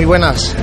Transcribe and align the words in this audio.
Muy 0.00 0.06
buenas. 0.06 0.56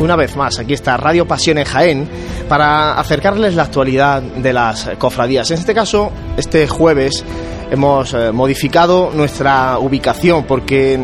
Una 0.00 0.16
vez 0.16 0.34
más, 0.34 0.58
aquí 0.58 0.72
está 0.72 0.96
Radio 0.96 1.28
Pasión 1.28 1.58
en 1.58 1.64
Jaén 1.64 2.08
para 2.48 2.98
acercarles 2.98 3.54
la 3.54 3.62
actualidad 3.62 4.20
de 4.20 4.52
las 4.52 4.90
cofradías. 4.98 5.48
En 5.52 5.58
este 5.58 5.72
caso, 5.72 6.10
este 6.36 6.66
jueves 6.66 7.24
hemos 7.70 8.12
eh, 8.14 8.32
modificado 8.32 9.12
nuestra 9.14 9.78
ubicación 9.78 10.42
porque 10.42 10.98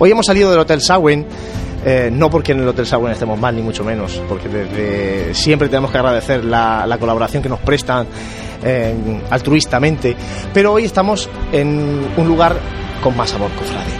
hoy 0.00 0.10
hemos 0.10 0.26
salido 0.26 0.50
del 0.50 0.58
Hotel 0.58 0.80
Sawen. 0.82 1.24
eh, 1.84 2.10
no 2.12 2.28
porque 2.28 2.50
en 2.50 2.62
el 2.62 2.68
Hotel 2.70 2.86
Sawen 2.86 3.12
estemos 3.12 3.38
mal, 3.38 3.54
ni 3.54 3.62
mucho 3.62 3.84
menos, 3.84 4.20
porque 4.28 4.48
desde 4.48 5.32
siempre 5.32 5.68
tenemos 5.68 5.92
que 5.92 5.98
agradecer 5.98 6.44
la, 6.44 6.88
la 6.88 6.98
colaboración 6.98 7.40
que 7.40 7.48
nos 7.48 7.60
prestan 7.60 8.08
eh, 8.64 9.22
altruistamente, 9.30 10.16
pero 10.52 10.72
hoy 10.72 10.86
estamos 10.86 11.30
en 11.52 12.08
un 12.16 12.26
lugar 12.26 12.56
con 13.00 13.16
más 13.16 13.30
sabor 13.30 13.52
cofrade 13.52 13.95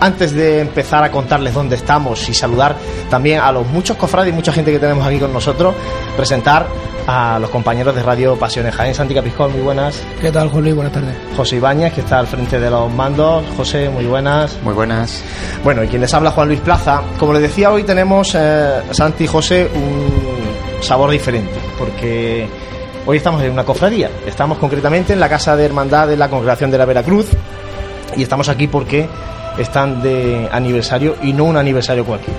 antes 0.00 0.32
de 0.32 0.60
empezar 0.60 1.02
a 1.04 1.10
contarles 1.10 1.54
dónde 1.54 1.76
estamos 1.76 2.28
y 2.28 2.34
saludar 2.34 2.76
también 3.10 3.40
a 3.40 3.52
los 3.52 3.66
muchos 3.66 3.96
cofrades 3.96 4.32
y 4.32 4.36
mucha 4.36 4.52
gente 4.52 4.72
que 4.72 4.78
tenemos 4.78 5.06
aquí 5.06 5.18
con 5.18 5.32
nosotros, 5.32 5.74
presentar 6.16 6.66
a 7.06 7.38
los 7.38 7.50
compañeros 7.50 7.94
de 7.94 8.02
Radio 8.02 8.36
Pasiones 8.36 8.74
Jaén, 8.74 8.94
Santi 8.94 9.14
Capiscón, 9.14 9.52
muy 9.52 9.60
buenas. 9.60 10.02
¿Qué 10.20 10.32
tal, 10.32 10.48
Juan 10.48 10.64
Luis? 10.64 10.74
Buenas 10.74 10.92
tardes. 10.92 11.14
José 11.36 11.56
Ibáñez, 11.56 11.92
que 11.92 12.00
está 12.00 12.18
al 12.18 12.26
frente 12.26 12.58
de 12.58 12.70
los 12.70 12.90
mandos. 12.90 13.44
José, 13.56 13.90
muy 13.90 14.06
buenas. 14.06 14.58
Muy 14.62 14.72
buenas. 14.72 15.22
Bueno, 15.62 15.84
y 15.84 15.88
quien 15.88 16.00
les 16.00 16.14
habla, 16.14 16.30
Juan 16.30 16.48
Luis 16.48 16.60
Plaza. 16.60 17.02
Como 17.18 17.32
les 17.34 17.42
decía, 17.42 17.70
hoy 17.70 17.82
tenemos, 17.82 18.34
eh, 18.34 18.82
Santi 18.90 19.24
y 19.24 19.26
José, 19.26 19.70
un 19.74 20.82
sabor 20.82 21.10
diferente, 21.10 21.54
porque 21.78 22.48
hoy 23.06 23.16
estamos 23.18 23.42
en 23.42 23.52
una 23.52 23.64
cofradía. 23.64 24.10
Estamos 24.26 24.58
concretamente 24.58 25.12
en 25.12 25.20
la 25.20 25.28
Casa 25.28 25.56
de 25.56 25.64
Hermandad 25.64 26.08
de 26.08 26.16
la 26.16 26.30
Congregación 26.30 26.70
de 26.70 26.78
la 26.78 26.84
Veracruz, 26.84 27.26
y 28.16 28.22
estamos 28.22 28.48
aquí 28.48 28.66
porque 28.66 29.08
están 29.58 30.02
de 30.02 30.48
aniversario 30.50 31.16
y 31.22 31.32
no 31.32 31.44
un 31.44 31.56
aniversario 31.56 32.04
cualquiera. 32.04 32.38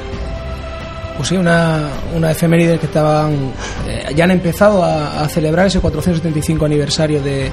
Pues 1.18 1.30
sí, 1.30 1.38
una, 1.38 1.88
una 2.14 2.32
efeméride 2.32 2.78
que 2.78 2.88
estaban. 2.88 3.54
eh, 3.88 4.12
ya 4.16 4.26
han 4.26 4.32
empezado 4.32 4.84
a, 4.84 5.28
celebrar 5.30 5.68
ese 5.68 5.80
475 5.80 6.66
aniversario 6.66 7.22
de, 7.22 7.50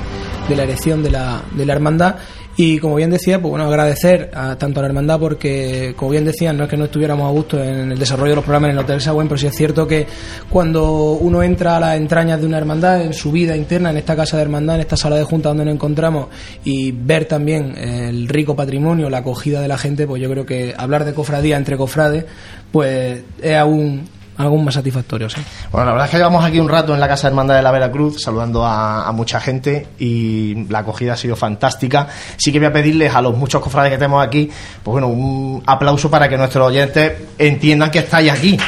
de 0.49 0.57
la 0.57 0.65
erección 0.65 1.03
de 1.03 1.11
la, 1.11 1.41
de 1.53 1.65
la 1.65 1.73
hermandad. 1.73 2.17
Y 2.57 2.79
como 2.79 2.97
bien 2.97 3.11
decía, 3.11 3.41
pues 3.41 3.51
bueno, 3.51 3.67
agradecer 3.67 4.31
a, 4.35 4.57
tanto 4.57 4.81
a 4.81 4.83
la 4.83 4.89
hermandad 4.89 5.19
porque, 5.19 5.95
como 5.97 6.11
bien 6.11 6.25
decían, 6.25 6.57
no 6.59 6.65
es 6.65 6.71
que 6.71 6.77
no 6.77 6.85
estuviéramos 6.85 7.27
a 7.27 7.31
gusto 7.31 7.63
en 7.63 7.93
el 7.93 7.99
desarrollo 7.99 8.31
de 8.31 8.37
los 8.37 8.45
programas 8.45 8.69
en 8.69 8.77
el 8.77 8.85
Hotel 8.85 9.01
Sagüen, 9.01 9.27
pero 9.27 9.39
sí 9.39 9.47
es 9.47 9.57
cierto 9.57 9.87
que 9.87 10.07
cuando 10.51 11.13
uno 11.13 11.43
entra 11.43 11.79
a 11.79 11.81
las 11.81 11.97
entrañas 11.97 12.41
de 12.41 12.47
una 12.47 12.59
hermandad, 12.59 13.01
en 13.01 13.15
su 13.15 13.33
vida 13.33 13.57
interna, 13.57 13.91
en 13.91 13.97
esta 13.97 14.15
casa 14.15 14.37
de 14.37 14.43
hermandad, 14.43 14.77
en 14.77 14.83
esta 14.83 14.99
sala 14.99 15.17
de 15.17 15.25
junta 15.25 15.49
donde 15.49 15.65
nos 15.65 15.75
encontramos, 15.75 16.29
y 16.63 16.93
ver 16.93 17.25
también 17.25 17.75
el 17.77 18.29
rico 18.29 18.55
patrimonio, 18.55 19.09
la 19.09 19.19
acogida 19.19 19.63
de 19.63 19.69
la 19.69 19.79
gente, 19.79 20.07
pues 20.07 20.21
yo 20.21 20.29
creo 20.29 20.45
que 20.45 20.75
hablar 20.77 21.07
de 21.07 21.15
cofradía 21.15 21.57
entre 21.57 21.79
cofrades, 21.79 22.27
pues 22.71 23.23
es 23.41 23.57
aún, 23.57 24.03
aún 24.37 24.65
más 24.65 24.75
satisfactorio. 24.75 25.29
¿sí? 25.29 25.41
Bueno, 25.71 25.87
la 25.87 25.93
verdad 25.93 26.07
es 26.07 26.11
que 26.11 26.17
llevamos 26.19 26.45
aquí 26.45 26.59
un 26.61 26.69
rato 26.69 26.95
en 26.95 27.01
la 27.01 27.09
Casa 27.09 27.29
Hermandad 27.29 27.57
de 27.57 27.63
la 27.63 27.71
Veracruz 27.71 28.23
saludando 28.23 28.65
a, 28.65 29.07
a 29.07 29.13
mucha 29.13 29.41
gente 29.41 29.89
y 29.99 30.67
la 30.69 30.81
acogida 30.81 31.15
ha 31.15 31.17
sido 31.17 31.37
fantástica. 31.37 32.09
Sí 32.37 32.53
que 32.53 32.59
voy 32.59 32.69
a 32.69 32.73
pedirles 32.73 33.15
a 33.15 33.23
los 33.23 33.37
muchos 33.37 33.61
cofrades 33.61 33.93
que 33.93 33.99
tenemos 33.99 34.25
aquí, 34.25 34.51
pues 34.83 34.93
bueno, 34.93 35.09
un 35.09 35.63
aplauso 35.67 36.11
para 36.11 36.29
que 36.29 36.37
nuestros 36.37 36.67
oyentes 36.67 37.13
entiendan 37.39 37.91
que 37.91 38.01
estáis 38.01 38.31
aquí. 38.33 38.59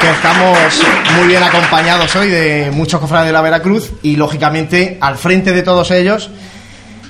que 0.00 0.10
estamos 0.10 0.80
muy 1.14 1.28
bien 1.28 1.42
acompañados 1.42 2.16
hoy 2.16 2.30
de 2.30 2.70
muchos 2.72 3.00
cofrades 3.00 3.26
de 3.26 3.34
la 3.34 3.42
Veracruz 3.42 3.92
y 4.02 4.16
lógicamente 4.16 4.96
al 4.98 5.18
frente 5.18 5.52
de 5.52 5.62
todos 5.62 5.90
ellos 5.90 6.30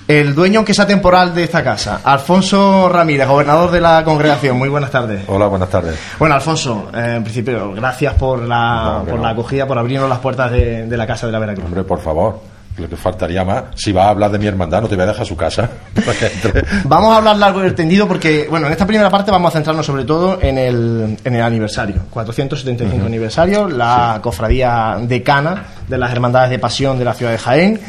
el 0.09 0.35
dueño 0.35 0.59
aunque 0.59 0.75
sea 0.75 0.87
temporal 0.87 1.35
de 1.35 1.45
esta 1.45 1.63
casa, 1.63 2.01
Alfonso 2.03 2.89
Ramírez, 2.89 3.29
gobernador 3.29 3.71
de 3.71 3.81
la 3.81 4.03
congregación. 4.05 4.59
Muy 4.59 4.69
buenas 4.69 4.91
tardes. 4.91 5.23
Hola, 5.29 5.47
buenas 5.47 5.69
tardes. 5.69 5.99
Bueno, 6.19 6.35
Alfonso, 6.35 6.91
eh, 6.95 7.15
en 7.17 7.23
principio, 7.23 7.73
gracias 7.73 8.15
por 8.15 8.43
la, 8.43 8.99
No, 8.99 9.05
por 9.05 9.21
la 9.21 9.31
acogida, 9.31 9.67
por 9.67 9.79
abrirnos 9.79 10.09
las 10.09 10.19
puertas 10.19 10.51
de, 10.51 10.87
de 10.87 10.97
la 10.97 11.07
casa 11.07 11.27
de 11.27 11.33
la 11.33 11.39
Veracruz. 11.39 11.67
Hombre, 11.67 11.85
por 11.85 12.01
favor, 12.01 12.41
lo 12.81 12.89
que 12.89 12.97
faltaría 12.97 13.45
más. 13.45 13.65
Si 13.75 13.93
vas 13.93 14.07
a 14.07 14.09
hablar 14.11 14.31
de 14.31 14.39
mi 14.39 14.47
hermandad, 14.47 14.83
no 14.83 14.89
te 14.89 14.97
voy 14.97 15.05
a 15.05 15.09
dejar 15.09 15.27
su 15.27 15.37
casa. 15.37 15.69
Vamos 16.85 17.13
a 17.13 17.19
hablar 17.19 17.37
largo 17.37 17.65
y 17.65 17.71
tendido 17.73 18.09
porque, 18.09 18.47
bueno, 18.49 18.67
en 18.67 18.73
esta 18.73 18.87
primera 18.87 19.11
parte 19.11 19.31
vamos 19.31 19.51
a 19.51 19.53
centrarnos 19.53 19.87
sobre 19.87 20.05
todo 20.05 20.39
en 20.41 20.59
el, 20.59 21.19
en 21.23 21.35
el 21.35 21.43
aniversario, 21.43 22.03
475 22.11 23.07
aniversario, 23.07 23.69
la 23.69 24.21
cofradía 24.23 24.99
decana 25.03 25.65
de 25.87 25.99
las 25.99 26.11
Hermandades 26.13 26.51
de 26.51 26.59
Pasión 26.59 26.99
de 26.99 27.05
la 27.05 27.15
ciudad 27.15 27.33
de 27.33 27.39
Jaén. 27.39 27.81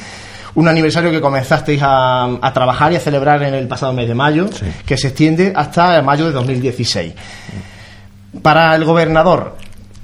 Un 0.55 0.67
aniversario 0.67 1.11
que 1.11 1.21
comenzasteis 1.21 1.81
a, 1.83 2.25
a 2.41 2.53
trabajar 2.53 2.91
y 2.91 2.95
a 2.97 2.99
celebrar 2.99 3.41
en 3.43 3.53
el 3.53 3.67
pasado 3.67 3.93
mes 3.93 4.07
de 4.07 4.15
mayo, 4.15 4.47
Sí. 4.51 4.65
que 4.85 4.97
se 4.97 5.07
extiende 5.07 5.53
hasta 5.55 6.01
mayo 6.01 6.25
de 6.25 6.31
2016. 6.31 7.13
Para 8.41 8.75
el 8.75 8.85
gobernador, 8.85 9.57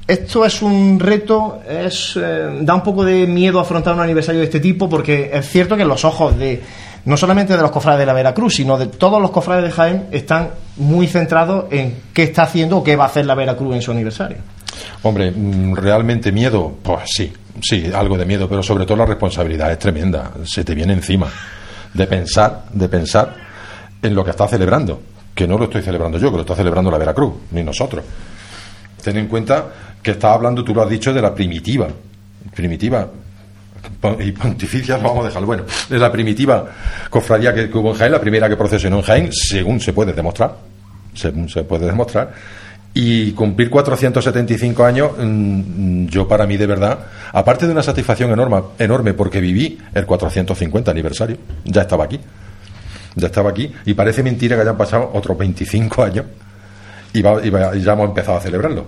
esto 0.08 0.46
es 0.46 0.62
un 0.62 1.00
reto, 1.00 1.60
es, 1.68 2.18
eh, 2.22 2.60
da 2.62 2.76
un 2.76 2.82
poco 2.84 3.04
de 3.04 3.26
miedo 3.28 3.60
afrontar 3.60 3.94
un 3.94 4.02
aniversario 4.02 4.40
de 4.40 4.46
este 4.46 4.60
tipo 4.60 4.90
porque 4.90 5.32
es 5.34 5.50
cierto 5.50 5.76
que 5.78 5.86
los 5.86 6.04
ojos 6.06 6.38
de 6.38 6.62
no 7.06 7.16
solamente 7.16 7.56
de 7.56 7.62
los 7.62 7.72
cofrades 7.72 8.00
de 8.02 8.06
la 8.06 8.12
Veracruz, 8.14 8.56
sino 8.56 8.78
de 8.78 8.88
todos 8.88 9.22
los 9.22 9.32
cofrades 9.32 9.64
de 9.64 9.72
Jaén 9.72 10.08
están 10.12 10.50
muy 10.76 11.08
centrados 11.08 11.66
en 11.72 11.96
qué 12.14 12.24
está 12.24 12.44
haciendo 12.44 12.78
o 12.78 12.84
qué 12.84 12.98
va 12.98 13.06
a 13.06 13.08
hacer 13.08 13.26
la 13.26 13.34
Veracruz 13.36 13.76
en 13.76 13.82
su 13.82 13.92
aniversario. 13.92 14.38
Hombre, 15.04 15.32
mm, 15.32 15.74
realmente 15.76 16.34
miedo, 16.34 16.74
pues 16.84 17.04
sí, 17.06 17.32
sí, 17.62 17.92
algo 17.94 18.18
de 18.18 18.26
miedo, 18.26 18.48
pero 18.48 18.64
sobre 18.64 18.86
todo 18.86 18.98
la 18.98 19.06
responsabilidad 19.06 19.72
es 19.72 19.80
tremenda. 19.80 20.32
Se 20.44 20.64
te 20.64 20.74
viene 20.76 20.94
encima 20.94 21.28
de 21.94 22.08
pensar, 22.08 22.66
de 22.72 22.90
pensar 22.90 23.36
en 24.02 24.16
lo 24.16 24.24
que 24.24 24.32
está 24.32 24.48
celebrando, 24.48 25.02
que 25.34 25.48
no 25.48 25.58
lo 25.58 25.66
estoy 25.66 25.82
celebrando 25.82 26.18
yo, 26.18 26.30
que 26.30 26.38
lo 26.38 26.42
está 26.42 26.56
celebrando 26.56 26.92
la 26.92 26.98
Veracruz, 26.98 27.34
ni 27.52 27.64
nosotros. 27.64 28.04
Ten 29.02 29.18
en 29.18 29.28
cuenta 29.28 29.66
que 30.02 30.12
estás 30.12 30.36
hablando, 30.36 30.64
tú 30.64 30.74
lo 30.74 30.84
has 30.84 30.90
dicho, 30.90 31.14
de 31.14 31.22
la 31.22 31.34
primitiva. 31.34 31.88
Primitiva. 32.56 33.08
Y 34.20 34.32
pontificia, 34.32 34.98
vamos 34.98 35.24
a 35.24 35.28
dejar. 35.28 35.46
Bueno, 35.46 35.64
de 35.90 35.98
la 35.98 36.12
primitiva 36.12 36.66
cofradía 37.10 37.54
que, 37.54 37.70
que 37.70 37.78
hubo 37.78 37.92
en 37.92 37.98
Jaén, 37.98 38.12
la 38.12 38.20
primera 38.20 38.50
que 38.50 38.58
procesionó 38.58 38.98
en 38.98 39.04
Jaén, 39.04 39.30
según 39.32 39.80
se 39.80 39.94
puede 39.94 40.14
demostrar. 40.14 40.56
Según 41.14 41.50
se 41.50 41.64
puede 41.64 41.86
demostrar. 41.86 42.34
Y 42.94 43.32
cumplir 43.34 43.70
475 43.70 44.84
años, 44.84 45.12
mm, 45.18 46.08
yo 46.08 46.28
para 46.28 46.48
mí 46.48 46.58
de 46.58 46.66
verdad, 46.66 47.00
aparte 47.32 47.68
de 47.68 47.72
una 47.72 47.84
satisfacción 47.84 48.32
enorme, 48.32 48.64
enorme 48.80 49.14
porque 49.14 49.40
viví 49.40 49.78
el 49.94 50.06
450 50.06 50.90
aniversario, 50.90 51.38
ya 51.64 51.82
estaba 51.84 52.06
aquí. 52.06 52.20
Ya 53.16 53.28
estaba 53.28 53.50
aquí. 53.50 53.72
Y 53.86 53.94
parece 53.94 54.24
mentira 54.24 54.56
que 54.56 54.62
hayan 54.62 54.78
pasado 54.78 55.10
otros 55.14 55.38
25 55.38 56.04
años 56.04 56.26
y, 57.18 57.22
va- 57.22 57.46
y 57.46 57.50
va- 57.50 57.76
y 57.76 57.82
ya 57.82 57.94
hemos 57.94 58.08
empezado 58.10 58.38
a 58.38 58.42
celebrarlo. 58.42 58.86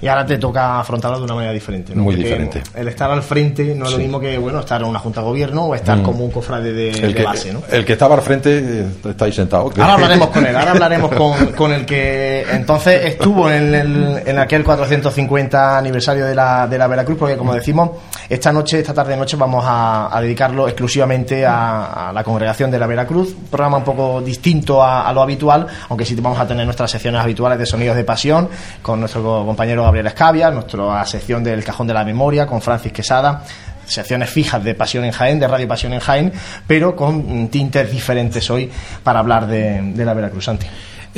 Y 0.00 0.08
ahora 0.08 0.26
te 0.26 0.36
toca 0.36 0.78
afrontarlo 0.80 1.18
de 1.18 1.24
una 1.24 1.34
manera 1.34 1.52
diferente. 1.54 1.94
¿no? 1.94 2.02
Muy 2.02 2.14
Porque 2.16 2.28
diferente. 2.28 2.62
El 2.74 2.86
estar 2.88 3.10
al 3.10 3.22
frente 3.22 3.74
no 3.74 3.86
es 3.86 3.92
lo 3.92 3.98
mismo 3.98 4.20
que 4.20 4.36
bueno 4.36 4.60
estar 4.60 4.80
en 4.82 4.86
una 4.88 4.98
junta 4.98 5.20
de 5.22 5.26
gobierno 5.26 5.64
o 5.64 5.74
estar 5.74 5.96
Mm. 5.96 6.02
como 6.02 6.24
un 6.24 6.30
cofrade 6.30 6.72
de, 6.72 6.90
el, 6.90 7.00
de 7.00 7.14
que, 7.14 7.22
base. 7.22 7.52
¿no? 7.52 7.62
el 7.70 7.84
que 7.84 7.94
estaba 7.94 8.14
al 8.14 8.20
frente 8.20 8.58
eh, 8.58 8.86
está 9.08 9.24
ahí 9.24 9.32
sentado. 9.32 9.70
Ahora 9.78 9.94
hablaremos 9.94 10.28
con 10.28 10.44
él, 10.46 10.54
ahora 10.54 10.72
hablaremos 10.72 11.12
con, 11.12 11.46
con 11.52 11.72
el 11.72 11.86
que 11.86 12.44
entonces 12.52 13.06
estuvo 13.06 13.50
en, 13.50 13.74
el, 13.74 14.22
en 14.26 14.38
aquel 14.38 14.62
450 14.64 15.78
aniversario 15.78 16.26
de 16.26 16.34
la, 16.34 16.66
de 16.66 16.76
la 16.78 16.86
Veracruz, 16.88 17.16
porque 17.18 17.36
como 17.38 17.54
decimos, 17.54 17.90
esta 18.28 18.52
noche, 18.52 18.80
esta 18.80 18.92
tarde 18.92 19.16
noche 19.16 19.36
vamos 19.36 19.64
a, 19.66 20.18
dedicarlo 20.20 20.66
exclusivamente 20.66 21.44
a, 21.46 22.10
la 22.12 22.24
congregación 22.24 22.70
de 22.70 22.78
la 22.78 22.86
Veracruz, 22.86 23.34
un 23.34 23.44
programa 23.46 23.78
un 23.78 23.84
poco 23.84 24.20
distinto 24.20 24.82
a, 24.82 25.12
lo 25.12 25.22
habitual, 25.22 25.66
aunque 25.88 26.04
sí 26.04 26.14
vamos 26.16 26.38
a 26.38 26.46
tener 26.46 26.64
nuestras 26.64 26.90
secciones 26.90 27.20
habituales 27.20 27.58
de 27.58 27.66
sonidos 27.66 27.96
de 27.96 28.04
pasión, 28.04 28.48
con 28.82 29.00
nuestro 29.00 29.44
compañero 29.44 29.84
Gabriel 29.84 30.08
Escavia, 30.08 30.50
nuestra 30.50 31.04
sección 31.06 31.44
del 31.44 31.62
Cajón 31.64 31.86
de 31.86 31.94
la 31.94 32.04
Memoria, 32.04 32.46
con 32.46 32.60
Francis 32.60 32.92
Quesada, 32.92 33.42
secciones 33.86 34.28
fijas 34.30 34.62
de 34.64 34.74
Pasión 34.74 35.04
en 35.04 35.12
Jaén, 35.12 35.38
de 35.38 35.46
Radio 35.46 35.68
Pasión 35.68 35.92
en 35.92 36.00
Jaén, 36.00 36.32
pero 36.66 36.96
con 36.96 37.48
tintes 37.48 37.90
diferentes 37.90 38.50
hoy 38.50 38.70
para 39.02 39.20
hablar 39.20 39.46
de, 39.46 39.92
de 39.94 40.04
la 40.04 40.14
Veracruz. 40.14 40.48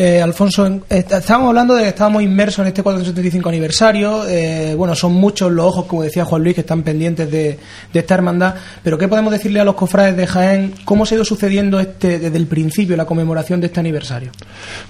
Eh, 0.00 0.22
Alfonso, 0.22 0.64
est- 0.88 1.10
estábamos 1.10 1.48
hablando 1.48 1.74
de 1.74 1.82
que 1.82 1.88
estábamos 1.88 2.22
inmersos 2.22 2.60
en 2.60 2.68
este 2.68 2.84
475 2.84 3.48
aniversario. 3.48 4.28
eh, 4.28 4.74
bueno, 4.76 4.94
son 4.94 5.12
muchos 5.14 5.50
los 5.50 5.66
ojos, 5.66 5.86
como 5.86 6.04
decía 6.04 6.24
Juan 6.24 6.44
Luis, 6.44 6.54
que 6.54 6.60
están 6.60 6.84
pendientes 6.84 7.28
de, 7.28 7.58
esta 7.92 8.14
hermandad. 8.14 8.54
Pero 8.84 8.96
¿qué 8.96 9.08
podemos 9.08 9.32
decirle 9.32 9.58
a 9.58 9.64
los 9.64 9.74
cofrades 9.74 10.16
de 10.16 10.24
Jaén? 10.28 10.74
¿Cómo 10.84 11.04
se 11.04 11.14
ha 11.14 11.16
ido 11.16 11.24
sucediendo 11.24 11.80
este, 11.80 12.20
desde 12.20 12.36
el 12.38 12.46
principio 12.46 12.96
la 12.96 13.06
conmemoración 13.06 13.60
de 13.60 13.66
este 13.66 13.80
aniversario? 13.80 14.30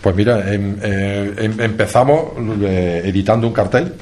Pues 0.02 0.14
mira, 0.14 0.52
em- 0.52 0.76
eh, 0.82 1.34
em- 1.38 1.58
empezamos 1.60 2.24
eh, 2.62 3.00
editando 3.06 3.46
un 3.46 3.54
cartel 3.54 3.94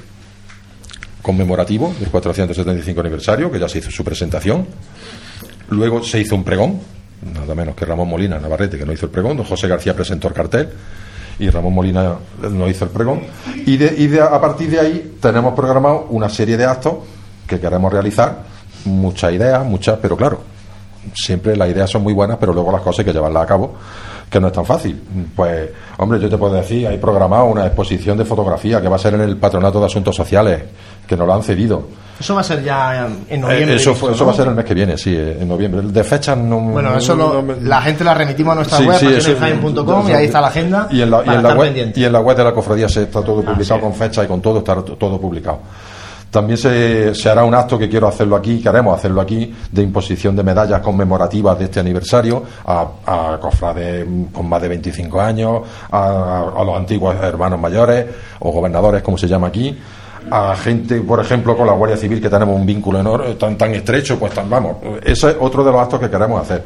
conmemorativo 1.23 1.95
del 2.01 2.09
475 2.09 3.01
aniversario, 3.01 3.51
que 3.53 3.61
ya 3.61 3.69
se 3.69 3.79
hizo 3.79 3.93
su 3.93 4.03
presentación. 4.03 4.67
Luego 5.71 6.03
se 6.03 6.21
hizo 6.21 6.35
un 6.35 6.43
pregón, 6.43 6.81
nada 7.23 7.55
menos 7.55 7.75
que 7.75 7.85
Ramón 7.85 8.09
Molina 8.09 8.39
Navarrete, 8.39 8.79
que 8.79 8.85
no 8.87 8.93
hizo 8.93 9.07
el 9.07 9.13
pregón, 9.13 9.43
José 9.45 9.69
García 9.69 9.95
presentó 9.95 10.29
el 10.29 10.35
cartel 10.35 10.69
y 11.39 11.51
Ramón 11.51 11.75
Molina 11.75 12.15
no 12.51 12.69
hizo 12.69 12.85
el 12.85 12.91
pregón. 12.91 13.23
Y, 13.67 13.77
de, 13.77 13.95
y 13.97 14.07
de- 14.07 14.21
a 14.23 14.41
partir 14.41 14.71
de 14.71 14.81
ahí 14.81 15.17
tenemos 15.21 15.55
programado 15.55 16.07
una 16.11 16.29
serie 16.29 16.57
de 16.57 16.65
actos 16.65 16.95
que 17.47 17.61
queremos 17.61 17.93
realizar, 17.93 18.43
muchas 18.85 19.33
ideas, 19.33 19.65
muchas, 19.65 19.99
pero 20.01 20.17
claro, 20.17 20.41
siempre 21.15 21.57
las 21.57 21.69
ideas 21.69 21.91
son 21.91 22.03
muy 22.03 22.13
buenas, 22.13 22.37
pero 22.39 22.53
luego 22.53 22.73
las 22.73 22.81
cosas 22.83 23.01
hay 23.01 23.05
que 23.07 23.13
llevarlas 23.13 23.43
a 23.43 23.47
cabo, 23.47 23.75
que 24.31 24.41
no 24.41 24.49
es 24.49 24.53
tan 24.53 24.65
fácil. 24.65 25.01
Pues, 25.35 25.71
hombre, 25.99 26.21
yo 26.21 26.29
te 26.29 26.37
puedo 26.37 26.55
decir, 26.55 26.87
hay 26.87 26.99
programado 26.99 27.47
una 27.47 27.67
exposición 27.67 28.19
de 28.19 28.25
fotografía 28.25 28.81
que 28.81 28.89
va 28.89 28.97
a 28.97 28.99
ser 28.99 29.15
en 29.15 29.21
el 29.21 29.37
Patronato 29.37 29.81
de 29.81 29.87
Asuntos 29.87 30.17
Sociales, 30.17 30.63
que 31.07 31.17
nos 31.17 31.27
lo 31.27 31.35
han 31.35 31.43
cedido. 31.43 32.07
Eso 32.19 32.35
va 32.35 32.41
a 32.41 32.45
ser 32.45 32.65
ya 32.65 33.09
en 33.29 33.41
noviembre. 33.41 33.75
Eh, 33.75 33.77
eso, 33.77 33.93
eso 33.93 34.27
va 34.27 34.33
a 34.33 34.35
ser 34.35 34.49
el 34.49 34.55
mes 34.55 34.65
que 34.65 34.75
viene, 34.75 34.97
sí, 34.97 35.15
eh, 35.15 35.39
en 35.41 35.49
noviembre. 35.49 35.83
De 35.83 36.03
fecha 36.03 36.35
no. 36.35 36.59
Bueno, 36.61 36.97
eso 36.97 37.45
la 37.63 37.83
gente 37.83 38.03
la 38.03 38.15
remitimos 38.15 38.53
a 38.53 38.55
nuestra 38.57 38.79
web, 38.81 38.99
sí, 38.99 39.35
y 40.09 40.13
ahí 40.13 40.25
está 40.25 40.41
la 40.41 40.49
agenda. 40.49 40.89
Y 40.91 41.03
en 41.03 41.11
la, 41.11 41.23
y 41.25 41.29
en 41.29 41.43
la 41.43 41.55
web, 41.55 41.93
y 41.95 42.05
en 42.05 42.13
la 42.13 42.21
web 42.21 42.37
de 42.37 42.45
la 42.45 42.53
cofradía 42.53 42.89
se 42.89 43.03
está 43.03 43.23
todo 43.23 43.45
ah, 43.47 43.53
publicado 43.53 43.81
con 43.81 43.95
fecha 43.95 44.25
y 44.25 44.27
con 44.27 44.41
todo, 44.41 44.59
está 44.59 44.75
todo 44.83 45.21
publicado. 45.21 45.61
También 46.37 46.59
se, 46.59 47.15
se, 47.15 47.31
hará 47.31 47.45
un 47.45 47.55
acto 47.55 47.79
que 47.79 47.89
quiero 47.89 48.09
hacerlo 48.09 48.37
aquí, 48.37 48.61
queremos 48.61 48.99
hacerlo 48.99 49.23
aquí, 49.23 49.55
de 49.73 49.83
imposición 49.83 50.37
de 50.37 50.43
medallas 50.43 50.83
conmemorativas 50.83 51.59
de 51.59 51.65
este 51.65 51.81
aniversario 51.81 52.43
a, 52.67 53.39
cofrades 53.41 54.07
con 54.35 54.47
más 54.47 54.61
de 54.61 54.69
25 54.69 55.19
años, 55.19 55.63
a, 55.91 56.53
los 56.63 56.77
antiguos 56.77 57.17
hermanos 57.23 57.59
mayores 57.59 58.05
o 58.41 58.53
gobernadores, 58.53 59.03
como 59.03 59.17
se 59.17 59.27
llama 59.27 59.47
aquí, 59.47 59.79
a 60.31 60.55
gente, 60.57 61.01
por 61.01 61.21
ejemplo, 61.21 61.57
con 61.57 61.67
la 61.67 61.73
Guardia 61.73 61.97
Civil, 61.97 62.21
que 62.21 62.29
tenemos 62.29 62.55
un 62.55 62.67
vínculo 62.67 63.01
enorme, 63.01 63.33
tan, 63.37 63.57
tan 63.57 63.75
estrecho, 63.75 64.19
pues 64.19 64.35
tan, 64.35 64.51
vamos, 64.51 64.77
ese 65.03 65.31
es 65.31 65.37
otro 65.41 65.65
de 65.65 65.73
los 65.73 65.81
actos 65.81 66.01
que 66.01 66.11
queremos 66.11 66.43
hacer. 66.43 66.63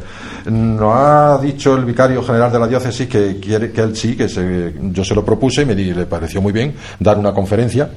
Nos 0.47 0.97
ha 0.97 1.39
dicho 1.41 1.77
el 1.77 1.85
vicario 1.85 2.25
general 2.25 2.51
de 2.51 2.59
la 2.59 2.67
diócesis 2.67 3.07
que 3.07 3.39
quiere 3.39 3.71
que 3.71 3.83
él 3.83 3.95
sí, 3.95 4.17
que 4.17 4.29
se, 4.29 4.75
yo 4.81 5.05
se 5.05 5.15
lo 5.15 5.25
propuse 5.25 5.63
y 5.63 5.65
me 5.65 5.77
le 5.77 6.07
pareció 6.07 6.43
muy 6.43 6.51
bien 6.51 6.75
dar 6.99 7.17
una 7.17 7.33
conferencia 7.33 7.89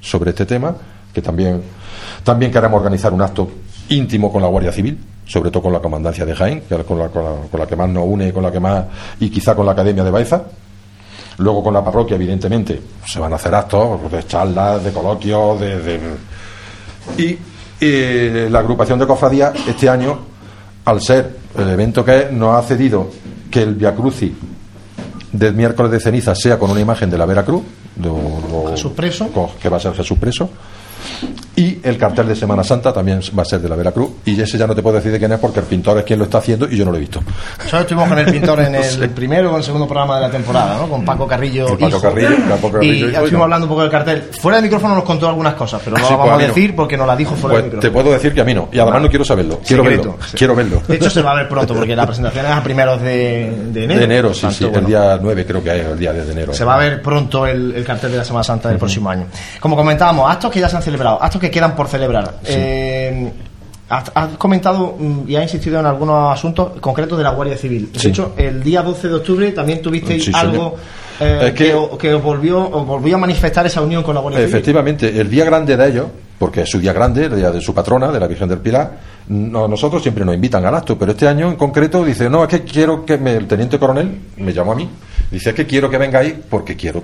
sobre 0.00 0.30
este 0.30 0.46
tema, 0.46 0.74
que 1.12 1.22
también, 1.22 1.62
también 2.24 2.50
queremos 2.50 2.78
organizar 2.78 3.12
un 3.12 3.22
acto 3.22 3.50
íntimo 3.88 4.32
con 4.32 4.42
la 4.42 4.48
Guardia 4.48 4.72
Civil, 4.72 4.98
sobre 5.26 5.50
todo 5.50 5.64
con 5.64 5.72
la 5.72 5.80
comandancia 5.80 6.24
de 6.24 6.34
Jaén, 6.34 6.62
que 6.62 6.76
con 6.84 6.98
la, 6.98 7.08
con 7.08 7.48
la, 7.52 7.66
que 7.66 7.76
más 7.76 7.88
nos 7.88 8.04
une, 8.06 8.32
con 8.32 8.42
la 8.42 8.50
que 8.50 8.60
más, 8.60 8.84
y 9.20 9.30
quizá 9.30 9.54
con 9.54 9.66
la 9.66 9.72
Academia 9.72 10.04
de 10.04 10.10
Baeza. 10.10 10.42
Luego 11.38 11.62
con 11.62 11.72
la 11.72 11.82
parroquia, 11.82 12.16
evidentemente, 12.16 12.80
se 13.06 13.18
van 13.18 13.32
a 13.32 13.36
hacer 13.36 13.54
actos 13.54 14.10
de 14.10 14.26
charlas, 14.26 14.84
de 14.84 14.92
coloquios, 14.92 15.60
de, 15.60 16.00
Y 17.16 18.48
la 18.50 18.58
agrupación 18.58 18.98
de 18.98 19.06
cofradías 19.06 19.54
este 19.66 19.88
año, 19.88 20.18
al 20.84 21.00
ser 21.00 21.38
el 21.56 21.68
evento 21.70 22.04
que 22.04 22.18
es, 22.18 22.32
nos 22.32 22.56
ha 22.56 22.66
cedido 22.66 23.10
que 23.50 23.62
el 23.62 23.74
Via 23.74 23.94
Cruci 23.94 24.34
del 25.32 25.54
miércoles 25.54 25.92
de 25.92 26.00
ceniza 26.00 26.34
sea 26.34 26.58
con 26.58 26.70
una 26.70 26.80
imagen 26.80 27.10
de 27.10 27.18
la 27.18 27.26
Veracruz, 27.26 27.62
de, 27.96 28.10
Jesús 28.70 28.92
preso. 28.92 29.30
que 29.60 29.68
va 29.68 29.76
a 29.76 29.80
ser 29.80 29.94
Jesús 29.94 30.18
preso 30.18 30.50
y 31.60 31.78
el 31.82 31.98
cartel 31.98 32.26
de 32.28 32.36
Semana 32.36 32.64
Santa 32.64 32.90
también 32.90 33.20
va 33.38 33.42
a 33.42 33.44
ser 33.44 33.60
de 33.60 33.68
la 33.68 33.76
Veracruz. 33.76 34.10
Y 34.24 34.40
ese 34.40 34.56
ya 34.56 34.66
no 34.66 34.74
te 34.74 34.82
puedo 34.82 34.96
decir 34.96 35.12
de 35.12 35.18
quién 35.18 35.32
es 35.32 35.38
porque 35.38 35.60
el 35.60 35.66
pintor 35.66 35.98
es 35.98 36.04
quien 36.04 36.18
lo 36.18 36.24
está 36.24 36.38
haciendo 36.38 36.66
y 36.66 36.76
yo 36.76 36.86
no 36.86 36.90
lo 36.90 36.96
he 36.96 37.00
visto. 37.00 37.20
Nosotros 37.58 37.82
estuvimos 37.82 38.08
con 38.08 38.18
el 38.18 38.26
pintor 38.26 38.60
en 38.60 38.74
el 39.02 39.10
primero 39.10 39.52
o 39.54 39.58
el 39.58 39.62
segundo 39.62 39.86
programa 39.86 40.16
de 40.16 40.22
la 40.22 40.30
temporada, 40.30 40.78
¿no? 40.78 40.88
Con 40.88 41.04
Paco 41.04 41.26
Carrillo. 41.26 41.76
Paco, 41.78 42.00
Carrillo, 42.00 42.30
y 42.82 43.14
estuvimos 43.14 43.42
hablando 43.42 43.66
un 43.66 43.68
poco 43.68 43.82
del 43.82 43.90
cartel. 43.90 44.30
Fuera 44.40 44.56
del 44.56 44.64
micrófono 44.64 44.94
nos 44.94 45.04
contó 45.04 45.28
algunas 45.28 45.54
cosas, 45.54 45.82
pero 45.84 45.98
no 45.98 46.10
lo 46.10 46.18
vamos 46.18 46.42
a 46.42 46.46
decir 46.46 46.74
porque 46.74 46.96
nos 46.96 47.06
la 47.06 47.16
dijo 47.16 47.34
fuera 47.34 47.56
del 47.56 47.64
pues 47.64 47.74
micrófono. 47.74 47.80
Te 47.80 47.90
puedo 47.90 48.14
decir 48.14 48.32
que 48.32 48.40
a 48.40 48.44
mí 48.44 48.54
no. 48.54 48.68
Y 48.72 48.78
además 48.78 49.02
no 49.02 49.08
quiero 49.10 49.24
saberlo. 49.24 49.60
Quiero 49.66 49.84
verlo. 49.84 50.16
Quiero 50.34 50.54
verlo. 50.54 50.82
De 50.88 50.96
hecho, 50.96 51.10
se 51.10 51.20
va 51.20 51.32
a 51.32 51.34
ver 51.34 51.48
pronto 51.48 51.74
porque 51.74 51.94
la 51.94 52.06
presentación 52.06 52.46
es 52.46 52.52
a 52.52 52.62
primeros 52.62 53.02
de, 53.02 53.48
enero. 53.48 53.98
De 53.98 54.04
enero, 54.04 54.34
sí, 54.34 54.46
sí. 54.50 54.64
El 54.72 54.86
día 54.86 55.18
9 55.20 55.46
creo 55.46 55.62
que 55.62 55.78
es 55.78 55.86
el 55.86 55.98
día 55.98 56.12
de 56.12 56.32
enero. 56.32 56.54
Se 56.54 56.64
va 56.64 56.76
a 56.76 56.78
ver 56.78 57.02
pronto 57.02 57.46
el, 57.46 57.84
cartel 57.84 58.12
de 58.12 58.18
la 58.18 58.24
Semana 58.24 58.44
Santa 58.44 58.68
del 58.68 58.78
próximo 58.78 59.10
año. 59.10 59.26
Como 59.58 59.76
comentábamos, 59.76 60.30
actos 60.30 60.50
que 60.50 60.60
ya 60.60 60.68
se 60.68 60.76
han 60.76 60.82
celebrado, 60.90 61.22
actos 61.22 61.40
que 61.40 61.50
quedan 61.50 61.76
por 61.76 61.88
celebrar. 61.88 62.40
Eh, 62.44 63.30
has, 63.88 64.36
comentado 64.38 64.96
mm, 64.98 65.28
y 65.28 65.36
has 65.36 65.42
insistido 65.42 65.80
en 65.80 65.86
algunos 65.86 66.32
asuntos 66.32 66.80
concretos 66.80 67.18
de 67.18 67.24
la 67.24 67.30
Guardia 67.30 67.56
Civil. 67.56 67.90
De 67.92 68.08
hecho, 68.08 68.34
el 68.36 68.62
día 68.62 68.82
12 68.82 69.08
de 69.08 69.14
octubre 69.14 69.52
también 69.52 69.82
tuvisteis 69.82 70.32
algo 70.34 70.76
eh, 71.18 71.52
que, 71.54 71.74
os 72.14 72.22
volvió, 72.22 72.68
volvió 72.70 73.16
a 73.16 73.18
manifestar 73.18 73.66
esa 73.66 73.82
unión 73.82 74.02
con 74.02 74.14
la 74.14 74.20
Guardia 74.20 74.40
Civil. 74.40 74.54
Efectivamente, 74.54 75.20
el 75.20 75.28
día 75.28 75.44
grande 75.44 75.76
de 75.76 75.88
ellos, 75.88 76.06
porque 76.38 76.62
es 76.62 76.70
su 76.70 76.78
día 76.78 76.92
grande, 76.92 77.26
el 77.26 77.36
día 77.36 77.50
de 77.50 77.60
su 77.60 77.74
patrona, 77.74 78.10
de 78.10 78.20
la 78.20 78.26
Virgen 78.26 78.48
del 78.48 78.58
Pilar, 78.58 78.92
nosotros 79.28 80.02
siempre 80.02 80.24
nos 80.24 80.34
invitan 80.34 80.64
al 80.64 80.74
acto, 80.74 80.98
pero 80.98 81.12
este 81.12 81.28
año 81.28 81.48
en 81.48 81.56
concreto 81.56 82.04
dice, 82.04 82.30
no, 82.30 82.42
es 82.44 82.48
que 82.48 82.62
quiero 82.62 83.04
que 83.04 83.14
el 83.14 83.46
teniente 83.46 83.78
coronel 83.78 84.18
me 84.38 84.52
llamó 84.52 84.72
a 84.72 84.74
mí, 84.76 84.88
dice, 85.30 85.50
es 85.50 85.56
que 85.56 85.66
quiero 85.66 85.90
que 85.90 85.98
vengáis 85.98 86.34
porque 86.48 86.76
quiero 86.76 87.02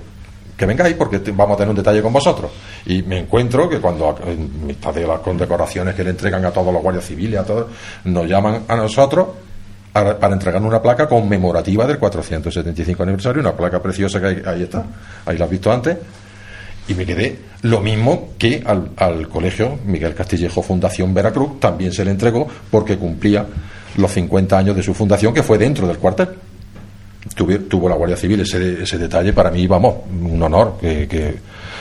que 0.57 0.65
vengáis 0.65 0.95
porque 0.95 1.19
vamos 1.33 1.53
a 1.53 1.57
tener 1.57 1.69
un 1.69 1.75
detalle 1.75 2.01
con 2.01 2.11
vosotros. 2.11 2.51
Y 2.87 3.03
me 3.03 3.19
encuentro 3.19 3.69
que 3.69 3.79
cuando, 3.79 4.17
en 4.25 4.65
mitad 4.65 4.93
de 4.93 5.05
las 5.05 5.19
condecoraciones 5.19 5.93
que 5.93 6.03
le 6.03 6.09
entregan 6.09 6.43
a 6.45 6.51
todos 6.51 6.73
los 6.73 6.81
guardias 6.81 7.05
civiles, 7.05 7.39
a 7.39 7.45
todos, 7.45 7.67
nos 8.05 8.27
llaman 8.27 8.63
a 8.67 8.75
nosotros 8.75 9.27
para 9.93 10.33
entregar 10.33 10.61
una 10.61 10.81
placa 10.81 11.07
conmemorativa 11.07 11.85
del 11.85 11.99
475 11.99 13.03
aniversario, 13.03 13.41
una 13.41 13.55
placa 13.55 13.81
preciosa 13.81 14.19
que 14.19 14.47
ahí, 14.47 14.63
está, 14.63 14.83
ahí 15.25 15.37
la 15.37 15.45
has 15.45 15.51
visto 15.51 15.71
antes, 15.71 15.97
y 16.87 16.93
me 16.93 17.05
quedé 17.05 17.37
lo 17.63 17.81
mismo 17.81 18.29
que 18.37 18.63
al, 18.65 18.91
al, 18.95 19.27
colegio 19.27 19.79
Miguel 19.85 20.13
Castillejo 20.13 20.61
Fundación 20.61 21.13
Veracruz, 21.13 21.59
también 21.59 21.91
se 21.91 22.05
le 22.05 22.11
entregó 22.11 22.47
porque 22.69 22.97
cumplía 22.97 23.45
los 23.97 24.11
50 24.11 24.57
años 24.57 24.75
de 24.75 24.83
su 24.83 24.93
fundación, 24.93 25.33
que 25.33 25.41
fue 25.41 25.57
dentro 25.57 25.87
del 25.87 25.97
cuartel 25.97 26.29
tuvo 27.35 27.89
la 27.89 27.95
Guardia 27.95 28.17
Civil 28.17 28.41
ese, 28.41 28.83
ese 28.83 28.97
detalle, 28.97 29.33
para 29.33 29.51
mí, 29.51 29.67
vamos, 29.67 29.95
un 30.09 30.41
honor 30.41 30.77
que, 30.79 31.07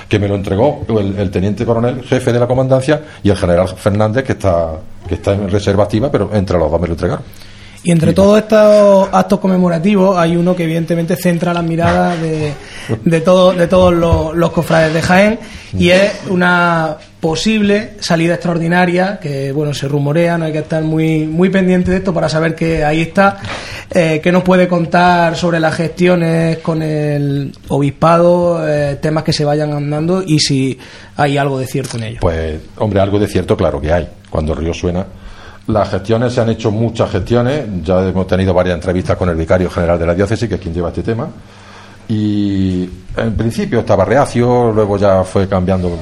que, 0.09 0.19
me 0.19 0.29
lo 0.29 0.35
entregó 0.35 0.85
el, 0.99 1.31
teniente 1.31 1.65
coronel, 1.65 2.03
jefe 2.03 2.33
de 2.33 2.41
la 2.41 2.47
comandancia, 2.47 3.03
y 3.23 3.31
el 3.31 3.37
general 3.37 3.69
Fernández, 3.69 4.25
que 4.25 4.33
está, 4.33 4.79
que 5.07 5.15
está 5.15 5.35
en 5.35 5.51
reserva 5.51 5.85
activa, 5.85 6.11
pero 6.11 6.31
entre 6.33 6.59
los 6.59 6.71
dos 6.71 6.81
me 6.81 6.87
lo 6.87 6.93
entregaron. 6.95 7.25
Y 7.87 7.93
entre 7.93 8.13
todos 8.13 8.39
estos 8.39 9.09
actos 9.13 9.39
conmemorativos 9.39 10.19
hay 10.19 10.35
uno 10.35 10.57
que 10.57 10.65
evidentemente 10.65 11.15
centra 11.15 11.55
las 11.55 11.63
miradas 11.63 12.21
de, 12.21 12.53
de, 13.05 13.21
todo, 13.21 13.53
de 13.53 13.69
todos 13.69 13.95
los, 13.95 14.37
los, 14.37 14.51
cofrades 14.51 14.93
de 14.93 15.03
Jaén 15.03 15.39
y 15.79 15.91
es 15.91 16.15
una 16.29 16.97
posible 17.21 17.93
salida 18.01 18.35
extraordinaria 18.35 19.21
que 19.23 19.53
bueno 19.53 19.73
se 19.73 19.87
rumorea, 19.87 20.37
no 20.37 20.47
hay 20.47 20.53
que 20.53 20.59
estar 20.59 20.83
muy, 20.83 21.27
muy 21.27 21.49
pendiente 21.49 21.93
de 21.93 21.99
esto 21.99 22.13
para 22.13 22.29
saber 22.29 22.57
que 22.57 22.85
ahí 22.85 23.03
está, 23.03 23.39
eh, 23.95 24.21
que 24.21 24.33
nos 24.33 24.43
puede 24.43 24.67
contar 24.67 25.37
sobre 25.37 25.61
las 25.61 25.77
gestiones 25.77 26.59
con 26.59 26.83
el 26.83 27.53
obispado, 27.69 28.67
eh, 28.69 28.97
temas 29.01 29.23
que 29.23 29.33
se 29.33 29.45
vayan 29.45 29.73
andando 29.73 30.25
y 30.27 30.41
si 30.41 30.77
hay 31.15 31.39
algo 31.39 31.57
de 31.57 31.69
cierto 31.69 31.99
en 31.99 32.03
ello. 32.03 32.19
Pues 32.21 32.59
hombre, 32.79 32.99
algo 32.99 33.21
de 33.21 33.29
cierto 33.29 33.57
claro 33.57 33.81
que 33.81 33.93
hay. 33.93 34.09
Cuando 34.29 34.55
el 34.55 34.59
río 34.59 34.75
suena 34.75 35.07
las 35.69 35.89
gestiones, 35.91 36.33
se 36.33 36.41
han 36.41 36.51
hecho 36.51 36.71
muchas 36.71 37.11
gestiones, 37.11 37.65
ya 37.83 38.07
hemos 38.07 38.27
tenido 38.27 38.55
varias 38.55 38.77
entrevistas 38.77 39.17
con 39.17 39.29
el 39.29 39.37
vicario 39.37 39.69
general 39.69 39.99
de 39.99 40.07
la 40.07 40.15
diócesis, 40.15 40.49
que 40.49 40.55
es 40.57 40.61
quien 40.61 40.73
lleva 40.73 40.89
este 40.89 41.03
tema, 41.03 41.29
y 42.09 42.89
en 43.17 43.37
principio 43.37 43.81
estaba 43.81 44.05
reacio, 44.05 44.71
luego 44.73 44.97
ya 44.97 45.25
fue 45.25 45.49
cambiando, 45.49 45.99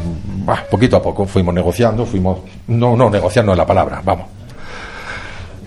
poquito 0.70 0.96
a 0.96 1.02
poco, 1.02 1.24
fuimos 1.24 1.54
negociando, 1.54 2.04
fuimos, 2.04 2.40
no, 2.68 2.94
no, 2.96 3.08
negociando 3.08 3.52
es 3.52 3.58
la 3.58 3.66
palabra, 3.66 4.02
vamos. 4.04 4.26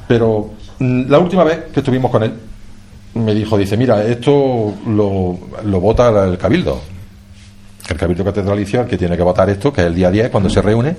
Pero 0.08 0.52
mm, 0.78 1.10
la 1.10 1.18
última 1.20 1.44
vez 1.44 1.66
que 1.74 1.80
estuvimos 1.80 2.12
con 2.12 2.22
él, 2.22 2.34
me 3.16 3.34
dijo, 3.34 3.58
dice, 3.58 3.76
mira, 3.76 4.04
esto 4.04 4.76
lo, 4.86 5.38
lo 5.66 5.80
vota 5.80 6.26
el 6.26 6.38
cabildo, 6.38 6.80
el 7.90 7.98
cabildo 7.98 8.24
catedralicio, 8.24 8.82
el 8.82 8.88
que 8.88 8.98
tiene 8.98 9.18
que 9.18 9.24
votar 9.24 9.50
esto, 9.50 9.74
que 9.74 9.82
es 9.82 9.88
el 9.88 9.96
día 9.96 10.12
10, 10.12 10.30
cuando 10.30 10.52
se 10.52 10.62
reúne, 10.62 10.96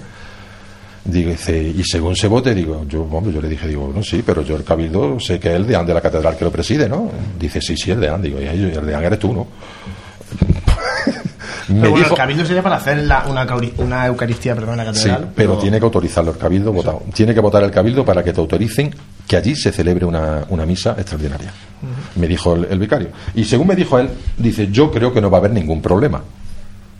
Dice, 1.04 1.62
y 1.62 1.82
según 1.84 2.16
se 2.16 2.28
vote, 2.28 2.54
digo, 2.54 2.84
yo, 2.86 3.08
yo 3.30 3.40
le 3.40 3.48
dije, 3.48 3.66
digo, 3.66 3.90
no, 3.94 4.02
sí, 4.02 4.22
pero 4.24 4.42
yo 4.42 4.56
el 4.56 4.64
cabildo 4.64 5.18
sé 5.18 5.40
que 5.40 5.48
es 5.48 5.56
el 5.56 5.66
deán 5.66 5.86
de 5.86 5.94
la 5.94 6.00
catedral 6.00 6.36
que 6.36 6.44
lo 6.44 6.50
preside, 6.50 6.88
¿no? 6.88 7.10
Dice, 7.38 7.62
sí, 7.62 7.76
sí, 7.76 7.90
el 7.90 8.00
deán, 8.00 8.20
digo, 8.20 8.40
y 8.40 8.44
el 8.44 8.86
deán 8.86 9.04
eres 9.04 9.18
tú, 9.18 9.32
¿no? 9.32 9.46
pero 11.68 11.90
bueno, 11.90 12.06
el 12.06 12.14
cabildo 12.14 12.44
sería 12.44 12.62
para 12.62 12.76
hacer 12.76 12.98
una, 12.98 13.46
una, 13.78 14.06
Eucaristía 14.06 14.54
perdón, 14.54 14.72
en 14.72 14.78
la 14.78 14.92
catedral. 14.92 15.22
Sí, 15.22 15.28
pero, 15.34 15.58
tiene 15.58 15.78
que 15.78 15.84
autorizarlo 15.84 16.32
el 16.32 16.38
cabildo 16.38 16.72
votado. 16.72 17.02
Tiene 17.14 17.32
que 17.32 17.40
votar 17.40 17.62
el 17.62 17.70
cabildo 17.70 18.04
para 18.04 18.22
que 18.22 18.32
te 18.32 18.40
autoricen 18.40 18.94
que 19.26 19.36
allí 19.36 19.56
se 19.56 19.72
celebre 19.72 20.04
una, 20.04 20.44
una 20.48 20.66
misa 20.66 20.94
extraordinaria. 20.98 21.52
Me 22.16 22.26
dijo 22.26 22.54
el, 22.54 22.78
vicario. 22.78 23.08
Y 23.34 23.44
según 23.44 23.68
me 23.68 23.76
dijo 23.76 23.98
él, 23.98 24.10
dice, 24.36 24.68
yo 24.70 24.90
creo 24.90 25.12
que 25.12 25.20
no 25.20 25.30
va 25.30 25.38
a 25.38 25.40
haber 25.40 25.52
ningún 25.52 25.80
problema 25.80 26.22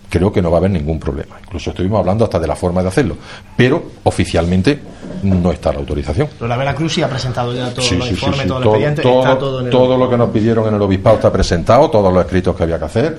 creo 0.09 0.33
que 0.33 0.41
no 0.41 0.51
va 0.51 0.57
a 0.57 0.61
haber 0.61 0.71
ningún 0.71 0.99
problema. 0.99 1.37
Incluso 1.45 1.71
estuvimos 1.71 2.01
hablando 2.01 2.25
hasta 2.25 2.39
de 2.39 2.47
la 2.47 2.57
forma 2.57 2.83
de 2.83 2.89
hacerlo, 2.89 3.17
pero 3.57 3.83
oficialmente 4.05 4.79
no 5.23 5.53
está 5.53 5.73
la 5.73 5.79
autorización. 5.81 6.29
Pero 6.39 6.49
la 6.49 6.57
Veracruz 6.57 6.95
sí 6.95 7.03
ha 7.03 7.09
presentado 7.09 7.55
ya 7.55 7.73
todo 7.73 7.91
los 7.93 8.11
informes, 8.11 8.47
todo, 8.47 8.61
todo, 8.61 8.77
el 8.77 8.95
todo, 8.95 9.71
todo, 9.71 9.97
lo 9.99 10.09
que 10.09 10.17
nos 10.17 10.31
pidieron 10.31 10.69
en 10.69 10.75
el 10.75 10.83
obispado 10.83 11.17
está 11.17 11.33
presentado, 11.33 11.91
todos 11.91 12.13
los 12.13 12.25
escritos 12.25 12.57
que 12.57 12.63
había 12.63 12.79
que 12.79 12.85
hacer. 12.85 13.19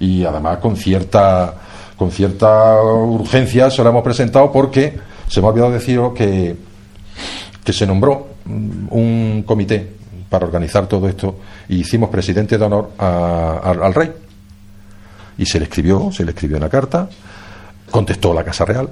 Y 0.00 0.24
además 0.24 0.58
con 0.58 0.76
cierta 0.76 1.54
con 1.96 2.12
cierta 2.12 2.80
urgencia 2.80 3.70
se 3.70 3.82
lo 3.82 3.90
hemos 3.90 4.04
presentado 4.04 4.52
porque 4.52 4.96
se 5.26 5.40
me 5.40 5.48
ha 5.48 5.50
olvidado 5.50 5.72
decir 5.72 6.00
que 6.14 6.54
que 7.64 7.72
se 7.72 7.84
nombró 7.84 8.28
un 8.46 9.42
comité 9.44 9.98
para 10.28 10.46
organizar 10.46 10.86
todo 10.86 11.08
esto 11.08 11.36
y 11.68 11.80
hicimos 11.80 12.08
presidente 12.08 12.56
de 12.56 12.64
honor 12.64 12.90
al 12.98 13.94
rey 13.94 14.12
y 15.38 15.46
se 15.46 15.58
le 15.58 15.64
escribió, 15.64 16.10
se 16.12 16.24
le 16.24 16.32
escribió 16.32 16.56
una 16.56 16.68
carta, 16.68 17.08
contestó 17.90 18.34
la 18.34 18.44
Casa 18.44 18.64
Real, 18.64 18.88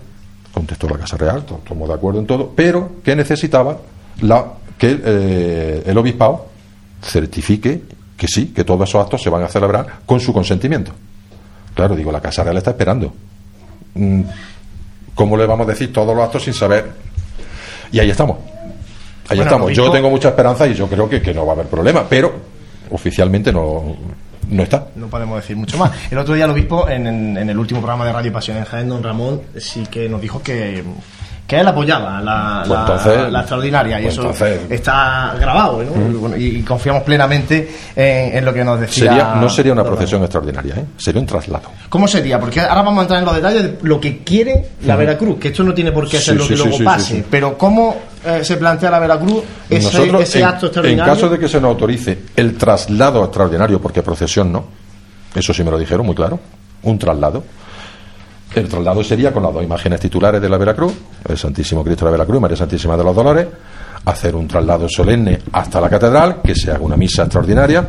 contestó 0.55 0.89
la 0.89 0.97
Casa 0.97 1.17
Real, 1.17 1.45
estamos 1.47 1.89
de 1.89 1.95
acuerdo 1.95 2.21
en 2.21 2.27
todo, 2.27 2.53
pero 2.55 2.93
que 3.05 3.15
necesitaba 3.15 3.77
la, 4.23 4.47
que 4.79 4.99
eh, 5.05 5.83
el 5.85 5.99
obispado 5.99 6.47
certifique 7.03 7.83
que 8.17 8.29
sí, 8.29 8.47
que 8.47 8.65
todos 8.65 8.89
esos 8.89 9.03
actos 9.03 9.23
se 9.23 9.29
van 9.29 9.43
a 9.43 9.49
celebrar 9.49 9.87
con 10.07 10.21
su 10.21 10.33
consentimiento. 10.33 10.93
Claro, 11.75 11.95
digo, 11.95 12.11
la 12.11 12.21
Casa 12.21 12.43
Real 12.43 12.57
está 12.57 12.71
esperando. 12.71 13.13
Mm, 13.95 14.23
¿Cómo 15.15 15.37
le 15.37 15.47
vamos 15.47 15.67
a 15.67 15.71
decir 15.71 15.93
todos 15.93 16.17
los 16.17 16.25
actos 16.25 16.45
sin 16.45 16.55
saber? 16.55 16.91
Y 17.93 17.99
ahí 17.99 18.11
estamos. 18.11 18.39
Ahí 19.29 19.37
Bueno, 19.37 19.43
estamos. 19.43 19.73
Yo 19.73 19.91
tengo 19.91 20.09
mucha 20.09 20.29
esperanza 20.29 20.67
y 20.67 20.75
yo 20.75 20.89
creo 20.89 21.09
que, 21.09 21.21
que 21.21 21.35
no 21.35 21.45
va 21.45 21.53
a 21.53 21.55
haber 21.57 21.67
problema, 21.67 22.07
pero 22.09 22.33
oficialmente 22.91 23.53
no, 23.53 23.97
no 24.51 24.63
está. 24.63 24.87
No 24.97 25.07
podemos 25.09 25.37
decir 25.41 25.57
mucho 25.57 25.77
más. 25.79 25.91
El 26.11 26.19
otro 26.19 26.35
día 26.35 26.45
el 26.45 26.51
obispo, 26.51 26.89
en, 26.89 27.07
en- 27.07 27.37
en 27.37 27.51
el 27.51 27.59
último 27.59 27.81
programa 27.81 28.05
de 28.07 28.13
Radio 28.13 28.33
Pasión 28.33 28.57
en 28.57 28.65
Jaén, 28.65 28.89
don 28.89 29.03
Ramón, 29.03 29.43
sí 29.59 29.85
que 29.91 30.09
nos 30.09 30.21
dijo 30.21 30.43
que, 30.43 30.83
que 31.47 31.61
él 31.61 31.67
apoyaba 31.69 32.21
la, 32.21 32.63
Pues 32.67 32.71
la- 32.71 32.81
entonces- 32.81 33.33
la 33.33 33.39
extraordinaria 33.41 34.01
y 34.01 34.03
pues 34.05 34.15
eso 34.15 34.23
entonces- 34.23 34.61
está 34.71 35.35
grabado 35.39 35.83
¿no? 35.83 36.11
y, 36.11 36.15
bueno, 36.15 36.37
y 36.37 36.63
confiamos 36.63 37.03
plenamente 37.05 37.69
en, 37.95 38.37
en 38.39 38.45
lo 38.45 38.53
que 38.53 38.65
nos 38.65 38.81
decía. 38.81 39.05
Sería, 39.11 39.35
no 39.37 39.49
sería 39.49 39.73
una 39.73 39.85
procesión 39.85 40.23
extraordinaria, 40.23 40.75
¿eh? 40.77 40.85
sería 40.97 41.21
un 41.21 41.27
traslado. 41.27 41.71
¿Cómo 41.89 42.09
sería? 42.09 42.41
Porque 42.41 42.61
ahora 42.61 42.83
vamos 42.83 42.99
a 42.99 43.03
entrar 43.03 43.19
en 43.21 43.25
los 43.27 43.35
detalles 43.37 43.63
de 43.63 43.79
lo 43.83 44.01
que 44.01 44.19
quiere 44.25 44.71
la 44.85 44.97
Veracruz, 44.97 45.39
que 45.39 45.49
esto 45.49 45.63
no 45.63 45.73
tiene 45.73 45.93
por 45.93 46.09
qué 46.09 46.19
Sí, 46.19 46.25
ser 46.27 46.37
lo 46.37 46.47
que 46.49 46.57
sí, 46.57 46.63
luego 46.63 46.79
sí, 46.79 46.85
pase, 46.85 47.25
pero 47.31 47.57
¿cómo 47.57 47.97
eh, 48.27 48.45
se 48.45 48.57
plantea 48.57 48.91
la 48.91 48.99
Veracruz 48.99 49.45
ese, 49.71 49.85
Nosotros, 49.85 50.23
ese 50.23 50.41
en, 50.41 50.45
acto 50.45 50.67
en 50.67 50.71
extraordinario? 50.71 51.15
caso 51.15 51.29
de 51.29 51.39
que 51.39 51.49
se 51.49 51.61
nos 51.61 51.71
autorice 51.71 52.19
el 52.35 52.57
traslado 52.57 53.25
extraordinario, 53.25 53.81
porque 53.81 54.03
procesión 54.03 54.53
no, 54.53 54.65
eso 55.35 55.55
sí 55.55 55.63
me 55.63 55.71
lo 55.71 55.79
dijeron 55.79 56.05
muy 56.05 56.15
claro, 56.15 56.39
un 56.83 56.99
traslado. 56.99 57.45
El 58.55 58.69
traslado 58.69 59.05
sería 59.05 59.33
con 59.33 59.43
las 59.43 59.53
dos 59.53 59.63
imágenes 59.63 60.01
titulares 60.01 60.41
de 60.41 60.49
la 60.49 60.57
Veracruz, 60.57 60.93
el 61.29 61.37
Santísimo 61.37 61.85
Cristo 61.85 62.05
de 62.05 62.11
la 62.11 62.17
Veracruz 62.17 62.39
y 62.39 62.41
María 62.41 62.57
Santísima 62.57 62.97
de 62.97 63.05
los 63.05 63.15
Dolores, 63.15 63.47
hacer 64.05 64.35
un 64.35 64.49
traslado 64.49 64.89
solemne 64.89 65.39
hasta 65.53 65.81
la 65.81 65.91
catedral, 65.91 66.41
que 66.43 66.55
se 66.55 66.71
haga 66.71 66.81
una 66.81 66.97
misa 66.97 67.23
extraordinaria. 67.23 67.87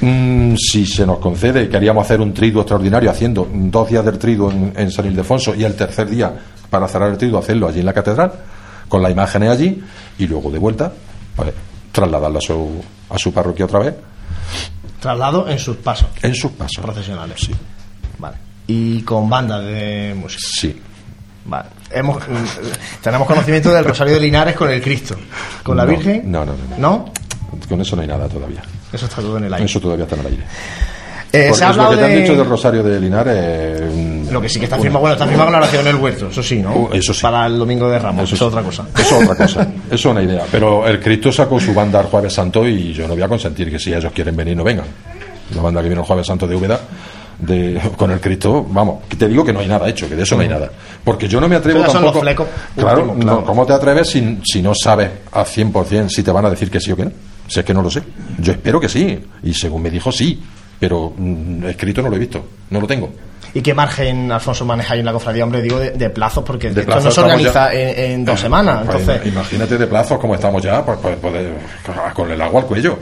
Mm, 0.00 0.54
si 0.54 0.86
se 0.86 1.06
nos 1.06 1.18
concede, 1.18 1.68
queríamos 1.68 2.04
hacer 2.04 2.20
un 2.20 2.32
triduo 2.32 2.62
extraordinario, 2.62 3.10
haciendo 3.10 3.48
dos 3.50 3.88
días 3.88 4.04
del 4.04 4.18
triduo 4.18 4.50
en, 4.50 4.72
en 4.76 4.90
San 4.90 5.06
Ildefonso 5.06 5.54
y 5.54 5.64
el 5.64 5.74
tercer 5.74 6.08
día, 6.08 6.32
para 6.70 6.86
cerrar 6.86 7.10
el 7.10 7.18
triduo, 7.18 7.38
hacerlo 7.40 7.66
allí 7.68 7.80
en 7.80 7.86
la 7.86 7.92
catedral, 7.92 8.32
con 8.88 9.02
las 9.02 9.10
imágenes 9.12 9.50
allí, 9.50 9.82
y 10.18 10.26
luego 10.26 10.50
de 10.50 10.58
vuelta, 10.58 10.92
pues 11.34 11.52
trasladarlo 11.92 12.38
a 12.38 12.42
su, 12.42 12.82
a 13.10 13.18
su 13.18 13.32
parroquia 13.32 13.64
otra 13.66 13.78
vez, 13.80 13.94
Traslado 15.00 15.48
en 15.48 15.58
sus 15.58 15.76
pasos 15.76 16.08
en 16.22 16.34
sus 16.34 16.52
pasos. 16.52 16.82
profesionales. 16.82 17.36
Sí, 17.40 17.52
Vale. 18.18 18.36
Y 18.66 19.02
con 19.02 19.28
bandas 19.28 19.62
de 19.64 20.14
música. 20.18 20.42
sí. 20.60 20.80
Vale. 21.44 21.68
Hemos, 21.92 22.18
tenemos 23.02 23.28
conocimiento 23.28 23.72
del 23.72 23.84
Rosario 23.84 24.14
de 24.14 24.20
Linares 24.20 24.56
con 24.56 24.68
el 24.68 24.82
Cristo. 24.82 25.14
¿Con 25.62 25.76
la 25.76 25.84
No, 25.84 25.90
Virgen? 25.90 26.22
no, 26.30 26.44
no, 26.44 26.52
no, 26.52 26.76
no. 26.76 26.78
¿No? 26.78 27.12
Con 27.68 27.80
eso 27.80 27.94
no 27.94 28.02
hay 28.02 28.08
nada 28.08 28.28
todavía. 28.28 28.62
Eso 28.92 29.06
está 29.06 29.20
todo 29.22 29.36
en 29.38 29.44
el 29.44 29.54
aire. 29.54 29.64
Eso 29.66 29.78
todavía 29.80 30.04
está 30.04 30.16
en 30.16 30.20
el 30.22 30.26
aire. 30.32 30.44
Eh, 31.32 31.52
se 31.52 31.64
ha 31.64 31.72
lo 31.72 31.90
que 31.90 31.96
te 31.96 32.04
han 32.04 32.10
de... 32.10 32.20
dicho 32.22 32.36
del 32.36 32.46
Rosario 32.46 32.82
de 32.82 33.00
Linares. 33.00 33.82
mm, 33.94 34.30
Lo 34.30 34.40
que 34.40 34.48
sí 34.48 34.58
que 34.58 34.64
está 34.66 34.78
firmado, 34.78 35.00
bueno, 35.00 35.14
está 35.14 35.26
firmado 35.26 35.46
con 35.46 35.52
la 35.52 35.58
oración 35.58 35.86
en 35.86 35.94
el 35.94 36.00
huerto, 36.00 36.28
eso 36.28 36.42
sí, 36.42 36.62
¿no? 36.62 36.74
Uh, 36.74 36.88
eso 36.94 37.12
sí. 37.12 37.20
Para 37.22 37.46
el 37.46 37.58
domingo 37.58 37.88
de 37.90 37.98
Ramos, 37.98 38.24
eso, 38.24 38.34
es 38.36 38.42
otra 38.42 38.62
cosa. 38.62 38.86
Eso 38.96 39.16
es 39.20 39.22
otra 39.28 39.36
cosa. 39.46 39.62
Eso 39.62 39.94
es 39.94 40.04
una 40.06 40.22
idea. 40.22 40.44
Pero 40.50 40.86
el 40.86 41.00
Cristo 41.00 41.30
sacó 41.32 41.60
su 41.60 41.74
banda 41.74 42.00
el 42.00 42.06
Jueves 42.06 42.32
Santo 42.32 42.66
y 42.66 42.92
yo 42.92 43.06
no 43.06 43.14
voy 43.14 43.22
a 43.22 43.28
consentir 43.28 43.70
que 43.70 43.78
si 43.78 43.92
ellos 43.92 44.12
quieren 44.14 44.34
venir, 44.36 44.56
no 44.56 44.64
vengan. 44.64 44.86
La 45.54 45.62
banda 45.62 45.82
que 45.82 45.88
vino 45.88 46.00
el 46.00 46.06
Jueves 46.06 46.26
Santo 46.26 46.46
de 46.46 46.56
Úbeda, 46.56 46.80
de, 47.38 47.80
con 47.96 48.10
el 48.12 48.20
Cristo, 48.20 48.64
vamos, 48.70 49.04
que 49.08 49.16
te 49.16 49.28
digo 49.28 49.44
que 49.44 49.52
no 49.52 49.60
hay 49.60 49.68
nada 49.68 49.88
hecho, 49.88 50.08
que 50.08 50.16
de 50.16 50.22
eso 50.22 50.36
no 50.36 50.42
hay 50.42 50.48
nada. 50.48 50.70
Porque 51.04 51.28
yo 51.28 51.40
no 51.40 51.48
me 51.48 51.56
atrevo 51.56 51.84
tampoco. 51.84 52.20
flecos 52.20 52.48
claro, 52.76 53.02
últimos, 53.02 53.24
claro. 53.24 53.40
no, 53.40 53.44
¿cómo 53.46 53.66
te 53.66 53.72
atreves 53.74 54.08
si, 54.08 54.38
si 54.44 54.62
no 54.62 54.72
sabes 54.74 55.10
al 55.32 55.44
100% 55.44 56.08
si 56.08 56.22
te 56.22 56.30
van 56.30 56.46
a 56.46 56.50
decir 56.50 56.70
que 56.70 56.80
sí 56.80 56.92
o 56.92 56.96
que 56.96 57.04
no? 57.04 57.12
Si 57.48 57.60
es 57.60 57.64
que 57.66 57.74
no 57.74 57.82
lo 57.82 57.90
sé. 57.90 58.02
Yo 58.38 58.52
espero 58.52 58.80
que 58.80 58.88
sí. 58.88 59.20
Y 59.44 59.54
según 59.54 59.82
me 59.82 59.90
dijo, 59.90 60.10
sí. 60.10 60.42
Pero 60.78 61.12
mm, 61.16 61.64
escrito 61.66 62.02
no 62.02 62.08
lo 62.10 62.16
he 62.16 62.18
visto. 62.18 62.44
No 62.70 62.80
lo 62.80 62.86
tengo. 62.86 63.10
¿Y 63.54 63.62
qué 63.62 63.72
margen, 63.72 64.30
Alfonso, 64.30 64.64
manejáis 64.66 65.00
en 65.00 65.06
la 65.06 65.12
cofradía? 65.12 65.44
Hombre, 65.44 65.62
digo 65.62 65.78
de, 65.78 65.92
de 65.92 66.10
plazos, 66.10 66.44
porque 66.44 66.70
De 66.70 66.82
esto 66.82 67.00
no 67.00 67.10
se 67.10 67.20
organiza 67.20 67.72
en, 67.72 68.12
en 68.12 68.24
dos 68.24 68.38
Eh, 68.38 68.42
semanas. 68.42 68.82
pues, 68.84 69.00
Entonces, 69.00 69.26
imagínate 69.32 69.78
de 69.78 69.86
plazos 69.86 70.18
como 70.18 70.34
estamos 70.34 70.62
ya, 70.62 70.84
pues, 70.84 70.98
pues, 71.00 71.16
pues, 71.20 71.34
eh, 71.36 71.52
con 72.12 72.30
el 72.30 72.40
agua 72.42 72.60
al 72.62 72.66
cuello, 72.66 72.98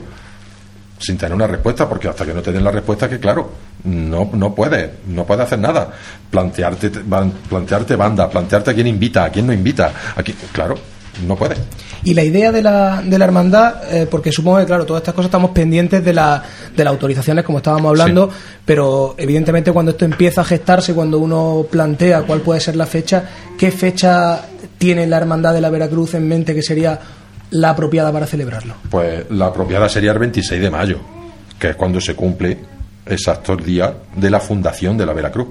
sin 0.97 1.17
tener 1.17 1.35
una 1.35 1.47
respuesta, 1.47 1.89
porque 1.89 2.07
hasta 2.07 2.25
que 2.25 2.33
no 2.33 2.41
te 2.41 2.53
den 2.53 2.63
la 2.63 2.71
respuesta, 2.71 3.09
que 3.09 3.19
claro, 3.19 3.51
no, 3.83 4.29
no 4.31 4.55
puedes, 4.55 4.89
no 5.07 5.25
puedes 5.25 5.43
hacer 5.45 5.59
nada. 5.59 5.91
Plantearte, 6.29 6.89
plantearte 7.49 7.95
banda, 7.97 8.29
plantearte 8.29 8.71
a 8.71 8.73
quién 8.73 8.87
invita, 8.87 9.25
a 9.25 9.29
quién 9.29 9.47
no 9.47 9.51
invita, 9.53 9.91
a 10.15 10.23
quién- 10.23 10.37
claro, 10.53 10.75
no 11.27 11.35
puedes. 11.35 11.59
Y 12.05 12.13
la 12.13 12.23
idea 12.23 12.51
de 12.51 12.61
la, 12.61 13.01
de 13.03 13.17
la 13.17 13.25
hermandad, 13.25 13.91
eh, 13.91 14.07
porque 14.09 14.31
supongo 14.31 14.59
que, 14.59 14.65
claro, 14.65 14.85
todas 14.85 15.01
estas 15.01 15.15
cosas 15.15 15.29
estamos 15.29 15.49
pendientes 15.51 16.05
de, 16.05 16.13
la, 16.13 16.43
de 16.77 16.83
las 16.83 16.91
autorizaciones, 16.91 17.43
como 17.43 17.57
estábamos 17.57 17.89
hablando, 17.89 18.29
pero 18.63 19.15
evidentemente 19.17 19.71
cuando 19.71 19.91
esto 19.91 20.05
empieza 20.05 20.41
a 20.41 20.43
gestarse, 20.43 20.93
cuando 20.93 21.17
uno 21.17 21.65
plantea 21.67 22.21
cuál 22.21 22.41
puede 22.41 22.59
ser 22.59 22.75
la 22.75 22.85
fecha, 22.85 23.27
¿qué 23.57 23.71
fecha 23.71 24.39
tiene 24.77 25.07
la 25.07 25.17
hermandad 25.17 25.51
de 25.55 25.61
la 25.61 25.71
Veracruz 25.71 26.13
en 26.13 26.27
mente 26.27 26.53
que 26.53 26.61
sería 26.61 26.99
la 27.49 27.71
apropiada 27.71 28.11
para 28.11 28.27
celebrarlo? 28.27 28.75
Pues 28.91 29.25
la 29.31 29.47
apropiada 29.47 29.89
sería 29.89 30.11
el 30.11 30.19
26 30.19 30.61
de 30.61 30.69
mayo, 30.69 30.99
que 31.57 31.69
es 31.69 31.75
cuando 31.75 31.99
se 31.99 32.13
cumple 32.13 32.59
exacto 33.07 33.53
el 33.53 33.65
día 33.65 33.91
de 34.15 34.29
la 34.29 34.39
fundación 34.39 34.95
de 34.95 35.07
la 35.07 35.13
Veracruz. 35.13 35.47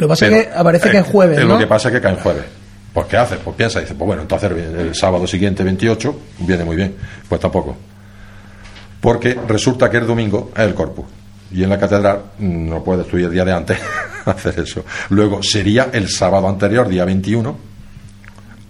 Lo 0.00 0.06
que 0.06 0.08
pasa 0.08 0.26
Pero, 0.26 0.36
es 0.36 0.46
que 0.48 0.52
aparece 0.52 0.88
eh, 0.88 0.90
que 0.90 0.98
es 0.98 1.06
jueves, 1.06 1.38
eh, 1.38 1.42
¿no? 1.42 1.52
Lo 1.52 1.58
que 1.58 1.68
pasa 1.68 1.90
es 1.90 1.94
que 1.94 2.00
cae 2.00 2.14
en 2.14 2.18
jueves. 2.18 2.44
Pues 2.92 3.06
¿qué 3.06 3.16
haces? 3.16 3.38
Pues 3.42 3.56
piensa 3.56 3.78
y 3.78 3.82
dices, 3.82 3.96
pues 3.96 4.06
bueno, 4.06 4.22
entonces 4.22 4.50
el 4.50 4.94
sábado 4.94 5.26
siguiente, 5.26 5.62
28, 5.62 6.14
viene 6.40 6.64
muy 6.64 6.76
bien. 6.76 6.96
Pues 7.28 7.40
tampoco. 7.40 7.76
Porque 9.00 9.38
resulta 9.46 9.88
que 9.88 9.98
el 9.98 10.06
domingo 10.06 10.50
es 10.54 10.62
el 10.62 10.74
corpus. 10.74 11.06
Y 11.52 11.62
en 11.62 11.70
la 11.70 11.78
catedral 11.78 12.22
mm, 12.38 12.68
no 12.68 12.84
puedes 12.84 13.06
tú 13.06 13.16
ir 13.16 13.26
el 13.26 13.32
día 13.32 13.44
de 13.44 13.52
antes 13.52 13.78
hacer 14.24 14.60
eso. 14.60 14.84
Luego 15.10 15.42
sería 15.42 15.88
el 15.92 16.08
sábado 16.08 16.48
anterior, 16.48 16.88
día 16.88 17.04
21. 17.04 17.56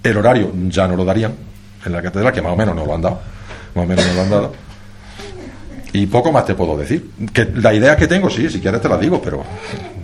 El 0.03 0.17
horario 0.17 0.53
ya 0.69 0.87
no 0.87 0.97
lo 0.97 1.05
darían 1.05 1.35
en 1.85 1.93
la 1.93 2.03
catedral, 2.03 2.33
que 2.33 2.43
más 2.43 2.53
o 2.53 2.57
menos 2.57 2.75
no 2.75 2.87
lo 2.87 2.95
han 2.95 3.03
dado. 3.03 3.21
Más 3.75 3.85
o 3.85 3.89
menos 3.89 4.07
no 4.07 4.15
lo 4.15 4.23
han 4.23 4.31
dado. 4.31 4.53
Y 5.93 6.07
poco 6.07 6.31
más 6.31 6.45
te 6.47 6.55
puedo 6.55 6.77
decir. 6.77 7.11
Que 7.33 7.47
la 7.57 7.75
idea 7.75 7.97
que 7.97 8.07
tengo, 8.07 8.31
sí, 8.31 8.49
si 8.49 8.61
quieres 8.61 8.81
te 8.81 8.89
la 8.89 8.97
digo, 8.97 9.21
pero 9.21 9.45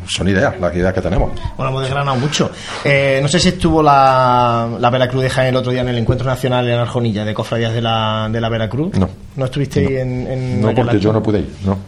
son 0.09 0.29
ideas, 0.29 0.59
las 0.61 0.75
ideas 0.75 0.93
que 0.95 1.01
tenemos. 1.01 1.33
Bueno, 1.57 1.71
hemos 1.71 1.83
desgranado 1.83 2.17
mucho. 2.17 2.51
Eh, 2.85 3.19
no 3.23 3.29
sé 3.29 3.39
si 3.41 3.49
estuvo 3.51 3.83
la, 3.83 4.69
la 4.79 4.91
Veracruz 4.91 5.23
de 5.23 5.31
Jaén 5.31 5.49
el 5.49 5.57
otro 5.57 5.73
día 5.73 5.81
en 5.83 5.89
el 5.89 5.99
Encuentro 5.99 6.27
Nacional 6.27 6.69
en 6.69 6.79
Arjonilla 6.79 7.25
de 7.25 7.35
Cofradías 7.35 7.73
de 7.73 7.83
la, 7.83 8.29
de 8.31 8.41
la 8.41 8.49
Veracruz. 8.49 8.97
No. 8.97 9.09
¿No 9.37 9.45
estuvisteis 9.45 9.91
en, 9.91 10.27
en 10.27 10.61
No, 10.61 10.75
porque 10.75 10.99
yo 10.99 11.13
no 11.13 11.23
pude 11.23 11.41
ir, 11.41 11.51
no. 11.65 11.79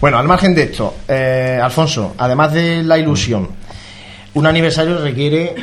Bueno, 0.00 0.18
al 0.18 0.26
margen 0.26 0.54
de 0.54 0.64
esto, 0.64 0.94
eh, 1.08 1.58
Alfonso, 1.62 2.14
además 2.18 2.52
de 2.52 2.82
la 2.82 2.98
ilusión, 2.98 3.48
un 4.34 4.46
aniversario 4.46 4.98
requiere 4.98 5.54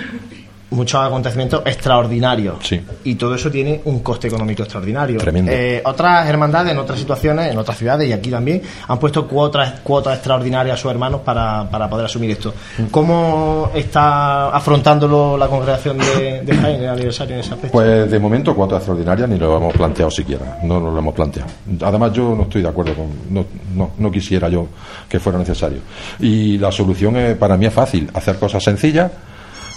muchos 0.73 1.01
acontecimientos 1.01 1.61
extraordinarios. 1.65 2.55
Sí. 2.61 2.81
Y 3.03 3.15
todo 3.15 3.35
eso 3.35 3.49
tiene 3.49 3.81
un 3.85 3.99
coste 3.99 4.27
económico 4.27 4.63
extraordinario. 4.63 5.19
Tremendo. 5.19 5.51
Eh, 5.51 5.81
otras 5.85 6.27
hermandades, 6.27 6.71
en 6.71 6.77
otras 6.79 6.99
situaciones, 6.99 7.51
en 7.51 7.57
otras 7.57 7.77
ciudades 7.77 8.09
y 8.09 8.13
aquí 8.13 8.29
también, 8.29 8.61
han 8.87 8.97
puesto 8.99 9.27
cuotas, 9.27 9.79
cuotas 9.81 10.15
extraordinarias 10.15 10.77
a 10.77 10.81
sus 10.81 10.91
hermanos 10.91 11.21
para, 11.21 11.69
para 11.69 11.89
poder 11.89 12.05
asumir 12.05 12.31
esto. 12.31 12.53
¿Cómo 12.91 13.71
está 13.73 14.49
afrontándolo 14.49 15.37
la 15.37 15.47
congregación 15.47 15.97
de, 15.97 16.41
de 16.41 16.55
Jaén 16.55 16.81
el 16.81 16.89
aniversario 16.89 17.35
en 17.35 17.39
ese 17.41 17.53
aspecto? 17.53 17.71
Pues 17.71 18.09
de 18.09 18.19
momento 18.19 18.55
cuota 18.55 18.77
extraordinaria 18.77 19.27
ni 19.27 19.37
lo 19.37 19.57
hemos 19.57 19.73
planteado 19.73 20.11
siquiera, 20.11 20.59
no 20.63 20.79
nos 20.79 20.93
lo 20.93 20.99
hemos 20.99 21.13
planteado. 21.13 21.49
Además 21.81 22.13
yo 22.13 22.35
no 22.35 22.43
estoy 22.43 22.61
de 22.61 22.69
acuerdo 22.69 22.93
con, 22.93 23.07
no, 23.29 23.45
no, 23.75 23.91
no 23.97 24.11
quisiera 24.11 24.49
yo 24.49 24.67
que 25.07 25.19
fuera 25.19 25.37
necesario. 25.37 25.79
Y 26.19 26.57
la 26.57 26.71
solución 26.71 27.15
es, 27.17 27.37
para 27.37 27.57
mí 27.57 27.65
es 27.65 27.73
fácil, 27.73 28.09
hacer 28.13 28.37
cosas 28.37 28.63
sencillas, 28.63 29.11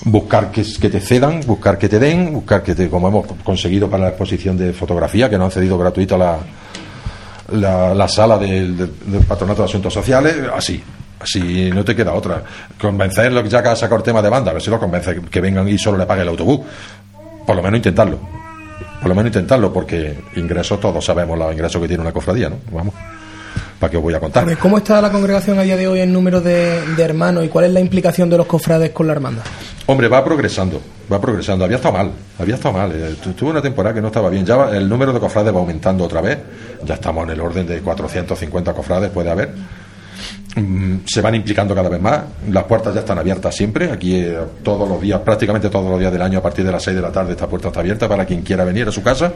buscar 0.04 0.50
que, 0.50 0.64
que 0.80 0.90
te 0.90 1.00
cedan, 1.00 1.40
buscar 1.46 1.78
que 1.78 1.88
te 1.88 1.98
den, 1.98 2.32
buscar 2.32 2.62
que 2.62 2.74
te, 2.74 2.88
como 2.88 3.08
hemos 3.08 3.26
conseguido 3.42 3.88
para 3.88 4.04
la 4.04 4.08
exposición 4.10 4.56
de 4.56 4.72
fotografía, 4.72 5.28
que 5.28 5.38
nos 5.38 5.46
han 5.46 5.50
cedido 5.52 5.78
gratuito 5.78 6.16
la, 6.16 6.38
la, 7.52 7.94
la 7.94 8.08
sala 8.08 8.38
del 8.38 8.90
Patronato 9.26 9.62
de 9.62 9.68
Asuntos 9.68 9.92
Sociales, 9.92 10.36
así. 10.54 10.82
Así 11.18 11.70
no 11.72 11.82
te 11.82 11.96
queda 11.96 12.12
otra. 12.12 12.42
Convencerlo, 12.78 13.42
ya 13.46 13.62
que 13.62 13.70
ha 13.70 13.76
sacado 13.76 13.96
el 13.96 14.02
tema 14.02 14.20
de 14.20 14.28
banda, 14.28 14.50
a 14.50 14.54
ver 14.54 14.62
si 14.62 14.70
lo 14.70 14.78
convence 14.78 15.18
que 15.22 15.40
vengan 15.40 15.66
y 15.66 15.78
solo 15.78 15.96
le 15.96 16.04
pague 16.04 16.22
el 16.22 16.28
autobús. 16.28 16.60
Por 17.46 17.56
lo 17.56 17.62
menos 17.62 17.78
intentarlo. 17.78 18.18
Por 19.00 19.08
lo 19.08 19.14
menos 19.14 19.28
intentarlo, 19.28 19.72
porque 19.72 20.16
ingresos 20.36 20.78
todos 20.78 21.04
sabemos 21.04 21.38
los 21.38 21.52
ingresos 21.52 21.80
que 21.80 21.88
tiene 21.88 22.02
una 22.02 22.12
cofradía, 22.12 22.50
¿no? 22.50 22.58
Vamos. 22.70 22.94
¿Para 23.78 23.90
qué 23.90 23.96
os 23.98 24.02
voy 24.02 24.14
a 24.14 24.20
contar? 24.20 24.44
Porque 24.44 24.58
¿Cómo 24.58 24.78
está 24.78 25.00
la 25.02 25.10
congregación 25.12 25.58
a 25.58 25.62
día 25.62 25.76
de 25.76 25.86
hoy 25.86 26.00
en 26.00 26.12
número 26.12 26.40
de, 26.40 26.80
de 26.96 27.02
hermanos 27.02 27.44
y 27.44 27.48
cuál 27.48 27.66
es 27.66 27.72
la 27.72 27.80
implicación 27.80 28.30
de 28.30 28.38
los 28.38 28.46
cofrades 28.46 28.90
con 28.90 29.06
la 29.06 29.12
hermandad? 29.12 29.42
Hombre, 29.88 30.08
va 30.08 30.24
progresando, 30.24 30.80
va 31.12 31.20
progresando. 31.20 31.64
Había 31.64 31.76
estado 31.76 31.94
mal, 31.94 32.10
había 32.38 32.54
estado 32.54 32.74
mal. 32.76 32.90
Eh, 32.92 33.16
tu- 33.22 33.32
Tuvo 33.34 33.50
una 33.50 33.60
temporada 33.62 33.94
que 33.94 34.00
no 34.00 34.06
estaba 34.08 34.30
bien. 34.30 34.44
Ya 34.46 34.56
va- 34.56 34.76
el 34.76 34.88
número 34.88 35.12
de 35.12 35.20
cofrades 35.20 35.54
va 35.54 35.58
aumentando 35.58 36.04
otra 36.04 36.20
vez. 36.22 36.38
Ya 36.84 36.94
estamos 36.94 37.24
en 37.24 37.30
el 37.30 37.40
orden 37.40 37.66
de 37.66 37.80
450 37.80 38.72
cofrades, 38.72 39.10
puede 39.10 39.30
haber. 39.30 39.50
mm, 40.56 41.00
se 41.06 41.20
van 41.20 41.34
implicando 41.34 41.74
cada 41.74 41.90
vez 41.90 42.00
más. 42.00 42.20
Las 42.50 42.64
puertas 42.64 42.94
ya 42.94 43.00
están 43.00 43.18
abiertas 43.18 43.54
siempre. 43.54 43.90
Aquí 43.92 44.14
eh, 44.16 44.38
todos 44.62 44.88
los 44.88 44.98
días, 45.02 45.20
prácticamente 45.20 45.68
todos 45.68 45.90
los 45.90 46.00
días 46.00 46.10
del 46.10 46.22
año, 46.22 46.38
a 46.38 46.42
partir 46.42 46.64
de 46.64 46.72
las 46.72 46.82
6 46.82 46.96
de 46.96 47.02
la 47.02 47.12
tarde, 47.12 47.32
esta 47.32 47.46
puerta 47.46 47.68
está 47.68 47.80
abierta 47.80 48.08
para 48.08 48.24
quien 48.24 48.40
quiera 48.40 48.64
venir 48.64 48.88
a 48.88 48.92
su 48.92 49.02
casa. 49.02 49.30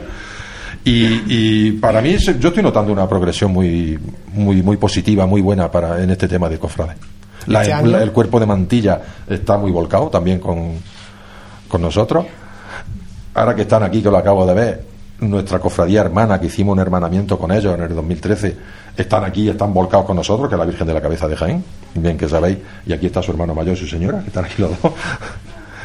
Y, 0.83 1.23
y 1.27 1.71
para 1.73 2.01
mí, 2.01 2.17
yo 2.17 2.49
estoy 2.49 2.63
notando 2.63 2.91
una 2.91 3.07
progresión 3.07 3.51
muy, 3.51 3.99
muy, 4.33 4.61
muy 4.63 4.77
positiva, 4.77 5.25
muy 5.27 5.41
buena 5.41 5.69
para 5.69 6.01
en 6.03 6.09
este 6.09 6.27
tema 6.27 6.49
de 6.49 6.57
cofrades. 6.57 6.97
La- 7.47 7.61
Este 7.61 7.87
la- 7.91 8.03
el 8.03 8.11
cuerpo 8.11 8.39
de 8.39 8.45
mantilla 8.45 9.01
está 9.29 9.57
muy 9.57 9.71
volcado 9.71 10.09
también 10.09 10.39
con, 10.39 10.73
con 11.67 11.81
nosotros. 11.81 12.25
Ahora 13.33 13.55
que 13.55 13.61
están 13.63 13.83
aquí, 13.83 14.01
que 14.01 14.09
lo 14.09 14.17
acabo 14.17 14.45
de 14.45 14.53
ver, 14.53 14.85
nuestra 15.19 15.59
cofradía 15.59 16.01
hermana, 16.01 16.39
que 16.39 16.47
hicimos 16.47 16.73
un 16.73 16.79
hermanamiento 16.79 17.37
con 17.37 17.51
ellos 17.51 17.75
en 17.75 17.83
el 17.83 17.93
2013, 17.95 18.57
están 18.97 19.23
aquí, 19.23 19.49
están 19.49 19.71
volcados 19.73 20.05
con 20.07 20.15
nosotros, 20.15 20.49
que 20.49 20.55
es 20.55 20.59
la 20.59 20.65
Virgen 20.65 20.87
de 20.87 20.93
la 20.95 21.01
Cabeza 21.01 21.27
de 21.27 21.35
Jaén, 21.35 21.63
bien 21.93 22.17
que 22.17 22.27
sabéis, 22.27 22.57
y 22.87 22.91
aquí 22.93 23.05
está 23.05 23.21
su 23.21 23.31
hermano 23.31 23.53
mayor 23.53 23.75
y 23.75 23.79
su 23.79 23.87
señora, 23.87 24.19
que 24.21 24.27
están 24.27 24.45
aquí 24.45 24.55
los 24.61 24.71
dos. 24.81 24.91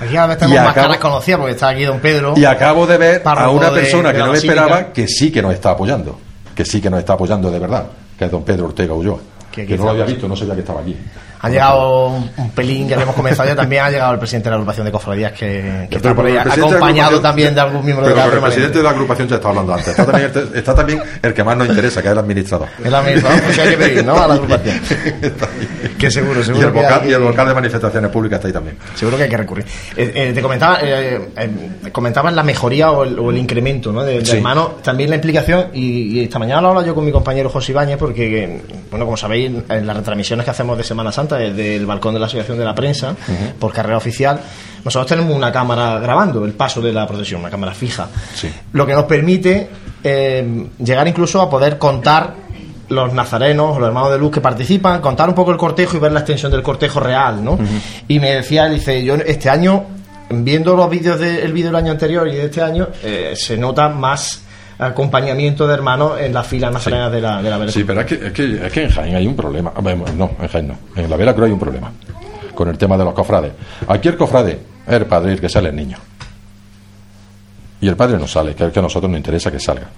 Aquí 0.00 0.14
más 0.14 0.30
acabo- 0.42 0.74
caras 0.74 0.98
conocidas 0.98 1.38
porque 1.40 1.52
está 1.54 1.68
aquí 1.70 1.84
don 1.84 2.00
Pedro. 2.00 2.34
Y 2.36 2.44
acabo 2.44 2.86
de 2.86 2.98
ver 2.98 3.22
a 3.24 3.50
una 3.50 3.70
de- 3.70 3.80
persona 3.80 4.08
de 4.10 4.14
que 4.18 4.24
no 4.24 4.32
me 4.32 4.38
esperaba 4.38 4.92
que 4.92 5.08
sí 5.08 5.30
que 5.32 5.40
nos 5.42 5.54
está 5.54 5.70
apoyando, 5.70 6.18
que 6.54 6.64
sí 6.64 6.80
que 6.80 6.90
nos 6.90 7.00
está 7.00 7.14
apoyando 7.14 7.50
de 7.50 7.58
verdad, 7.58 7.84
que 8.18 8.24
es 8.26 8.30
don 8.30 8.44
Pedro 8.44 8.66
Ortega 8.66 8.92
Ulloa, 8.94 9.18
Que 9.50 9.66
que, 9.66 9.76
no 9.78 9.84
lo 9.84 9.90
había 9.90 10.04
visto, 10.04 10.28
no 10.28 10.36
sabía 10.36 10.54
que 10.54 10.60
estaba 10.60 10.80
aquí. 10.80 10.96
Ha 11.38 11.48
llegado 11.50 12.06
un, 12.08 12.50
pelín 12.54 12.88
que 12.88 12.94
habíamos 12.94 13.14
comenzado 13.14 13.46
ya. 13.48 13.54
También 13.54 13.84
ha 13.84 13.90
llegado 13.90 14.12
el 14.14 14.18
presidente 14.18 14.46
de 14.46 14.50
la 14.50 14.56
agrupación 14.56 14.86
de 14.86 14.90
cofradías 14.92 15.32
que, 15.32 15.86
que 15.88 15.96
está 15.96 16.14
por 16.14 16.26
ahí, 16.26 16.32
Pero 16.42 16.54
el 16.54 16.60
de 16.60 16.66
acompañado 16.66 17.20
también 17.20 17.54
de 17.54 17.60
algún 17.60 17.84
miembro 17.84 18.06
de 18.06 18.12
pero 18.12 18.16
la 18.20 18.24
el 18.24 18.30
permanente. 18.32 18.54
presidente 18.56 18.78
de 18.78 18.84
la 18.84 18.90
agrupación 18.90 19.28
ya 19.28 19.36
está 19.36 19.48
hablando 19.50 19.74
antes. 19.74 19.88
Está 19.88 20.04
también, 20.06 20.32
el, 20.34 20.58
está 20.58 20.74
también 20.74 21.02
el 21.22 21.34
que 21.34 21.44
más 21.44 21.56
nos 21.58 21.68
interesa, 21.68 22.00
que 22.02 22.08
es 22.08 22.12
el 22.12 22.18
administrador. 22.18 22.68
La 22.84 23.02
misma, 23.02 23.28
pues 23.44 23.58
hay 23.58 23.68
que 23.70 23.76
pedir, 23.76 24.04
¿no? 24.04 24.16
A 24.20 24.26
la 24.26 24.34
agrupación. 24.34 24.80
Que 25.98 26.10
seguro, 26.10 26.40
Y 26.40 26.44
seguro 26.44 26.68
el, 26.68 26.72
que 26.74 26.80
vocal, 26.82 27.00
hay- 27.02 27.10
y 27.10 27.12
el 27.12 27.20
vocal 27.22 27.48
de 27.48 27.54
manifestaciones 27.54 28.10
públicas 28.10 28.36
está 28.38 28.48
ahí 28.48 28.52
también. 28.52 28.76
Seguro 28.94 29.16
que 29.16 29.22
hay 29.24 29.28
que 29.30 29.36
recurrir. 29.36 29.64
Eh, 29.96 30.12
eh, 30.14 30.32
te 30.34 30.42
comentaba, 30.42 30.78
eh, 30.82 31.20
comentabas 31.92 32.32
la 32.34 32.42
mejoría 32.42 32.90
o 32.90 33.04
el, 33.04 33.18
o 33.18 33.30
el 33.30 33.38
incremento 33.38 33.92
¿no? 33.92 34.02
de, 34.02 34.20
de 34.20 34.26
Sí. 34.26 34.42
también 34.82 35.10
la 35.10 35.16
implicación, 35.16 35.66
y, 35.72 36.18
y 36.18 36.24
esta 36.24 36.38
mañana 36.38 36.60
lo 36.60 36.68
hablaba 36.68 36.86
yo 36.86 36.94
con 36.94 37.04
mi 37.04 37.12
compañero 37.12 37.48
José 37.48 37.72
Ibáñez, 37.72 37.96
porque, 37.98 38.60
bueno, 38.90 39.04
como 39.04 39.16
sabéis, 39.16 39.50
en 39.68 39.86
las 39.86 39.96
retransmisiones 39.96 40.44
que 40.44 40.50
hacemos 40.50 40.76
de 40.78 40.84
Semana 40.84 41.12
Santa 41.12 41.36
desde 41.36 41.76
el 41.76 41.86
balcón 41.86 42.14
de 42.14 42.20
la 42.20 42.26
Asociación 42.26 42.58
de 42.58 42.64
la 42.64 42.74
Prensa, 42.74 43.14
por 43.58 43.72
carrera 43.72 43.96
oficial, 43.96 44.40
nosotros 44.84 45.08
tenemos 45.08 45.34
una 45.34 45.50
cámara 45.50 45.98
grabando 45.98 46.44
el 46.44 46.52
paso 46.52 46.80
de 46.80 46.92
la 46.92 47.06
procesión, 47.06 47.40
una 47.40 47.50
cámara 47.50 47.72
fija. 47.72 48.08
Sí. 48.34 48.48
Lo 48.72 48.86
que 48.86 48.92
nos 48.94 49.04
permite 49.04 49.68
eh, 50.04 50.66
llegar 50.78 51.08
incluso 51.08 51.40
a 51.42 51.50
poder 51.50 51.78
contar 51.78 52.34
los 52.88 53.12
nazarenos, 53.12 53.78
los 53.78 53.88
hermanos 53.88 54.10
de 54.12 54.18
luz 54.18 54.30
que 54.30 54.40
participan, 54.40 55.00
contar 55.00 55.28
un 55.28 55.34
poco 55.34 55.50
el 55.50 55.56
cortejo 55.56 55.96
y 55.96 56.00
ver 56.00 56.12
la 56.12 56.20
extensión 56.20 56.52
del 56.52 56.62
cortejo 56.62 57.00
real, 57.00 57.42
¿no? 57.44 57.58
Y 58.08 58.18
me 58.20 58.34
decía, 58.34 58.66
dice, 58.68 59.02
yo 59.04 59.14
este 59.16 59.50
año, 59.50 59.84
viendo 60.30 60.76
los 60.76 60.88
vídeos 60.88 61.18
del 61.18 61.52
vídeo 61.52 61.68
del 61.68 61.76
año 61.76 61.92
anterior 61.92 62.28
y 62.28 62.36
de 62.36 62.44
este 62.44 62.62
año, 62.62 62.88
eh, 63.02 63.34
se 63.36 63.56
nota 63.56 63.88
más 63.88 64.42
acompañamiento 64.78 65.66
de 65.66 65.74
hermanos 65.74 66.20
en 66.20 66.34
las 66.34 66.46
filas 66.46 66.72
nazarenas 66.72 67.10
de 67.10 67.20
la, 67.20 67.42
de 67.42 67.50
la 67.50 67.56
Veracruz. 67.56 67.74
Sí, 67.74 67.84
pero 67.84 68.00
es 68.02 68.06
que, 68.06 68.14
es, 68.26 68.32
que, 68.32 68.66
es 68.66 68.72
que 68.72 68.84
en 68.84 68.90
Jaén 68.90 69.14
hay 69.16 69.26
un 69.26 69.34
problema. 69.34 69.72
Ah, 69.74 69.80
No, 70.16 70.30
en 70.40 70.48
Jaén 70.48 70.68
no. 70.68 70.78
En 70.94 71.08
la 71.10 71.16
Veracruz 71.16 71.46
hay 71.46 71.52
un 71.52 71.58
problema 71.58 71.90
con 72.54 72.68
el 72.68 72.78
tema 72.78 72.96
de 72.96 73.04
los 73.04 73.14
cofrades. 73.14 73.52
Aquí 73.88 74.08
el 74.08 74.16
cofrade 74.16 74.58
es 74.86 74.92
el 74.94 75.06
padre 75.06 75.32
el 75.32 75.40
que 75.40 75.48
sale 75.48 75.68
el 75.70 75.76
niño. 75.76 75.98
Y 77.80 77.88
el 77.88 77.96
padre 77.96 78.18
no 78.18 78.26
sale, 78.26 78.54
que 78.54 78.62
es 78.64 78.68
el 78.68 78.72
que 78.72 78.78
a 78.78 78.82
nosotros 78.82 79.10
nos 79.10 79.18
interesa 79.18 79.50
que 79.50 79.60
salga. 79.60 79.88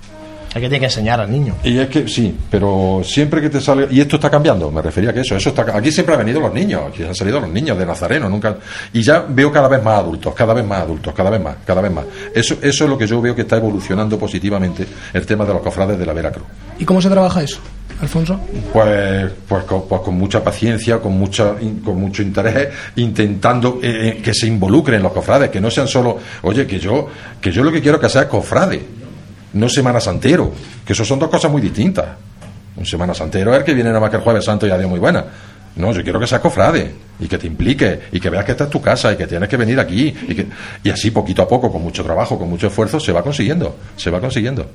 Hay 0.55 0.63
que 0.63 0.69
tiene 0.69 0.81
que 0.81 0.87
enseñar 0.87 1.21
al 1.21 1.31
niño. 1.31 1.55
Y 1.63 1.79
es 1.79 1.89
que 1.89 2.09
sí, 2.09 2.35
pero 2.51 3.03
siempre 3.05 3.41
que 3.41 3.51
te 3.51 3.61
sale. 3.61 3.87
Y 3.91 4.01
esto 4.01 4.17
está 4.17 4.31
cambiando, 4.31 4.71
me 4.71 4.81
refería 4.81 5.11
a 5.11 5.13
que 5.13 5.21
eso. 5.21 5.37
eso 5.37 5.51
está, 5.51 5.67
aquí 5.77 5.93
siempre 5.93 6.15
han 6.15 6.21
venido 6.21 6.41
los 6.41 6.53
niños, 6.53 6.83
aquí 6.89 7.05
han 7.05 7.15
salido 7.15 7.41
los 7.41 7.51
niños 7.51 7.79
de 7.79 7.85
Nazareno, 7.85 8.29
nunca. 8.29 8.57
Y 8.93 9.03
ya 9.03 9.25
veo 9.29 9.53
cada 9.53 9.69
vez 9.69 9.83
más 9.83 9.99
adultos, 9.99 10.35
cada 10.35 10.55
vez 10.55 10.65
más 10.65 10.81
adultos, 10.83 11.13
cada 11.15 11.31
vez 11.31 11.41
más, 11.41 11.57
cada 11.67 11.83
vez 11.83 11.93
más. 11.93 12.05
Eso, 12.35 12.57
eso 12.63 12.85
es 12.85 12.91
lo 12.91 12.97
que 12.97 13.07
yo 13.07 13.21
veo 13.21 13.35
que 13.35 13.43
está 13.43 13.57
evolucionando 13.57 14.19
positivamente 14.19 14.87
el 15.13 15.27
tema 15.27 15.45
de 15.45 15.53
los 15.53 15.63
cofrades 15.63 15.99
de 15.99 16.07
la 16.07 16.15
Veracruz. 16.15 16.47
¿Y 16.79 16.85
cómo 16.85 17.03
se 17.03 17.11
trabaja 17.11 17.43
eso, 17.43 17.59
Alfonso? 18.01 18.41
Pues, 18.73 19.31
pues, 19.47 19.65
con, 19.65 19.87
pues 19.87 20.01
con 20.01 20.15
mucha 20.17 20.43
paciencia, 20.43 20.99
con 20.99 21.19
mucha, 21.19 21.55
con 21.85 22.01
mucho 22.01 22.23
interés, 22.23 22.69
intentando 22.97 23.81
eh, 23.83 24.17
eh, 24.17 24.23
que 24.23 24.33
se 24.33 24.47
involucren 24.47 25.03
los 25.03 25.13
cofrades, 25.13 25.51
que 25.51 25.61
no 25.61 25.71
sean 25.71 25.89
solo, 25.89 26.19
oye, 26.43 26.67
que 26.67 26.79
yo, 26.79 27.09
que 27.41 27.53
yo 27.53 27.63
lo 27.63 27.71
que 27.71 27.83
quiero 27.83 28.01
que 28.01 28.09
sea 28.09 28.29
cofrade, 28.29 28.99
no 29.53 29.69
semana 29.69 30.01
santero, 30.01 30.53
que 30.85 30.93
eso 30.93 31.05
son 31.05 31.19
dos 31.19 31.29
cosas 31.29 31.51
muy 31.51 31.61
distintas. 31.61 32.07
Un 32.77 32.87
semana 32.87 33.15
santero 33.15 33.53
es 33.53 33.59
el 33.59 33.65
que 33.65 33.75
viene 33.75 33.91
nada 33.91 34.01
más 34.01 34.11
que 34.11 34.17
el 34.17 34.23
jueves 34.23 34.45
santo 34.45 34.67
y 34.67 34.71
a 34.71 34.79
Dios 34.79 34.89
muy 34.89 35.01
buena. 35.01 35.25
No, 35.77 35.93
yo 35.93 36.03
quiero 36.03 36.19
que 36.19 36.27
seas 36.27 36.41
cofrade 36.41 36.93
y 37.21 37.29
que 37.29 37.39
te 37.39 37.47
implique 37.47 38.01
y 38.13 38.21
que 38.21 38.31
veas 38.31 38.45
que 38.45 38.53
esta 38.53 38.65
es 38.65 38.71
tu 38.71 38.81
casa 38.81 39.13
y 39.13 39.17
que 39.17 39.27
tienes 39.27 39.49
que 39.49 39.57
venir 39.57 39.79
aquí 39.79 40.15
y 40.29 40.35
que 40.35 40.47
y 40.83 40.91
así 40.91 41.11
poquito 41.11 41.43
a 41.43 41.49
poco, 41.49 41.71
con 41.71 41.83
mucho 41.83 42.03
trabajo, 42.03 42.39
con 42.39 42.49
mucho 42.49 42.67
esfuerzo, 42.67 42.99
se 42.99 43.13
va 43.13 43.23
consiguiendo, 43.23 43.77
se 43.97 44.11
va 44.11 44.21
consiguiendo. 44.21 44.67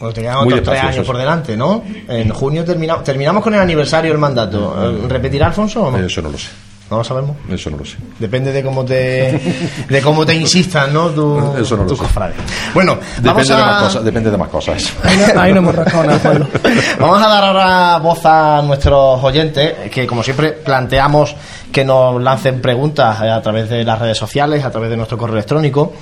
Bueno, 0.00 0.14
te 0.14 0.22
quedan 0.22 0.44
Muy 0.44 0.54
otros 0.54 0.68
tres 0.68 0.82
años 0.82 1.06
por 1.06 1.16
delante, 1.16 1.56
¿no? 1.56 1.84
En 2.08 2.30
junio 2.30 2.64
terminamos, 2.64 3.04
terminamos 3.04 3.42
con 3.42 3.54
el 3.54 3.60
aniversario 3.60 4.10
del 4.10 4.18
mandato. 4.18 4.74
Eh, 5.04 5.08
¿Repetirá 5.08 5.46
Alfonso 5.46 5.84
o 5.84 5.90
no? 5.92 5.98
Eso 5.98 6.20
no 6.22 6.30
lo 6.30 6.38
sé, 6.38 6.48
No 6.92 6.98
lo 6.98 7.04
sabemos. 7.04 7.36
eso 7.50 7.70
no 7.70 7.78
lo 7.78 7.86
sé. 7.86 7.96
Depende 8.18 8.52
de 8.52 8.62
cómo 8.62 8.84
te 8.84 9.40
de 9.88 10.02
cómo 10.02 10.26
te 10.26 10.34
insistan, 10.34 10.92
¿no? 10.92 11.08
Tu, 11.08 11.56
Eso 11.58 11.74
no 11.78 11.84
lo 11.84 11.88
tus 11.88 11.96
sé. 11.98 12.04
cofrades. 12.04 12.36
Bueno, 12.74 12.98
vamos 13.22 13.48
Depende 13.48 13.54
de 13.56 13.62
más 13.62 13.76
a, 13.80 13.84
cosas, 13.86 14.04
depende 14.04 14.30
de 14.30 14.36
más 14.36 14.48
cosas. 14.50 14.92
Ahí 15.02 15.16
no, 15.34 15.40
ahí 15.40 15.52
no 15.52 15.58
hemos 15.60 15.74
rascado 15.74 16.04
nada, 16.04 16.18
Juanlo. 16.18 16.48
vamos 17.00 17.22
a 17.22 17.28
dar 17.28 17.44
ahora 17.44 17.98
voz 17.98 18.20
a 18.26 18.60
nuestros 18.62 19.24
oyentes, 19.24 19.90
que 19.90 20.06
como 20.06 20.22
siempre 20.22 20.52
planteamos 20.52 21.34
que 21.72 21.82
nos 21.82 22.20
lancen 22.22 22.60
preguntas 22.60 23.18
a 23.22 23.40
través 23.40 23.70
de 23.70 23.82
las 23.84 23.98
redes 23.98 24.18
sociales, 24.18 24.62
a 24.62 24.70
través 24.70 24.90
de 24.90 24.98
nuestro 24.98 25.16
correo 25.16 25.36
electrónico. 25.36 25.94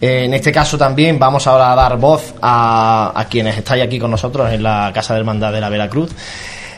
Eh, 0.00 0.24
En 0.24 0.32
este 0.32 0.50
caso 0.50 0.78
también 0.78 1.18
vamos 1.18 1.46
ahora 1.46 1.72
a 1.72 1.74
dar 1.76 1.98
voz 1.98 2.32
a, 2.40 3.12
a 3.14 3.24
quienes 3.26 3.58
estáis 3.58 3.84
aquí 3.84 3.98
con 3.98 4.10
nosotros 4.10 4.50
en 4.50 4.62
la 4.62 4.90
Casa 4.94 5.12
del 5.12 5.20
Hermandad 5.20 5.52
de 5.52 5.60
la 5.60 5.68
Veracruz. 5.68 6.10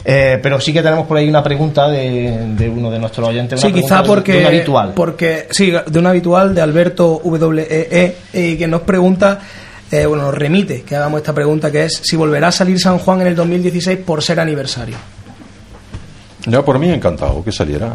Eh, 0.04 0.40
pero 0.42 0.60
sí 0.60 0.72
que 0.72 0.82
tenemos 0.82 1.06
por 1.06 1.16
ahí 1.16 1.28
una 1.28 1.42
pregunta 1.44 1.88
de, 1.88 2.54
de 2.56 2.68
uno 2.68 2.90
de 2.90 2.98
nuestros 2.98 3.28
oyentes. 3.28 3.60
Sí, 3.60 3.72
quizá 3.72 4.02
de- 4.02 4.08
porque. 4.08 4.32
de 4.32 4.38
un 4.40 4.46
habitual. 4.46 4.92
Porque, 4.94 5.46
sí, 5.50 5.70
de 5.86 5.98
un 5.98 6.06
habitual 6.06 6.54
de 6.54 6.60
Alberto 6.60 7.20
WEE, 7.22 8.16
eh, 8.32 8.56
que 8.58 8.66
nos 8.66 8.82
pregunta, 8.82 9.40
eh, 9.90 10.04
bueno, 10.06 10.24
nos 10.24 10.34
remite 10.34 10.82
que 10.82 10.96
hagamos 10.96 11.18
esta 11.20 11.32
pregunta 11.32 11.70
que 11.70 11.84
es 11.84 12.00
si 12.02 12.16
volverá 12.16 12.48
a 12.48 12.52
salir 12.52 12.80
San 12.80 12.98
Juan 12.98 13.20
en 13.20 13.28
el 13.28 13.36
2016 13.36 13.98
por 14.04 14.22
ser 14.22 14.40
aniversario. 14.40 14.96
Yo 16.46 16.64
por 16.64 16.78
mí 16.80 16.90
encantado 16.90 17.44
que 17.44 17.52
saliera. 17.52 17.92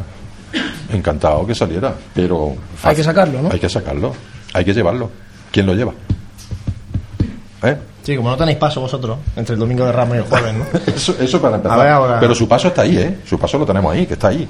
Encantado 0.94 1.46
que 1.46 1.54
saliera. 1.54 1.94
Pero. 2.14 2.56
Hay 2.84 2.96
que 2.96 3.04
sacarlo, 3.04 3.42
¿no? 3.42 3.50
Hay 3.52 3.60
que 3.60 3.68
sacarlo. 3.70 4.14
Hay 4.54 4.64
que 4.64 4.74
llevarlo. 4.74 5.12
¿Quién 5.52 5.66
lo 5.66 5.74
lleva? 5.76 5.92
¿Eh? 7.64 7.76
Sí, 8.08 8.16
como 8.16 8.30
no 8.30 8.38
tenéis 8.38 8.58
paso 8.58 8.80
vosotros, 8.80 9.18
entre 9.36 9.56
el 9.56 9.60
domingo 9.60 9.84
de 9.86 9.92
Ramos 9.92 10.16
y 10.16 10.20
el 10.20 10.24
jueves, 10.24 10.54
¿no? 10.54 10.66
Eso, 10.96 11.14
eso 11.20 11.42
para 11.42 11.58
empezar. 11.58 11.78
A 11.78 11.84
ver, 11.84 11.92
ahora- 11.92 12.20
Pero 12.22 12.34
su 12.34 12.48
paso 12.48 12.70
está 12.70 12.84
ahí, 12.84 12.98
¿eh? 12.98 13.18
Su 13.26 13.38
paso 13.38 13.58
lo 13.58 13.66
tenemos 13.66 13.94
ahí, 13.94 14.06
que 14.06 14.14
está 14.14 14.30
ahí. 14.30 14.48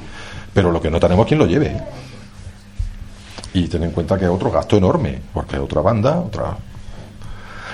Pero 0.54 0.72
lo 0.72 0.80
que 0.80 0.92
no 0.92 1.00
tenemos 1.00 1.26
es 1.26 1.28
quién 1.30 1.40
lo 1.40 1.48
lleve. 1.48 1.76
Y 3.56 3.68
ten 3.68 3.82
en 3.82 3.90
cuenta 3.90 4.16
que 4.16 4.26
es 4.26 4.30
otro 4.30 4.52
gasto 4.52 4.78
enorme, 4.78 5.20
porque 5.34 5.56
es 5.56 5.62
otra 5.64 5.82
banda, 5.82 6.20
otra. 6.20 6.56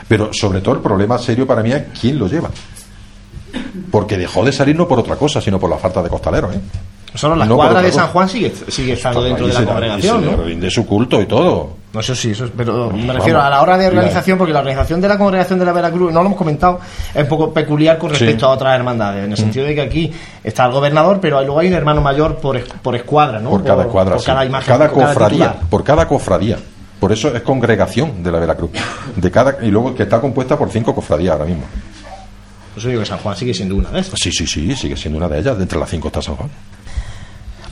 Pero 0.07 0.29
sobre 0.33 0.61
todo 0.61 0.75
el 0.75 0.79
problema 0.81 1.17
serio 1.17 1.45
para 1.45 1.61
mí 1.61 1.73
es 1.73 1.83
quién 1.99 2.17
lo 2.17 2.29
lleva. 2.29 2.49
Porque 3.91 4.17
dejó 4.17 4.45
de 4.45 4.53
salir 4.53 4.77
no 4.77 4.87
por 4.87 4.99
otra 4.99 5.17
cosa, 5.17 5.41
sino 5.41 5.59
por 5.59 5.69
la 5.69 5.75
falta 5.77 6.01
de 6.01 6.07
costaleros, 6.07 6.55
¿eh? 6.55 6.61
Solo 7.15 7.35
la 7.35 7.45
No 7.45 7.55
cuadra 7.55 7.81
de 7.81 7.91
San. 7.91 8.07
Juan 8.07 8.27
sigue, 8.27 8.51
sigue 8.69 8.93
estando 8.93 9.23
dentro 9.23 9.45
de 9.47 9.53
la 9.53 9.63
congregación, 9.65 10.25
¿no? 10.25 10.43
rinde 10.43 10.69
su 10.71 10.85
culto 10.85 11.21
y 11.21 11.25
todo. 11.27 11.77
No, 11.93 11.99
eso 11.99 12.15
sí, 12.15 12.31
eso 12.31 12.45
es- 12.45 12.51
pero 12.57 12.89
me 12.89 13.01
Vamos, 13.01 13.15
refiero 13.17 13.39
a 13.39 13.49
la 13.51 13.61
hora 13.61 13.77
de 13.77 13.85
organización, 13.87 14.35
porque 14.39 14.51
la 14.51 14.59
organización 14.61 14.99
de 14.99 15.07
la 15.07 15.15
congregación 15.17 15.59
de 15.59 15.65
la 15.65 15.73
Veracruz, 15.73 16.11
no 16.11 16.21
lo 16.21 16.25
hemos 16.25 16.37
comentado, 16.39 16.79
es 17.13 17.21
un 17.21 17.27
poco 17.29 17.53
peculiar 17.53 17.99
con 17.99 18.09
respecto 18.09 18.39
Sí. 18.39 18.45
a 18.45 18.49
otras 18.49 18.75
hermandades, 18.75 19.25
en 19.25 19.31
el 19.31 19.37
sentido 19.37 19.65
de 19.67 19.75
que 19.75 19.81
aquí 19.81 20.11
está 20.43 20.65
el 20.65 20.71
gobernador, 20.71 21.19
pero 21.21 21.39
luego 21.43 21.59
hay 21.59 21.67
un 21.67 21.75
hermano 21.75 22.01
mayor 22.01 22.37
por, 22.37 22.59
por 22.63 22.95
escuadra, 22.95 23.39
¿no? 23.39 23.51
Por 23.51 23.63
cada 23.63 23.83
cuadra, 23.85 24.13
por 24.13 24.19
sí. 24.21 24.25
cada 24.25 24.43
imagen, 24.45 24.67
cada 24.73 24.87
por 24.89 24.97
cada 24.97 25.13
cofradía, 25.13 25.47
titular. 25.51 25.69
por 25.69 25.83
cada 25.83 26.07
cofradía. 26.07 26.57
Por 26.99 27.11
eso 27.11 27.27
es 27.35 27.41
congregación 27.43 28.23
de 28.23 28.31
la 28.31 28.39
Veracruz. 28.39 28.71
De 29.15 29.29
cada, 29.29 29.57
y 29.63 29.69
luego 29.69 29.93
que 29.93 30.03
está 30.03 30.19
compuesta 30.19 30.57
por 30.57 30.71
cinco 30.71 30.95
cofradías 30.95 31.33
ahora 31.33 31.45
mismo. 31.45 31.63
Por 32.73 32.79
eso 32.79 32.87
digo 32.87 33.01
que 33.01 33.05
San 33.05 33.19
Juan 33.19 33.35
sigue 33.35 33.53
siendo 33.53 33.75
una 33.75 33.89
de 33.91 33.99
esas. 33.99 34.15
Sí, 34.19 34.31
sí, 34.31 34.47
sí, 34.47 34.75
sigue 34.75 34.97
siendo 34.97 35.19
una 35.19 35.27
de 35.27 35.37
ellas. 35.37 35.55
De 35.57 35.61
entre 35.63 35.77
las 35.77 35.89
cinco 35.91 36.07
está 36.07 36.23
San 36.23 36.35
Juan. 36.37 36.49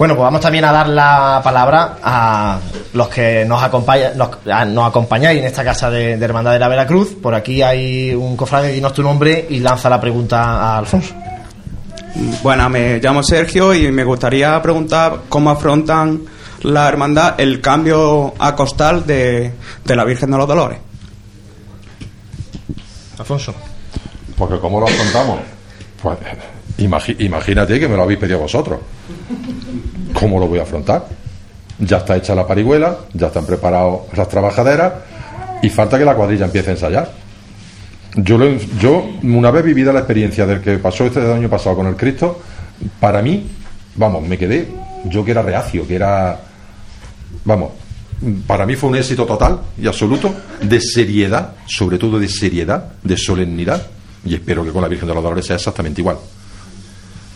Bueno, 0.01 0.15
pues 0.15 0.23
vamos 0.23 0.41
también 0.41 0.65
a 0.65 0.71
dar 0.71 0.89
la 0.89 1.41
palabra 1.43 1.97
a 2.01 2.57
los 2.93 3.07
que 3.07 3.45
nos, 3.45 3.61
acompaña, 3.61 4.13
nos, 4.15 4.29
a- 4.51 4.65
nos 4.65 4.87
acompañáis 4.87 5.37
en 5.37 5.45
esta 5.45 5.63
casa 5.63 5.91
de, 5.91 6.17
de 6.17 6.25
Hermandad 6.25 6.53
de 6.53 6.57
la 6.57 6.67
Veracruz. 6.67 7.09
Por 7.21 7.35
aquí 7.35 7.61
hay 7.61 8.11
un 8.15 8.35
cofrade, 8.35 8.71
dinos 8.73 8.93
tu 8.93 9.03
nombre 9.03 9.45
y 9.47 9.59
lanza 9.59 9.91
la 9.91 10.01
pregunta 10.01 10.41
a 10.41 10.79
Alfonso. 10.79 11.13
Bueno, 12.41 12.67
me 12.67 12.97
llamo 12.97 13.21
Sergio 13.21 13.75
y 13.75 13.91
me 13.91 14.03
gustaría 14.03 14.59
preguntar 14.59 15.19
cómo 15.29 15.51
afrontan 15.51 16.21
la 16.63 16.87
hermandad 16.87 17.39
el 17.39 17.61
cambio 17.61 18.33
a 18.39 18.55
costal 18.55 19.05
de, 19.05 19.51
de 19.85 19.95
la 19.95 20.03
Virgen 20.03 20.31
de 20.31 20.37
los 20.39 20.47
Dolores. 20.47 20.79
Alfonso. 23.19 23.53
Porque 24.35 24.57
¿cómo 24.57 24.79
lo 24.79 24.87
afrontamos? 24.87 25.41
Pues 26.01 26.17
Imagi- 26.79 27.17
imagínate 27.19 27.79
que 27.79 27.87
me 27.87 27.95
lo 27.95 28.01
habéis 28.01 28.17
pedido 28.19 28.39
vosotros. 28.39 28.79
¿Cómo 30.13 30.39
lo 30.39 30.47
voy 30.47 30.59
a 30.59 30.63
afrontar? 30.63 31.05
Ya 31.79 31.97
está 31.97 32.15
hecha 32.17 32.35
la 32.35 32.45
parihuela, 32.47 32.95
ya 33.13 33.27
están 33.27 33.45
preparados 33.45 34.01
las 34.15 34.29
trabajaderas 34.29 34.93
y 35.63 35.69
falta 35.69 35.97
que 35.97 36.05
la 36.05 36.15
cuadrilla 36.15 36.45
empiece 36.45 36.69
a 36.69 36.73
ensayar. 36.73 37.11
Yo, 38.15 38.37
lo- 38.37 38.57
yo 38.79 39.09
una 39.23 39.51
vez 39.51 39.63
vivida 39.63 39.93
la 39.93 39.99
experiencia 39.99 40.45
del 40.45 40.61
que 40.61 40.77
pasó 40.77 41.05
este 41.05 41.19
año 41.21 41.49
pasado 41.49 41.77
con 41.77 41.87
el 41.87 41.95
Cristo, 41.95 42.39
para 42.99 43.21
mí, 43.21 43.47
vamos, 43.95 44.21
me 44.27 44.37
quedé, 44.37 44.67
yo 45.05 45.23
que 45.23 45.31
era 45.31 45.41
reacio, 45.41 45.87
que 45.87 45.95
era, 45.95 46.39
vamos, 47.45 47.71
para 48.45 48.65
mí 48.65 48.75
fue 48.75 48.89
un 48.89 48.97
éxito 48.97 49.25
total 49.25 49.59
y 49.81 49.87
absoluto, 49.87 50.31
de 50.61 50.79
seriedad, 50.81 51.53
sobre 51.65 51.97
todo 51.97 52.19
de 52.19 52.27
seriedad, 52.27 52.91
de 53.01 53.17
solemnidad, 53.17 53.81
y 54.25 54.35
espero 54.35 54.63
que 54.63 54.71
con 54.71 54.81
la 54.81 54.87
Virgen 54.87 55.07
de 55.07 55.15
los 55.15 55.23
Dolores 55.23 55.45
sea 55.45 55.55
exactamente 55.55 56.01
igual. 56.01 56.17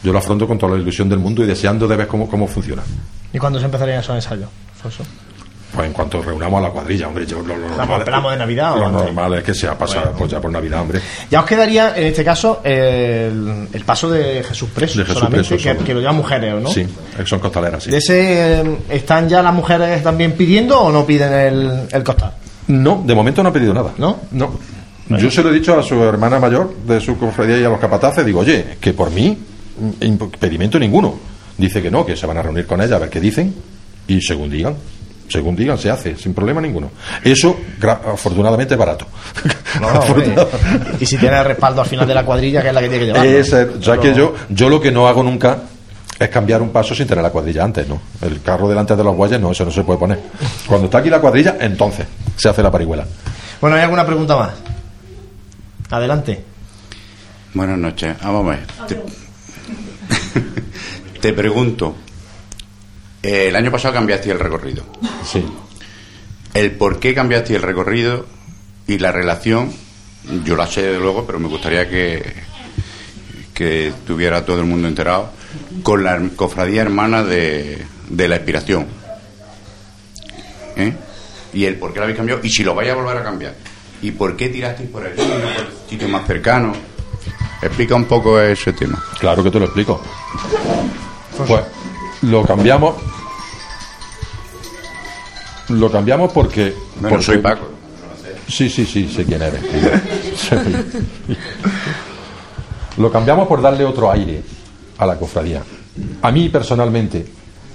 Yo 0.05 0.13
lo 0.13 0.19
afronto 0.19 0.47
con 0.47 0.59
toda 0.59 0.75
la 0.75 0.81
ilusión 0.81 1.09
del 1.09 1.17
mundo 1.17 1.43
y 1.43 1.47
deseando 1.47 1.87
de 1.87 1.95
ver 1.95 2.05
cómo, 2.07 2.29
cómo 2.29 2.47
funciona. 2.47 2.83
¿Y 3.33 3.39
cuándo 3.39 3.57
se 3.57 3.65
empezarían 3.65 4.01
esos 4.01 4.13
ensayos, 4.15 4.47
Alfonso? 4.75 5.03
Pues 5.73 5.87
en 5.87 5.93
cuanto 5.93 6.21
reunamos 6.21 6.59
a 6.59 6.67
la 6.67 6.69
cuadrilla, 6.69 7.07
hombre, 7.07 7.25
yo 7.25 7.41
lo, 7.41 7.57
lo 7.57 7.67
normal, 7.69 7.99
esperamos 8.01 8.31
de 8.31 8.37
Navidad, 8.37 8.73
¿o 8.73 8.79
Lo 8.81 8.91
normal 8.91 9.33
es 9.33 9.43
que 9.43 9.55
sea 9.55 9.75
pasar 9.75 10.13
pues 10.15 10.29
ya 10.29 10.39
por 10.39 10.51
Navidad, 10.51 10.81
hombre. 10.81 11.01
Ya 11.31 11.39
os 11.39 11.45
quedaría, 11.47 11.97
en 11.97 12.05
este 12.05 12.23
caso, 12.23 12.61
el, 12.63 13.67
el 13.73 13.83
paso 13.83 14.11
de 14.11 14.43
Jesús 14.43 14.69
preso, 14.69 14.99
De 14.99 15.05
Jesús 15.05 15.19
solamente, 15.19 15.49
preso, 15.49 15.77
que, 15.79 15.83
que 15.83 15.93
lo 15.95 16.01
llaman 16.01 16.17
mujeres, 16.17 16.61
¿no? 16.61 16.69
Sí, 16.69 16.85
son 17.25 17.39
costaleras, 17.39 17.83
sí. 17.83 17.89
¿De 17.89 17.97
ese 17.97 18.61
eh, 18.61 18.77
están 18.89 19.27
ya 19.27 19.41
las 19.41 19.55
mujeres 19.55 20.03
también 20.03 20.33
pidiendo 20.33 20.79
o 20.79 20.91
no 20.91 21.03
piden 21.03 21.33
el, 21.33 21.81
el 21.91 22.03
costal? 22.03 22.31
No, 22.67 23.01
de 23.03 23.15
momento 23.15 23.41
no 23.41 23.49
ha 23.49 23.53
pedido 23.53 23.73
nada. 23.73 23.91
¿No? 23.97 24.19
No. 24.31 24.53
Yo 25.09 25.31
se 25.31 25.41
lo 25.43 25.49
he 25.49 25.53
dicho 25.53 25.77
a 25.77 25.83
su 25.83 26.01
hermana 26.03 26.39
mayor 26.39 26.73
de 26.87 27.01
su 27.01 27.17
cofradía 27.17 27.59
y 27.59 27.63
a 27.63 27.69
los 27.69 27.79
capataces, 27.79 28.23
digo, 28.25 28.39
oye, 28.41 28.77
que 28.79 28.93
por 28.93 29.11
mí, 29.11 29.37
impedimento 30.01 30.79
ninguno. 30.79 31.15
Dice 31.57 31.81
que 31.81 31.89
no, 31.89 32.05
que 32.05 32.15
se 32.15 32.25
van 32.25 32.37
a 32.37 32.41
reunir 32.41 32.65
con 32.67 32.81
ella 32.81 32.95
a 32.97 32.99
ver 32.99 33.09
qué 33.09 33.19
dicen 33.21 33.53
y 34.07 34.21
según 34.21 34.49
digan, 34.49 34.75
según 35.29 35.55
digan 35.55 35.77
se 35.77 35.89
hace, 35.89 36.17
sin 36.17 36.33
problema 36.33 36.59
ninguno. 36.61 36.91
Eso, 37.23 37.57
gra- 37.79 37.99
afortunadamente, 38.13 38.73
es 38.73 38.77
barato. 38.79 39.07
No, 39.79 39.91
no, 39.93 39.99
hombre. 40.01 40.35
y 40.99 41.05
si 41.05 41.17
tiene 41.17 41.37
el 41.39 41.45
respaldo 41.45 41.81
al 41.81 41.87
final 41.87 42.07
de 42.07 42.13
la 42.13 42.25
cuadrilla, 42.25 42.61
que 42.61 42.67
es 42.69 42.73
la 42.73 42.81
que 42.81 42.89
tiene 42.89 43.05
que 43.05 43.11
llevar. 43.13 43.25
Es, 43.25 43.55
ya 43.79 43.97
que 43.99 44.13
yo, 44.13 44.35
yo 44.49 44.69
lo 44.69 44.81
que 44.81 44.91
no 44.91 45.07
hago 45.07 45.23
nunca 45.23 45.59
es 46.19 46.29
cambiar 46.29 46.61
un 46.61 46.69
paso 46.69 46.93
sin 46.93 47.07
tener 47.07 47.23
la 47.23 47.29
cuadrilla 47.29 47.63
antes, 47.63 47.87
¿no? 47.87 47.99
El 48.21 48.41
carro 48.41 48.67
delante 48.69 48.95
de 48.95 49.03
los 49.03 49.15
bueyes, 49.15 49.39
no, 49.39 49.51
eso 49.51 49.65
no 49.65 49.71
se 49.71 49.83
puede 49.83 49.97
poner. 49.99 50.19
Cuando 50.67 50.85
está 50.85 50.97
aquí 50.99 51.09
la 51.09 51.19
cuadrilla, 51.19 51.57
entonces 51.59 52.05
se 52.37 52.49
hace 52.49 52.61
la 52.61 52.71
parihuela. 52.71 53.05
Bueno, 53.61 53.75
¿hay 53.77 53.81
alguna 53.83 54.05
pregunta 54.05 54.35
más? 54.37 54.51
Adelante. 55.89 56.43
Buenas 57.53 57.77
noches. 57.77 58.15
Vamos 58.21 58.45
a 58.45 58.49
ver. 58.49 58.59
Te, 61.21 61.33
pregunto. 61.33 61.95
eh, 63.23 63.47
el 63.47 63.55
año 63.55 63.71
pasado 63.71 63.93
cambiaste 63.93 64.31
el 64.31 64.39
recorrido. 64.39 64.83
Sí. 65.25 65.43
El 66.53 66.71
por 66.71 66.99
qué 66.99 67.13
cambiaste 67.13 67.55
el 67.55 67.61
recorrido 67.61 68.25
y 68.87 68.97
la 68.99 69.11
relación, 69.11 69.73
yo 70.43 70.55
la 70.55 70.67
sé 70.67 70.83
de 70.83 70.99
luego, 70.99 71.25
pero 71.25 71.39
me 71.39 71.47
gustaría 71.47 71.89
que, 71.89 72.23
que 73.53 73.91
tuviera 74.05 74.45
todo 74.45 74.59
el 74.59 74.65
mundo 74.65 74.87
enterado, 74.87 75.31
con 75.83 76.03
la 76.03 76.19
cofradía 76.35 76.81
hermana 76.81 77.23
de, 77.23 77.85
de 78.09 78.27
la 78.27 78.35
expiración. 78.37 78.85
¿Eh? 80.77 80.93
Y 81.53 81.65
el 81.65 81.75
por 81.77 81.93
qué 81.93 81.99
la 81.99 82.05
habéis 82.05 82.17
cambiado 82.17 82.41
y 82.43 82.49
si 82.49 82.63
lo 82.63 82.75
vais 82.75 82.91
a 82.91 82.95
volver 82.95 83.17
a 83.17 83.23
cambiar. 83.23 83.55
¿Y 84.01 84.11
por 84.11 84.35
qué 84.35 84.49
tirasteis 84.49 84.89
por 84.89 85.03
no 85.03 85.09
por 85.15 85.25
el 85.25 85.89
sitio 85.89 86.07
más 86.09 86.27
cercano? 86.27 86.73
Explica 87.65 87.95
un 87.95 88.05
poco 88.05 88.39
ese 88.39 88.73
tema. 88.73 89.03
Claro 89.19 89.43
que 89.43 89.51
te 89.51 89.59
lo 89.59 89.65
explico. 89.65 90.01
Pues 91.47 91.63
lo 92.21 92.43
cambiamos. 92.43 92.95
Lo 95.69 95.91
cambiamos 95.91 96.31
porque. 96.31 96.73
Bueno, 96.95 97.09
porque- 97.09 97.25
soy 97.25 97.37
Paco. 97.39 97.67
Sí, 98.47 98.69
sí, 98.69 98.85
sí, 98.85 99.09
sé 99.11 99.25
quién 99.25 99.41
eres. 99.41 99.61
Lo 102.97 103.11
cambiamos 103.11 103.47
por 103.47 103.61
darle 103.61 103.83
otro 103.83 104.11
aire 104.11 104.43
a 104.99 105.05
la 105.05 105.17
cofradía. 105.17 105.63
A 106.21 106.31
mí 106.31 106.49
personalmente, 106.49 107.25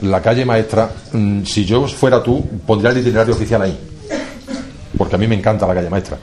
la 0.03 0.23
calle 0.23 0.45
maestra, 0.45 0.91
mm, 1.13 1.43
si 1.45 1.65
yo 1.65 1.87
fuera 1.89 2.23
tú, 2.23 2.49
pondría 2.67 2.93
el 2.93 2.99
itinerario 2.99 3.35
oficial 3.35 3.63
ahí. 3.63 3.79
Porque 4.97 5.17
a 5.17 5.19
mí 5.19 5.27
me 5.27 5.35
encanta 5.35 5.67
la 5.67 5.75
calle 5.75 5.91
maestra. 5.91 6.17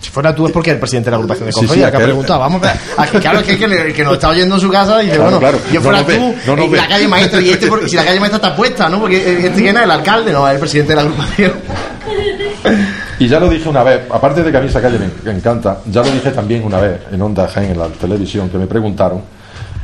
Si 0.00 0.08
fuera 0.10 0.34
tú 0.34 0.46
es 0.46 0.52
porque 0.52 0.70
el 0.70 0.78
presidente 0.78 1.08
de 1.08 1.10
la 1.12 1.16
agrupación 1.18 1.46
de 1.46 1.52
Sí, 1.52 1.60
cofradía 1.60 1.86
sí, 1.86 1.90
que 1.90 1.96
ha 1.98 2.04
preguntado. 2.04 2.40
Vamos 2.40 2.62
a. 2.62 3.02
Aquí, 3.02 3.18
claro, 3.18 3.40
es 3.40 3.44
que, 3.46 3.58
que, 3.58 3.92
que 3.92 4.02
nos 4.04 4.14
está 4.14 4.30
oyendo 4.30 4.54
en 4.54 4.60
su 4.60 4.70
casa 4.70 5.02
y 5.02 5.06
dice, 5.06 5.16
Claro, 5.18 5.38
bueno, 5.38 5.38
claro. 5.40 5.58
yo 5.70 5.80
No 5.80 5.84
fuera 5.84 6.04
tú, 6.06 6.34
no 6.56 6.62
en 6.64 6.72
la 6.76 6.88
calle 6.88 7.06
maestra, 7.08 7.40
y 7.40 7.50
este, 7.50 7.66
por- 7.66 7.86
si 7.88 7.96
la 7.96 8.04
calle 8.04 8.18
maestra 8.18 8.36
está 8.42 8.56
puesta, 8.56 8.88
¿no? 8.88 8.98
Porque 9.00 9.16
este 9.46 9.60
quién 9.62 9.76
es 9.76 9.82
el 9.82 9.90
alcalde, 9.90 10.32
no, 10.32 10.48
es 10.48 10.54
el 10.54 10.60
presidente 10.60 10.92
de 10.92 10.96
la 10.96 11.02
agrupación. 11.02 11.52
Y 13.18 13.28
ya 13.28 13.38
lo 13.38 13.48
dije 13.48 13.68
una 13.68 13.82
vez, 13.82 14.00
aparte 14.10 14.42
de 14.42 14.50
que 14.50 14.56
a 14.56 14.60
mí 14.60 14.68
esa 14.68 14.80
calle 14.80 14.98
me 15.24 15.30
encanta, 15.32 15.80
ya 15.90 16.02
lo 16.02 16.10
dije 16.10 16.30
también 16.30 16.64
una 16.64 16.78
vez 16.80 17.00
en 17.12 17.20
Onda 17.20 17.46
Jaén, 17.48 17.72
en 17.72 17.78
la 17.78 17.88
televisión, 17.88 18.48
que 18.48 18.56
me 18.56 18.66
preguntaron. 18.66 19.20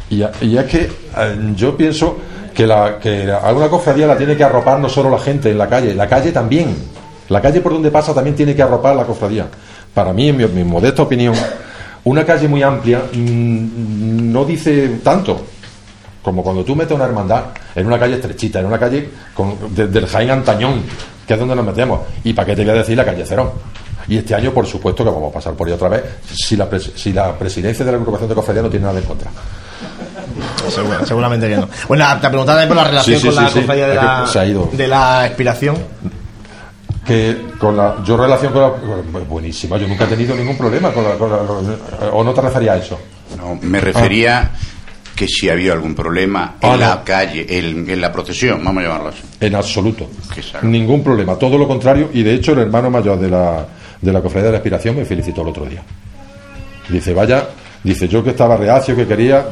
Y, 0.09 0.23
y 0.41 0.57
es 0.57 0.65
que 0.65 0.91
eh, 1.19 1.53
yo 1.55 1.77
pienso 1.77 2.17
que, 2.55 2.67
la, 2.67 2.99
que 2.99 3.31
alguna 3.31 3.69
cofradía 3.69 4.07
la 4.07 4.17
tiene 4.17 4.37
que 4.37 4.45
arropar 4.45 4.79
no 4.79 4.89
solo 4.89 5.11
la 5.11 5.19
gente 5.19 5.51
en 5.51 5.59
la 5.59 5.69
calle, 5.69 5.95
la 5.95 6.07
calle 6.09 6.33
también. 6.33 6.75
La 7.29 7.43
calle 7.43 7.61
por 7.61 7.73
donde 7.73 7.91
pasa 7.91 8.15
también 8.15 8.37
tiene 8.37 8.55
que 8.55 8.63
arropar 8.63 8.95
la 8.97 9.05
cofradía. 9.05 9.47
Para 9.97 10.13
mí, 10.13 10.29
en 10.29 10.37
mi, 10.37 10.45
mi 10.45 10.63
modesta 10.63 11.01
opinión, 11.03 11.35
una 12.05 12.23
calle 12.23 12.47
muy 12.49 12.63
amplia 12.63 12.99
mm, 13.15 14.31
no 14.31 14.45
dice 14.45 15.01
tanto. 15.03 15.41
Como 16.23 16.43
cuando 16.43 16.63
tú 16.65 16.77
metes 16.77 16.95
una 16.95 17.07
hermandad 17.07 17.45
en 17.75 17.87
una 17.87 17.99
calle 17.99 18.17
estrechita, 18.17 18.61
en 18.61 18.67
una 18.67 18.79
calle 18.79 19.09
con, 19.33 19.57
de- 19.75 19.87
del 19.87 20.07
Jaén 20.07 20.31
Antañón, 20.31 20.83
que 21.27 21.33
es 21.33 21.39
donde 21.41 21.57
nos 21.57 21.65
metemos. 21.65 22.01
¿Y 22.25 22.35
para 22.35 22.45
qué 22.47 22.57
te 22.57 22.63
voy 22.63 22.73
a 22.73 22.75
decir 22.75 22.95
la 22.95 23.05
calle 23.07 23.25
Cerón? 23.25 23.49
Y 24.09 24.19
este 24.19 24.35
año, 24.35 24.53
por 24.53 24.67
supuesto, 24.67 25.03
que 25.03 25.09
vamos 25.11 25.31
a 25.31 25.35
pasar 25.35 25.55
por 25.55 25.67
ahí 25.67 25.73
otra 25.73 25.89
vez, 25.89 26.03
si 26.31 26.57
la, 26.57 26.69
pres- 26.69 26.93
si 26.95 27.13
la 27.15 27.33
presidencia 27.39 27.85
de 27.87 27.91
la 27.93 27.97
agrupación 27.97 28.29
de 28.29 28.35
cofradía 28.35 28.61
no 28.63 28.69
tiene 28.69 28.85
nada 28.87 28.99
en 28.99 29.05
contra. 29.07 29.31
Segura- 30.69 31.07
seguramente 31.07 31.49
que 31.49 31.57
no. 31.57 31.69
Bueno, 31.89 32.05
te 32.21 32.29
preguntaba 32.29 32.59
también 32.61 32.69
por 32.69 32.77
la 32.77 32.85
relación 32.91 33.17
Sí, 33.17 33.23
sí, 33.23 33.35
con 33.35 33.43
la 33.45 33.49
sí, 33.51 33.61
cofradía 33.61 33.89
de 33.89 33.95
la, 33.95 34.03
de 34.73 34.89
la 34.89 35.27
expiración. 35.27 35.77
Que 37.07 37.37
con 37.59 37.77
la, 37.77 37.97
yo 38.05 38.17
relación 38.17 38.53
con 38.53 38.63
la. 38.63 39.21
Buenísima, 39.29 39.77
yo 39.79 39.87
nunca 39.87 40.05
he 40.05 40.09
tenido 40.09 40.35
ningún 40.35 40.57
problema 40.57 40.91
con 40.93 41.05
la. 41.05 41.15
con 41.15 41.31
la- 41.31 42.09
¿O 42.13 42.25
no 42.25 42.33
te 42.35 42.41
refería 42.41 42.73
a 42.73 42.77
eso? 42.79 42.99
No, 43.37 43.59
me 43.63 43.81
refería 43.81 44.51
que 45.15 45.27
si 45.29 45.49
había 45.49 45.73
algún 45.73 45.95
problema 45.95 46.57
en 46.61 46.71
Ah, 46.73 46.77
la 46.77 46.95
no. 46.97 47.05
calle, 47.05 47.47
en, 47.49 47.89
en 47.89 48.01
la 48.01 48.13
procesión, 48.13 48.63
vamos 48.65 48.83
a 48.83 48.87
llamarlo 48.87 49.09
así. 49.11 49.23
En 49.41 49.55
absoluto. 49.55 50.09
Ningún 50.63 51.03
problema, 51.03 51.37
todo 51.37 51.57
lo 51.57 51.67
contrario. 51.69 52.11
Y 52.13 52.23
de 52.23 52.35
hecho, 52.35 52.53
el 52.53 52.59
hermano 52.61 52.91
mayor 52.91 53.19
de 53.19 53.29
la, 53.31 53.67
de 54.01 54.13
la 54.13 54.21
cofradía 54.21 54.47
de 54.47 54.53
la 54.53 54.59
expiración 54.59 54.97
me 54.97 55.05
felicitó 55.05 55.43
el 55.43 55.49
otro 55.49 55.65
día. 55.65 55.83
Dice, 56.89 57.15
vaya, 57.15 57.49
dice 57.83 58.09
yo 58.09 58.23
que 58.23 58.31
estaba 58.31 58.57
reacio, 58.57 58.95
que 58.95 59.07
quería, 59.07 59.47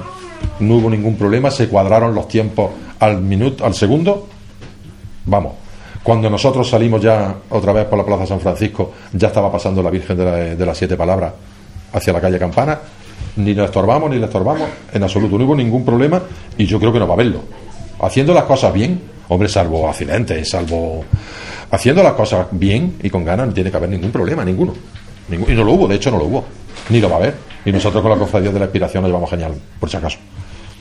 no 0.61 0.75
hubo 0.75 0.91
ningún 0.91 1.17
problema, 1.17 1.51
se 1.51 1.69
cuadraron 1.69 2.15
los 2.15 2.29
tiempos 2.29 2.71
al 3.01 3.21
minuto, 3.23 3.65
al 3.65 3.75
segundo. 3.75 4.29
Vamos, 5.27 5.55
cuando 6.05 6.31
nosotros 6.31 6.69
salimos 6.71 7.01
ya 7.03 7.35
otra 7.51 7.73
vez 7.73 7.87
por 7.87 7.99
la 7.99 8.05
Plaza 8.05 8.27
San 8.27 8.39
Francisco, 8.39 8.93
ya 9.13 9.29
estaba 9.29 9.51
pasando 9.51 9.83
la 9.83 9.91
Virgen 9.91 10.17
de, 10.17 10.25
la- 10.25 10.37
de 10.55 10.67
las 10.67 10.79
Siete 10.79 10.97
Palabras 10.97 11.33
hacia 11.93 12.13
la 12.13 12.21
calle 12.21 12.39
Campana. 12.39 12.79
Ni 13.37 13.53
nos 13.55 13.65
estorbamos 13.67 14.09
ni 14.11 14.19
le 14.19 14.27
estorbamos, 14.27 14.69
en 14.93 15.03
absoluto, 15.03 15.37
no 15.37 15.45
hubo 15.45 15.57
ningún 15.57 15.85
problema 15.85 16.23
y 16.57 16.67
yo 16.67 16.79
creo 16.79 16.93
que 16.93 17.01
no 17.01 17.07
va 17.09 17.15
a 17.15 17.17
haberlo. 17.17 17.41
Haciendo 18.01 18.33
las 18.35 18.45
cosas 18.45 18.73
bien, 18.73 19.01
hombre, 19.29 19.49
salvo 19.49 19.89
accidentes, 19.89 20.49
salvo. 20.49 21.05
Haciendo 21.71 22.03
las 22.03 22.13
cosas 22.13 22.47
bien 22.53 22.97
y 23.03 23.11
con 23.11 23.25
ganas, 23.25 23.49
no 23.49 23.53
tiene 23.55 23.71
que 23.71 23.77
haber 23.77 23.89
ningún 23.91 24.11
problema, 24.13 24.45
ninguno. 24.45 24.75
Ningún- 25.29 25.51
y 25.51 25.55
no 25.57 25.65
lo 25.65 25.73
hubo, 25.73 25.89
de 25.89 25.97
hecho 25.97 26.11
no 26.11 26.19
lo 26.19 26.27
hubo. 26.27 26.45
Ni 26.91 27.01
lo 27.01 27.09
va 27.09 27.17
a 27.17 27.19
haber. 27.19 27.35
Y 27.65 27.73
nosotros 27.73 28.03
con 28.03 28.11
la 28.13 28.19
cofradía 28.19 28.51
de 28.53 28.59
la 28.59 28.67
inspiración 28.67 29.03
nos 29.03 29.09
llevamos 29.09 29.31
genial, 29.31 29.55
por 29.81 29.89
si 29.91 29.97
acaso. 29.97 30.19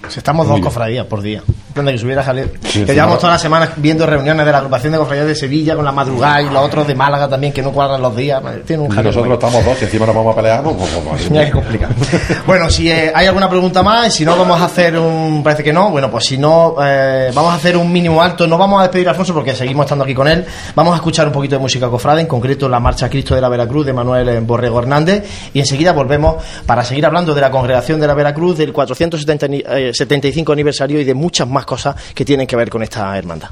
Si 0.09 0.19
estamos 0.19 0.47
dos 0.47 0.59
cofradías 0.59 1.05
por 1.05 1.21
día. 1.21 1.41
Plan 1.73 1.85
de 1.87 1.93
que 1.93 1.97
se 1.97 2.05
hubiera 2.05 2.23
salido. 2.23 2.49
Sí, 2.67 2.85
que 2.85 2.93
llevamos 2.93 3.15
no. 3.15 3.19
toda 3.21 3.33
la 3.33 3.39
semana 3.39 3.69
viendo 3.77 4.05
reuniones 4.05 4.45
de 4.45 4.51
la 4.51 4.57
agrupación 4.59 4.91
de 4.91 4.99
cofradías 4.99 5.25
de 5.25 5.33
Sevilla 5.35 5.75
con 5.75 5.83
la 5.85 5.91
madrugada 5.91 6.41
y 6.41 6.49
los 6.49 6.61
otros 6.61 6.85
de 6.85 6.93
Málaga 6.93 7.27
también 7.27 7.51
que 7.51 7.61
no 7.63 7.71
cuadran 7.71 8.01
los 8.01 8.15
días. 8.15 8.43
Tiene 8.67 8.83
un 8.83 8.91
Y 8.91 8.95
jaleo. 8.95 9.11
nosotros 9.11 9.33
estamos 9.33 9.65
dos 9.65 9.81
y 9.81 9.85
encima 9.85 10.05
nos 10.05 10.13
vamos 10.15 10.33
a 10.33 10.35
pelear, 10.35 10.61
pues, 10.63 10.75
pues, 10.75 10.89
pues, 11.07 11.29
qué 11.45 11.51
complicado. 11.51 11.93
Bueno, 12.45 12.69
si 12.69 12.91
eh, 12.91 13.11
hay 13.15 13.25
alguna 13.27 13.49
pregunta 13.49 13.81
más, 13.81 14.13
si 14.13 14.25
no 14.25 14.35
vamos 14.37 14.61
a 14.61 14.65
hacer 14.65 14.97
un... 14.99 15.41
Parece 15.41 15.63
que 15.63 15.73
no. 15.73 15.89
Bueno, 15.89 16.11
pues 16.11 16.25
si 16.25 16.37
no, 16.37 16.75
eh, 16.83 17.31
vamos 17.33 17.53
a 17.53 17.55
hacer 17.55 17.75
un 17.77 17.91
mínimo 17.91 18.21
alto. 18.21 18.45
No 18.45 18.57
vamos 18.57 18.79
a 18.79 18.83
despedir 18.83 19.07
a 19.07 19.11
Alfonso 19.11 19.33
porque 19.33 19.55
seguimos 19.55 19.85
estando 19.85 20.03
aquí 20.03 20.13
con 20.13 20.27
él. 20.27 20.45
Vamos 20.75 20.93
a 20.93 20.97
escuchar 20.97 21.25
un 21.27 21.33
poquito 21.33 21.55
de 21.55 21.59
música 21.61 21.87
cofrade, 21.89 22.21
en 22.21 22.27
concreto 22.27 22.67
la 22.69 22.79
Marcha 22.79 23.09
Cristo 23.09 23.33
de 23.33 23.41
la 23.41 23.49
Veracruz 23.49 23.85
de 23.85 23.93
Manuel 23.93 24.29
eh, 24.29 24.39
Borrego 24.41 24.79
Hernández. 24.79 25.23
Y 25.53 25.59
enseguida 25.59 25.93
volvemos 25.93 26.43
para 26.67 26.83
seguir 26.83 27.05
hablando 27.05 27.33
de 27.33 27.41
la 27.41 27.49
congregación 27.49 27.99
de 27.99 28.07
la 28.07 28.13
Veracruz, 28.13 28.57
del 28.57 28.73
475 29.93 30.51
aniversario 30.51 30.99
y 30.99 31.03
de 31.03 31.13
muchas 31.13 31.47
más 31.47 31.65
cosas 31.65 31.95
que 32.13 32.25
tienen 32.25 32.47
que 32.47 32.55
ver 32.55 32.69
con 32.69 32.83
esta 32.83 33.17
hermandad. 33.17 33.49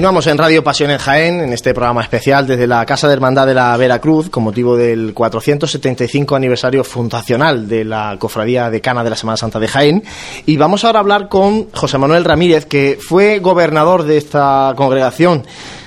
Continuamos 0.00 0.26
en 0.28 0.38
Radio 0.38 0.64
Pasión 0.64 0.90
en 0.90 0.96
Jaén, 0.96 1.40
en 1.42 1.52
este 1.52 1.74
programa 1.74 2.00
especial 2.00 2.46
desde 2.46 2.66
la 2.66 2.86
Casa 2.86 3.06
de 3.06 3.12
Hermandad 3.12 3.46
de 3.46 3.52
la 3.52 3.76
Veracruz, 3.76 4.30
con 4.30 4.44
motivo 4.44 4.74
del 4.74 5.12
475 5.12 6.34
aniversario 6.34 6.84
fundacional 6.84 7.68
de 7.68 7.84
la 7.84 8.16
Cofradía 8.18 8.70
de 8.70 8.80
Cana 8.80 9.04
de 9.04 9.10
la 9.10 9.16
Semana 9.16 9.36
Santa 9.36 9.60
de 9.60 9.68
Jaén. 9.68 10.02
Y 10.46 10.56
vamos 10.56 10.84
ahora 10.84 11.00
a 11.00 11.02
hablar 11.02 11.28
con 11.28 11.70
José 11.72 11.98
Manuel 11.98 12.24
Ramírez, 12.24 12.64
que 12.64 12.96
fue 12.98 13.40
gobernador 13.40 14.04
de 14.04 14.16
esta 14.16 14.72
congregación 14.74 15.44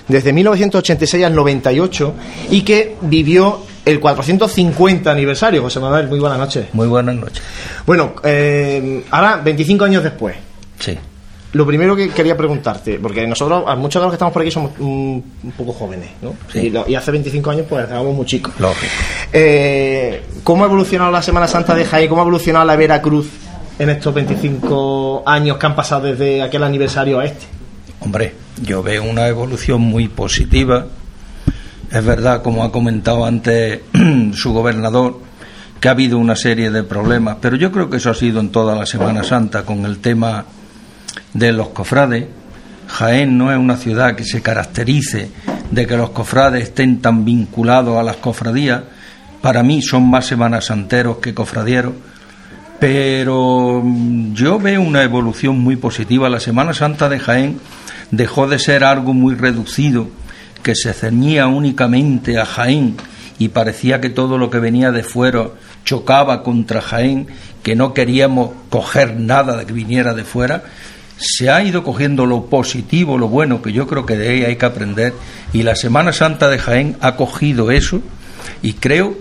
desde 0.07 0.31
1986 0.31 1.25
al 1.25 1.33
98 1.33 2.13
y 2.51 2.61
que 2.61 2.95
vivió 3.01 3.61
el 3.83 3.99
450 3.99 5.09
aniversario. 5.09 5.63
José 5.63 5.79
Manuel, 5.79 6.07
muy 6.07 6.19
buenas 6.19 6.37
noches. 6.37 6.67
Muy 6.73 6.87
buenas 6.87 7.15
noches. 7.15 7.41
Bueno, 7.87 8.13
eh, 8.23 9.05
ahora 9.09 9.37
25 9.37 9.85
años 9.85 10.03
después. 10.03 10.35
Lo 11.53 11.65
primero 11.67 11.95
que 11.95 12.09
quería 12.09 12.35
preguntarte, 12.35 12.97
porque 12.99 13.25
nosotros, 13.27 13.63
muchos 13.77 14.01
de 14.01 14.05
los 14.05 14.11
que 14.11 14.15
estamos 14.15 14.33
por 14.33 14.41
aquí 14.41 14.51
somos 14.51 14.71
un, 14.79 15.23
un 15.43 15.51
poco 15.51 15.71
jóvenes, 15.73 16.09
¿no? 16.21 16.33
Sí. 16.51 16.59
Y, 16.59 16.69
lo- 16.71 16.87
y 16.87 16.95
hace 16.95 17.11
25 17.11 17.49
años, 17.51 17.65
pues 17.69 17.83
estábamos 17.83 18.15
muy 18.15 18.25
chicos. 18.25 18.53
Lógico. 18.59 18.91
Eh, 19.31 20.23
¿Cómo 20.43 20.63
ha 20.63 20.67
evolucionado 20.67 21.11
la 21.11 21.21
Semana 21.21 21.47
Santa 21.47 21.75
de 21.75 21.85
Jaén? 21.85 22.09
¿Cómo 22.09 22.21
ha 22.21 22.23
evolucionado 22.23 22.65
la 22.65 22.75
Veracruz 22.75 23.27
en 23.77 23.89
estos 23.89 24.13
25 24.13 25.23
años 25.25 25.57
que 25.57 25.65
han 25.65 25.75
pasado 25.75 26.03
desde 26.07 26.41
aquel 26.41 26.63
aniversario 26.63 27.19
a 27.19 27.25
este? 27.25 27.45
Hombre, 27.99 28.33
yo 28.61 28.81
veo 28.83 29.03
una 29.03 29.27
evolución 29.27 29.81
muy 29.81 30.07
positiva. 30.07 30.87
Es 31.91 32.03
verdad, 32.03 32.41
como 32.41 32.63
ha 32.63 32.71
comentado 32.71 33.25
antes 33.25 33.81
su 34.33 34.53
gobernador, 34.53 35.19
que 35.79 35.87
ha 35.87 35.91
habido 35.91 36.17
una 36.17 36.35
serie 36.35 36.71
de 36.71 36.81
problemas, 36.83 37.37
pero 37.41 37.55
yo 37.57 37.71
creo 37.71 37.89
que 37.89 37.97
eso 37.97 38.09
ha 38.09 38.15
sido 38.15 38.39
en 38.39 38.49
toda 38.49 38.75
la 38.75 38.85
Semana 38.87 39.23
Santa 39.23 39.63
con 39.63 39.85
el 39.85 39.99
tema 39.99 40.45
de 41.33 41.51
los 41.51 41.69
cofrades. 41.69 42.25
Jaén 42.87 43.37
no 43.37 43.51
es 43.51 43.57
una 43.57 43.77
ciudad 43.77 44.15
que 44.15 44.25
se 44.25 44.41
caracterice 44.41 45.31
de 45.71 45.87
que 45.87 45.97
los 45.97 46.11
cofrades 46.11 46.63
estén 46.63 47.01
tan 47.01 47.25
vinculados 47.25 47.97
a 47.97 48.03
las 48.03 48.17
cofradías 48.17 48.83
para 49.43 49.61
mí 49.61 49.81
son 49.81 50.09
más 50.09 50.25
semanas 50.25 50.67
santeros 50.67 51.17
que 51.17 51.33
cofradieros, 51.33 51.91
pero 52.79 53.81
mm, 53.83 54.33
yo 54.33 54.57
veo 54.57 54.79
una 54.79 55.03
evolución 55.03 55.59
muy 55.59 55.75
positiva. 55.75 56.29
La 56.29 56.39
Semana 56.39 56.73
Santa 56.73 57.09
de 57.09 57.19
Jaén 57.19 57.59
dejó 58.09 58.47
de 58.47 58.57
ser 58.57 58.85
algo 58.85 59.13
muy 59.13 59.35
reducido, 59.35 60.07
que 60.63 60.75
se 60.75 60.93
ceñía 60.93 61.47
únicamente 61.47 62.39
a 62.39 62.45
Jaén 62.45 62.95
y 63.37 63.49
parecía 63.49 63.99
que 63.99 64.09
todo 64.09 64.37
lo 64.37 64.49
que 64.49 64.59
venía 64.59 64.93
de 64.93 65.03
fuera 65.03 65.49
chocaba 65.83 66.41
contra 66.41 66.79
Jaén, 66.79 67.27
que 67.63 67.75
no 67.75 67.93
queríamos 67.93 68.51
coger 68.69 69.19
nada 69.19 69.65
que 69.65 69.73
viniera 69.73 70.13
de 70.13 70.23
fuera, 70.23 70.63
se 71.25 71.49
ha 71.49 71.63
ido 71.63 71.83
cogiendo 71.83 72.25
lo 72.25 72.47
positivo, 72.47 73.17
lo 73.17 73.29
bueno, 73.29 73.61
que 73.61 73.71
yo 73.71 73.87
creo 73.87 74.05
que 74.05 74.17
de 74.17 74.29
ahí 74.29 74.43
hay 74.43 74.55
que 74.57 74.65
aprender, 74.65 75.13
y 75.53 75.63
la 75.63 75.75
Semana 75.75 76.11
Santa 76.11 76.49
de 76.49 76.59
Jaén 76.59 76.97
ha 76.99 77.15
cogido 77.15 77.71
eso 77.71 78.01
y 78.61 78.73
creo 78.73 79.17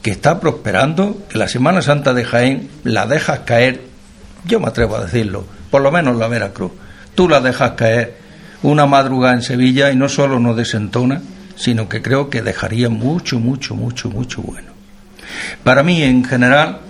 que 0.00 0.10
está 0.10 0.40
prosperando, 0.40 1.18
que 1.28 1.36
la 1.36 1.48
Semana 1.48 1.82
Santa 1.82 2.14
de 2.14 2.24
Jaén 2.24 2.70
la 2.84 3.06
dejas 3.06 3.40
caer, 3.40 3.82
yo 4.46 4.60
me 4.60 4.68
atrevo 4.68 4.96
a 4.96 5.04
decirlo, 5.04 5.44
por 5.70 5.82
lo 5.82 5.90
menos 5.90 6.16
la 6.16 6.28
Veracruz, 6.28 6.72
tú 7.14 7.28
la 7.28 7.40
dejas 7.40 7.72
caer 7.72 8.16
una 8.62 8.86
madrugada 8.86 9.34
en 9.34 9.42
Sevilla 9.42 9.92
y 9.92 9.96
no 9.96 10.08
solo 10.08 10.40
no 10.40 10.54
desentona, 10.54 11.20
sino 11.56 11.88
que 11.88 12.00
creo 12.02 12.30
que 12.30 12.42
dejaría 12.42 12.88
mucho, 12.88 13.38
mucho, 13.38 13.74
mucho, 13.74 14.08
mucho 14.08 14.40
bueno. 14.42 14.68
Para 15.64 15.82
mí, 15.82 16.02
en 16.02 16.24
general, 16.24 16.80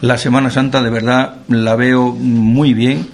la 0.00 0.18
Semana 0.18 0.50
Santa 0.50 0.82
de 0.82 0.90
verdad 0.90 1.36
la 1.48 1.76
veo 1.76 2.10
muy 2.10 2.74
bien. 2.74 3.08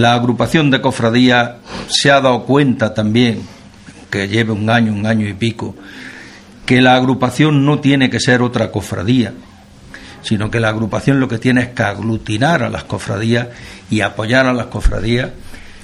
La 0.00 0.14
agrupación 0.14 0.70
de 0.70 0.80
cofradías 0.80 1.56
se 1.88 2.10
ha 2.10 2.22
dado 2.22 2.44
cuenta 2.44 2.94
también, 2.94 3.42
que 4.10 4.28
lleve 4.28 4.50
un 4.50 4.70
año, 4.70 4.94
un 4.94 5.04
año 5.04 5.28
y 5.28 5.34
pico, 5.34 5.76
que 6.64 6.80
la 6.80 6.94
agrupación 6.94 7.66
no 7.66 7.80
tiene 7.80 8.08
que 8.08 8.18
ser 8.18 8.40
otra 8.40 8.70
cofradía, 8.70 9.34
sino 10.22 10.50
que 10.50 10.58
la 10.58 10.70
agrupación 10.70 11.20
lo 11.20 11.28
que 11.28 11.36
tiene 11.36 11.60
es 11.60 11.68
que 11.68 11.82
aglutinar 11.82 12.62
a 12.62 12.70
las 12.70 12.84
cofradías 12.84 13.48
y 13.90 14.00
apoyar 14.00 14.46
a 14.46 14.54
las 14.54 14.68
cofradías. 14.68 15.32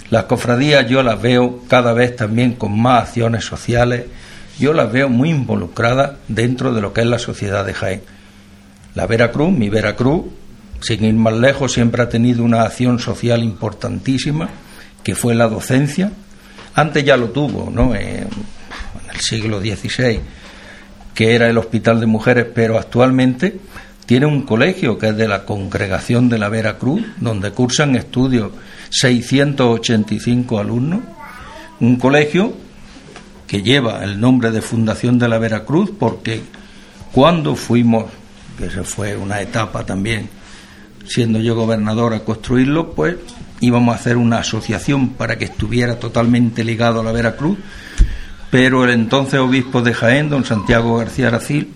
Las 0.08 0.24
cofradías 0.24 0.88
yo 0.88 1.02
las 1.02 1.20
veo 1.20 1.64
cada 1.68 1.92
vez 1.92 2.16
también 2.16 2.54
con 2.54 2.80
más 2.80 3.02
acciones 3.02 3.44
sociales, 3.44 4.06
yo 4.58 4.72
las 4.72 4.90
veo 4.90 5.10
muy 5.10 5.28
involucradas 5.28 6.12
dentro 6.26 6.72
de 6.72 6.80
lo 6.80 6.94
que 6.94 7.02
es 7.02 7.06
la 7.06 7.18
sociedad 7.18 7.66
de 7.66 7.74
Jaén. 7.74 8.02
La 8.94 9.06
Veracruz, 9.06 9.52
mi 9.52 9.68
Veracruz, 9.68 10.22
sin 10.80 11.04
ir 11.04 11.14
más 11.14 11.34
lejos, 11.34 11.72
siempre 11.72 12.02
ha 12.02 12.08
tenido 12.08 12.44
una 12.44 12.62
acción 12.62 12.98
social 12.98 13.42
importantísima, 13.42 14.48
que 15.02 15.14
fue 15.14 15.34
la 15.34 15.48
docencia. 15.48 16.10
Antes 16.74 17.04
ya 17.04 17.16
lo 17.16 17.30
tuvo, 17.30 17.70
¿no? 17.70 17.94
En 17.94 18.28
el 19.12 19.20
siglo 19.20 19.60
XVI, 19.60 20.20
que 21.14 21.34
era 21.34 21.48
el 21.48 21.58
Hospital 21.58 22.00
de 22.00 22.06
Mujeres, 22.06 22.46
pero 22.54 22.78
actualmente 22.78 23.58
tiene 24.04 24.26
un 24.26 24.42
colegio 24.42 24.98
que 24.98 25.08
es 25.08 25.16
de 25.16 25.26
la 25.26 25.44
Congregación 25.44 26.28
de 26.28 26.38
la 26.38 26.48
Veracruz, 26.48 27.02
donde 27.18 27.50
cursan 27.50 27.96
estudios 27.96 28.52
685 28.90 30.58
alumnos. 30.58 31.00
Un 31.80 31.96
colegio 31.96 32.54
que 33.46 33.62
lleva 33.62 34.04
el 34.04 34.20
nombre 34.20 34.50
de 34.50 34.62
Fundación 34.62 35.18
de 35.18 35.28
la 35.28 35.38
Veracruz 35.38 35.90
porque 35.98 36.40
cuando 37.12 37.56
fuimos 37.56 38.04
que 38.58 38.70
se 38.70 38.82
fue 38.84 39.16
una 39.16 39.40
etapa 39.40 39.84
también, 39.84 40.28
siendo 41.08 41.38
yo 41.40 41.54
gobernador 41.54 42.14
a 42.14 42.20
construirlo, 42.20 42.92
pues 42.92 43.16
íbamos 43.60 43.94
a 43.94 43.98
hacer 43.98 44.16
una 44.16 44.38
asociación 44.38 45.10
para 45.10 45.38
que 45.38 45.46
estuviera 45.46 45.98
totalmente 45.98 46.64
ligado 46.64 47.00
a 47.00 47.04
la 47.04 47.12
Veracruz, 47.12 47.58
pero 48.50 48.84
el 48.84 48.90
entonces 48.90 49.40
obispo 49.40 49.82
de 49.82 49.94
Jaén, 49.94 50.28
don 50.28 50.44
Santiago 50.44 50.98
García 50.98 51.28
Aracil, 51.28 51.72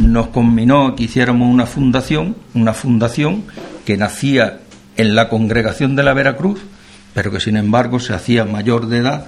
nos 0.00 0.28
combinó 0.28 0.94
que 0.94 1.04
hiciéramos 1.04 1.52
una 1.52 1.66
fundación, 1.66 2.36
una 2.54 2.72
fundación 2.72 3.44
que 3.84 3.96
nacía 3.96 4.60
en 4.96 5.14
la 5.14 5.28
congregación 5.28 5.96
de 5.96 6.02
la 6.02 6.14
Veracruz, 6.14 6.60
pero 7.14 7.30
que 7.30 7.40
sin 7.40 7.56
embargo 7.56 8.00
se 8.00 8.14
hacía 8.14 8.44
mayor 8.44 8.86
de 8.86 8.98
edad 8.98 9.26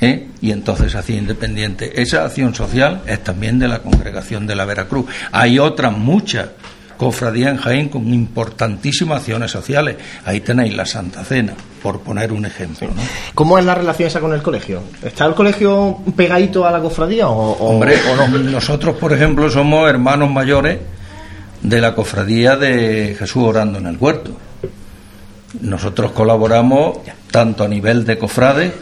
¿eh? 0.00 0.28
y 0.40 0.50
entonces 0.50 0.94
hacía 0.94 1.16
independiente. 1.16 2.00
Esa 2.00 2.24
acción 2.24 2.54
social 2.54 3.02
es 3.06 3.24
también 3.24 3.58
de 3.58 3.68
la 3.68 3.80
congregación 3.80 4.46
de 4.46 4.54
la 4.54 4.64
Veracruz. 4.64 5.06
Hay 5.32 5.58
otras 5.58 5.96
muchas 5.96 6.50
cofradías 7.02 7.50
en 7.50 7.56
Jaén 7.56 7.88
con 7.88 8.14
importantísimas 8.14 9.18
acciones 9.18 9.50
sociales. 9.50 9.96
Ahí 10.24 10.40
tenéis 10.40 10.76
la 10.76 10.86
Santa 10.86 11.24
Cena, 11.24 11.52
por 11.82 11.98
poner 11.98 12.32
un 12.32 12.46
ejemplo. 12.46 12.90
¿Cómo 13.34 13.58
es 13.58 13.64
la 13.64 13.74
relación 13.74 14.06
esa 14.06 14.20
con 14.20 14.32
el 14.32 14.40
colegio? 14.40 14.82
¿Está 15.02 15.26
el 15.26 15.34
colegio 15.34 15.98
pegadito 16.14 16.64
a 16.64 16.70
la 16.70 16.78
cofradía 16.78 17.26
o, 17.26 17.54
Hombre, 17.54 17.96
o 18.08 18.14
no? 18.14 18.38
Nosotros, 18.38 18.94
por 18.98 19.12
ejemplo, 19.12 19.50
somos 19.50 19.90
hermanos 19.90 20.30
mayores 20.30 20.78
de 21.60 21.80
la 21.80 21.92
cofradía 21.92 22.54
de 22.54 23.16
Jesús 23.18 23.42
orando 23.42 23.80
en 23.80 23.86
el 23.86 23.96
huerto. 23.98 24.36
Nosotros 25.60 26.12
colaboramos 26.12 26.98
tanto 27.32 27.64
a 27.64 27.68
nivel 27.68 28.04
de 28.04 28.16
cofrades 28.16 28.74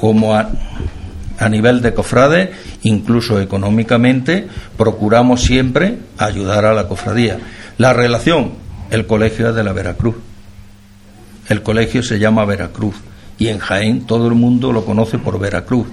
como 0.00 0.34
a, 0.34 0.48
a 1.38 1.48
nivel 1.48 1.82
de 1.82 1.94
cofrades, 1.94 2.50
incluso 2.82 3.40
económicamente, 3.40 4.46
procuramos 4.76 5.42
siempre 5.42 5.98
ayudar 6.18 6.64
a 6.64 6.74
la 6.74 6.88
cofradía. 6.88 7.38
La 7.78 7.92
relación, 7.92 8.52
el 8.90 9.06
colegio 9.06 9.48
es 9.48 9.54
de 9.54 9.64
la 9.64 9.72
Veracruz. 9.72 10.16
El 11.48 11.62
colegio 11.62 12.02
se 12.02 12.18
llama 12.18 12.44
Veracruz 12.44 12.94
y 13.38 13.48
en 13.48 13.58
Jaén 13.58 14.06
todo 14.06 14.28
el 14.28 14.34
mundo 14.34 14.72
lo 14.72 14.84
conoce 14.84 15.18
por 15.18 15.38
Veracruz. 15.38 15.86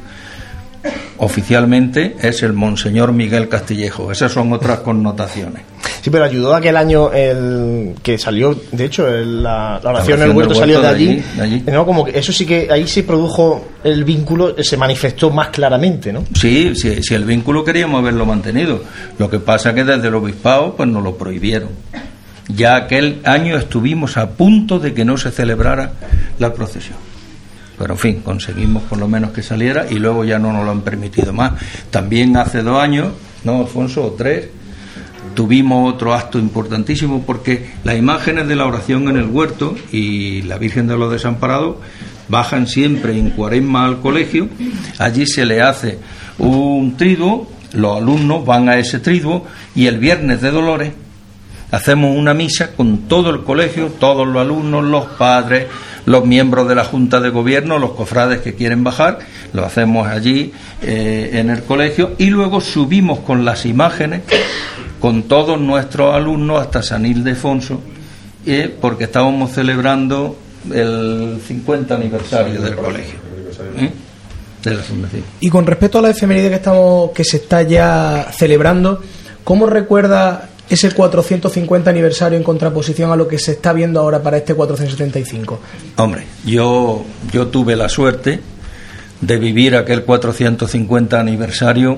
Oficialmente 1.18 2.16
es 2.22 2.42
el 2.44 2.54
Monseñor 2.54 3.12
Miguel 3.12 3.50
Castillejo. 3.50 4.12
Esas 4.12 4.32
son 4.32 4.54
otras 4.54 4.80
connotaciones. 4.80 5.71
Sí, 6.02 6.10
pero 6.10 6.26
ayudó 6.26 6.56
aquel 6.56 6.76
año 6.78 7.12
el 7.14 7.94
que 8.02 8.18
salió, 8.18 8.60
de 8.72 8.86
hecho, 8.86 9.08
la, 9.08 9.80
oración 9.84 10.22
en 10.22 10.30
el 10.30 10.36
huerto 10.36 10.56
salió 10.56 10.82
de 10.82 10.88
allí. 10.88 11.24
No, 11.68 11.86
como 11.86 12.04
que 12.04 12.18
eso 12.18 12.34
sí 12.34 12.46
que 12.46 12.68
ahí 12.72 12.88
se 12.88 13.04
produjo 13.04 13.68
el 13.84 14.04
vínculo, 14.04 14.56
se 14.64 14.78
manifestó 14.78 15.30
más 15.30 15.50
claramente, 15.50 16.12
¿no? 16.12 16.24
Sí, 16.34 16.74
sí, 16.76 17.04
sí 17.04 17.14
el 17.14 17.26
vínculo 17.26 17.64
queríamos 17.64 18.00
haberlo 18.00 18.26
mantenido. 18.26 18.82
Lo 19.20 19.30
que 19.30 19.40
pasa 19.40 19.70
es 19.70 19.76
que 19.76 19.84
desde 19.84 20.08
el 20.08 20.16
obispado 20.16 20.76
pues 20.76 20.90
nos 20.90 21.04
lo 21.04 21.16
prohibieron. 21.16 21.70
Ya 22.48 22.76
aquel 22.76 23.22
año 23.24 23.58
estuvimos 23.58 24.18
a 24.18 24.32
punto 24.32 24.80
de 24.80 24.94
que 24.94 25.06
no 25.06 25.18
se 25.18 25.30
celebrara 25.30 25.94
la 26.40 26.52
procesión. 26.54 26.98
Pero 27.78 27.94
en 27.94 28.00
fin, 28.00 28.22
conseguimos 28.22 28.84
por 28.84 28.98
lo 28.98 29.08
menos 29.08 29.32
que 29.32 29.42
saliera 29.42 29.86
y 29.90 29.96
luego 29.96 30.26
ya 30.26 30.38
no 30.38 30.52
nos 30.52 30.66
lo 30.66 30.72
han 30.72 30.82
permitido 30.82 31.32
más. 31.32 31.54
También 31.90 32.36
hace 32.38 32.62
dos 32.62 32.82
años, 32.82 33.10
no, 33.44 33.62
Alfonso, 33.62 34.06
o 34.06 34.12
tres, 34.12 34.50
tuvimos 35.34 35.94
otro 35.94 36.14
acto 36.14 36.40
importantísimo 36.40 37.24
porque 37.26 37.72
las 37.84 37.98
imágenes 37.98 38.48
de 38.48 38.56
la 38.56 38.66
oración 38.66 39.10
en 39.10 39.18
el 39.18 39.26
huerto 39.26 39.76
y 39.92 40.42
la 40.44 40.58
Virgen 40.58 40.88
de 40.88 40.98
los 40.98 41.12
Desamparados 41.12 41.78
bajan 42.28 42.68
siempre 42.68 43.18
en 43.18 43.32
cuaresma 43.32 43.86
al 43.86 44.00
colegio, 44.00 44.48
allí 44.98 45.26
se 45.26 45.46
le 45.46 45.62
hace 45.62 46.00
un 46.38 46.96
triduo, 46.98 47.50
los 47.74 47.98
alumnos 47.98 48.46
van 48.46 48.70
a 48.70 48.78
ese 48.78 49.00
triduo 49.00 49.46
y 49.76 49.88
el 49.88 50.00
viernes 50.00 50.42
de 50.42 50.52
Dolores 50.52 50.92
hacemos 51.72 52.16
una 52.16 52.34
misa 52.34 52.72
con 52.76 53.08
todo 53.08 53.30
el 53.30 53.44
colegio, 53.44 53.88
todos 53.88 54.28
los 54.28 54.42
alumnos, 54.42 54.84
los 54.84 55.06
padres, 55.06 55.68
los 56.06 56.26
miembros 56.26 56.68
de 56.68 56.76
la 56.76 56.84
Junta 56.84 57.20
de 57.20 57.30
Gobierno, 57.30 57.80
los 57.80 57.92
cofrades 57.92 58.42
que 58.42 58.54
quieren 58.54 58.84
bajar, 58.84 59.20
lo 59.54 59.66
hacemos 59.66 60.08
allí 60.08 60.52
eh, 60.82 61.32
en 61.34 61.50
el 61.50 61.64
colegio 61.64 62.12
y 62.18 62.30
luego 62.30 62.62
subimos 62.62 63.20
con 63.20 63.46
las 63.46 63.66
imágenes 63.66 64.22
con 65.02 65.24
todos 65.24 65.60
nuestros 65.60 66.14
alumnos 66.14 66.62
hasta 66.62 66.84
San 66.84 67.08
Ildefonso, 67.08 67.82
eh, 68.46 68.74
porque 68.80 69.06
estábamos 69.06 69.52
celebrando 69.52 70.38
el 70.72 71.42
50 71.46 71.96
aniversario 71.96 72.62
del 72.62 72.76
colegio. 72.76 73.20
¿eh? 73.78 73.92
De 74.64 74.76
la 74.76 74.84
fundación. 74.84 75.24
Y 75.40 75.50
con 75.50 75.66
respecto 75.66 75.98
a 75.98 76.04
la 76.04 76.12
efeméride 76.12 76.50
que 76.50 76.56
estamos 76.56 77.12
que 77.12 77.24
se 77.24 77.38
está 77.38 77.64
ya 77.64 78.32
celebrando, 78.32 79.02
¿cómo 79.44 79.66
recuerda 79.66 80.50
ese 80.70 80.92
450 80.92 81.90
aniversario 81.90 82.38
en 82.38 82.44
contraposición 82.44 83.12
a 83.12 83.16
lo 83.16 83.28
que 83.28 83.40
se 83.40 83.54
está 83.54 83.74
viendo 83.74 84.00
ahora 84.00 84.22
para 84.22 84.38
este 84.38 84.54
475? 84.54 85.60
Hombre, 85.98 86.26
yo 86.46 87.04
yo 87.34 87.48
tuve 87.48 87.76
la 87.76 87.90
suerte 87.90 88.40
de 89.20 89.38
vivir 89.38 89.76
aquel 89.76 90.04
450 90.04 91.20
aniversario 91.20 91.98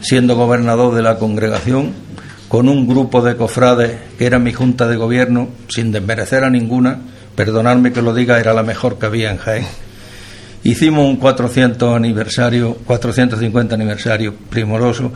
siendo 0.00 0.36
gobernador 0.36 0.94
de 0.94 1.02
la 1.02 1.18
congregación 1.18 2.07
con 2.48 2.68
un 2.68 2.88
grupo 2.88 3.20
de 3.22 3.36
cofrades 3.36 3.92
que 4.18 4.26
era 4.26 4.38
mi 4.38 4.52
junta 4.52 4.88
de 4.88 4.96
gobierno, 4.96 5.48
sin 5.68 5.92
desmerecer 5.92 6.44
a 6.44 6.50
ninguna, 6.50 6.98
perdonadme 7.36 7.92
que 7.92 8.02
lo 8.02 8.14
diga, 8.14 8.40
era 8.40 8.54
la 8.54 8.62
mejor 8.62 8.98
que 8.98 9.06
había 9.06 9.30
en 9.30 9.36
Jaén. 9.36 9.66
Hicimos 10.64 11.06
un 11.06 11.16
400 11.16 11.94
aniversario, 11.94 12.74
450 12.86 13.74
aniversario 13.74 14.34
primoroso. 14.34 15.12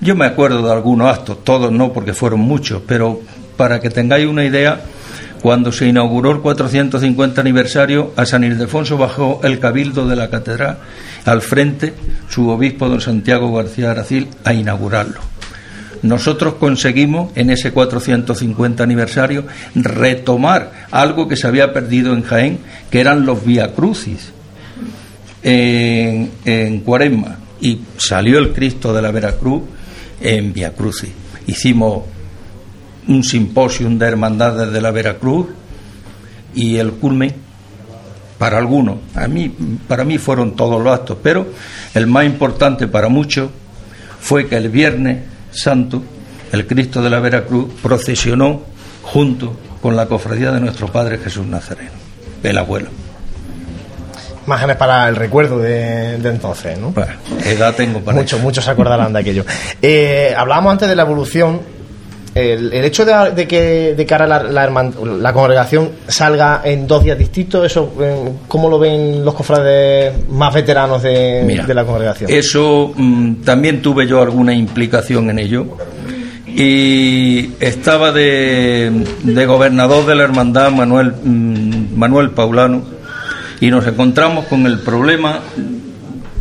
Yo 0.00 0.14
me 0.14 0.24
acuerdo 0.24 0.64
de 0.64 0.72
algunos 0.72 1.08
actos, 1.08 1.44
todos 1.44 1.72
no 1.72 1.92
porque 1.92 2.14
fueron 2.14 2.40
muchos, 2.40 2.80
pero 2.86 3.20
para 3.56 3.80
que 3.80 3.90
tengáis 3.90 4.26
una 4.26 4.44
idea, 4.44 4.80
cuando 5.42 5.72
se 5.72 5.86
inauguró 5.86 6.30
el 6.30 6.40
450 6.40 7.40
aniversario, 7.40 8.12
a 8.16 8.24
San 8.24 8.44
Ildefonso 8.44 8.96
bajó 8.96 9.40
el 9.42 9.58
cabildo 9.58 10.06
de 10.06 10.16
la 10.16 10.30
catedral 10.30 10.78
al 11.24 11.42
frente 11.42 11.94
su 12.28 12.48
obispo 12.48 12.88
don 12.88 13.00
Santiago 13.00 13.52
García 13.52 13.90
Aracil 13.90 14.28
a 14.44 14.54
inaugurarlo 14.54 15.27
nosotros 16.02 16.54
conseguimos 16.54 17.30
en 17.34 17.50
ese 17.50 17.72
450 17.72 18.82
aniversario 18.82 19.44
retomar 19.74 20.86
algo 20.90 21.28
que 21.28 21.36
se 21.36 21.46
había 21.46 21.72
perdido 21.72 22.12
en 22.12 22.22
Jaén, 22.22 22.58
que 22.90 23.00
eran 23.00 23.26
los 23.26 23.44
Via 23.44 23.74
Crucis 23.74 24.32
en, 25.42 26.30
en 26.44 26.80
Cuaresma. 26.80 27.38
Y 27.60 27.80
salió 27.96 28.38
el 28.38 28.52
Cristo 28.52 28.92
de 28.94 29.02
la 29.02 29.10
Veracruz 29.10 29.62
en 30.20 30.52
Via 30.52 30.74
Crucis. 30.74 31.10
Hicimos 31.46 32.04
un 33.08 33.24
simposio 33.24 33.88
de 33.88 34.06
hermandades 34.06 34.70
de 34.72 34.80
la 34.80 34.90
Veracruz 34.90 35.46
y 36.54 36.76
el 36.76 36.92
culmen 36.92 37.34
para 38.38 38.58
algunos. 38.58 38.98
A 39.14 39.26
mí, 39.26 39.52
para 39.88 40.04
mí 40.04 40.18
fueron 40.18 40.54
todos 40.54 40.82
los 40.82 40.92
actos, 40.92 41.18
pero 41.22 41.48
el 41.94 42.06
más 42.06 42.24
importante 42.24 42.86
para 42.86 43.08
muchos 43.08 43.50
fue 44.20 44.46
que 44.46 44.56
el 44.56 44.68
Viernes 44.68 45.18
Santo 45.58 46.02
el 46.52 46.66
Cristo 46.66 47.02
de 47.02 47.10
la 47.10 47.20
Veracruz 47.20 47.68
procesionó 47.82 48.62
junto 49.02 49.56
con 49.82 49.96
la 49.96 50.06
cofradía 50.06 50.50
de 50.50 50.60
nuestro 50.60 50.90
Padre 50.90 51.18
Jesús 51.18 51.46
Nazareno, 51.46 51.92
el 52.42 52.58
abuelo. 52.58 52.88
Imágenes 54.46 54.76
para 54.76 55.08
el 55.08 55.16
recuerdo 55.16 55.58
de, 55.58 56.14
entonces, 56.14 56.78
¿no? 56.78 56.90
Bueno, 56.90 57.12
edad 57.44 57.74
tengo 57.74 58.00
para 58.00 58.16
Muchos, 58.16 58.40
muchos 58.40 58.64
se 58.64 58.70
acordarán 58.70 59.12
de 59.12 59.18
aquello. 59.18 59.44
Eh, 59.82 60.34
hablábamos 60.36 60.72
antes 60.72 60.88
de 60.88 60.96
la 60.96 61.02
evolución 61.02 61.60
el, 62.38 62.72
hecho 62.72 63.04
de, 63.04 63.46
que 63.46 63.94
de 63.96 64.06
cara 64.06 64.26
la, 64.26 64.42
la, 64.42 65.32
congregación 65.32 65.90
salga 66.06 66.62
en 66.64 66.86
dos 66.86 67.04
días 67.04 67.18
distintos, 67.18 67.66
eso 67.66 67.92
eh, 68.00 68.32
¿cómo 68.46 68.68
lo 68.68 68.78
ven 68.78 69.24
los 69.24 69.34
cofrades 69.34 70.12
más 70.28 70.54
veteranos 70.54 71.02
de, 71.02 71.64
la 71.66 71.84
congregación? 71.84 72.30
Eso 72.30 72.92
mm, 72.94 73.42
también 73.44 73.82
tuve 73.82 74.06
yo 74.06 74.22
alguna 74.22 74.54
implicación 74.54 75.30
en 75.30 75.38
ello. 75.38 75.66
Y 76.46 77.52
estaba 77.60 78.10
de, 78.10 78.90
de 79.22 79.46
gobernador 79.46 80.06
de 80.06 80.14
la 80.14 80.24
hermandad 80.24 80.70
Manuel, 80.70 81.12
mm, 81.22 81.94
Manuel 81.94 82.30
Paulano 82.30 82.98
y 83.60 83.70
nos 83.70 83.86
encontramos 83.86 84.46
con 84.46 84.66
el 84.66 84.78
problema 84.78 85.40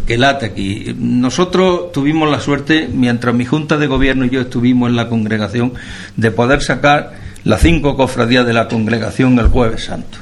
que 0.07 0.17
late 0.17 0.45
aquí. 0.47 0.95
Nosotros 0.97 1.91
tuvimos 1.91 2.31
la 2.31 2.39
suerte, 2.39 2.89
mientras 2.91 3.35
mi 3.35 3.45
junta 3.45 3.77
de 3.77 3.87
gobierno 3.87 4.25
y 4.25 4.29
yo 4.29 4.41
estuvimos 4.41 4.89
en 4.89 4.95
la 4.95 5.09
congregación, 5.09 5.73
de 6.15 6.31
poder 6.31 6.63
sacar 6.63 7.11
las 7.43 7.61
cinco 7.61 7.95
cofradías 7.97 8.45
de 8.45 8.53
la 8.53 8.69
congregación 8.69 9.37
el 9.37 9.49
jueves 9.49 9.83
santo. 9.83 10.17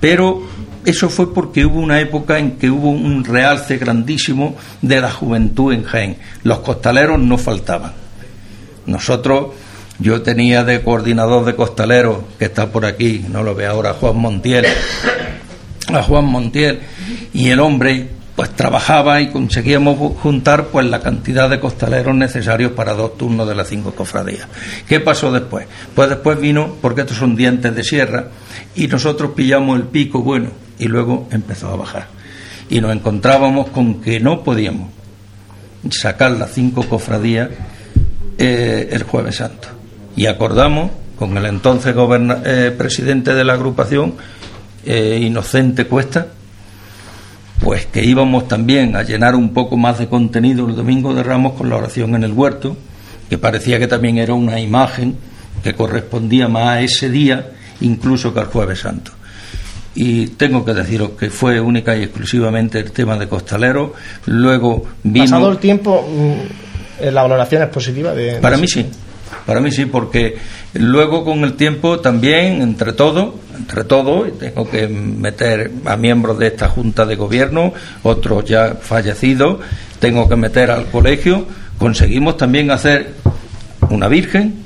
Pero 0.00 0.42
eso 0.86 1.10
fue 1.10 1.32
porque 1.32 1.66
hubo 1.66 1.78
una 1.78 2.00
época 2.00 2.38
en 2.38 2.52
que 2.52 2.70
hubo 2.70 2.90
un 2.90 3.24
realce 3.24 3.76
grandísimo 3.76 4.56
de 4.80 5.00
la 5.00 5.10
juventud 5.10 5.72
en 5.72 5.84
Jaén. 5.84 6.16
Los 6.42 6.60
costaleros 6.60 7.18
no 7.18 7.36
faltaban. 7.36 7.92
Nosotros, 8.86 9.48
yo 9.98 10.22
tenía 10.22 10.64
de 10.64 10.82
coordinador 10.82 11.44
de 11.44 11.54
costaleros, 11.54 12.18
que 12.38 12.46
está 12.46 12.72
por 12.72 12.86
aquí, 12.86 13.24
no 13.30 13.42
lo 13.42 13.54
ve 13.54 13.66
ahora, 13.66 13.94
Juan 13.94 14.16
Montiel, 14.16 14.66
a 15.92 16.02
Juan 16.02 16.24
Montiel, 16.24 16.80
y 17.32 17.48
el 17.48 17.60
hombre 17.60 18.13
pues 18.36 18.50
trabajaba 18.50 19.20
y 19.20 19.28
conseguíamos 19.28 19.96
juntar 20.20 20.66
pues 20.66 20.86
la 20.86 21.00
cantidad 21.00 21.48
de 21.48 21.60
costaleros 21.60 22.16
necesarios 22.16 22.72
para 22.72 22.94
dos 22.94 23.16
turnos 23.16 23.48
de 23.48 23.54
las 23.54 23.68
cinco 23.68 23.92
cofradías. 23.92 24.48
¿Qué 24.88 24.98
pasó 25.00 25.30
después? 25.30 25.66
Pues 25.94 26.08
después 26.08 26.40
vino, 26.40 26.74
porque 26.80 27.02
estos 27.02 27.16
son 27.16 27.36
dientes 27.36 27.74
de 27.74 27.84
sierra, 27.84 28.28
y 28.74 28.88
nosotros 28.88 29.32
pillamos 29.36 29.76
el 29.78 29.84
pico 29.84 30.20
bueno 30.20 30.50
y 30.78 30.86
luego 30.86 31.28
empezó 31.30 31.68
a 31.68 31.76
bajar. 31.76 32.08
Y 32.68 32.80
nos 32.80 32.92
encontrábamos 32.92 33.68
con 33.70 34.00
que 34.00 34.18
no 34.18 34.42
podíamos 34.42 34.90
sacar 35.90 36.32
las 36.32 36.52
cinco 36.52 36.82
cofradías 36.88 37.50
eh, 38.38 38.88
el 38.90 39.04
jueves 39.04 39.36
santo. 39.36 39.68
Y 40.16 40.26
acordamos 40.26 40.90
con 41.16 41.36
el 41.36 41.46
entonces 41.46 41.94
eh, 42.44 42.74
presidente 42.76 43.34
de 43.34 43.44
la 43.44 43.52
agrupación, 43.52 44.14
eh, 44.84 45.20
Inocente 45.22 45.86
Cuesta, 45.86 46.26
pues 47.64 47.86
que 47.86 48.04
íbamos 48.04 48.46
también 48.46 48.94
a 48.94 49.02
llenar 49.02 49.34
un 49.34 49.54
poco 49.54 49.78
más 49.78 49.98
de 49.98 50.06
contenido 50.06 50.68
el 50.68 50.76
domingo 50.76 51.14
de 51.14 51.22
Ramos 51.22 51.54
con 51.54 51.70
la 51.70 51.76
oración 51.76 52.14
en 52.14 52.22
el 52.22 52.32
huerto, 52.32 52.76
que 53.30 53.38
parecía 53.38 53.78
que 53.78 53.86
también 53.86 54.18
era 54.18 54.34
una 54.34 54.60
imagen 54.60 55.16
que 55.62 55.72
correspondía 55.72 56.46
más 56.46 56.68
a 56.68 56.80
ese 56.82 57.08
día 57.08 57.52
incluso 57.80 58.34
que 58.34 58.40
al 58.40 58.46
jueves 58.46 58.80
santo. 58.80 59.12
Y 59.94 60.26
tengo 60.28 60.62
que 60.64 60.74
deciros 60.74 61.12
que 61.18 61.30
fue 61.30 61.58
única 61.58 61.96
y 61.96 62.02
exclusivamente 62.02 62.80
el 62.80 62.92
tema 62.92 63.16
de 63.16 63.28
costalero. 63.28 63.94
Luego 64.26 64.84
vino. 65.02 65.24
Pasado 65.24 65.50
el 65.50 65.58
tiempo, 65.58 66.06
mm, 66.06 67.04
la 67.12 67.22
valoración 67.22 67.62
es 67.62 67.68
positiva. 67.68 68.12
De, 68.12 68.40
Para 68.40 68.58
mí 68.58 68.68
sí. 68.68 68.84
Para 69.46 69.60
mí 69.60 69.70
sí, 69.70 69.86
porque 69.86 70.36
luego 70.74 71.24
con 71.24 71.44
el 71.44 71.54
tiempo 71.54 72.00
también, 72.00 72.62
entre 72.62 72.92
todo, 72.92 73.34
entre 73.56 73.84
todo, 73.84 74.24
tengo 74.32 74.68
que 74.68 74.88
meter 74.88 75.70
a 75.84 75.96
miembros 75.96 76.38
de 76.38 76.48
esta 76.48 76.68
Junta 76.68 77.04
de 77.04 77.16
Gobierno, 77.16 77.72
otros 78.02 78.44
ya 78.44 78.76
fallecidos, 78.80 79.58
tengo 79.98 80.28
que 80.28 80.36
meter 80.36 80.70
al 80.70 80.86
colegio, 80.86 81.46
conseguimos 81.78 82.36
también 82.36 82.70
hacer 82.70 83.14
una 83.90 84.08
Virgen 84.08 84.62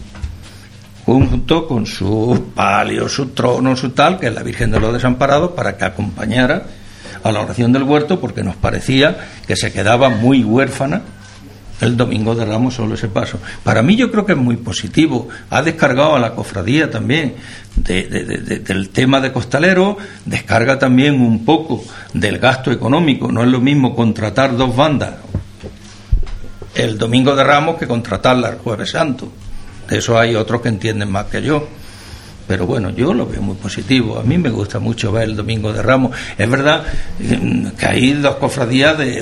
junto 1.05 1.67
con 1.67 1.87
su 1.87 2.51
palio, 2.55 3.09
su 3.09 3.29
trono, 3.29 3.75
su 3.75 3.91
tal, 3.91 4.21
que 4.21 4.27
es 4.27 4.35
la 4.35 4.43
Virgen 4.43 4.71
de 4.71 4.79
los 4.79 4.93
Desamparados, 4.93 5.53
para 5.53 5.77
que 5.77 5.85
acompañara 5.85 6.65
a 7.25 7.33
la 7.33 7.41
oración 7.41 7.73
del 7.73 7.83
huerto, 7.83 8.21
porque 8.21 8.43
nos 8.43 8.57
parecía 8.57 9.17
que 9.47 9.57
se 9.57 9.73
quedaba 9.73 10.09
muy 10.09 10.45
huérfana 10.45 11.03
el 11.81 11.97
domingo 11.97 12.35
de 12.35 12.45
Ramos 12.45 12.75
solo 12.75 12.95
ese 12.95 13.09
paso. 13.09 13.39
Para 13.63 13.83
mí 13.83 13.97
yo 13.97 14.11
creo 14.11 14.27
que 14.27 14.33
es 14.33 14.39
muy 14.39 14.57
positivo. 14.57 15.29
Ha 15.51 15.63
descargado 15.63 16.17
a 16.17 16.19
la 16.19 16.35
cofradía 16.35 16.91
también 16.91 17.35
del 17.77 18.89
tema 18.91 19.21
de 19.21 19.33
costalero, 19.33 19.97
descarga 20.25 20.79
también 20.79 21.21
un 21.21 21.45
poco 21.45 21.85
del 22.13 22.39
gasto 22.39 22.73
económico. 22.73 23.31
No 23.31 23.43
es 23.43 23.49
lo 23.49 23.61
mismo 23.61 23.95
contratar 23.95 24.57
dos 24.57 24.75
bandas 24.75 25.15
el 26.79 26.97
domingo 26.97 27.35
de 27.35 27.43
Ramos 27.43 27.77
que 27.77 27.89
contratarla 27.89 28.51
el 28.51 28.59
jueves 28.59 28.91
santo. 28.91 29.31
De 29.89 29.99
eso 29.99 30.19
hay 30.19 30.37
otros 30.37 30.61
que 30.61 30.69
entienden 30.69 31.11
más 31.11 31.27
que 31.27 31.43
yo. 31.43 31.67
Pero 32.49 32.67
bueno, 32.67 32.89
yo 32.91 33.13
lo 33.13 33.27
veo 33.27 33.43
muy 33.43 33.57
positivo. 33.57 34.19
A 34.19 34.23
mí 34.23 34.39
me 34.39 34.49
gusta 34.49 34.79
mucho 34.79 35.13
ver 35.13 35.25
el 35.25 35.37
Domingo 35.37 35.71
de 35.71 35.83
Ramos. 35.83 36.17
Es 36.37 36.51
verdad 36.51 36.83
mm, 37.19 37.69
que 37.79 37.87
hay 37.87 38.13
dos 38.15 38.37
cofradías 38.37 38.97
de, 38.97 39.21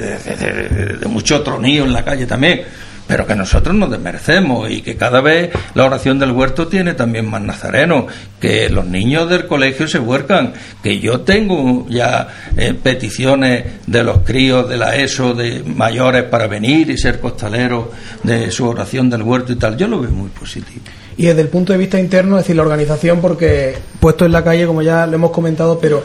de, 1.01 1.07
mucho 1.09 1.43
tronío 1.43 1.85
en 1.85 1.93
la 1.93 2.05
calle 2.05 2.25
también, 2.25 2.63
pero 3.05 3.27
que 3.27 3.35
nosotros 3.35 3.75
nos 3.75 3.91
desmerecemos 3.91 4.71
y 4.71 4.81
que 4.81 4.97
cada 4.97 5.21
vez 5.21 5.51
la 5.75 5.87
oración 5.87 6.21
del 6.21 6.31
huerto 6.31 6.69
tiene 6.69 6.95
también 6.95 7.29
más 7.29 7.43
nazarenos, 7.43 8.05
que 8.41 8.71
los 8.71 8.87
niños 8.87 9.29
del 9.29 9.47
colegio 9.49 9.89
se 9.89 9.99
huercan, 9.99 10.53
que 10.81 11.01
yo 11.01 11.23
tengo 11.23 11.85
ya 11.89 12.29
eh, 12.57 12.75
peticiones 12.81 13.65
de 13.89 14.05
los 14.05 14.19
críos 14.19 14.69
de 14.69 14.77
la 14.77 14.95
ESO, 14.95 15.35
de 15.35 15.65
mayores 15.65 16.25
para 16.25 16.47
venir 16.47 16.91
y 16.91 16.99
ser 16.99 17.19
costaleros 17.19 17.87
de 18.23 18.53
su 18.53 18.69
oración 18.69 19.11
del 19.11 19.23
huerto 19.23 19.53
y 19.53 19.57
tal. 19.57 19.77
Yo 19.77 19.89
lo 19.89 20.01
veo 20.01 20.13
muy 20.13 20.29
positivo 20.29 20.85
y 21.19 21.27
desde 21.27 21.41
el 21.41 21.49
punto 21.49 21.73
de 21.73 21.79
vista 21.79 21.99
interno, 21.99 22.37
es 22.37 22.45
decir, 22.45 22.57
la 22.57 22.63
organización, 22.63 23.21
porque 23.21 23.75
puesto 24.01 24.27
en 24.27 24.33
la 24.33 24.45
calle, 24.45 24.67
como 24.67 24.83
ya 24.83 25.07
lo 25.07 25.15
hemos 25.15 25.31
comentado, 25.31 25.79
pero 25.79 26.03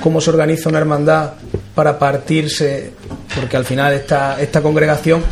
cómo 0.00 0.20
se 0.20 0.30
organiza 0.30 0.68
una 0.68 0.78
hermandad 0.78 1.32
para 1.74 1.98
partirse, 1.98 2.92
porque 3.34 3.56
al 3.56 3.64
final 3.64 3.92
esta, 3.92 4.40
esta 4.40 4.62
congregación, 4.62 5.22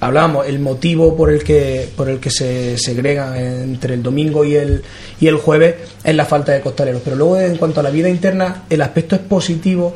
hablábamos, 0.00 0.46
el 0.46 0.58
motivo 0.58 1.16
por 1.16 1.30
el 1.30 1.42
que, 1.42 1.88
por 1.96 2.10
el 2.10 2.20
que 2.20 2.30
se 2.30 2.76
segrega 2.76 3.40
entre 3.40 3.94
el 3.94 4.02
domingo 4.02 4.44
y 4.44 4.56
el, 4.56 4.82
y 5.20 5.26
el 5.26 5.36
jueves 5.36 5.76
es 6.04 6.14
la 6.14 6.26
falta 6.26 6.52
de 6.52 6.60
costaleros. 6.60 7.00
Pero 7.02 7.16
luego, 7.16 7.38
en 7.38 7.56
cuanto 7.56 7.80
a 7.80 7.82
la 7.82 7.90
vida 7.90 8.10
interna, 8.10 8.64
el 8.68 8.82
aspecto 8.82 9.14
es 9.16 9.22
positivo. 9.22 9.94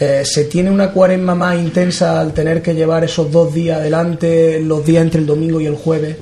Eh, 0.00 0.22
¿Se 0.24 0.44
tiene 0.44 0.70
una 0.70 0.90
cuaresma 0.90 1.34
más 1.36 1.56
intensa 1.56 2.20
al 2.20 2.34
tener 2.34 2.60
que 2.60 2.74
llevar 2.74 3.04
esos 3.04 3.30
dos 3.30 3.54
días 3.54 3.78
adelante, 3.78 4.60
los 4.60 4.84
días 4.84 5.04
entre 5.04 5.20
el 5.20 5.26
domingo 5.26 5.60
y 5.60 5.66
el 5.66 5.76
jueves? 5.76 6.16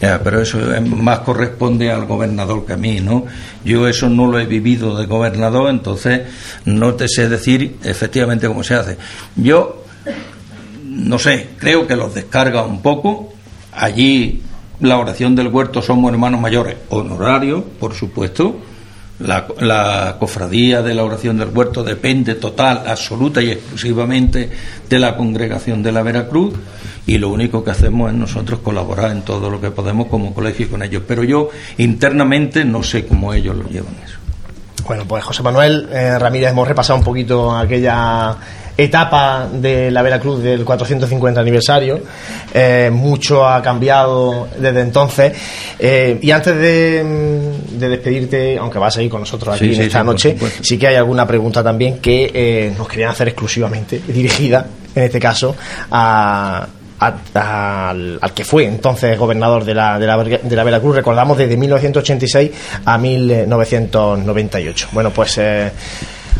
Pero 0.00 0.40
eso 0.40 0.58
más 0.82 1.20
corresponde 1.20 1.90
al 1.90 2.06
gobernador 2.06 2.66
que 2.66 2.74
a 2.74 2.76
mí, 2.76 3.00
¿no? 3.00 3.24
Yo 3.64 3.88
eso 3.88 4.08
no 4.08 4.26
lo 4.26 4.38
he 4.38 4.46
vivido 4.46 4.96
de 4.96 5.06
gobernador, 5.06 5.70
entonces 5.70 6.22
no 6.64 6.94
te 6.94 7.08
sé 7.08 7.28
decir 7.28 7.76
efectivamente 7.82 8.46
cómo 8.46 8.62
se 8.62 8.74
hace. 8.74 8.98
Yo, 9.36 9.84
no 10.82 11.18
sé, 11.18 11.50
creo 11.58 11.86
que 11.86 11.96
los 11.96 12.14
descarga 12.14 12.62
un 12.62 12.82
poco. 12.82 13.32
Allí 13.72 14.42
la 14.80 14.98
oración 14.98 15.34
del 15.34 15.48
huerto 15.48 15.82
somos 15.82 16.12
hermanos 16.12 16.40
mayores, 16.40 16.76
honorarios, 16.90 17.62
por 17.80 17.94
supuesto. 17.94 18.56
La, 19.20 19.46
la, 19.60 20.16
cofradía 20.18 20.82
de 20.82 20.92
la 20.92 21.04
oración 21.04 21.38
del 21.38 21.50
huerto 21.50 21.84
depende 21.84 22.34
total, 22.34 22.82
absoluta 22.84 23.40
y 23.40 23.52
exclusivamente 23.52 24.50
de 24.90 24.98
la 24.98 25.16
congregación 25.16 25.84
de 25.84 25.92
la 25.92 26.02
Veracruz 26.02 26.52
y 27.06 27.18
lo 27.18 27.28
único 27.28 27.62
que 27.62 27.70
hacemos 27.70 28.10
es 28.10 28.16
nosotros 28.16 28.60
colaborar 28.60 29.10
en 29.10 29.22
todo 29.22 29.50
lo 29.50 29.60
que 29.60 29.70
podemos 29.70 30.06
como 30.06 30.34
colegio 30.34 30.70
con 30.70 30.82
ellos. 30.82 31.02
Pero 31.06 31.22
yo 31.22 31.50
internamente 31.78 32.64
no 32.64 32.82
sé 32.82 33.06
cómo 33.06 33.32
ellos 33.34 33.56
lo 33.56 33.68
llevan 33.68 33.94
eso. 34.04 34.18
Bueno, 34.86 35.04
pues 35.06 35.24
José 35.24 35.42
Manuel 35.42 35.88
eh, 35.90 36.18
Ramírez, 36.18 36.50
hemos 36.50 36.68
repasado 36.68 36.98
un 36.98 37.04
poquito 37.04 37.54
aquella 37.56 38.36
etapa 38.76 39.48
de 39.52 39.90
la 39.90 40.02
Veracruz 40.02 40.42
del 40.42 40.64
450 40.64 41.40
aniversario. 41.40 42.00
Eh, 42.52 42.90
mucho 42.92 43.46
ha 43.46 43.62
cambiado 43.62 44.48
desde 44.58 44.80
entonces. 44.80 45.32
Eh, 45.78 46.18
y 46.20 46.30
antes 46.30 46.56
de, 46.56 47.54
de, 47.72 47.88
despedirte, 47.88 48.58
aunque 48.58 48.78
vas 48.78 48.96
a 48.96 49.02
ir 49.02 49.10
con 49.10 49.20
nosotros 49.20 49.54
aquí 49.54 49.74
en 49.74 49.82
esta 49.82 50.02
noche, 50.02 50.36
sí 50.60 50.78
que 50.78 50.88
hay 50.88 50.96
alguna 50.96 51.26
pregunta 51.26 51.62
también 51.62 51.98
que 51.98 52.30
eh, 52.34 52.74
nos 52.76 52.88
querían 52.88 53.10
hacer 53.10 53.28
exclusivamente, 53.28 54.00
dirigida, 54.06 54.66
en 54.94 55.04
este 55.04 55.20
caso, 55.20 55.54
a 55.90 56.66
al, 57.34 58.20
que 58.34 58.44
fue 58.44 58.66
entonces 58.66 59.18
gobernador 59.18 59.64
de 59.64 59.74
la, 59.74 59.98
de 59.98 60.06
la, 60.06 60.22
de, 60.22 60.56
la, 60.56 60.64
Veracruz, 60.64 60.96
recordamos 60.96 61.38
desde 61.38 61.56
1986 61.56 62.50
a 62.84 62.98
1998. 62.98 64.88
Bueno, 64.92 65.10
pues 65.10 65.38
eh, 65.38 65.70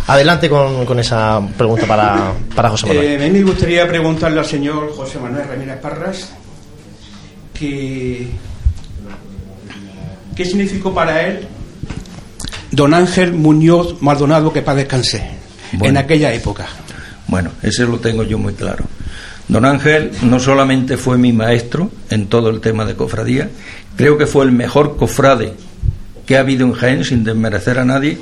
adelante 0.06 0.48
con, 0.48 0.84
con, 0.86 0.98
esa 0.98 1.40
pregunta 1.56 1.86
para, 1.86 2.32
para 2.54 2.70
José 2.70 2.86
Manuel. 2.86 3.06
Eh, 3.06 3.16
a 3.16 3.28
mí 3.28 3.30
me 3.30 3.42
gustaría 3.42 3.86
preguntarle 3.86 4.40
al 4.40 4.46
señor 4.46 4.94
José 4.94 5.18
Manuel 5.18 5.46
Ramírez 5.48 5.78
Parras 5.80 6.32
que, 7.52 8.28
qué 10.34 10.44
significó 10.44 10.92
para 10.92 11.22
él 11.26 11.46
don 12.74 12.92
Ángel 12.92 13.32
Muñoz 13.32 14.02
Maldonado 14.02 14.52
que 14.52 14.62
para 14.62 14.78
descansé 14.78 15.22
en 15.72 15.96
aquella 15.96 16.32
época. 16.32 16.66
Bueno, 17.28 17.50
ese 17.62 17.84
lo 17.84 17.98
tengo 17.98 18.22
yo 18.22 18.38
muy 18.38 18.54
claro. 18.54 18.84
Don 19.48 19.64
Ángel 19.64 20.10
no 20.22 20.40
solamente 20.40 20.96
fue 20.96 21.18
mi 21.18 21.32
maestro 21.32 21.90
en 22.10 22.26
todo 22.26 22.50
el 22.50 22.60
tema 22.60 22.84
de 22.84 22.94
cofradía, 22.94 23.50
creo 23.96 24.16
que 24.16 24.26
fue 24.26 24.44
el 24.44 24.52
mejor 24.52 24.96
cofrade 24.96 25.54
que 26.26 26.36
ha 26.36 26.40
habido 26.40 26.66
en 26.66 26.72
Jaén, 26.72 27.04
sin 27.04 27.24
desmerecer 27.24 27.78
a 27.78 27.84
nadie, 27.84 28.18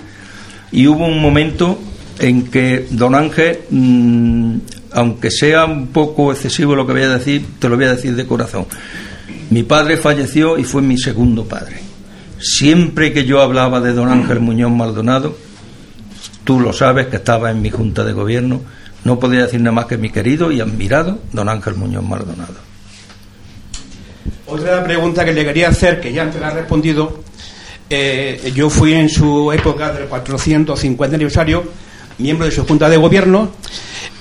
y 0.73 0.87
hubo 0.89 1.07
un 1.07 1.21
momento 1.21 1.79
en 2.19 2.47
que 2.49 2.87
don 2.91 3.15
Ángel, 3.15 3.61
mm, 3.71 4.57
aunque 4.93 5.31
sea 5.31 5.65
un 5.65 5.89
poco 5.89 6.33
excesivo 6.33 6.75
lo 6.75 6.87
que 6.87 6.93
voy 6.93 7.03
a 7.03 7.19
decir, 7.19 7.45
te 7.59 7.69
lo 7.69 7.77
voy 7.77 7.87
a 7.87 7.95
decir 7.95 8.17
de 8.17 8.27
corazón. 8.27 8.67
Mi 9.51 9.63
padre 9.63 9.97
falleció 9.97 10.59
y 10.59 10.65
fue 10.65 10.83
mi 10.83 10.99
segundo 10.99 11.45
padre. 11.45 11.77
Siempre 12.41 13.13
que 13.13 13.25
yo 13.25 13.41
hablaba 13.41 13.81
de 13.81 13.93
don 13.93 14.09
Ángel 14.09 14.41
Muñoz 14.41 14.73
Maldonado, 14.73 15.37
tú 16.45 16.59
lo 16.59 16.73
sabes 16.73 17.07
que 17.07 17.17
estaba 17.17 17.51
en 17.51 17.63
mi 17.63 17.71
junta 17.71 18.05
de 18.05 18.13
gobierno, 18.13 18.63
no 19.05 19.19
podía 19.19 19.43
decir 19.43 19.61
nada 19.61 19.73
más 19.73 19.87
que 19.87 19.97
mi 19.97 20.11
querido 20.11 20.53
y 20.53 20.61
admirado 20.61 21.19
don 21.33 21.49
Ángel 21.49 21.75
Muñoz 21.75 22.05
Maldonado. 22.05 22.55
Otra 24.47 24.85
pregunta 24.85 25.25
que 25.25 25.33
le 25.33 25.45
quería 25.45 25.69
hacer, 25.69 26.01
que 26.01 26.13
ya 26.13 26.23
antes 26.23 26.41
la 26.41 26.49
ha 26.49 26.51
respondido, 26.51 27.23
eh, 27.89 28.53
yo 28.55 28.71
fui 28.71 28.95
en 28.95 29.09
su 29.09 29.53
época 29.53 29.93
del 29.93 30.07
450 30.07 31.15
aniversario 31.15 31.65
miembro 32.19 32.47
de 32.47 32.53
su 32.53 32.65
junta 32.65 32.89
de 32.89 32.97
gobierno 32.97 33.51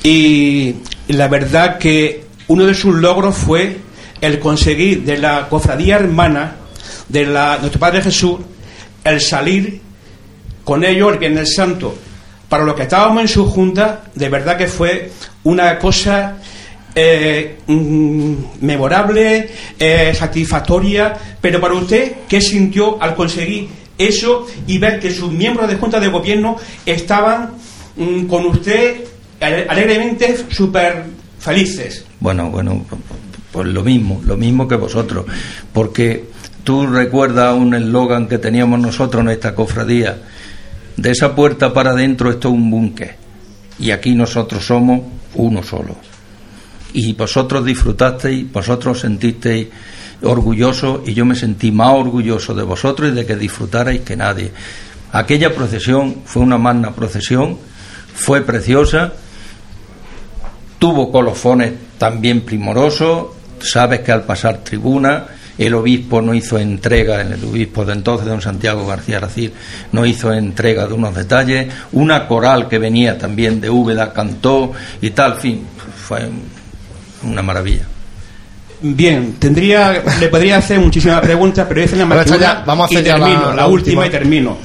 y 0.03 0.75
la 1.09 1.27
verdad 1.27 1.77
que 1.77 2.25
uno 2.47 2.65
de 2.65 2.73
sus 2.73 2.95
logros 2.95 3.35
fue 3.35 3.77
el 4.19 4.39
conseguir 4.39 5.03
de 5.03 5.17
la 5.17 5.47
cofradía 5.49 5.95
hermana 5.95 6.55
de 7.07 7.25
la, 7.25 7.57
nuestro 7.59 7.79
Padre 7.79 8.01
Jesús 8.01 8.39
el 9.03 9.21
salir 9.21 9.81
con 10.63 10.83
ellos 10.83 11.13
el 11.13 11.19
Viernes 11.19 11.55
Santo 11.55 11.95
para 12.51 12.65
los 12.65 12.75
que 12.75 12.81
estábamos 12.81 13.21
en 13.21 13.27
su 13.29 13.45
junta, 13.45 14.01
de 14.13 14.27
verdad 14.27 14.57
que 14.57 14.67
fue 14.67 15.09
una 15.45 15.79
cosa 15.79 16.35
eh, 16.93 17.59
mm, 17.65 18.33
memorable, 18.59 19.49
eh, 19.79 20.13
satisfactoria, 20.13 21.13
pero 21.39 21.61
para 21.61 21.75
usted, 21.75 22.11
¿qué 22.27 22.41
sintió 22.41 23.01
al 23.01 23.15
conseguir 23.15 23.69
eso 23.97 24.45
y 24.67 24.77
ver 24.79 24.99
que 24.99 25.11
sus 25.11 25.31
miembros 25.31 25.69
de 25.69 25.77
junta 25.77 25.97
de 26.01 26.09
gobierno 26.09 26.57
estaban 26.85 27.51
mm, 27.95 28.25
con 28.25 28.45
usted 28.47 29.05
alegremente 29.39 30.35
súper 30.49 31.05
felices? 31.39 32.03
Bueno, 32.19 32.49
bueno, 32.49 32.85
pues 33.53 33.67
lo 33.67 33.81
mismo, 33.81 34.21
lo 34.25 34.35
mismo 34.35 34.67
que 34.67 34.75
vosotros, 34.75 35.23
porque 35.71 36.25
tú 36.65 36.85
recuerdas 36.85 37.55
un 37.55 37.75
eslogan 37.75 38.27
que 38.27 38.39
teníamos 38.39 38.81
nosotros 38.81 39.23
en 39.23 39.29
esta 39.29 39.55
cofradía, 39.55 40.17
de 41.01 41.11
esa 41.11 41.35
puerta 41.35 41.73
para 41.73 41.91
adentro 41.91 42.29
esto 42.29 42.49
es 42.49 42.53
un 42.53 42.69
búnker. 42.69 43.15
Y 43.79 43.91
aquí 43.91 44.13
nosotros 44.13 44.65
somos 44.65 45.01
uno 45.35 45.63
solo. 45.63 45.95
Y 46.93 47.13
vosotros 47.13 47.65
disfrutasteis, 47.65 48.51
vosotros 48.51 48.99
sentisteis 48.99 49.67
orgullosos 50.21 51.01
y 51.07 51.13
yo 51.13 51.25
me 51.25 51.35
sentí 51.35 51.71
más 51.71 51.93
orgulloso 51.93 52.53
de 52.53 52.63
vosotros 52.63 53.09
y 53.09 53.13
de 53.13 53.25
que 53.25 53.35
disfrutarais 53.35 54.01
que 54.01 54.15
nadie. 54.15 54.51
Aquella 55.11 55.53
procesión 55.55 56.17
fue 56.25 56.43
una 56.43 56.59
magna 56.59 56.91
procesión, 56.91 57.57
fue 58.13 58.41
preciosa, 58.41 59.13
tuvo 60.77 61.11
colofones 61.11 61.73
también 61.97 62.41
primorosos, 62.41 63.27
sabes 63.59 64.01
que 64.01 64.11
al 64.11 64.23
pasar 64.23 64.59
tribuna 64.59 65.25
el 65.57 65.73
obispo 65.73 66.21
no 66.21 66.33
hizo 66.33 66.57
entrega, 66.57 67.21
en 67.21 67.33
el 67.33 67.43
obispo 67.43 67.85
de 67.85 67.93
entonces, 67.93 68.27
don 68.27 68.41
Santiago 68.41 68.85
García 68.87 69.19
Racir, 69.19 69.53
no 69.91 70.05
hizo 70.05 70.33
entrega 70.33 70.87
de 70.87 70.93
unos 70.93 71.15
detalles, 71.15 71.67
una 71.91 72.27
coral 72.27 72.67
que 72.67 72.79
venía 72.79 73.17
también 73.17 73.61
de 73.61 73.69
Úbeda 73.69 74.13
cantó 74.13 74.71
y 75.01 75.11
tal, 75.11 75.35
fin, 75.35 75.65
fue 76.07 76.29
una 77.23 77.41
maravilla. 77.41 77.85
Bien, 78.83 79.33
tendría, 79.37 80.03
le 80.19 80.27
podría 80.27 80.57
hacer 80.57 80.79
muchísimas 80.79 81.21
preguntas, 81.21 81.67
pero 81.69 81.81
es 81.81 81.93
la 81.93 82.05
más 82.05 82.25
vamos 82.65 82.83
a 82.83 82.85
hacer 82.85 83.05
y 83.05 83.09
termino, 83.09 83.53
la, 83.53 83.67
última. 83.67 84.07
y 84.07 84.09
termino. 84.09 84.57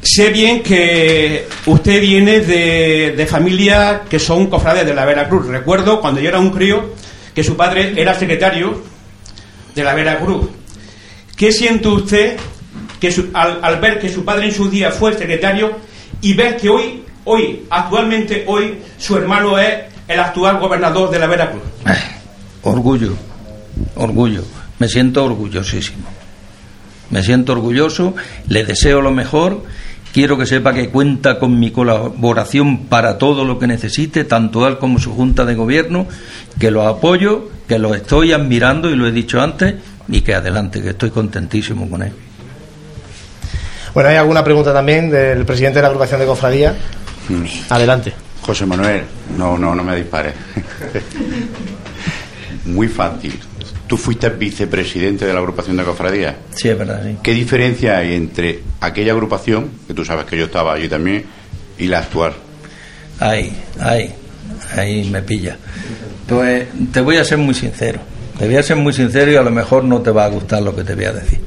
Sé 0.00 0.30
bien 0.30 0.62
que 0.62 1.46
usted 1.66 2.00
viene 2.00 2.40
de, 2.40 3.14
de 3.14 3.26
familia 3.26 4.02
que 4.08 4.18
son 4.18 4.46
cofrades 4.48 4.86
de 4.86 4.94
la 4.94 5.04
Veracruz. 5.04 5.46
Recuerdo 5.46 6.00
cuando 6.00 6.20
yo 6.20 6.30
era 6.30 6.40
un 6.40 6.50
crío 6.50 6.94
que 7.34 7.44
su 7.44 7.54
padre 7.54 7.92
era 7.96 8.18
secretario 8.18 8.91
de 9.74 9.84
la 9.84 9.94
Veracruz. 9.94 10.48
¿Qué 11.36 11.52
siente 11.52 11.88
usted 11.88 12.36
que 13.00 13.14
al, 13.34 13.80
ver 13.80 13.98
que 13.98 14.08
su 14.08 14.24
padre 14.24 14.46
en 14.46 14.52
su 14.52 14.70
día 14.70 14.90
fue 14.90 15.16
secretario 15.16 15.72
y 16.20 16.34
ver 16.34 16.56
que 16.56 16.68
hoy, 16.68 17.02
hoy, 17.24 17.66
actualmente 17.70 18.44
hoy, 18.46 18.78
su 18.98 19.16
hermano 19.16 19.58
es 19.58 19.84
el 20.08 20.20
actual 20.20 20.58
gobernador 20.58 21.10
de 21.10 21.18
la 21.18 21.26
Veracruz? 21.26 21.62
Eh, 21.86 21.92
orgullo, 22.62 23.14
orgullo. 23.96 24.44
Me 24.78 24.88
siento 24.88 25.24
orgullosísimo. 25.24 26.08
Me 27.10 27.22
siento 27.22 27.52
orgulloso, 27.52 28.14
le 28.48 28.64
deseo 28.64 29.00
lo 29.02 29.10
mejor 29.10 29.62
Quiero 30.12 30.36
que 30.36 30.44
sepa 30.44 30.74
que 30.74 30.90
cuenta 30.90 31.38
con 31.38 31.58
mi 31.58 31.70
colaboración 31.70 32.84
para 32.84 33.16
todo 33.16 33.46
lo 33.46 33.58
que 33.58 33.66
necesite, 33.66 34.24
tanto 34.24 34.68
él 34.68 34.76
como 34.76 34.98
su 34.98 35.14
Junta 35.14 35.46
de 35.46 35.54
Gobierno, 35.54 36.06
que 36.60 36.70
lo 36.70 36.86
apoyo, 36.86 37.48
que 37.72 37.78
lo 37.78 37.94
estoy 37.94 38.32
admirando 38.32 38.90
y 38.90 38.96
lo 38.96 39.06
he 39.06 39.12
dicho 39.12 39.40
antes, 39.40 39.74
y 40.08 40.20
que 40.20 40.34
adelante, 40.34 40.82
que 40.82 40.90
estoy 40.90 41.10
contentísimo 41.10 41.88
con 41.88 42.02
él. 42.02 42.12
Bueno, 43.94 44.10
¿hay 44.10 44.16
alguna 44.16 44.44
pregunta 44.44 44.72
también 44.72 45.10
del 45.10 45.44
presidente 45.46 45.78
de 45.78 45.82
la 45.82 45.88
agrupación 45.88 46.20
de 46.20 46.26
cofradía? 46.26 46.74
Mm. 47.28 47.44
Adelante. 47.70 48.12
José 48.42 48.66
Manuel, 48.66 49.04
no, 49.38 49.56
no, 49.56 49.74
no 49.74 49.82
me 49.82 49.96
dispares. 49.96 50.34
Muy 52.66 52.88
fácil 52.88 53.38
tú 53.86 53.98
fuiste 53.98 54.30
vicepresidente 54.30 55.26
de 55.26 55.34
la 55.34 55.40
agrupación 55.40 55.76
de 55.76 55.84
cofradías. 55.84 56.34
Sí, 56.54 56.70
es 56.70 56.78
verdad, 56.78 57.02
sí. 57.04 57.18
¿Qué 57.22 57.34
diferencia 57.34 57.98
hay 57.98 58.14
entre 58.14 58.62
aquella 58.80 59.12
agrupación, 59.12 59.68
que 59.86 59.92
tú 59.92 60.02
sabes 60.02 60.24
que 60.24 60.38
yo 60.38 60.46
estaba 60.46 60.72
allí 60.72 60.88
también, 60.88 61.26
y 61.76 61.88
la 61.88 61.98
actual? 61.98 62.32
Ahí, 63.20 63.52
ahí, 63.78 64.14
ahí 64.74 65.10
me 65.10 65.20
pilla. 65.20 65.58
Pues 66.26 66.66
te 66.92 67.00
voy 67.00 67.16
a 67.16 67.24
ser 67.24 67.38
muy 67.38 67.54
sincero. 67.54 68.00
Te 68.38 68.46
voy 68.46 68.56
a 68.56 68.62
ser 68.62 68.76
muy 68.76 68.92
sincero 68.92 69.30
y 69.30 69.36
a 69.36 69.42
lo 69.42 69.50
mejor 69.50 69.84
no 69.84 70.00
te 70.00 70.10
va 70.10 70.24
a 70.24 70.28
gustar 70.28 70.62
lo 70.62 70.74
que 70.74 70.84
te 70.84 70.94
voy 70.94 71.04
a 71.04 71.12
decir. 71.12 71.40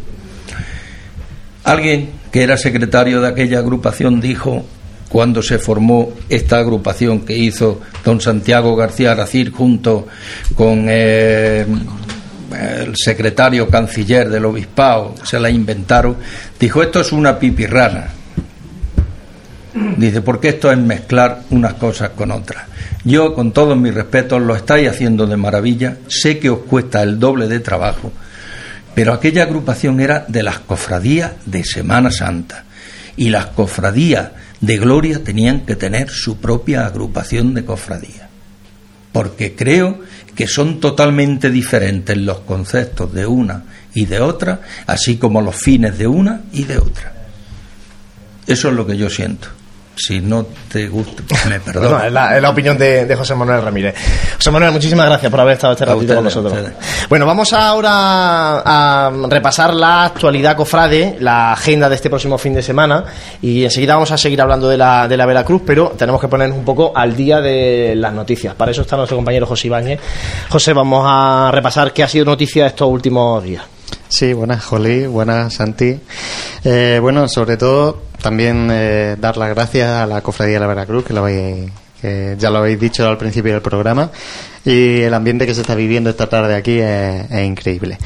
Alguien 1.63 2.11
que 2.31 2.43
era 2.43 2.57
secretario 2.57 3.21
de 3.21 3.27
aquella 3.27 3.59
agrupación 3.59 4.21
dijo, 4.21 4.65
cuando 5.09 5.41
se 5.41 5.57
formó 5.57 6.11
esta 6.29 6.57
agrupación 6.57 7.21
que 7.21 7.35
hizo 7.35 7.81
don 8.03 8.21
Santiago 8.21 8.75
García 8.75 9.15
Racir 9.15 9.51
junto 9.51 10.07
con 10.55 10.85
eh, 10.89 11.65
el 12.51 12.95
secretario 12.95 13.67
canciller 13.67 14.29
del 14.29 14.45
obispado, 14.45 15.15
se 15.23 15.39
la 15.39 15.49
inventaron, 15.49 16.17
dijo, 16.59 16.83
esto 16.83 17.01
es 17.01 17.11
una 17.11 17.39
pipirrana. 17.39 18.09
Dice, 19.97 20.21
porque 20.21 20.49
esto 20.49 20.71
es 20.71 20.77
mezclar 20.77 21.41
unas 21.49 21.73
cosas 21.73 22.11
con 22.11 22.31
otras. 22.31 22.63
Yo, 23.03 23.33
con 23.33 23.51
todos 23.51 23.77
mis 23.77 23.93
respetos, 23.93 24.41
lo 24.41 24.55
estáis 24.55 24.89
haciendo 24.89 25.27
de 25.27 25.37
maravilla, 25.37 25.97
sé 26.07 26.39
que 26.39 26.49
os 26.49 26.59
cuesta 26.59 27.03
el 27.03 27.19
doble 27.19 27.47
de 27.47 27.59
trabajo, 27.59 28.11
pero 28.95 29.13
aquella 29.13 29.43
agrupación 29.43 29.99
era 29.99 30.25
de 30.27 30.41
las 30.41 30.59
cofradías 30.59 31.33
de 31.45 31.63
Semana 31.63 32.11
Santa 32.11 32.63
y 33.17 33.29
las 33.29 33.47
cofradías 33.47 34.29
de 34.61 34.77
Gloria 34.77 35.23
tenían 35.23 35.61
que 35.61 35.75
tener 35.75 36.09
su 36.09 36.37
propia 36.37 36.85
agrupación 36.85 37.53
de 37.53 37.65
cofradías, 37.65 38.27
porque 39.11 39.55
creo 39.55 39.99
que 40.33 40.47
son 40.47 40.79
totalmente 40.79 41.49
diferentes 41.49 42.17
los 42.17 42.39
conceptos 42.39 43.13
de 43.13 43.25
una 43.25 43.63
y 43.93 44.05
de 44.05 44.19
otra, 44.19 44.61
así 44.87 45.17
como 45.17 45.41
los 45.41 45.55
fines 45.55 45.97
de 45.97 46.07
una 46.07 46.41
y 46.51 46.63
de 46.63 46.77
otra. 46.77 47.13
Eso 48.47 48.69
es 48.69 48.73
lo 48.75 48.85
que 48.85 48.97
yo 48.97 49.09
siento. 49.09 49.47
Si 49.95 50.19
no 50.19 50.45
te 50.71 50.87
gusta, 50.87 51.23
pues 51.27 51.45
me 51.47 51.57
No, 51.59 51.63
perdonas. 51.63 52.05
es, 52.05 52.11
la, 52.11 52.35
es 52.35 52.41
la 52.41 52.49
opinión 52.49 52.77
de, 52.77 53.05
de 53.05 53.15
José 53.15 53.33
Manuel 53.35 53.61
Ramírez. 53.61 53.95
José 54.35 54.51
Manuel, 54.51 54.71
muchísimas 54.73 55.05
gracias 55.07 55.31
por 55.31 55.39
haber 55.39 55.53
estado 55.53 55.73
este 55.73 55.85
ratito 55.85 56.15
con 56.15 56.23
nosotros. 56.25 56.53
ustedes. 56.53 56.73
Bueno, 57.09 57.25
vamos 57.25 57.53
ahora 57.53 58.59
a 58.65 59.11
repasar 59.29 59.73
la 59.73 60.05
actualidad 60.05 60.55
cofrade, 60.55 61.17
la 61.19 61.53
agenda 61.53 61.87
de 61.89 61.95
este 61.95 62.09
próximo 62.09 62.37
fin 62.37 62.53
de 62.53 62.61
semana 62.61 63.05
y 63.41 63.63
enseguida 63.63 63.93
vamos 63.93 64.11
a 64.11 64.17
seguir 64.17 64.41
hablando 64.41 64.67
de 64.67 64.77
la, 64.77 65.07
de 65.07 65.17
la 65.17 65.25
Veracruz, 65.25 65.61
pero 65.65 65.93
tenemos 65.97 66.19
que 66.19 66.27
ponernos 66.27 66.57
un 66.57 66.65
poco 66.65 66.91
al 66.95 67.15
día 67.15 67.39
de 67.41 67.93
las 67.95 68.13
noticias. 68.13 68.53
Para 68.55 68.71
eso 68.71 68.81
está 68.81 68.97
nuestro 68.97 69.17
compañero 69.17 69.45
José 69.45 69.67
Ibáñez. 69.67 69.99
José, 70.49 70.73
vamos 70.73 71.03
a 71.07 71.49
repasar 71.51 71.93
qué 71.93 72.03
ha 72.03 72.07
sido 72.07 72.25
noticia 72.25 72.67
estos 72.67 72.87
últimos 72.89 73.43
días. 73.43 73.63
Sí, 74.07 74.33
buenas 74.33 74.63
Jolí, 74.63 75.05
buenas 75.07 75.53
Santi. 75.55 75.99
Eh, 76.63 76.99
bueno, 77.01 77.27
sobre 77.27 77.57
todo 77.57 78.03
también 78.25 78.69
eh, 78.71 79.15
dar 79.19 79.37
las 79.37 79.49
gracias 79.49 79.87
a 79.87 80.07
la 80.07 80.21
Cofradía 80.21 80.55
de 80.55 80.59
la 80.61 80.65
Veracruz, 80.67 81.05
que, 81.05 81.13
lo 81.13 81.21
habéis- 81.27 81.71
que 82.01 82.35
ya 82.39 82.49
lo 82.49 82.57
habéis 82.57 82.79
dicho 82.79 83.07
al 83.07 83.19
principio 83.19 83.51
del 83.53 83.61
programa, 83.61 84.09
y 84.65 85.01
el 85.01 85.13
ambiente 85.13 85.45
que 85.45 85.53
se 85.53 85.61
está 85.61 85.75
viviendo 85.75 86.09
esta 86.09 86.27
tarde 86.27 86.55
aquí 86.55 86.79
es, 86.79 87.29
es 87.29 87.45
increíble. 87.45 87.99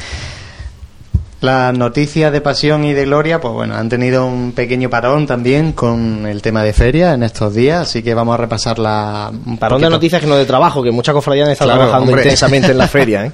Las 1.42 1.74
noticias 1.78 2.34
de 2.34 2.42
pasión 2.42 2.84
y 2.84 2.92
de 2.94 3.06
gloria, 3.06 3.40
pues 3.40 3.54
bueno, 3.54 3.74
han 3.76 3.88
tenido 3.88 4.26
un 4.26 4.52
pequeño 4.52 4.90
parón 4.90 5.26
también 5.26 5.72
con 5.72 6.28
el 6.28 6.42
tema 6.42 6.64
de 6.64 6.74
feria 6.74 7.14
en 7.14 7.24
estos 7.24 7.56
días, 7.56 7.84
así 7.88 8.04
que 8.04 8.14
vamos 8.14 8.34
a 8.34 8.38
repasarla 8.38 9.32
un 9.46 9.58
Parón 9.58 9.80
de 9.80 9.86
poquito. 9.86 9.90
noticias 9.90 10.20
que 10.22 10.28
no 10.28 10.36
de 10.36 10.46
trabajo, 10.46 10.84
que 10.84 10.92
muchas 10.92 11.14
cofradías 11.14 11.46
han 11.48 11.54
estado 11.54 11.70
Claro, 11.72 11.84
trabajando 11.84 12.12
hombre. 12.12 12.24
intensamente 12.26 12.72
en 12.72 12.78
la 12.78 12.88
feria. 12.90 13.26
¿eh? 13.28 13.32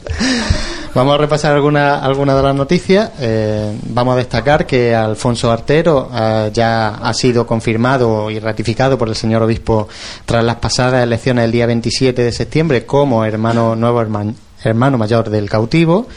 Vamos 0.95 1.15
a 1.15 1.17
repasar 1.17 1.53
algunas 1.53 2.01
alguna 2.01 2.33
de 2.35 2.41
las 2.41 2.55
noticias. 2.55 3.11
Eh, 3.19 3.77
vamos 3.89 4.13
a 4.13 4.17
destacar 4.17 4.65
que 4.65 4.95
Alfonso 4.95 5.51
Artero 5.51 6.09
eh, 6.15 6.51
ya 6.53 6.95
ha 6.95 7.13
sido 7.13 7.45
confirmado 7.45 8.31
y 8.31 8.39
ratificado 8.39 8.97
por 8.97 9.09
el 9.09 9.15
señor 9.15 9.43
obispo 9.43 9.89
tras 10.25 10.43
las 10.45 10.55
pasadas 10.55 11.03
elecciones 11.03 11.43
el 11.45 11.51
día 11.51 11.65
27 11.65 12.23
de 12.23 12.31
septiembre 12.31 12.85
como 12.85 13.25
hermano 13.25 13.75
nuevo 13.75 13.99
hermano, 14.01 14.97
mayor 14.97 15.29
del 15.29 15.49
cautivo. 15.49 16.07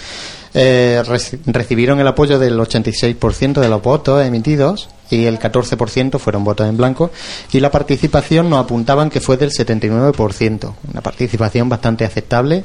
Eh, 0.55 1.03
reci- 1.05 1.41
recibieron 1.47 1.99
el 1.99 2.07
apoyo 2.07 2.39
del 2.39 2.57
86% 2.59 3.61
de 3.61 3.69
los 3.69 3.83
votos 3.83 4.25
emitidos 4.25 4.89
y 5.11 5.25
el 5.25 5.39
14% 5.39 6.19
fueron 6.19 6.45
votos 6.45 6.69
en 6.69 6.77
blanco 6.77 7.11
y 7.53 7.61
la 7.61 7.71
participación 7.71 8.51
nos 8.51 8.65
apuntaban 8.65 9.11
que 9.11 9.21
fue 9.21 9.37
del 9.37 9.51
79%, 9.51 10.75
una 10.91 11.01
participación 11.01 11.69
bastante 11.69 12.05
aceptable 12.05 12.65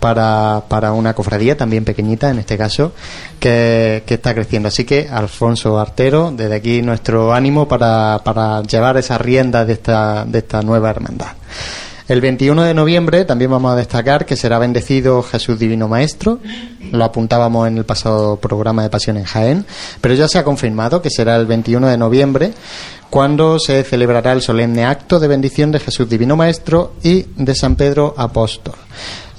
para, 0.00 0.64
para 0.68 0.92
una 0.92 1.14
cofradía 1.14 1.56
también 1.56 1.84
pequeñita 1.84 2.30
en 2.30 2.38
este 2.38 2.58
caso 2.58 2.92
que, 3.40 4.02
que 4.06 4.14
está 4.14 4.34
creciendo. 4.34 4.68
Así 4.68 4.84
que 4.84 5.08
Alfonso 5.08 5.78
Artero, 5.78 6.30
desde 6.30 6.54
aquí 6.54 6.82
nuestro 6.82 7.32
ánimo 7.32 7.66
para, 7.68 8.20
para 8.24 8.62
llevar 8.62 8.96
esas 8.96 9.20
riendas 9.20 9.66
de 9.66 9.72
esta, 9.72 10.24
de 10.24 10.38
esta 10.38 10.62
nueva 10.62 10.90
hermandad. 10.90 11.28
El 12.06 12.20
21 12.20 12.64
de 12.64 12.74
noviembre 12.74 13.24
también 13.24 13.50
vamos 13.50 13.72
a 13.72 13.76
destacar 13.76 14.26
que 14.26 14.36
será 14.36 14.58
bendecido 14.58 15.22
Jesús 15.22 15.58
Divino 15.58 15.88
Maestro. 15.88 16.38
Lo 16.92 17.02
apuntábamos 17.02 17.66
en 17.66 17.78
el 17.78 17.86
pasado 17.86 18.36
programa 18.36 18.82
de 18.82 18.90
Pasión 18.90 19.16
en 19.16 19.24
Jaén, 19.24 19.64
pero 20.02 20.14
ya 20.14 20.28
se 20.28 20.38
ha 20.38 20.44
confirmado 20.44 21.00
que 21.00 21.08
será 21.08 21.36
el 21.36 21.46
21 21.46 21.88
de 21.88 21.96
noviembre 21.96 22.52
cuando 23.08 23.58
se 23.58 23.84
celebrará 23.84 24.32
el 24.32 24.42
solemne 24.42 24.84
acto 24.84 25.18
de 25.18 25.28
bendición 25.28 25.72
de 25.72 25.80
Jesús 25.80 26.06
Divino 26.06 26.36
Maestro 26.36 26.92
y 27.02 27.24
de 27.36 27.54
San 27.54 27.74
Pedro 27.76 28.12
Apóstol. 28.18 28.74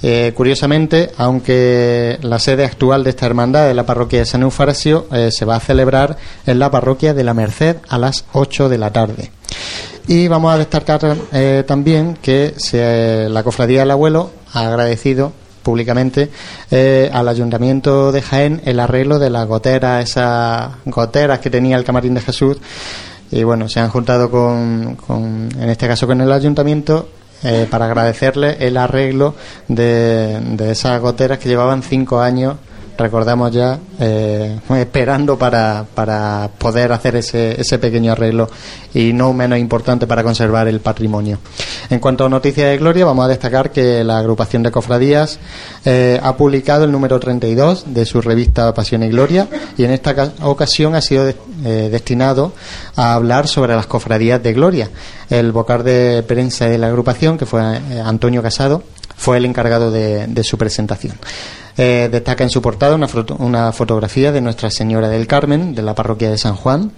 Eh, 0.02 0.32
curiosamente, 0.34 1.12
aunque 1.18 2.18
la 2.22 2.40
sede 2.40 2.64
actual 2.64 3.04
de 3.04 3.10
esta 3.10 3.26
hermandad 3.26 3.68
de 3.68 3.74
la 3.74 3.86
parroquia 3.86 4.18
de 4.18 4.26
San 4.26 4.42
Eufrasio 4.42 5.06
eh, 5.12 5.28
se 5.30 5.44
va 5.44 5.54
a 5.54 5.60
celebrar 5.60 6.16
en 6.46 6.58
la 6.58 6.70
parroquia 6.72 7.14
de 7.14 7.22
la 7.22 7.32
Merced 7.32 7.76
a 7.88 7.98
las 7.98 8.24
8 8.32 8.68
de 8.68 8.78
la 8.78 8.92
tarde. 8.92 9.30
Y 10.08 10.28
vamos 10.28 10.52
a 10.54 10.58
destacar 10.58 11.00
eh, 11.32 11.64
también 11.66 12.16
que 12.22 12.54
se- 12.56 13.28
la 13.28 13.42
Cofradía 13.42 13.80
del 13.80 13.90
Abuelo 13.90 14.30
ha 14.52 14.66
agradecido 14.68 15.32
públicamente 15.64 16.30
eh, 16.70 17.10
al 17.12 17.26
Ayuntamiento 17.28 18.12
de 18.12 18.22
Jaén 18.22 18.62
el 18.64 18.78
arreglo 18.78 19.18
de 19.18 19.30
las 19.30 19.48
goteras, 19.48 20.08
esas 20.08 20.70
goteras 20.84 21.40
que 21.40 21.50
tenía 21.50 21.76
el 21.76 21.82
Camarín 21.84 22.14
de 22.14 22.20
Jesús. 22.20 22.58
Y 23.32 23.42
bueno, 23.42 23.68
se 23.68 23.80
han 23.80 23.88
juntado 23.90 24.30
con, 24.30 24.94
con- 24.94 25.48
en 25.60 25.68
este 25.70 25.88
caso 25.88 26.06
con 26.06 26.20
el 26.20 26.30
Ayuntamiento 26.30 27.08
eh, 27.42 27.66
para 27.68 27.86
agradecerle 27.86 28.58
el 28.60 28.76
arreglo 28.76 29.34
de, 29.66 30.38
de 30.40 30.70
esas 30.70 31.00
goteras 31.00 31.38
que 31.40 31.48
llevaban 31.48 31.82
cinco 31.82 32.20
años 32.20 32.56
recordamos 32.96 33.52
ya 33.52 33.78
eh, 34.00 34.58
esperando 34.76 35.38
para, 35.38 35.84
para 35.94 36.50
poder 36.58 36.92
hacer 36.92 37.16
ese, 37.16 37.60
ese 37.60 37.78
pequeño 37.78 38.12
arreglo 38.12 38.48
y 38.94 39.12
no 39.12 39.32
menos 39.32 39.58
importante 39.58 40.06
para 40.06 40.22
conservar 40.22 40.68
el 40.68 40.80
patrimonio. 40.80 41.38
En 41.90 41.98
cuanto 42.00 42.24
a 42.24 42.28
noticias 42.28 42.70
de 42.70 42.78
Gloria, 42.78 43.04
vamos 43.04 43.24
a 43.24 43.28
destacar 43.28 43.70
que 43.70 44.02
la 44.04 44.18
agrupación 44.18 44.62
de 44.62 44.70
cofradías 44.70 45.38
eh, 45.84 46.18
ha 46.22 46.36
publicado 46.36 46.84
el 46.84 46.92
número 46.92 47.20
32 47.20 47.84
de 47.94 48.06
su 48.06 48.20
revista 48.20 48.72
Pasión 48.74 49.02
y 49.02 49.08
Gloria 49.08 49.46
y 49.76 49.84
en 49.84 49.90
esta 49.92 50.14
ca- 50.14 50.32
ocasión 50.42 50.94
ha 50.94 51.00
sido 51.00 51.28
eh, 51.28 51.34
destinado 51.90 52.52
a 52.96 53.14
hablar 53.14 53.48
sobre 53.48 53.74
las 53.76 53.86
cofradías 53.86 54.42
de 54.42 54.52
Gloria. 54.54 54.90
El 55.28 55.52
vocal 55.52 55.84
de 55.84 56.24
prensa 56.26 56.66
de 56.66 56.78
la 56.78 56.86
agrupación, 56.88 57.36
que 57.36 57.46
fue 57.46 57.60
eh, 57.60 58.00
Antonio 58.04 58.42
Casado, 58.42 58.82
fue 59.16 59.36
el 59.38 59.44
encargado 59.44 59.90
de, 59.90 60.26
de 60.26 60.44
su 60.44 60.56
presentación. 60.58 61.14
Eh, 61.78 62.08
destaca 62.10 62.42
en 62.42 62.48
su 62.50 62.62
portada 62.62 62.94
una, 62.94 63.06
foto- 63.06 63.36
una 63.38 63.70
fotografía 63.72 64.32
de 64.32 64.40
Nuestra 64.40 64.70
Señora 64.70 65.08
del 65.08 65.26
Carmen, 65.26 65.74
de 65.74 65.82
la 65.82 65.94
parroquia 65.94 66.30
de 66.30 66.38
San 66.38 66.56
Juan, 66.56 66.92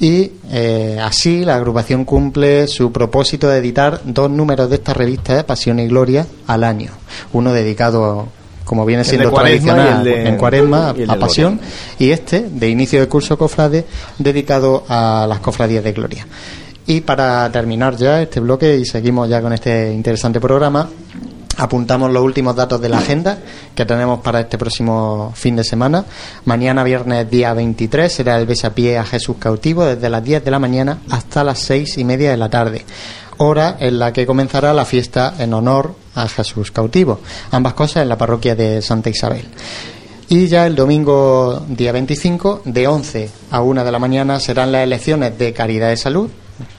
y 0.00 0.32
eh, 0.50 0.98
así 1.02 1.44
la 1.44 1.54
agrupación 1.56 2.04
cumple 2.04 2.66
su 2.66 2.90
propósito 2.92 3.48
de 3.48 3.58
editar 3.58 4.00
dos 4.04 4.28
números 4.30 4.68
de 4.70 4.76
esta 4.76 4.92
revista, 4.94 5.44
Pasión 5.46 5.78
y 5.78 5.86
Gloria, 5.86 6.26
al 6.48 6.64
año. 6.64 6.90
Uno 7.32 7.52
dedicado, 7.52 8.26
como 8.64 8.84
viene 8.84 9.04
siendo 9.04 9.30
tradicional, 9.66 10.04
de- 10.04 10.28
en 10.28 10.36
Cuaresma, 10.36 10.88
a 10.90 11.16
Pasión, 11.20 11.60
y 12.00 12.10
este, 12.10 12.40
de 12.50 12.68
inicio 12.68 13.00
de 13.00 13.06
curso 13.08 13.38
cofrade, 13.38 13.84
dedicado 14.18 14.84
a 14.88 15.26
las 15.28 15.38
cofradías 15.38 15.84
de 15.84 15.92
Gloria. 15.92 16.26
Y 16.86 17.02
para 17.02 17.50
terminar 17.52 17.96
ya 17.96 18.20
este 18.22 18.40
bloque 18.40 18.76
y 18.78 18.84
seguimos 18.84 19.28
ya 19.28 19.40
con 19.42 19.52
este 19.52 19.92
interesante 19.92 20.40
programa, 20.40 20.88
apuntamos 21.58 22.10
los 22.10 22.22
últimos 22.22 22.56
datos 22.56 22.80
de 22.80 22.88
la 22.88 22.98
agenda 22.98 23.38
que 23.74 23.84
tenemos 23.84 24.20
para 24.20 24.40
este 24.40 24.56
próximo 24.56 25.32
fin 25.34 25.56
de 25.56 25.64
semana. 25.64 26.04
Mañana, 26.44 26.84
viernes 26.84 27.28
día 27.30 27.52
23, 27.52 28.10
será 28.10 28.38
el 28.38 28.46
besapié 28.46 28.96
a 28.96 29.04
Jesús 29.04 29.36
cautivo 29.38 29.84
desde 29.84 30.08
las 30.08 30.24
10 30.24 30.44
de 30.44 30.50
la 30.50 30.58
mañana 30.58 30.98
hasta 31.10 31.44
las 31.44 31.58
6 31.58 31.98
y 31.98 32.04
media 32.04 32.30
de 32.30 32.36
la 32.36 32.48
tarde. 32.48 32.84
Hora 33.38 33.76
en 33.78 33.98
la 33.98 34.12
que 34.12 34.26
comenzará 34.26 34.72
la 34.72 34.84
fiesta 34.84 35.34
en 35.38 35.52
honor 35.52 35.94
a 36.14 36.28
Jesús 36.28 36.70
cautivo. 36.70 37.20
Ambas 37.50 37.74
cosas 37.74 38.02
en 38.02 38.08
la 38.08 38.18
parroquia 38.18 38.54
de 38.54 38.80
Santa 38.80 39.10
Isabel. 39.10 39.44
Y 40.28 40.46
ya 40.46 40.66
el 40.66 40.74
domingo 40.74 41.64
día 41.68 41.90
25, 41.90 42.62
de 42.66 42.86
11 42.86 43.30
a 43.50 43.62
1 43.62 43.84
de 43.84 43.92
la 43.92 43.98
mañana, 43.98 44.38
serán 44.38 44.72
las 44.72 44.84
elecciones 44.84 45.38
de 45.38 45.52
Caridad 45.52 45.88
de 45.88 45.96
Salud. 45.96 46.30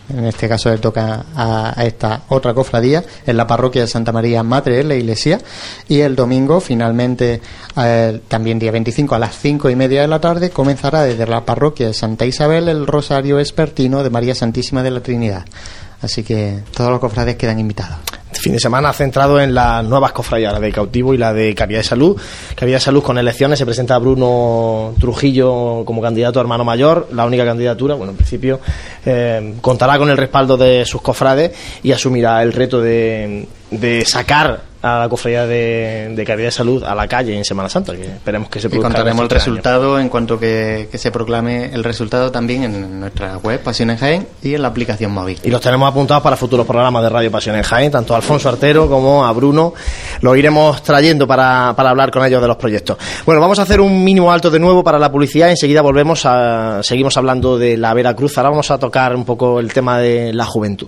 En 0.09 0.25
este 0.25 0.49
caso 0.49 0.69
le 0.69 0.77
toca 0.77 1.25
a 1.35 1.85
esta 1.85 2.23
otra 2.29 2.53
cofradía 2.53 3.03
en 3.25 3.37
la 3.37 3.47
parroquia 3.47 3.81
de 3.81 3.87
Santa 3.87 4.11
María 4.11 4.43
Madre 4.43 4.77
de 4.77 4.83
la 4.83 4.95
Iglesia. 4.95 5.39
Y 5.87 5.99
el 5.99 6.15
domingo, 6.15 6.59
finalmente, 6.59 7.41
eh, 7.77 8.21
también 8.27 8.59
día 8.59 8.71
25 8.71 9.15
a 9.15 9.19
las 9.19 9.37
5 9.37 9.69
y 9.69 9.75
media 9.75 10.01
de 10.01 10.07
la 10.07 10.19
tarde, 10.19 10.49
comenzará 10.49 11.03
desde 11.03 11.27
la 11.27 11.45
parroquia 11.45 11.87
de 11.87 11.93
Santa 11.93 12.25
Isabel 12.25 12.67
el 12.67 12.87
Rosario 12.87 13.39
Espertino 13.39 14.03
de 14.03 14.09
María 14.09 14.35
Santísima 14.35 14.83
de 14.83 14.91
la 14.91 15.01
Trinidad. 15.01 15.45
Así 16.01 16.23
que 16.23 16.59
todos 16.75 16.89
los 16.91 16.99
cofrades 16.99 17.35
quedan 17.35 17.59
invitados. 17.59 17.97
fin 18.33 18.53
de 18.53 18.59
semana 18.59 18.93
centrado 18.93 19.41
en 19.41 19.53
las 19.53 19.83
nuevas 19.83 20.13
cofradías, 20.13 20.53
la 20.53 20.59
de 20.61 20.71
cautivo 20.71 21.13
y 21.13 21.17
la 21.17 21.33
de 21.33 21.53
Caridad 21.53 21.79
de 21.79 21.83
Salud. 21.83 22.15
Caridad 22.55 22.77
de 22.77 22.81
Salud 22.81 23.03
con 23.03 23.17
elecciones 23.17 23.59
se 23.59 23.65
presenta 23.65 23.97
Bruno 23.97 24.93
Trujillo 24.97 25.83
como 25.83 26.01
candidato 26.01 26.39
a 26.39 26.41
hermano 26.41 26.63
mayor, 26.63 27.09
la 27.11 27.25
única 27.25 27.43
candidatura, 27.43 27.95
bueno, 27.95 28.11
en 28.11 28.17
principio 28.17 28.61
eh, 29.05 29.55
contará 29.59 29.97
con 29.97 30.09
el 30.09 30.15
respaldo 30.15 30.55
de 30.55 30.85
sus 30.85 31.01
cofrades 31.01 31.51
y 31.83 31.91
asumirá 31.91 32.41
el 32.41 32.53
reto 32.53 32.79
de, 32.79 33.47
de 33.71 34.05
sacar 34.05 34.68
a 34.81 34.99
la 34.99 35.09
cofradía 35.09 35.45
de, 35.45 36.13
de 36.15 36.25
Caridad 36.25 36.47
de 36.47 36.51
Salud 36.51 36.83
a 36.83 36.95
la 36.95 37.07
calle 37.07 37.37
en 37.37 37.43
Semana 37.43 37.67
Santa, 37.67 37.93
que 37.95 38.03
esperemos 38.05 38.49
que 38.49 38.59
se 38.61 38.67
Y 38.67 38.69
produzca. 38.69 38.87
contaremos 38.89 39.19
el 39.19 39.25
este 39.25 39.35
año. 39.35 39.39
resultado 39.45 39.99
en 39.99 40.07
cuanto 40.09 40.39
que, 40.39 40.87
que 40.91 40.97
se 40.97 41.11
proclame 41.11 41.65
el 41.73 41.83
resultado 41.83 42.31
también 42.31 42.63
en 42.63 42.99
nuestra 42.99 43.37
web 43.37 43.59
Pasión 43.61 43.89
en 43.89 43.97
Jaén 43.97 44.27
y 44.41 44.53
en 44.55 44.61
la 44.61 44.69
aplicación 44.69 45.11
móvil. 45.11 45.37
Y 45.43 45.49
los 45.49 45.59
tenemos 45.61 45.89
apuntados 45.89 46.23
para 46.23 46.37
futuros 46.37 46.65
programas 46.65 47.03
de 47.03 47.09
Radio 47.09 47.29
Pasión 47.29 47.55
en 47.57 47.63
Jaén, 47.63 47.91
tanto 47.91 48.13
a 48.13 48.17
Alfonso 48.17 48.47
Artero 48.49 48.87
como 48.89 49.25
a 49.25 49.31
Bruno. 49.33 49.73
Lo 50.21 50.35
iremos 50.35 50.81
trayendo 50.81 51.27
para, 51.27 51.73
para 51.75 51.89
hablar 51.89 52.09
con 52.11 52.25
ellos 52.25 52.41
de 52.41 52.47
los 52.47 52.57
proyectos. 52.57 52.97
Bueno, 53.25 53.41
vamos 53.41 53.59
a 53.59 53.63
hacer 53.63 53.81
un 53.81 54.03
mínimo 54.03 54.31
alto 54.31 54.49
de 54.49 54.59
nuevo 54.59 54.83
para 54.83 54.97
la 54.97 55.11
publicidad. 55.11 55.49
Enseguida 55.49 55.81
volvemos 55.81 56.25
a. 56.25 56.81
Seguimos 56.83 57.17
hablando 57.17 57.57
de 57.57 57.75
la 57.77 57.93
Veracruz. 57.93 58.37
Ahora 58.37 58.51
vamos 58.51 58.71
a 58.71 58.77
tocar 58.77 59.15
un 59.15 59.25
poco 59.25 59.59
el 59.59 59.73
tema 59.73 59.97
de 59.99 60.31
la 60.33 60.45
juventud. 60.45 60.87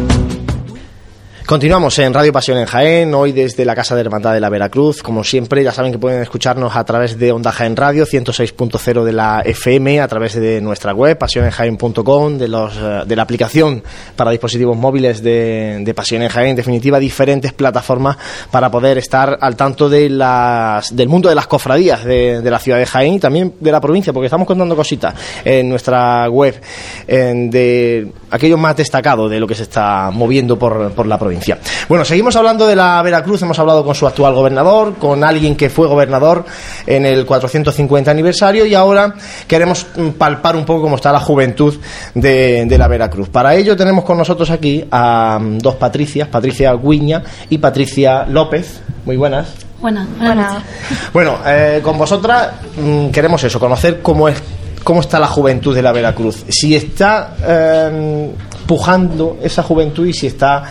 Continuamos 1.51 1.99
en 1.99 2.13
Radio 2.13 2.31
Pasión 2.31 2.57
en 2.59 2.65
Jaén, 2.65 3.13
hoy 3.13 3.33
desde 3.33 3.65
la 3.65 3.75
Casa 3.75 3.93
de 3.93 3.99
Hermandad 3.99 4.33
de 4.33 4.39
la 4.39 4.47
Veracruz. 4.47 5.03
Como 5.03 5.21
siempre, 5.25 5.65
ya 5.65 5.73
saben 5.73 5.91
que 5.91 5.99
pueden 5.99 6.21
escucharnos 6.21 6.77
a 6.77 6.85
través 6.85 7.19
de 7.19 7.33
Onda 7.33 7.51
Jaén 7.51 7.75
Radio 7.75 8.05
106.0 8.05 9.03
de 9.03 9.11
la 9.11 9.41
FM, 9.43 9.99
a 9.99 10.07
través 10.07 10.35
de 10.35 10.61
nuestra 10.61 10.93
web 10.93 11.17
pasionenjaén.com, 11.17 12.37
de, 12.37 12.47
los, 12.47 12.77
eh, 12.77 13.01
de 13.05 13.15
la 13.17 13.23
aplicación 13.23 13.83
para 14.15 14.31
dispositivos 14.31 14.77
móviles 14.77 15.21
de, 15.21 15.81
de 15.83 15.93
Pasión 15.93 16.21
en 16.21 16.29
Jaén, 16.29 16.51
en 16.51 16.55
definitiva, 16.55 16.99
diferentes 16.99 17.51
plataformas 17.51 18.15
para 18.49 18.71
poder 18.71 18.97
estar 18.97 19.37
al 19.41 19.57
tanto 19.57 19.89
de 19.89 20.09
las, 20.09 20.95
del 20.95 21.09
mundo 21.09 21.27
de 21.27 21.35
las 21.35 21.47
cofradías 21.47 22.05
de, 22.05 22.39
de 22.39 22.49
la 22.49 22.59
ciudad 22.59 22.77
de 22.77 22.85
Jaén 22.85 23.15
y 23.15 23.19
también 23.19 23.55
de 23.59 23.73
la 23.73 23.81
provincia, 23.81 24.13
porque 24.13 24.27
estamos 24.27 24.47
contando 24.47 24.73
cositas 24.73 25.15
en 25.43 25.67
nuestra 25.67 26.29
web 26.29 26.61
en, 27.05 27.49
de 27.49 28.09
aquello 28.29 28.57
más 28.57 28.77
destacado 28.77 29.27
de 29.27 29.37
lo 29.37 29.47
que 29.47 29.55
se 29.55 29.63
está 29.63 30.11
moviendo 30.11 30.57
por, 30.57 30.93
por 30.93 31.05
la 31.05 31.19
provincia. 31.19 31.40
Bueno, 31.87 32.05
seguimos 32.05 32.35
hablando 32.35 32.67
de 32.67 32.75
la 32.75 33.01
Veracruz, 33.01 33.41
hemos 33.41 33.57
hablado 33.59 33.83
con 33.83 33.95
su 33.95 34.07
actual 34.07 34.33
gobernador, 34.33 34.95
con 34.95 35.23
alguien 35.23 35.55
que 35.55 35.69
fue 35.69 35.87
gobernador 35.87 36.45
en 36.85 37.05
el 37.05 37.25
450 37.25 38.11
aniversario 38.11 38.65
y 38.65 38.75
ahora 38.75 39.13
queremos 39.47 39.85
palpar 40.17 40.55
un 40.55 40.65
poco 40.65 40.81
cómo 40.83 40.95
está 40.95 41.11
la 41.11 41.19
juventud 41.19 41.79
de, 42.13 42.65
de 42.65 42.77
la 42.77 42.87
Veracruz. 42.87 43.29
Para 43.29 43.55
ello 43.55 43.75
tenemos 43.75 44.03
con 44.03 44.17
nosotros 44.17 44.49
aquí 44.49 44.85
a 44.91 45.37
um, 45.39 45.57
dos 45.57 45.75
Patricias, 45.75 46.27
Patricia 46.27 46.73
Guiña 46.73 47.23
y 47.49 47.57
Patricia 47.57 48.25
López. 48.25 48.81
Muy 49.05 49.17
buenas. 49.17 49.49
Buenas, 49.79 50.07
buenas. 50.19 50.63
Bueno, 51.11 51.39
eh, 51.45 51.79
con 51.83 51.97
vosotras 51.97 52.51
mm, 52.77 53.07
queremos 53.09 53.43
eso, 53.43 53.59
conocer 53.59 53.99
cómo 54.01 54.29
es 54.29 54.41
cómo 54.83 55.01
está 55.01 55.19
la 55.19 55.27
juventud 55.27 55.75
de 55.75 55.81
la 55.81 55.91
Veracruz, 55.91 56.43
si 56.49 56.75
está 56.75 57.35
eh, 57.43 58.31
pujando 58.65 59.37
esa 59.41 59.63
juventud 59.63 60.05
y 60.07 60.13
si 60.13 60.27
está 60.27 60.63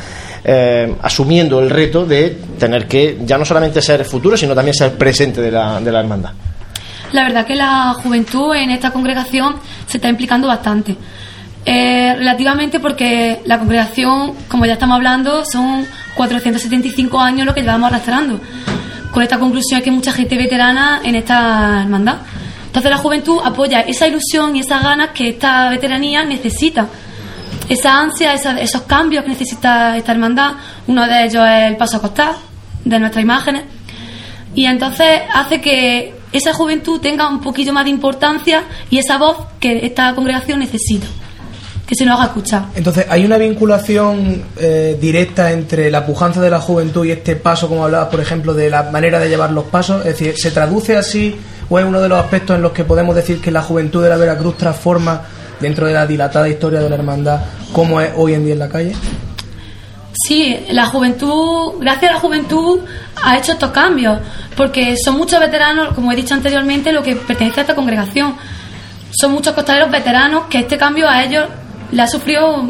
eh, 0.44 0.94
asumiendo 1.02 1.60
el 1.60 1.70
reto 1.70 2.06
de 2.06 2.38
tener 2.58 2.86
que 2.86 3.18
ya 3.24 3.36
no 3.38 3.44
solamente 3.44 3.82
ser 3.82 4.04
futuro, 4.04 4.36
sino 4.36 4.54
también 4.54 4.74
ser 4.74 4.96
presente 4.96 5.40
de 5.40 5.50
la, 5.50 5.80
de 5.80 5.92
la 5.92 6.00
hermandad. 6.00 6.32
La 7.12 7.24
verdad 7.24 7.44
que 7.44 7.56
la 7.56 7.92
juventud 7.94 8.54
en 8.54 8.70
esta 8.70 8.90
congregación 8.90 9.56
se 9.86 9.98
está 9.98 10.08
implicando 10.08 10.46
bastante. 10.46 10.96
Eh, 11.66 12.14
relativamente 12.16 12.80
porque 12.80 13.40
la 13.44 13.58
congregación, 13.58 14.34
como 14.48 14.64
ya 14.64 14.74
estamos 14.74 14.96
hablando, 14.96 15.44
son 15.44 15.86
475 16.14 17.20
años 17.20 17.46
lo 17.46 17.54
que 17.54 17.60
llevamos 17.60 17.88
arrastrando. 17.88 18.40
Con 19.12 19.22
esta 19.22 19.38
conclusión 19.38 19.78
hay 19.78 19.82
que 19.82 19.90
hay 19.90 19.96
mucha 19.96 20.12
gente 20.12 20.36
veterana 20.36 21.00
en 21.04 21.16
esta 21.16 21.82
hermandad. 21.82 22.18
Entonces 22.66 22.90
la 22.90 22.98
juventud 22.98 23.40
apoya 23.44 23.80
esa 23.80 24.06
ilusión 24.06 24.54
y 24.54 24.60
esas 24.60 24.82
ganas 24.82 25.10
que 25.10 25.30
esta 25.30 25.68
veteranía 25.70 26.24
necesita. 26.24 26.86
Esa 27.70 27.98
ansia, 28.00 28.34
esa- 28.34 28.60
esos 28.60 28.82
cambios 28.82 29.22
que 29.24 29.30
necesita 29.30 29.96
esta 29.96 30.12
hermandad. 30.12 30.52
Uno 30.88 31.06
de 31.06 31.24
ellos 31.24 31.42
es 31.48 31.62
el 31.70 31.76
paso 31.76 31.96
a 31.96 32.00
costar 32.00 32.34
de 32.84 32.98
nuestras 32.98 33.22
imágenes. 33.22 33.62
Y 34.54 34.66
entonces 34.66 35.20
hace 35.32 35.60
que 35.60 36.14
esa 36.32 36.52
juventud 36.52 37.00
tenga 37.00 37.28
un 37.28 37.40
poquillo 37.40 37.72
más 37.72 37.84
de 37.84 37.90
importancia 37.90 38.64
y 38.90 38.98
esa 38.98 39.16
voz 39.18 39.36
que 39.60 39.86
esta 39.86 40.14
congregación 40.14 40.58
necesita. 40.58 41.06
Que 41.86 41.94
se 41.96 42.04
nos 42.04 42.16
haga 42.16 42.26
escuchar. 42.26 42.64
Entonces, 42.76 43.06
¿hay 43.08 43.24
una 43.24 43.36
vinculación 43.36 44.44
eh, 44.58 44.96
directa 45.00 45.50
entre 45.50 45.90
la 45.90 46.06
pujanza 46.06 46.40
de 46.40 46.48
la 46.50 46.60
juventud 46.60 47.04
y 47.04 47.10
este 47.10 47.34
paso, 47.34 47.68
como 47.68 47.84
hablabas, 47.84 48.08
por 48.08 48.20
ejemplo, 48.20 48.54
de 48.54 48.70
la 48.70 48.84
manera 48.84 49.18
de 49.18 49.28
llevar 49.28 49.50
los 49.50 49.64
pasos? 49.64 49.98
Es 50.06 50.18
decir, 50.18 50.34
¿se 50.36 50.52
traduce 50.52 50.96
así 50.96 51.34
o 51.68 51.78
es 51.80 51.84
uno 51.84 52.00
de 52.00 52.08
los 52.08 52.18
aspectos 52.20 52.54
en 52.56 52.62
los 52.62 52.70
que 52.72 52.84
podemos 52.84 53.14
decir 53.16 53.40
que 53.40 53.50
la 53.50 53.62
juventud 53.62 54.02
de 54.02 54.08
la 54.08 54.16
Veracruz 54.16 54.56
transforma 54.56 55.22
dentro 55.60 55.86
de 55.86 55.92
la 55.92 56.06
dilatada 56.06 56.48
historia 56.48 56.80
de 56.80 56.88
la 56.88 56.96
hermandad 56.96 57.40
como 57.72 58.00
es 58.00 58.10
hoy 58.16 58.34
en 58.34 58.44
día 58.44 58.54
en 58.54 58.58
la 58.58 58.68
calle? 58.68 58.94
Sí, 60.12 60.66
la 60.70 60.86
juventud, 60.86 61.74
gracias 61.80 62.10
a 62.10 62.14
la 62.14 62.20
juventud, 62.20 62.80
ha 63.22 63.38
hecho 63.38 63.52
estos 63.52 63.70
cambios, 63.70 64.18
porque 64.56 64.96
son 64.96 65.16
muchos 65.16 65.38
veteranos, 65.40 65.94
como 65.94 66.12
he 66.12 66.16
dicho 66.16 66.34
anteriormente, 66.34 66.92
lo 66.92 67.02
que 67.02 67.16
pertenece 67.16 67.60
a 67.60 67.62
esta 67.62 67.74
congregación. 67.74 68.34
Son 69.12 69.32
muchos 69.32 69.54
costaleros 69.54 69.90
veteranos 69.90 70.44
que 70.50 70.58
este 70.58 70.76
cambio 70.76 71.08
a 71.08 71.22
ellos 71.22 71.46
le 71.92 72.02
ha 72.02 72.06
sufrido 72.06 72.64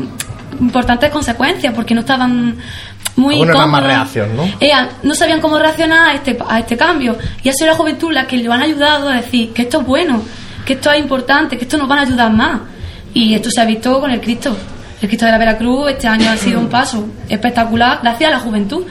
importantes 0.60 1.10
consecuencias, 1.10 1.72
porque 1.74 1.94
no 1.94 2.00
estaban 2.00 2.56
muy 3.16 3.40
eran 3.40 3.56
más 3.56 3.64
cómodos. 3.64 3.86
reacios, 3.86 4.28
¿no? 4.30 4.44
Eh, 4.60 4.72
no 5.02 5.14
sabían 5.14 5.40
cómo 5.40 5.58
reaccionar 5.58 6.08
a 6.08 6.14
este, 6.14 6.38
a 6.46 6.58
este 6.58 6.76
cambio. 6.76 7.16
Y 7.42 7.48
ha 7.48 7.52
sido 7.52 7.70
la 7.70 7.76
juventud 7.76 8.12
la 8.12 8.26
que 8.26 8.36
le 8.36 8.52
han 8.52 8.62
ayudado 8.62 9.08
a 9.08 9.16
decir 9.16 9.52
que 9.52 9.62
esto 9.62 9.80
es 9.80 9.86
bueno, 9.86 10.22
que 10.64 10.74
esto 10.74 10.90
es 10.92 11.00
importante, 11.00 11.56
que 11.56 11.64
esto 11.64 11.78
nos 11.78 11.88
van 11.88 12.00
a 12.00 12.02
ayudar 12.02 12.32
más. 12.32 12.60
Y 13.14 13.34
esto 13.34 13.50
se 13.50 13.60
ha 13.60 13.64
visto 13.64 14.00
con 14.00 14.10
el 14.10 14.20
Cristo. 14.20 14.56
El 15.00 15.08
Cristo 15.08 15.24
de 15.26 15.32
la 15.32 15.38
Veracruz 15.38 15.90
este 15.90 16.06
año 16.06 16.30
ha 16.30 16.36
sido 16.36 16.60
un 16.60 16.68
paso 16.68 17.06
espectacular 17.28 18.00
gracias 18.02 18.28
a 18.28 18.32
la 18.34 18.38
juventud, 18.40 18.84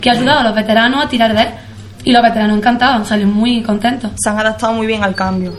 que 0.00 0.10
ha 0.10 0.12
ayudado 0.12 0.40
a 0.40 0.42
los 0.44 0.54
veteranos 0.54 1.04
a 1.04 1.08
tirar 1.08 1.34
de 1.34 1.42
él. 1.42 1.48
Y 2.04 2.12
los 2.12 2.22
veteranos 2.22 2.58
encantados, 2.58 2.96
han 2.96 3.06
salido 3.06 3.28
muy 3.30 3.62
contentos. 3.62 4.10
Se 4.22 4.28
han 4.28 4.38
adaptado 4.38 4.74
muy 4.74 4.86
bien 4.86 5.02
al 5.02 5.14
cambio. 5.14 5.54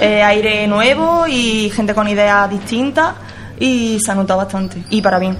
Eh, 0.00 0.22
aire 0.22 0.66
nuevo 0.68 1.26
y 1.28 1.70
gente 1.74 1.92
con 1.92 2.06
ideas 2.08 2.48
distintas 2.48 3.14
y 3.58 3.98
se 4.00 4.12
ha 4.12 4.14
notado 4.14 4.38
bastante. 4.38 4.82
Y 4.90 5.02
para 5.02 5.18
bien. 5.18 5.36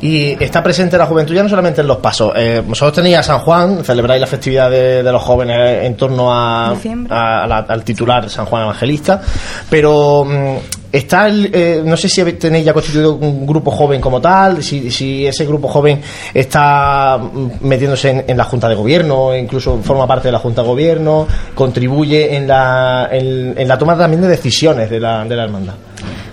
Y 0.00 0.30
está 0.42 0.60
presente 0.62 0.96
la 0.98 1.06
juventud 1.06 1.34
ya 1.34 1.42
no 1.44 1.48
solamente 1.48 1.82
en 1.82 1.86
los 1.86 1.98
pasos. 1.98 2.32
Eh, 2.34 2.62
vosotros 2.66 2.94
tenéis 2.96 3.18
a 3.18 3.22
San 3.22 3.38
Juan, 3.40 3.84
celebráis 3.84 4.20
la 4.20 4.26
festividad 4.26 4.70
de, 4.70 5.02
de 5.04 5.12
los 5.12 5.22
jóvenes 5.22 5.84
en 5.84 5.96
torno 5.96 6.32
a, 6.34 6.72
Diciembre. 6.74 7.14
a- 7.14 7.44
a 7.44 7.46
la- 7.46 7.58
al 7.68 7.84
titular 7.84 8.28
San 8.28 8.46
Juan 8.46 8.62
Evangelista, 8.64 9.20
pero 9.68 10.24
mm, 10.24 10.56
está 10.92 11.26
el, 11.26 11.50
eh, 11.52 11.82
no 11.84 11.96
sé 11.96 12.08
si 12.08 12.22
tenéis 12.32 12.64
ya 12.64 12.72
constituido 12.72 13.14
un 13.14 13.46
grupo 13.46 13.70
joven 13.70 14.00
como 14.00 14.20
tal, 14.20 14.62
si, 14.62 14.90
si 14.90 15.26
ese 15.26 15.46
grupo 15.46 15.68
joven 15.68 16.00
está 16.34 17.18
mm, 17.18 17.66
metiéndose 17.66 18.24
en, 18.26 18.36
la 18.36 18.44
Junta 18.44 18.68
de 18.68 18.74
Gobierno, 18.74 19.36
incluso 19.36 19.78
forma 19.82 20.06
parte 20.06 20.28
de 20.28 20.32
la 20.32 20.38
Junta 20.38 20.62
de 20.62 20.68
Gobierno, 20.68 21.26
contribuye 21.54 22.34
en 22.34 22.46
la, 22.46 23.08
en, 23.10 23.54
en 23.56 23.68
la 23.68 23.78
toma 23.78 23.96
también 23.96 24.22
de 24.22 24.28
decisiones 24.28 24.90
de 24.90 25.00
la, 25.00 25.24
de 25.24 25.36
la 25.36 25.44
hermandad. 25.44 25.74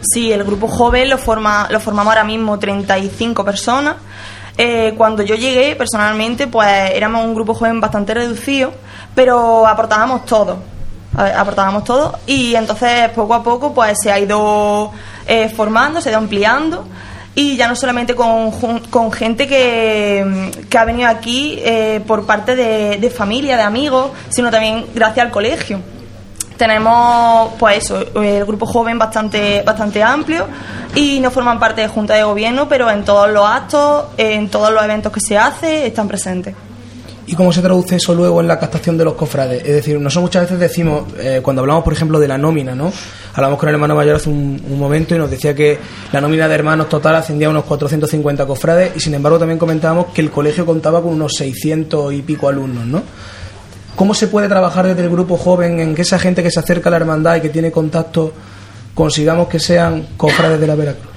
Sí, 0.01 0.31
el 0.31 0.43
grupo 0.43 0.67
joven 0.67 1.09
lo, 1.09 1.17
forma, 1.17 1.67
lo 1.69 1.79
formamos 1.79 2.11
ahora 2.11 2.23
mismo 2.23 2.57
35 2.57 3.43
personas. 3.43 3.95
Eh, 4.57 4.93
cuando 4.97 5.21
yo 5.21 5.35
llegué, 5.35 5.75
personalmente, 5.75 6.47
pues 6.47 6.91
éramos 6.91 7.23
un 7.25 7.35
grupo 7.35 7.53
joven 7.53 7.79
bastante 7.79 8.13
reducido, 8.13 8.71
pero 9.13 9.67
aportábamos 9.67 10.25
todo. 10.25 10.76
Aportábamos 11.17 11.83
todo. 11.83 12.19
Y 12.27 12.55
entonces 12.55 13.09
poco 13.09 13.33
a 13.33 13.43
poco 13.43 13.73
pues 13.73 13.97
se 14.01 14.11
ha 14.11 14.19
ido 14.19 14.91
eh, 15.25 15.49
formando, 15.49 15.99
se 15.99 16.09
ha 16.09 16.11
ido 16.11 16.19
ampliando. 16.19 16.85
Y 17.33 17.55
ya 17.55 17.67
no 17.67 17.75
solamente 17.75 18.15
con, 18.15 18.51
con 18.89 19.11
gente 19.11 19.47
que, 19.47 20.51
que 20.69 20.77
ha 20.77 20.85
venido 20.85 21.09
aquí 21.09 21.59
eh, 21.63 22.01
por 22.05 22.25
parte 22.25 22.55
de, 22.55 22.97
de 22.97 23.09
familia, 23.09 23.57
de 23.57 23.63
amigos, 23.63 24.11
sino 24.29 24.49
también 24.49 24.85
gracias 24.93 25.25
al 25.25 25.31
colegio. 25.31 25.79
Tenemos 26.57 27.53
pues 27.59 27.85
eso 27.85 27.99
el 28.23 28.43
grupo 28.45 28.65
joven 28.65 28.97
bastante 28.97 29.61
bastante 29.63 30.01
amplio. 30.03 30.47
Y 30.95 31.19
no 31.19 31.29
forman 31.29 31.59
parte 31.59 31.81
de 31.81 31.87
junta 31.87 32.15
de 32.15 32.23
gobierno 32.23 32.67
pero 32.67 32.89
en 32.89 33.05
todos 33.05 33.29
los 33.29 33.45
actos 33.45 34.05
en 34.17 34.49
todos 34.49 34.71
los 34.71 34.83
eventos 34.83 35.11
que 35.11 35.19
se 35.19 35.37
hace 35.37 35.85
están 35.85 36.07
presentes 36.07 36.55
¿Y 37.29 37.35
cómo 37.35 37.51
se 37.51 37.61
traduce 37.61 37.97
eso 37.97 38.15
luego 38.15 38.39
en 38.39 38.47
la 38.47 38.57
captación 38.57 38.97
de 38.97 39.03
los 39.03 39.15
cofrades? 39.15 39.61
Es 39.65 39.73
decir, 39.73 39.99
nosotros 39.99 40.23
muchas 40.23 40.43
veces 40.43 40.59
decimos, 40.59 41.03
eh, 41.19 41.41
cuando 41.43 41.61
hablamos, 41.61 41.83
por 41.83 41.91
ejemplo, 41.91 42.21
de 42.21 42.27
la 42.29 42.37
nómina, 42.37 42.73
¿no? 42.73 42.91
Hablamos 43.33 43.59
con 43.59 43.67
el 43.67 43.75
hermano 43.75 43.95
mayor 43.95 44.15
hace 44.15 44.29
un, 44.29 44.79
momento 44.79 45.13
y 45.13 45.17
nos 45.17 45.29
decía 45.29 45.53
que 45.53 45.77
la 46.13 46.21
nómina 46.21 46.47
de 46.47 46.55
hermanos 46.55 46.87
total 46.87 47.15
ascendía 47.15 47.47
a 47.47 47.49
unos 47.49 47.65
450 47.65 48.45
cofrades 48.45 48.95
y 48.95 49.01
sin 49.01 49.13
embargo 49.13 49.37
también 49.37 49.59
comentábamos 49.59 50.07
que 50.13 50.21
el 50.21 50.31
colegio 50.31 50.65
contaba 50.65 51.01
con 51.01 51.11
unos 51.11 51.33
600 51.33 52.13
y 52.13 52.21
pico 52.21 52.47
alumnos, 52.47 52.85
¿no? 52.85 53.03
¿Cómo 53.97 54.13
se 54.13 54.27
puede 54.27 54.47
trabajar 54.47 54.87
desde 54.87 55.03
el 55.03 55.09
grupo 55.09 55.35
joven 55.37 55.81
en 55.81 55.95
que 55.95 56.03
esa 56.03 56.19
gente 56.19 56.41
que 56.41 56.49
se 56.49 56.61
acerca 56.61 56.87
a 56.87 56.91
la 56.91 56.97
hermandad 56.97 57.35
y 57.35 57.41
que 57.41 57.49
tiene 57.49 57.71
contacto 57.71 58.31
consigamos 58.93 59.49
que 59.49 59.59
sean 59.59 60.07
cofrades 60.15 60.61
de 60.61 60.67
la 60.67 60.75
Veracruz? 60.75 61.11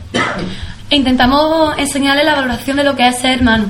Intentamos 0.90 1.78
enseñarles 1.78 2.24
la 2.24 2.34
valoración 2.34 2.78
de 2.78 2.82
lo 2.82 2.96
que 2.96 3.06
es 3.06 3.16
ser 3.16 3.38
hermano 3.38 3.66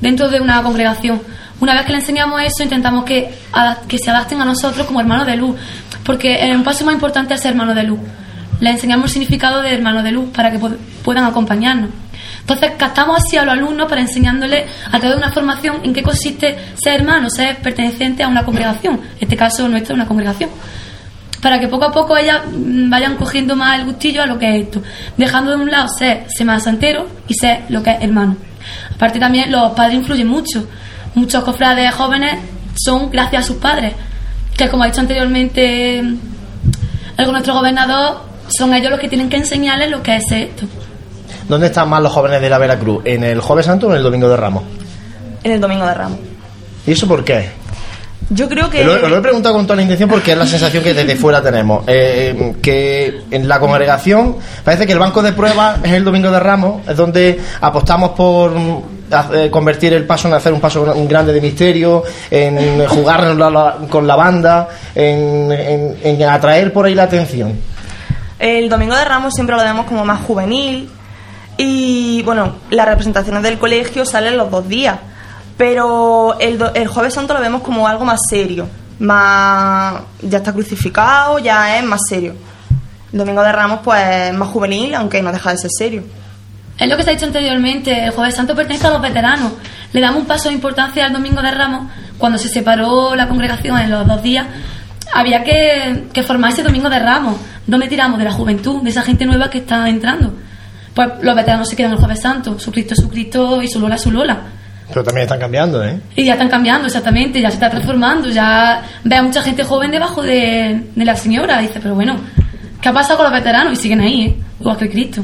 dentro 0.00 0.28
de 0.28 0.40
una 0.40 0.62
congregación. 0.62 1.20
Una 1.60 1.74
vez 1.74 1.84
que 1.84 1.92
le 1.92 1.98
enseñamos 1.98 2.40
eso, 2.42 2.62
intentamos 2.62 3.04
que, 3.04 3.30
que 3.86 3.98
se 3.98 4.10
adapten 4.10 4.40
a 4.40 4.44
nosotros 4.44 4.86
como 4.86 5.00
hermanos 5.00 5.26
de 5.26 5.36
luz, 5.36 5.56
porque 6.04 6.38
un 6.54 6.64
paso 6.64 6.84
más 6.84 6.94
importante 6.94 7.34
es 7.34 7.40
ser 7.40 7.52
hermano 7.52 7.74
de 7.74 7.82
luz. 7.84 8.00
Le 8.60 8.70
enseñamos 8.70 9.06
el 9.06 9.10
significado 9.10 9.62
de 9.62 9.72
hermano 9.72 10.02
de 10.02 10.12
luz 10.12 10.30
para 10.30 10.50
que 10.50 10.58
puedan 11.04 11.24
acompañarnos. 11.24 11.90
Entonces, 12.40 12.72
captamos 12.76 13.18
así 13.18 13.36
a 13.36 13.44
los 13.44 13.54
alumnos 13.54 13.88
para 13.88 14.00
enseñándoles 14.00 14.64
a 14.86 14.98
través 14.98 15.10
de 15.10 15.16
una 15.16 15.32
formación 15.32 15.80
en 15.82 15.92
qué 15.92 16.02
consiste 16.02 16.56
ser 16.74 17.00
hermano, 17.00 17.28
ser 17.30 17.58
perteneciente 17.58 18.22
a 18.22 18.28
una 18.28 18.44
congregación. 18.44 18.94
En 18.94 19.18
este 19.20 19.36
caso, 19.36 19.68
nuestra 19.68 19.94
es 19.94 19.96
una 19.96 20.06
congregación 20.06 20.50
para 21.40 21.58
que 21.58 21.68
poco 21.68 21.86
a 21.86 21.92
poco 21.92 22.16
ellas 22.16 22.42
mm, 22.50 22.90
vayan 22.90 23.16
cogiendo 23.16 23.56
más 23.56 23.78
el 23.78 23.86
gustillo 23.86 24.22
a 24.22 24.26
lo 24.26 24.38
que 24.38 24.56
es 24.56 24.64
esto, 24.64 24.82
dejando 25.16 25.56
de 25.56 25.62
un 25.62 25.70
lado 25.70 25.88
ser 25.88 26.26
Semana 26.28 26.60
Santero 26.60 27.06
y 27.28 27.34
ser 27.34 27.64
lo 27.68 27.82
que 27.82 27.90
es 27.90 28.02
hermano. 28.02 28.36
Aparte 28.94 29.18
también 29.18 29.50
los 29.50 29.72
padres 29.72 29.96
influyen 29.96 30.28
mucho. 30.28 30.66
Muchos 31.14 31.42
cofrades 31.44 31.94
jóvenes 31.94 32.38
son 32.76 33.10
gracias 33.10 33.44
a 33.44 33.46
sus 33.46 33.56
padres, 33.56 33.94
que 34.56 34.68
como 34.68 34.84
ha 34.84 34.86
dicho 34.86 35.00
anteriormente 35.00 36.02
algún 37.16 37.32
nuestro 37.32 37.54
gobernador, 37.54 38.22
son 38.48 38.74
ellos 38.74 38.90
los 38.90 39.00
que 39.00 39.08
tienen 39.08 39.28
que 39.28 39.36
enseñarles 39.36 39.90
lo 39.90 40.02
que 40.02 40.16
es 40.16 40.30
esto. 40.30 40.66
¿Dónde 41.48 41.66
están 41.66 41.88
más 41.88 42.02
los 42.02 42.12
jóvenes 42.12 42.40
de 42.40 42.48
la 42.48 42.58
Veracruz? 42.58 43.02
¿En 43.04 43.24
el 43.24 43.40
Jueves 43.40 43.66
Santo 43.66 43.88
o 43.88 43.90
en 43.90 43.96
el 43.96 44.02
Domingo 44.02 44.28
de 44.28 44.36
Ramos? 44.36 44.62
En 45.42 45.52
el 45.52 45.60
Domingo 45.60 45.84
de 45.84 45.94
Ramos. 45.94 46.18
¿Y 46.86 46.92
eso 46.92 47.08
por 47.08 47.24
qué? 47.24 47.50
Yo 48.30 48.48
creo 48.48 48.70
que... 48.70 48.84
Lo, 48.84 49.08
lo, 49.08 49.16
he 49.16 49.20
preguntado 49.20 49.56
con 49.56 49.66
toda 49.66 49.76
la 49.76 49.82
intención 49.82 50.08
porque 50.08 50.32
es 50.32 50.38
la 50.38 50.46
sensación 50.46 50.84
que 50.84 50.94
desde 50.94 51.16
fuera 51.16 51.42
tenemos. 51.42 51.82
Eh, 51.88 52.54
que 52.62 53.22
en 53.32 53.48
la 53.48 53.58
congregación 53.58 54.36
parece 54.64 54.86
que 54.86 54.92
el 54.92 55.00
banco 55.00 55.22
de 55.22 55.32
pruebas 55.32 55.80
es 55.82 55.92
el 55.92 56.04
Domingo 56.04 56.30
de 56.30 56.38
Ramos, 56.38 56.86
es 56.88 56.96
donde 56.96 57.40
apostamos 57.60 58.10
por 58.10 58.52
convertir 59.50 59.92
el 59.92 60.06
paso 60.06 60.28
en 60.28 60.34
hacer 60.34 60.52
un 60.52 60.60
paso 60.60 60.84
grande 61.06 61.32
de 61.32 61.40
misterio, 61.40 62.02
en 62.30 62.86
jugar 62.86 63.36
con 63.88 64.06
la 64.06 64.16
banda, 64.16 64.68
en, 64.94 66.22
atraer 66.22 66.72
por 66.72 66.86
ahí 66.86 66.94
la 66.94 67.04
atención. 67.04 67.58
El 68.38 68.68
Domingo 68.68 68.96
de 68.96 69.04
Ramos 69.04 69.34
siempre 69.34 69.56
lo 69.56 69.62
vemos 69.62 69.86
como 69.86 70.04
más 70.04 70.20
juvenil 70.22 70.88
y 71.56 72.22
bueno, 72.22 72.56
las 72.70 72.86
representaciones 72.86 73.42
del 73.42 73.58
colegio 73.58 74.04
salen 74.04 74.36
los 74.36 74.50
dos 74.50 74.66
días 74.66 74.96
pero 75.60 76.38
el, 76.40 76.58
el 76.72 76.88
Jueves 76.88 77.12
Santo 77.12 77.34
lo 77.34 77.40
vemos 77.40 77.60
como 77.60 77.86
algo 77.86 78.06
más 78.06 78.20
serio, 78.30 78.66
más 78.98 80.00
ya 80.22 80.38
está 80.38 80.54
crucificado, 80.54 81.38
ya 81.38 81.76
es 81.76 81.84
más 81.84 82.00
serio. 82.08 82.32
El 83.12 83.18
Domingo 83.18 83.42
de 83.42 83.52
Ramos 83.52 83.80
pues 83.84 84.32
más 84.32 84.48
juvenil, 84.48 84.94
aunque 84.94 85.20
no 85.20 85.30
deja 85.30 85.50
de 85.50 85.58
ser 85.58 85.70
serio. 85.70 86.02
Es 86.80 86.88
lo 86.88 86.96
que 86.96 87.02
se 87.02 87.10
ha 87.10 87.12
dicho 87.12 87.26
anteriormente, 87.26 88.06
el 88.06 88.10
Jueves 88.10 88.34
Santo 88.34 88.56
pertenece 88.56 88.86
a 88.86 88.90
los 88.90 89.02
veteranos. 89.02 89.52
Le 89.92 90.00
damos 90.00 90.22
un 90.22 90.26
paso 90.26 90.48
de 90.48 90.54
importancia 90.54 91.04
al 91.04 91.12
Domingo 91.12 91.42
de 91.42 91.50
Ramos. 91.50 91.92
Cuando 92.16 92.38
se 92.38 92.48
separó 92.48 93.14
la 93.14 93.28
congregación 93.28 93.78
en 93.78 93.90
los 93.90 94.06
dos 94.06 94.22
días, 94.22 94.46
había 95.12 95.44
que, 95.44 96.06
que 96.10 96.22
formar 96.22 96.52
ese 96.52 96.62
Domingo 96.62 96.88
de 96.88 96.98
Ramos. 96.98 97.36
No 97.66 97.76
me 97.76 97.86
tiramos 97.86 98.18
de 98.18 98.24
la 98.24 98.32
juventud, 98.32 98.82
de 98.82 98.88
esa 98.88 99.02
gente 99.02 99.26
nueva 99.26 99.50
que 99.50 99.58
está 99.58 99.86
entrando. 99.90 100.32
Pues 100.94 101.08
los 101.20 101.36
veteranos 101.36 101.68
se 101.68 101.76
quedan 101.76 101.92
el 101.92 101.98
Jueves 101.98 102.20
Santo. 102.20 102.58
Su 102.58 102.72
Cristo 102.72 102.94
es 102.94 103.00
su 103.00 103.10
Cristo 103.10 103.62
y 103.62 103.68
su 103.68 103.78
Lola 103.78 103.96
es 103.96 104.02
su 104.02 104.10
Lola. 104.10 104.40
Pero 104.88 105.04
también 105.04 105.24
están 105.24 105.38
cambiando, 105.38 105.84
¿eh? 105.84 106.00
Y 106.16 106.24
ya 106.24 106.32
están 106.32 106.48
cambiando, 106.48 106.86
exactamente, 106.86 107.40
ya 107.40 107.48
se 107.48 107.54
está 107.54 107.70
transformando, 107.70 108.28
ya 108.28 108.82
ve 109.04 109.16
a 109.16 109.22
mucha 109.22 109.40
gente 109.40 109.62
joven 109.62 109.90
debajo 109.90 110.22
de, 110.22 110.82
la 110.96 111.14
señora. 111.14 111.60
dice, 111.60 111.78
pero 111.80 111.94
bueno, 111.94 112.16
¿qué 112.80 112.88
ha 112.88 112.92
pasado 112.92 113.18
con 113.18 113.24
los 113.24 113.34
veteranos? 113.34 113.74
Y 113.74 113.76
siguen 113.76 114.00
ahí, 114.00 114.22
¿eh? 114.22 114.36
Igual 114.58 114.78
que 114.78 114.90
Cristo. 114.90 115.22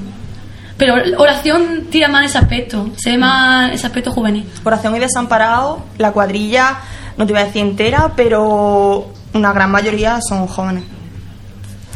Pero 0.76 0.94
oración 1.18 1.86
tira 1.90 2.08
más 2.08 2.26
ese 2.26 2.38
aspecto, 2.38 2.90
se 2.96 3.10
ve 3.10 3.18
más 3.18 3.72
ese 3.72 3.86
aspecto 3.86 4.12
juvenil. 4.12 4.46
Oración 4.62 4.94
y 4.96 4.98
desamparado, 4.98 5.84
la 5.96 6.12
cuadrilla, 6.12 6.78
no 7.16 7.24
te 7.24 7.32
iba 7.32 7.40
a 7.40 7.44
decir 7.44 7.62
entera, 7.62 8.12
pero 8.14 9.10
una 9.32 9.52
gran 9.52 9.70
mayoría 9.70 10.18
son 10.26 10.46
jóvenes. 10.46 10.84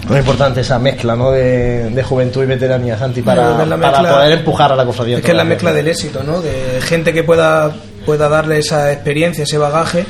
Muy 0.09 0.19
importante 0.19 0.63
esa 0.63 0.79
mezcla 0.79 1.15
¿no? 1.15 1.31
de, 1.31 2.03
juventud 2.03 2.43
y 2.43 2.47
veteranía, 2.47 2.99
Santi, 2.99 3.21
para, 3.21 3.55
poder 3.55 4.33
empujar 4.33 4.73
a 4.73 4.77
la 4.77 4.87
cofradía. 4.87 5.19
Es 5.19 5.25
que 5.25 5.33
es 5.33 5.37
la 5.37 5.45
mezcla 5.45 5.73
del 5.73 5.89
éxito, 5.89 6.23
¿no? 6.23 6.41
de 6.41 6.81
gente 6.81 7.13
que 7.13 7.23
pueda, 7.23 7.71
pueda 8.07 8.31
darle 8.31 8.59
esa 8.59 8.91
experiencia, 8.93 9.45
ese 9.45 9.59
bagaje 9.59 10.07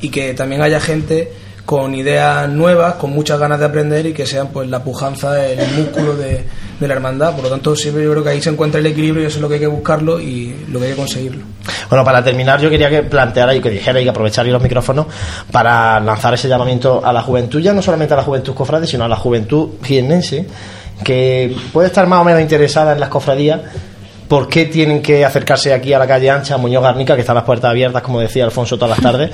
y 0.00 0.10
que 0.10 0.34
también 0.34 0.62
haya 0.62 0.80
gente 0.80 1.32
con 1.64 1.94
ideas 1.94 2.48
nuevas, 2.48 2.94
con 2.94 3.10
muchas 3.10 3.38
ganas 3.38 3.58
de 3.58 3.66
aprender 3.66 4.06
y 4.06 4.12
que 4.12 4.26
sean 4.26 4.48
pues 4.48 4.68
la 4.68 4.82
pujanza, 4.82 5.46
el 5.46 5.60
músculo 5.76 6.16
de, 6.16 6.44
la 6.80 6.94
hermandad. 6.94 7.34
Por 7.34 7.44
lo 7.44 7.50
tanto, 7.50 7.76
siempre 7.76 8.02
yo 8.02 8.10
creo 8.10 8.24
que 8.24 8.30
ahí 8.30 8.42
se 8.42 8.50
encuentra 8.50 8.80
el 8.80 8.86
equilibrio 8.86 9.22
y 9.22 9.26
eso 9.26 9.36
es 9.36 9.42
lo 9.42 9.48
que 9.48 9.54
hay 9.54 9.60
que 9.60 9.68
buscarlo 9.68 10.20
y 10.20 10.66
lo 10.68 10.80
que 10.80 10.86
hay 10.86 10.90
que 10.92 10.96
conseguirlo. 10.96 11.44
Bueno, 11.88 12.04
para 12.04 12.24
terminar, 12.24 12.60
yo 12.60 12.68
quería 12.68 12.90
que 12.90 13.02
planteara 13.04 13.54
y 13.54 13.60
que 13.60 13.70
dijera 13.70 14.00
y 14.00 14.04
que 14.04 14.10
aprovechara 14.10 14.48
los 14.48 14.62
micrófonos 14.62 15.06
para 15.52 16.00
lanzar 16.00 16.34
ese 16.34 16.48
llamamiento 16.48 17.04
a 17.04 17.12
la 17.12 17.22
juventud, 17.22 17.60
ya 17.60 17.72
no 17.72 17.82
solamente 17.82 18.14
a 18.14 18.16
la 18.16 18.24
juventud 18.24 18.54
cofrade, 18.54 18.86
sino 18.86 19.04
a 19.04 19.08
la 19.08 19.16
juventud 19.16 19.70
jiennense, 19.82 20.46
que 21.04 21.54
puede 21.72 21.88
estar 21.88 22.06
más 22.06 22.20
o 22.20 22.24
menos 22.24 22.40
interesada 22.40 22.92
en 22.92 23.00
las 23.00 23.08
cofradías. 23.08 23.60
¿Por 24.26 24.48
qué 24.48 24.64
tienen 24.64 25.02
que 25.02 25.26
acercarse 25.26 25.74
aquí 25.74 25.92
a 25.92 25.98
la 25.98 26.06
calle 26.06 26.30
ancha, 26.30 26.54
a 26.54 26.58
Muñoz 26.58 26.82
Garnica, 26.82 27.14
que 27.14 27.20
están 27.20 27.34
las 27.34 27.44
puertas 27.44 27.70
abiertas, 27.70 28.00
como 28.02 28.18
decía 28.18 28.44
Alfonso, 28.44 28.78
todas 28.78 28.96
las 28.96 29.00
tardes? 29.00 29.30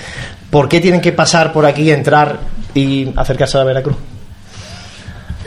¿Por 0.51 0.69
qué 0.69 0.81
tienen 0.81 1.01
que 1.01 1.13
pasar 1.13 1.53
por 1.53 1.67
aquí, 1.67 1.91
entrar 1.91 2.41
y 2.75 3.09
acercarse 3.17 3.57
a 3.57 3.61
la 3.61 3.67
Veracruz? 3.67 3.97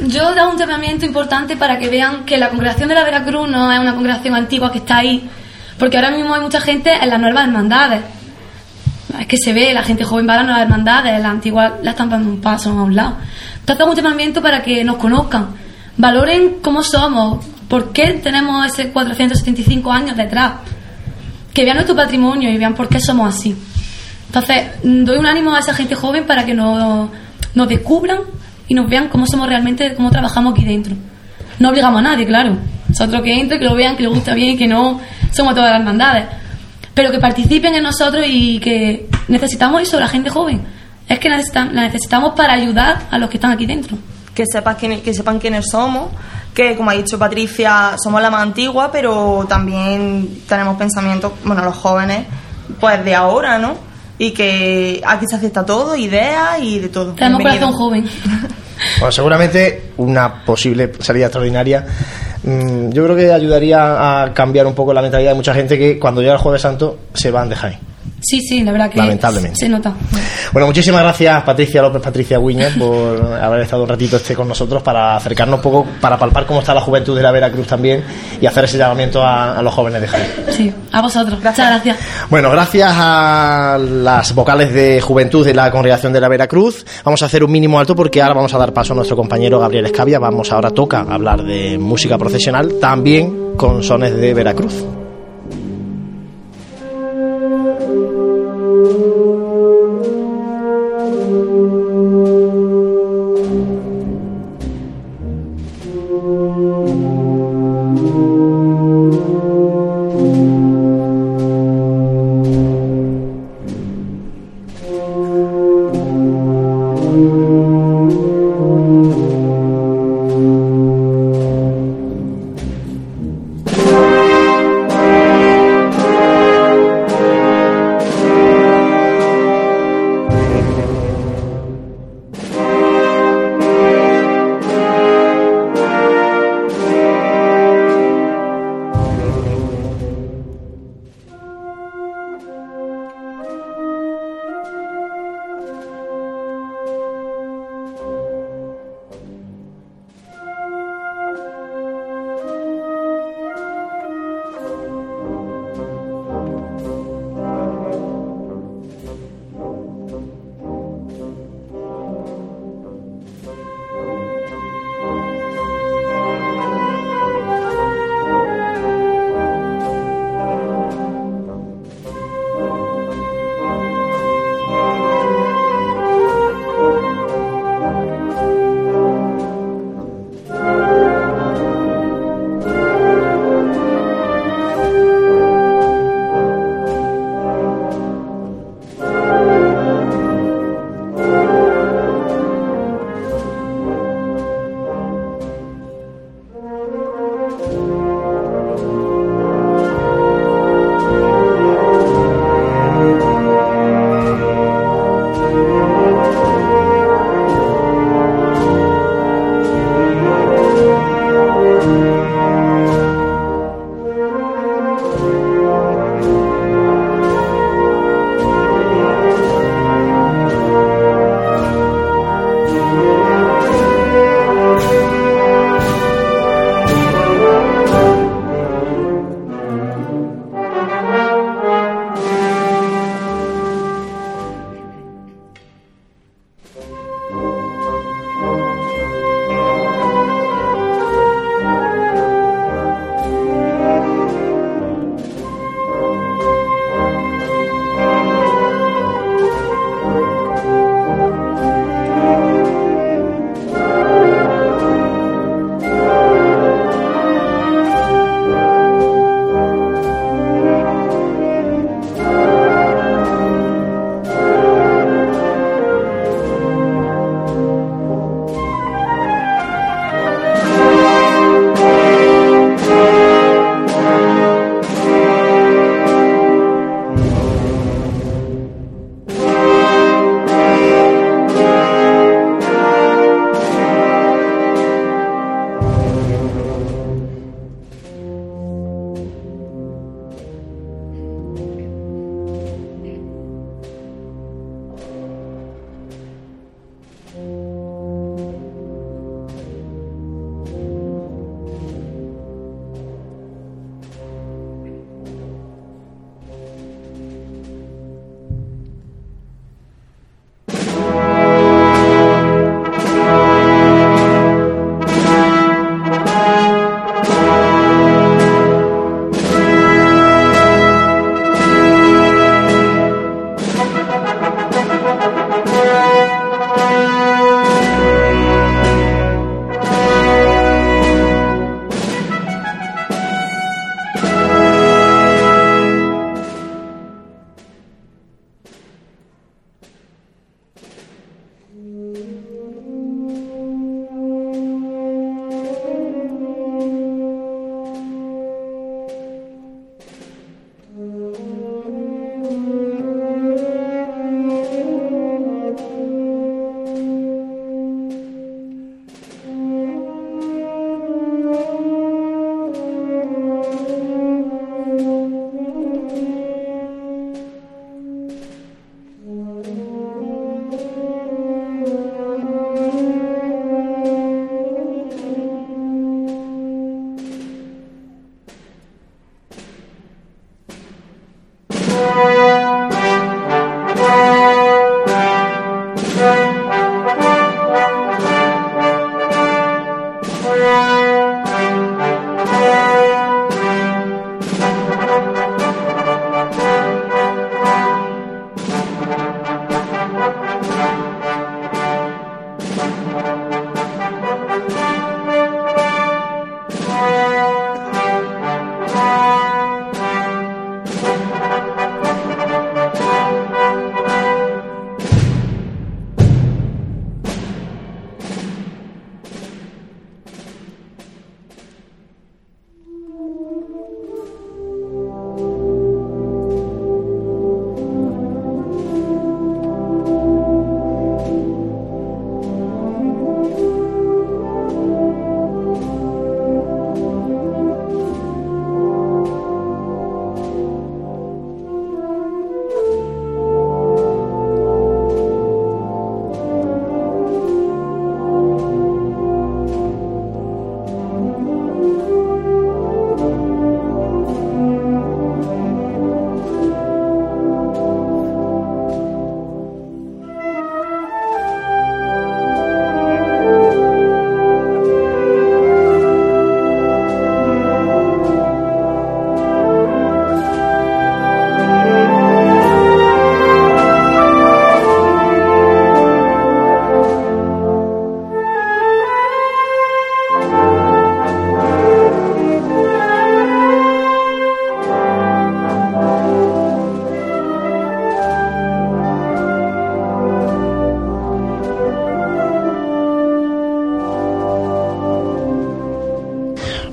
Yo 0.08 0.34
da 0.34 0.48
un 0.48 0.58
llamamiento 0.58 1.06
importante 1.06 1.58
para 1.58 1.78
que 1.78 1.90
vean 1.90 2.26
que 2.26 2.38
la 2.38 2.50
congregación 2.50 2.90
de 2.90 2.96
la 2.96 3.04
Veracruz 3.04 3.50
no 3.50 3.72
es 3.72 3.80
una 3.80 3.94
congregación 3.94 4.36
antigua 4.36 4.72
que 4.72 4.80
está 4.80 4.98
ahí, 4.98 5.30
porque 5.78 5.98
ahora 5.98 6.12
mismo 6.12 6.34
hay 6.34 6.42
mucha 6.42 6.62
gente 6.62 6.92
en 6.94 7.10
las 7.10 7.20
nuevas 7.20 7.46
hermandades. 7.46 8.02
Es 9.20 9.28
que 9.28 9.38
se 9.38 9.54
ve, 9.54 9.74
la 9.74 9.84
gente 9.84 10.04
joven 10.04 10.28
va 10.28 10.34
a 10.34 10.38
las 10.38 10.46
nuevas 10.46 10.64
hermandades, 10.64 11.22
las 11.22 11.32
antiguas 11.32 11.74
la 11.84 11.92
están 11.92 12.10
dando 12.10 12.30
un 12.30 12.40
paso 12.40 12.70
a 12.70 12.84
un 12.84 12.96
lado. 12.96 13.18
Entonces, 13.60 13.86
un 13.86 13.96
llamamiento 13.96 14.42
para 14.42 14.62
que 14.62 14.84
nos 14.84 14.98
conozcan, 14.98 15.50
valoren 15.98 16.60
cómo 16.62 16.84
somos, 16.84 17.46
por 17.68 17.92
qué 17.92 18.14
tenemos 18.24 18.66
ese 18.68 18.90
475 18.90 19.92
años 19.92 20.16
detrás, 20.16 20.54
que 21.54 21.64
vean 21.64 21.78
nuestro 21.78 21.96
patrimonio 21.96 22.50
y 22.50 22.58
vean 22.58 22.74
por 22.74 22.88
qué 22.88 23.00
somos 23.00 23.36
así. 23.36 23.56
Entonces, 24.32 24.64
doy 24.82 25.18
un 25.18 25.26
ánimo 25.26 25.54
a 25.54 25.60
esa 25.60 25.74
gente 25.74 25.94
joven 25.94 26.26
para 26.26 26.46
que 26.46 26.54
nos, 26.54 27.10
nos 27.54 27.68
descubran 27.68 28.20
y 28.70 28.74
nos 28.74 28.90
vean 28.90 29.10
cómo 29.10 29.28
somos 29.28 29.46
realmente, 29.50 29.94
cómo 29.94 30.10
trabajamos 30.10 30.54
aquí 30.54 30.64
dentro. 30.64 30.96
No 31.60 31.68
obligamos 31.68 32.00
a 32.00 32.02
nadie, 32.02 32.26
claro. 32.26 32.56
Nosotros 32.88 33.24
que 33.24 33.38
entre, 33.38 33.60
que 33.60 33.66
lo 33.66 33.76
vean, 33.76 33.98
que 33.98 34.04
les 34.04 34.12
gusta 34.14 34.34
bien 34.34 34.52
y 34.52 34.58
que 34.58 34.70
no 34.70 35.02
somos 35.34 35.54
todas 35.54 35.72
las 35.72 35.82
hermandades. 35.82 36.28
Pero 36.94 37.12
que 37.12 37.20
participen 37.20 37.76
en 37.76 37.84
nosotros 37.84 38.24
y 38.26 38.60
que 38.60 39.10
necesitamos 39.28 39.82
eso, 39.82 40.00
la 40.00 40.08
gente 40.08 40.30
joven. 40.30 40.62
Es 41.10 41.20
que 41.20 41.28
la 41.28 41.36
necesitamos 41.36 42.32
para 42.34 42.54
ayudar 42.54 43.02
a 43.12 43.18
los 43.18 43.30
que 43.30 43.36
están 43.36 43.52
aquí 43.52 43.66
dentro. 43.66 43.98
Que, 44.34 44.46
sepan 44.46 44.78
que 44.78 45.14
sepan 45.14 45.40
quiénes 45.40 45.70
somos, 45.70 46.08
que 46.54 46.78
como 46.78 46.90
ha 46.90 46.94
dicho 46.94 47.20
Patricia, 47.20 47.96
somos 48.02 48.22
la 48.22 48.32
más 48.32 48.44
antigua, 48.44 48.94
pero 48.94 49.46
también 49.50 50.44
tenemos 50.48 50.78
pensamientos, 50.78 51.34
bueno, 51.44 51.66
los 51.66 51.76
jóvenes, 51.76 52.28
pues 52.80 53.04
de 53.04 53.14
ahora, 53.14 53.60
¿no? 53.60 53.91
Y 54.22 54.34
que 54.34 55.02
aquí 55.04 55.26
se 55.28 55.36
acepta 55.36 55.66
todo, 55.66 55.96
ideas 55.96 56.60
y 56.62 56.78
de 56.78 56.90
todo. 56.90 57.14
Tenemos 57.14 57.42
corazón 57.42 57.74
joven. 57.74 58.06
Bueno, 58.98 59.12
seguramente 59.12 59.92
una 59.98 60.44
posible 60.44 60.92
salida 61.02 61.26
extraordinaria. 61.26 61.86
Mm, 62.42 62.90
yo 62.90 63.04
creo 63.04 63.16
que 63.16 63.32
ayudaría 63.32 64.24
a 64.24 64.34
cambiar 64.34 64.66
un 64.66 64.74
poco 64.74 64.92
la 64.92 65.04
mentalidad 65.04 65.32
de 65.32 65.36
mucha 65.36 65.54
gente 65.54 65.78
que 65.78 66.00
cuando 66.00 66.20
llega 66.22 66.34
el 66.34 66.40
Jueves 66.40 66.64
Santo 66.64 66.98
se 67.14 67.30
van 67.30 67.50
de 67.50 67.56
Jaén. 67.56 67.91
Sí, 68.22 68.40
sí, 68.42 68.64
la 68.64 68.72
verdad 68.72 68.90
que 68.90 68.98
Lamentablemente. 68.98 69.58
se 69.58 69.68
nota. 69.68 69.94
Bueno, 70.52 70.68
muchísimas 70.68 71.02
gracias 71.02 71.44
Patricia 71.44 71.82
López, 71.82 72.02
Patricia 72.02 72.38
Guiñez, 72.38 72.78
por 72.78 73.34
haber 73.34 73.62
estado 73.62 73.84
un 73.84 73.90
ratito 73.90 74.18
este 74.18 74.36
con 74.36 74.48
nosotros 74.48 74.84
para 74.84 75.16
acercarnos 75.16 75.58
un 75.58 75.64
poco, 75.64 75.88
para 76.00 76.18
palpar 76.18 76.46
cómo 76.46 76.60
está 76.60 76.74
la 76.74 76.82
juventud 76.82 77.16
de 77.16 77.24
la 77.24 77.32
Veracruz 77.32 77.68
también 77.68 78.04
y 78.40 78.46
hacer 78.46 78.66
ese 78.66 78.78
llamamiento 78.78 79.26
a, 79.26 79.62
los 79.62 79.74
jóvenes 79.74 80.02
de 80.02 80.08
Jaén. 80.08 80.28
Sí, 80.50 80.74
a 80.92 81.02
vosotros. 81.02 81.40
Muchas 81.40 81.58
gracias. 81.58 81.98
Bueno, 82.30 82.52
gracias 82.52 82.92
a 82.94 83.78
las 83.80 84.34
vocales 84.36 84.74
de 84.74 85.02
juventud 85.02 85.46
de 85.46 85.54
la 85.54 85.72
congregación 85.72 86.14
de 86.14 86.22
la 86.22 86.28
Veracruz. 86.28 86.86
Vamos 87.04 87.22
a 87.24 87.26
hacer 87.26 87.44
un 87.44 87.52
mínimo 87.52 87.80
alto 87.80 87.96
porque 87.96 88.22
ahora 88.22 88.36
vamos 88.36 88.54
a 88.54 88.58
dar 88.58 88.74
paso 88.74 88.94
a 88.94 88.96
nuestro 88.96 89.18
compañero 89.18 89.60
Gabriel 89.60 89.86
Escavia. 89.86 90.20
Vamos 90.20 90.52
ahora 90.52 90.70
toca 90.72 91.02
hablar 91.02 91.44
de 91.44 91.78
música 91.78 92.18
profesional, 92.18 92.74
también 92.80 93.56
con 93.56 93.84
sones 93.84 94.16
de 94.16 94.34
Veracruz. 94.34 95.01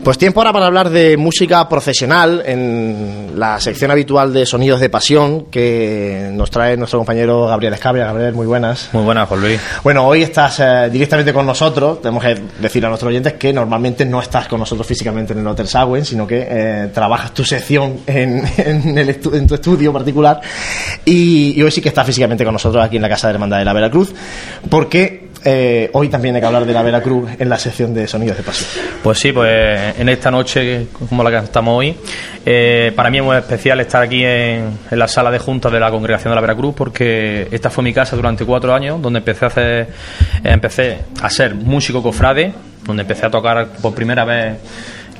Pues 0.09 0.17
tiempo 0.17 0.41
ahora 0.41 0.55
para 0.55 0.65
hablar 0.65 0.89
de 0.89 1.19
música 1.19 1.69
profesional 1.69 2.43
en 2.47 3.33
la 3.37 3.61
sección 3.61 3.91
habitual 3.91 4.33
de 4.33 4.47
Sonidos 4.47 4.81
de 4.81 4.89
Pasión 4.89 5.49
que 5.51 6.31
nos 6.33 6.51
trae 6.51 6.79
nuestro 6.79 6.99
compañero 7.01 7.47
Gabriel 7.47 7.75
Escabria. 7.75 8.07
Gabriel, 8.07 8.33
muy 8.33 8.47
buenas. 8.47 8.89
Muy 8.95 9.03
buenas, 9.05 9.29
Juan 9.29 9.43
Luis. 9.43 9.61
Bueno, 9.85 10.07
hoy 10.07 10.23
estás 10.23 10.61
eh, 10.61 10.89
directamente 10.91 11.35
con 11.35 11.45
nosotros. 11.45 12.01
Tenemos 12.01 12.25
que 12.25 12.39
decir 12.59 12.87
a 12.87 12.89
nuestros 12.89 13.11
oyentes 13.11 13.35
que 13.35 13.53
normalmente 13.53 14.07
no 14.07 14.23
estás 14.23 14.49
con 14.49 14.61
nosotros 14.61 14.87
físicamente 14.87 15.35
en 15.35 15.41
el 15.41 15.47
Hotel 15.47 15.69
Sagüen, 15.69 16.07
sino 16.07 16.27
que 16.27 16.47
eh, 16.49 16.89
trabajas 16.95 17.35
tu 17.35 17.45
sección 17.45 17.99
en, 18.07 18.43
en, 18.57 18.97
el 18.97 19.11
estu- 19.21 19.35
en 19.37 19.47
tu 19.47 19.57
estudio 19.57 19.93
particular. 19.93 20.41
Y, 21.05 21.53
y 21.55 21.62
hoy 21.62 21.70
sí 21.70 21.82
que 21.82 21.91
estás 21.91 22.07
físicamente 22.07 22.45
con 22.47 22.55
nosotros 22.55 22.82
aquí 22.82 22.97
en 22.97 23.03
la 23.03 23.11
Casa 23.11 23.28
de 23.28 23.35
Hermandad 23.35 23.59
de 23.59 23.66
la 23.66 23.74
Veracruz, 23.74 24.15
porque 24.70 25.28
eh, 25.51 25.89
hoy 25.95 26.11
también 26.11 26.35
hay 26.35 26.43
que 26.43 26.47
hablar 26.47 26.66
de 26.66 26.75
la 26.75 26.83
Veracruz 26.83 27.31
en 27.39 27.49
la 27.49 27.59
sección 27.59 27.95
de 27.95 28.07
Sonidos 28.07 28.37
de 28.37 28.43
Pasión. 28.43 28.69
Pues 29.03 29.19
sí, 29.19 29.33
pues 29.33 29.99
en 29.99 30.07
esta 30.11 30.31
noche 30.31 30.89
como 31.09 31.25
la 31.25 31.31
que 31.31 31.39
estamos 31.39 31.79
hoy, 31.79 31.97
eh, 32.45 32.93
para 32.95 33.09
mí 33.09 33.16
es 33.16 33.25
muy 33.25 33.35
especial 33.35 33.81
estar 33.81 34.03
aquí 34.03 34.23
en, 34.23 34.79
la 34.91 35.09
sala 35.09 35.31
de 35.31 35.39
juntas 35.39 35.73
de 35.73 35.81
la 35.81 35.91
Congregación 35.91 36.33
de 36.33 36.35
la 36.35 36.43
Veracruz 36.43 36.75
porque 36.77 37.49
esta 37.51 37.70
fue 37.70 37.83
mi 37.83 37.95
casa 37.95 38.15
durante 38.15 38.45
cuatro 38.45 38.75
años, 38.75 39.01
donde 39.01 39.20
empecé 39.20 39.47
a 39.47 39.49
hacer, 39.49 39.89
empecé 40.45 40.99
a 41.23 41.31
ser 41.31 41.55
músico 41.55 42.03
cofrade, 42.03 42.53
donde 42.85 43.01
empecé 43.01 43.25
a 43.25 43.31
tocar 43.31 43.69
por 43.81 43.95
primera 43.95 44.27
vez 44.27 44.59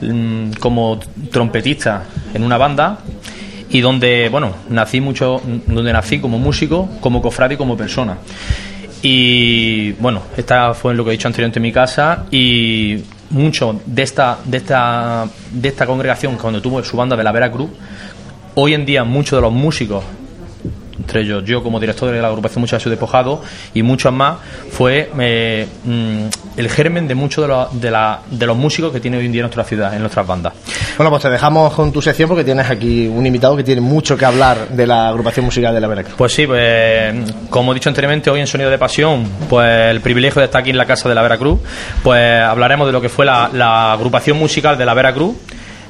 mm, 0.03 0.51
como 0.61 1.01
trompetista 1.33 2.03
en 2.35 2.43
una 2.43 2.59
banda 2.59 2.99
y 3.71 3.81
donde 3.81 4.29
bueno 4.31 4.55
nací 4.69 5.01
mucho 5.01 5.41
donde 5.67 5.93
nací 5.93 6.21
como 6.21 6.39
músico 6.39 6.89
como 7.01 7.21
cofrade 7.21 7.55
y 7.55 7.57
como 7.57 7.77
persona 7.77 8.17
y 9.03 9.93
bueno 9.93 10.23
esta 10.37 10.75
fue 10.75 10.95
lo 10.95 11.05
que 11.05 11.11
he 11.11 11.13
dicho 11.13 11.29
anteriormente 11.29 11.59
en 11.59 11.63
mi 11.63 11.73
casa 11.73 12.27
y 12.31 13.03
mucho 13.31 13.81
de 13.85 14.03
esta 14.03 14.39
de 14.45 14.57
esta 14.57 15.29
de 15.51 15.69
esta 15.69 15.87
congregación 15.87 16.37
cuando 16.37 16.61
tuvo 16.61 16.83
su 16.83 16.97
banda 16.97 17.17
de 17.17 17.25
la 17.25 17.33
Veracruz 17.33 17.71
hoy 18.55 18.75
en 18.75 18.85
día 18.85 19.05
muchos 19.05 19.39
de 19.39 19.43
los 19.43 19.53
músicos 19.53 20.05
entre 20.99 21.23
ellos 21.23 21.45
yo 21.45 21.63
como 21.63 21.79
director 21.81 22.11
de 22.11 22.21
la 22.21 22.29
agrupación 22.29 22.61
Muchachos 22.61 22.91
Despojado 22.91 23.43
y 23.75 23.83
muchos 23.83 24.13
más, 24.13 24.37
fue 24.71 25.11
eh, 25.21 25.67
mm, 25.85 26.25
el 26.59 26.69
germen 26.71 27.07
de 27.09 27.15
muchos 27.15 27.43
de 27.45 27.49
los, 27.49 27.81
de, 27.81 27.91
la- 27.91 28.21
de 28.31 28.47
los 28.47 28.57
músicos 28.57 28.93
que 28.93 29.01
tiene 29.01 29.17
hoy 29.19 29.27
en 29.27 29.33
día 29.33 29.43
nuestra 29.43 29.65
ciudad, 29.65 29.93
en 29.95 30.01
nuestras 30.01 30.27
bandas. 30.27 30.53
Bueno, 30.97 31.11
pues 31.11 31.23
te 31.23 31.31
dejamos 31.31 31.73
con 31.75 31.93
tu 31.93 32.03
sección 32.03 32.29
porque 32.29 32.45
tienes 32.45 32.69
aquí 32.69 33.07
un 33.07 33.25
invitado 33.27 33.57
que 33.57 33.63
tiene 33.65 33.81
mucho 33.81 34.17
que 34.17 34.25
hablar 34.25 34.69
de 34.69 34.87
la 34.87 35.09
agrupación 35.09 35.45
musical 35.47 35.73
de 35.75 35.81
la 35.81 35.87
Veracruz. 35.87 36.15
Pues 36.17 36.33
sí, 36.35 36.47
pues 36.47 37.15
como 37.51 37.73
he 37.73 37.75
dicho 37.75 37.89
anteriormente, 37.89 38.31
hoy 38.31 38.41
en 38.41 38.47
Sonido 38.47 38.71
de 38.71 38.79
Pasión, 38.79 39.25
pues 39.49 39.69
el 39.91 40.01
privilegio 40.01 40.41
de 40.41 40.47
estar 40.47 40.61
aquí 40.61 40.71
en 40.71 40.79
la 40.79 40.87
Casa 40.87 41.09
de 41.09 41.15
la 41.15 41.23
Veracruz, 41.23 41.61
pues 42.03 42.43
hablaremos 42.43 42.87
de 42.87 42.93
lo 42.93 43.01
que 43.01 43.09
fue 43.09 43.25
la, 43.25 43.49
la 43.53 43.93
agrupación 43.93 44.37
musical 44.39 44.77
de 44.77 44.85
la 44.85 44.95
Veracruz, 44.95 45.37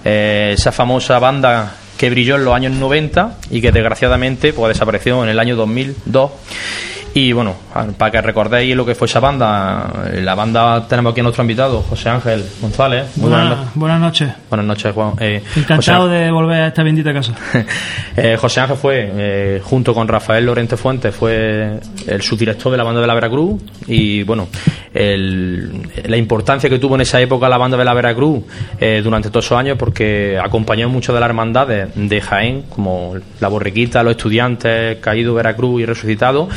eh, 0.05 0.51
esa 0.55 0.71
famosa 0.73 1.19
banda 1.19 1.73
que 1.99 2.09
brilló 2.09 2.37
en 2.37 2.45
los 2.45 2.55
años 2.55 2.73
90 2.73 3.39
y 3.51 3.61
que 3.61 3.73
desgraciadamente 3.73 4.53
pues 4.53 4.73
desapareció 4.73 5.23
en 5.25 5.31
el 5.31 5.39
año 5.39 5.57
2002. 5.57 6.31
Y 7.21 7.33
bueno, 7.33 7.55
para 7.97 8.13
que 8.13 8.23
recordéis 8.23 8.77
lo 8.77 8.87
que 8.87 8.95
fue 8.95 9.07
esa 9.07 9.19
banda, 9.19 9.91
eh, 10.13 10.21
la 10.23 10.37
banda 10.37 10.87
tenemos 10.87 11.11
aquí 11.11 11.19
a 11.21 11.25
nuestro 11.25 11.43
invitado, 11.43 11.83
José 11.83 12.11
Ángel 12.11 12.45
González. 12.61 13.17
Muy 13.17 13.29
buenas, 13.31 13.49
Buenas, 13.49 13.75
buenas 13.75 14.01
noches. 14.01 14.29
no- 14.29 14.35
buenas 14.51 14.67
noches, 14.67 14.93
Juan. 14.95 15.13
Eh, 15.19 15.43
Encantado 15.57 16.03
José- 16.03 16.15
de 16.15 16.31
volver 16.31 16.63
a 16.63 16.67
esta 16.69 16.83
bendita 16.85 17.13
casa. 17.13 17.35
eh, 18.17 18.37
José 18.41 18.61
Ángel 18.61 18.77
fue, 18.77 19.11
eh, 19.13 19.61
junto 19.65 19.95
con 19.95 20.07
Rafael 20.07 20.47
Lorente 20.47 20.77
Fuentes, 20.77 21.13
fue 21.13 21.81
el 22.07 22.23
subdirector 22.23 22.71
de 22.71 22.79
la 22.79 22.85
banda 22.85 23.01
de 23.01 23.07
la 23.09 23.15
Veracruz 23.15 23.63
y 23.89 24.23
bueno, 24.23 24.47
el- 24.95 25.83
la 26.07 26.17
importancia 26.17 26.71
que 26.71 26.79
tuvo 26.79 26.95
en 26.95 27.01
esa 27.01 27.21
época 27.21 27.49
la 27.49 27.59
banda 27.59 27.77
de 27.77 27.85
la 27.85 27.95
Veracruz 27.95 28.45
durante 29.03 29.31
todos 29.31 29.45
esos 29.45 29.59
años 29.59 29.77
porque 29.77 30.39
acompañó 30.41 30.89
mucho 30.89 31.13
de 31.13 31.21
la 31.21 31.27
hermandad 31.27 31.67
de, 31.67 31.87
de 31.97 32.21
Jaén, 32.21 32.63
como 32.69 33.15
la 33.41 33.49
Borriquita, 33.49 34.03
los 34.05 34.13
estudiantes, 34.13 34.99
Caído 34.99 35.35
Veracruz 35.35 35.81
y 35.81 35.85
Resucitado. 35.87 36.49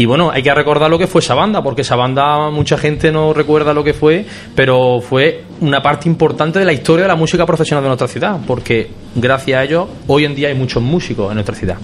Y 0.00 0.06
bueno, 0.06 0.30
hay 0.30 0.42
que 0.42 0.54
recordar 0.54 0.88
lo 0.88 0.98
que 0.98 1.06
fue 1.06 1.20
esa 1.20 1.34
banda, 1.34 1.62
porque 1.62 1.82
esa 1.82 1.94
banda 1.94 2.48
mucha 2.48 2.78
gente 2.78 3.12
no 3.12 3.34
recuerda 3.34 3.74
lo 3.74 3.84
que 3.84 3.92
fue, 3.92 4.24
pero 4.54 5.02
fue 5.02 5.44
una 5.60 5.82
parte 5.82 6.08
importante 6.08 6.58
de 6.58 6.64
la 6.64 6.72
historia 6.72 7.02
de 7.02 7.08
la 7.08 7.16
música 7.16 7.44
profesional 7.44 7.84
de 7.84 7.88
nuestra 7.88 8.08
ciudad, 8.08 8.40
porque 8.46 8.88
gracias 9.14 9.60
a 9.60 9.64
ellos 9.64 9.88
hoy 10.06 10.24
en 10.24 10.34
día 10.34 10.48
hay 10.48 10.54
muchos 10.54 10.82
músicos 10.82 11.28
en 11.28 11.34
nuestra 11.34 11.54
ciudad. 11.54 11.76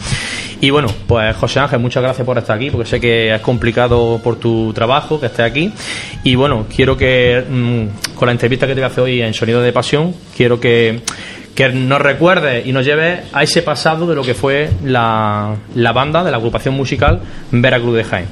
Y 0.62 0.70
bueno, 0.70 0.88
pues 1.06 1.36
José 1.36 1.60
Ángel, 1.60 1.78
muchas 1.78 2.02
gracias 2.02 2.24
por 2.24 2.38
estar 2.38 2.56
aquí, 2.56 2.70
porque 2.70 2.88
sé 2.88 2.98
que 2.98 3.34
es 3.34 3.40
complicado 3.42 4.18
por 4.24 4.36
tu 4.36 4.72
trabajo 4.72 5.20
que 5.20 5.26
estés 5.26 5.44
aquí. 5.44 5.70
Y 6.24 6.36
bueno, 6.36 6.64
quiero 6.74 6.96
que 6.96 7.44
mm, 7.46 8.14
con 8.14 8.28
la 8.28 8.32
entrevista 8.32 8.66
que 8.66 8.72
te 8.72 8.80
voy 8.80 8.84
a 8.84 8.86
hacer 8.86 9.04
hoy 9.04 9.20
en 9.20 9.34
Sonido 9.34 9.60
de 9.60 9.74
Pasión, 9.74 10.14
quiero 10.34 10.58
que 10.58 11.02
que 11.56 11.70
nos 11.70 12.00
recuerde 12.00 12.62
y 12.64 12.72
nos 12.72 12.84
lleve 12.84 13.22
a 13.32 13.42
ese 13.42 13.62
pasado 13.62 14.06
de 14.06 14.14
lo 14.14 14.22
que 14.22 14.34
fue 14.34 14.70
la, 14.84 15.56
la 15.74 15.92
banda 15.92 16.22
de 16.22 16.30
la 16.30 16.36
agrupación 16.36 16.74
musical 16.74 17.20
Veracruz 17.50 17.96
de 17.96 18.04
Jaén. 18.04 18.26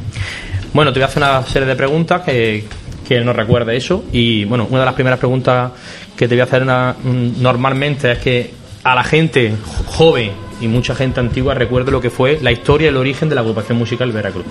Bueno, 0.74 0.92
te 0.92 1.00
voy 1.00 1.04
a 1.04 1.06
hacer 1.06 1.22
una 1.22 1.42
serie 1.42 1.66
de 1.66 1.74
preguntas 1.74 2.20
que, 2.20 2.64
que 3.08 3.20
nos 3.20 3.34
recuerde 3.34 3.76
eso 3.76 4.04
y 4.12 4.44
bueno, 4.44 4.66
una 4.68 4.80
de 4.80 4.86
las 4.86 4.94
primeras 4.94 5.18
preguntas 5.18 5.72
que 6.14 6.28
te 6.28 6.34
voy 6.34 6.42
a 6.42 6.44
hacer 6.44 6.64
mm, 6.64 7.40
normalmente 7.40 8.12
es 8.12 8.18
que 8.18 8.50
a 8.84 8.94
la 8.94 9.02
gente 9.02 9.54
joven 9.86 10.32
y 10.60 10.68
mucha 10.68 10.94
gente 10.94 11.18
antigua 11.18 11.54
recuerde 11.54 11.90
lo 11.90 12.02
que 12.02 12.10
fue 12.10 12.38
la 12.42 12.52
historia 12.52 12.86
y 12.86 12.88
el 12.88 12.98
origen 12.98 13.30
de 13.30 13.36
la 13.36 13.40
agrupación 13.40 13.78
musical 13.78 14.12
Veracruz. 14.12 14.44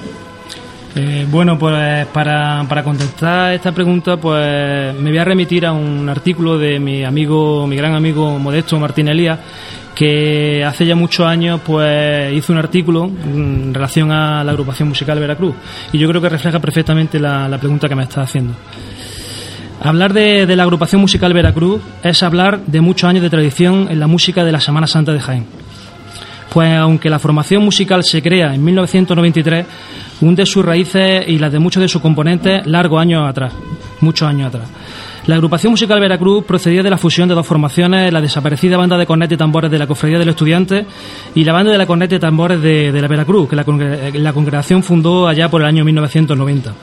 Eh, 0.95 1.25
bueno, 1.29 1.57
pues 1.57 2.05
para, 2.07 2.63
para 2.69 2.83
contestar 2.83 3.53
esta 3.53 3.71
pregunta, 3.71 4.17
pues 4.17 4.93
me 4.95 5.09
voy 5.09 5.17
a 5.17 5.23
remitir 5.23 5.65
a 5.65 5.71
un 5.71 6.07
artículo 6.07 6.57
de 6.59 6.79
mi 6.79 7.03
amigo, 7.03 7.65
mi 7.65 7.75
gran 7.75 7.95
amigo 7.95 8.37
Modesto 8.37 8.79
Martín 8.79 9.07
Elías, 9.07 9.39
que 9.95 10.63
hace 10.63 10.85
ya 10.85 10.95
muchos 10.95 11.25
años 11.25 11.61
pues 11.65 12.31
hizo 12.33 12.53
un 12.53 12.59
artículo 12.59 13.05
en 13.05 13.73
relación 13.73 14.11
a 14.11 14.43
la 14.43 14.51
agrupación 14.51 14.89
musical 14.89 15.19
Veracruz. 15.19 15.55
Y 15.91 15.97
yo 15.97 16.07
creo 16.07 16.21
que 16.21 16.29
refleja 16.29 16.59
perfectamente 16.59 17.19
la, 17.19 17.47
la 17.47 17.57
pregunta 17.57 17.89
que 17.89 17.95
me 17.95 18.03
está 18.03 18.21
haciendo. 18.21 18.53
Hablar 19.81 20.13
de, 20.13 20.45
de 20.45 20.55
la 20.55 20.63
agrupación 20.63 21.01
musical 21.01 21.33
Veracruz 21.33 21.81
es 22.03 22.21
hablar 22.21 22.59
de 22.67 22.81
muchos 22.81 23.09
años 23.09 23.23
de 23.23 23.31
tradición 23.31 23.87
en 23.89 23.99
la 23.99 24.05
música 24.05 24.45
de 24.45 24.51
la 24.51 24.61
Semana 24.61 24.85
Santa 24.85 25.11
de 25.11 25.19
Jaén. 25.19 25.45
Pues 26.53 26.71
aunque 26.77 27.09
la 27.09 27.17
formación 27.17 27.63
musical 27.63 28.03
se 28.03 28.21
crea 28.21 28.53
en 28.53 28.63
1993, 28.63 29.65
hunde 30.23 30.45
sus 30.45 30.65
raíces 30.65 31.25
y 31.27 31.37
las 31.37 31.51
de 31.51 31.59
muchos 31.59 31.81
de 31.81 31.87
sus 31.87 32.01
componentes 32.01 32.65
largos 32.65 33.01
años 33.01 33.27
atrás, 33.27 33.53
muchos 34.01 34.27
años 34.27 34.47
atrás. 34.47 34.69
La 35.27 35.35
agrupación 35.35 35.71
musical 35.71 35.99
Veracruz 35.99 36.43
procedía 36.43 36.83
de 36.83 36.89
la 36.89 36.97
fusión 36.97 37.29
de 37.29 37.35
dos 37.35 37.47
formaciones, 37.47 38.11
la 38.11 38.19
desaparecida 38.19 38.75
banda 38.75 38.97
de 38.97 39.05
cornetas 39.05 39.35
y 39.35 39.37
tambores 39.37 39.71
de 39.71 39.79
la 39.79 39.87
Cofradía 39.87 40.19
de 40.19 40.25
los 40.25 40.33
Estudiantes 40.33 40.85
y 41.33 41.43
la 41.43 41.53
banda 41.53 41.71
de 41.71 41.77
la 41.77 41.85
corneta 41.85 42.15
y 42.15 42.19
tambores 42.19 42.61
de, 42.61 42.91
la 42.91 43.07
Veracruz, 43.07 43.49
que 43.49 43.55
la, 43.55 43.65
la 44.13 44.33
congregación 44.33 44.83
fundó 44.83 45.27
allá 45.27 45.49
por 45.49 45.61
el 45.61 45.67
año 45.67 45.85
1990. 45.85 46.73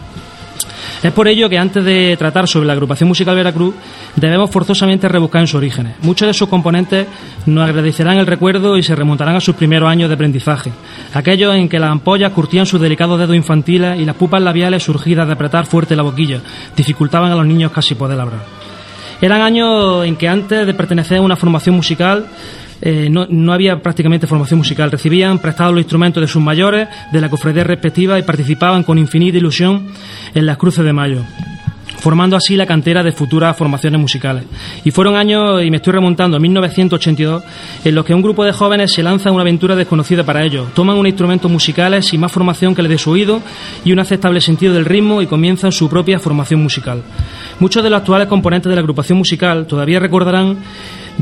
Es 1.03 1.13
por 1.13 1.29
ello 1.29 1.49
que 1.49 1.57
antes 1.57 1.83
de 1.83 2.15
tratar 2.19 2.47
sobre 2.47 2.67
la 2.67 2.75
agrupación 2.75 3.09
musical 3.09 3.35
Veracruz 3.35 3.75
debemos 4.17 4.51
forzosamente 4.51 5.09
rebuscar 5.09 5.41
en 5.41 5.47
sus 5.47 5.55
orígenes. 5.57 5.95
Muchos 6.03 6.29
de 6.29 6.35
sus 6.35 6.49
componentes 6.49 7.07
nos 7.47 7.65
agradecerán 7.67 8.19
el 8.19 8.27
recuerdo 8.27 8.77
y 8.77 8.83
se 8.83 8.95
remontarán 8.95 9.37
a 9.37 9.41
sus 9.41 9.57
primeros 9.57 9.89
años 9.89 10.11
de 10.11 10.15
aprendizaje, 10.15 10.71
aquellos 11.15 11.55
en 11.55 11.71
que 11.71 11.79
las 11.79 11.91
ampollas 11.91 12.33
curtían 12.33 12.67
sus 12.67 12.83
delicados 12.83 13.19
dedos 13.19 13.35
infantiles 13.35 13.99
y 13.99 14.05
las 14.05 14.17
pupas 14.17 14.43
labiales 14.43 14.83
surgidas 14.83 15.27
de 15.27 15.33
apretar 15.33 15.65
fuerte 15.65 15.97
la 15.97 16.03
boquilla 16.03 16.41
dificultaban 16.77 17.33
a 17.33 17.35
los 17.35 17.47
niños 17.47 17.73
casi 17.73 17.95
poder 17.95 18.21
hablar. 18.21 18.61
Eran 19.23 19.41
años 19.41 20.05
en 20.05 20.17
que 20.17 20.29
antes 20.29 20.67
de 20.67 20.75
pertenecer 20.75 21.19
a 21.19 21.23
una 21.23 21.37
formación 21.37 21.77
musical 21.77 22.27
eh, 22.83 23.09
no, 23.11 23.53
había 23.53 23.81
prácticamente 23.83 24.27
formación 24.27 24.59
musical. 24.59 24.91
Recibían 24.91 25.39
prestados 25.39 25.73
los 25.73 25.83
instrumentos 25.83 26.21
de 26.21 26.27
sus 26.27 26.43
mayores, 26.43 26.89
de 27.13 27.21
la 27.21 27.29
cofradía 27.29 27.65
respectiva 27.65 28.19
y 28.19 28.23
participaban 28.23 28.83
con 28.83 28.99
infinita 28.99 29.39
ilusión 29.39 29.89
en 30.35 30.47
las 30.47 30.57
cruces 30.57 30.85
de 30.85 30.93
mayo 30.93 31.25
formando 32.01 32.37
así 32.37 32.57
la 32.57 32.67
cantera 32.67 33.03
de 33.03 33.13
futuras 33.13 33.57
formaciones 33.57 34.01
musicales. 34.01 34.45
Y 34.85 34.91
fueron 34.91 35.17
años, 35.17 35.63
y 35.63 35.71
me 35.71 35.77
estoy 35.77 35.93
remontando 35.93 36.37
a 36.37 36.41
1982, 36.41 37.45
en 37.85 37.95
los 37.95 38.05
que 38.05 38.15
un 38.15 38.23
grupo 38.23 38.45
de 38.45 38.53
jóvenes 38.53 38.93
se 38.93 39.03
lanza 39.03 39.29
a 39.29 39.33
una 39.33 39.43
aventura 39.43 39.77
desconocida 39.77 40.25
para 40.25 40.43
ellos. 40.43 40.73
Toman 40.75 40.97
unos 40.97 41.11
instrumentos 41.11 41.51
musicales 41.51 42.07
sin 42.07 42.21
más 42.21 42.33
formación 42.33 42.75
que 42.75 42.83
les 42.83 42.91
de 42.91 42.99
su 42.99 43.11
oído 43.11 43.41
y 43.85 43.93
un 43.93 44.01
aceptable 44.01 44.41
sentido 44.41 44.75
del 44.75 44.87
ritmo 44.87 45.23
y 45.23 45.27
comienzan 45.27 45.73
su 45.73 45.89
propia 45.89 46.19
formación 46.19 46.63
musical. 46.63 47.03
Muchos 47.61 47.83
de 47.83 47.91
los 47.91 47.99
actuales 47.99 48.29
componentes 48.29 48.71
de 48.71 48.77
la 48.77 48.81
agrupación 48.81 49.19
musical 49.19 49.67
todavía 49.67 50.01
recordarán 50.01 50.57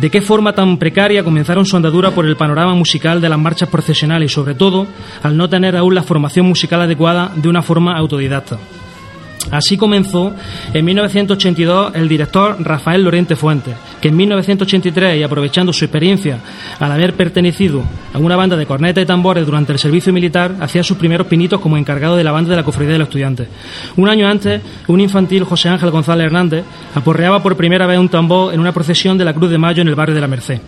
de 0.00 0.10
qué 0.10 0.22
forma 0.22 0.52
tan 0.52 0.76
precaria 0.76 1.24
comenzaron 1.24 1.66
su 1.66 1.76
andadura 1.76 2.12
por 2.12 2.24
el 2.24 2.36
panorama 2.36 2.74
musical 2.74 3.20
de 3.20 3.28
las 3.28 3.38
marchas 3.38 3.68
procesionales 3.68 4.30
y 4.30 4.34
sobre 4.34 4.54
todo 4.54 4.86
al 5.24 5.36
no 5.36 5.48
tener 5.48 5.76
aún 5.76 5.94
la 5.94 6.04
formación 6.04 6.46
musical 6.46 6.82
adecuada 6.82 7.32
de 7.34 7.48
una 7.48 7.62
forma 7.62 7.96
autodidacta. 7.96 8.58
Así 9.50 9.76
comenzó 9.76 10.32
en 10.72 10.84
1982 10.84 11.92
el 11.94 12.08
director 12.08 12.56
Rafael 12.60 13.02
Lorente 13.02 13.36
Fuentes, 13.36 13.74
que 14.00 14.08
en 14.08 14.16
1983, 14.16 15.18
y 15.18 15.22
aprovechando 15.22 15.72
su 15.72 15.84
experiencia 15.84 16.38
al 16.78 16.92
haber 16.92 17.14
pertenecido 17.14 17.82
a 18.12 18.18
una 18.18 18.36
banda 18.36 18.56
de 18.56 18.66
cornetas 18.66 19.02
y 19.02 19.06
tambores 19.06 19.46
durante 19.46 19.72
el 19.72 19.78
servicio 19.78 20.12
militar, 20.12 20.56
hacía 20.60 20.82
sus 20.82 20.98
primeros 20.98 21.26
pinitos 21.26 21.60
como 21.60 21.76
encargado 21.76 22.16
de 22.16 22.24
la 22.24 22.32
banda 22.32 22.50
de 22.50 22.56
la 22.56 22.62
Cofradía 22.62 22.92
de 22.92 22.98
los 22.98 23.08
Estudiantes. 23.08 23.48
Un 23.96 24.08
año 24.08 24.28
antes, 24.28 24.60
un 24.86 25.00
infantil 25.00 25.44
José 25.44 25.68
Ángel 25.68 25.90
González 25.90 26.26
Hernández 26.26 26.64
aporreaba 26.94 27.42
por 27.42 27.56
primera 27.56 27.86
vez 27.86 27.98
un 27.98 28.08
tambor 28.08 28.52
en 28.52 28.60
una 28.60 28.72
procesión 28.72 29.16
de 29.16 29.24
la 29.24 29.34
Cruz 29.34 29.50
de 29.50 29.58
Mayo 29.58 29.82
en 29.82 29.88
el 29.88 29.94
barrio 29.94 30.14
de 30.14 30.20
la 30.20 30.28
Merced. 30.28 30.60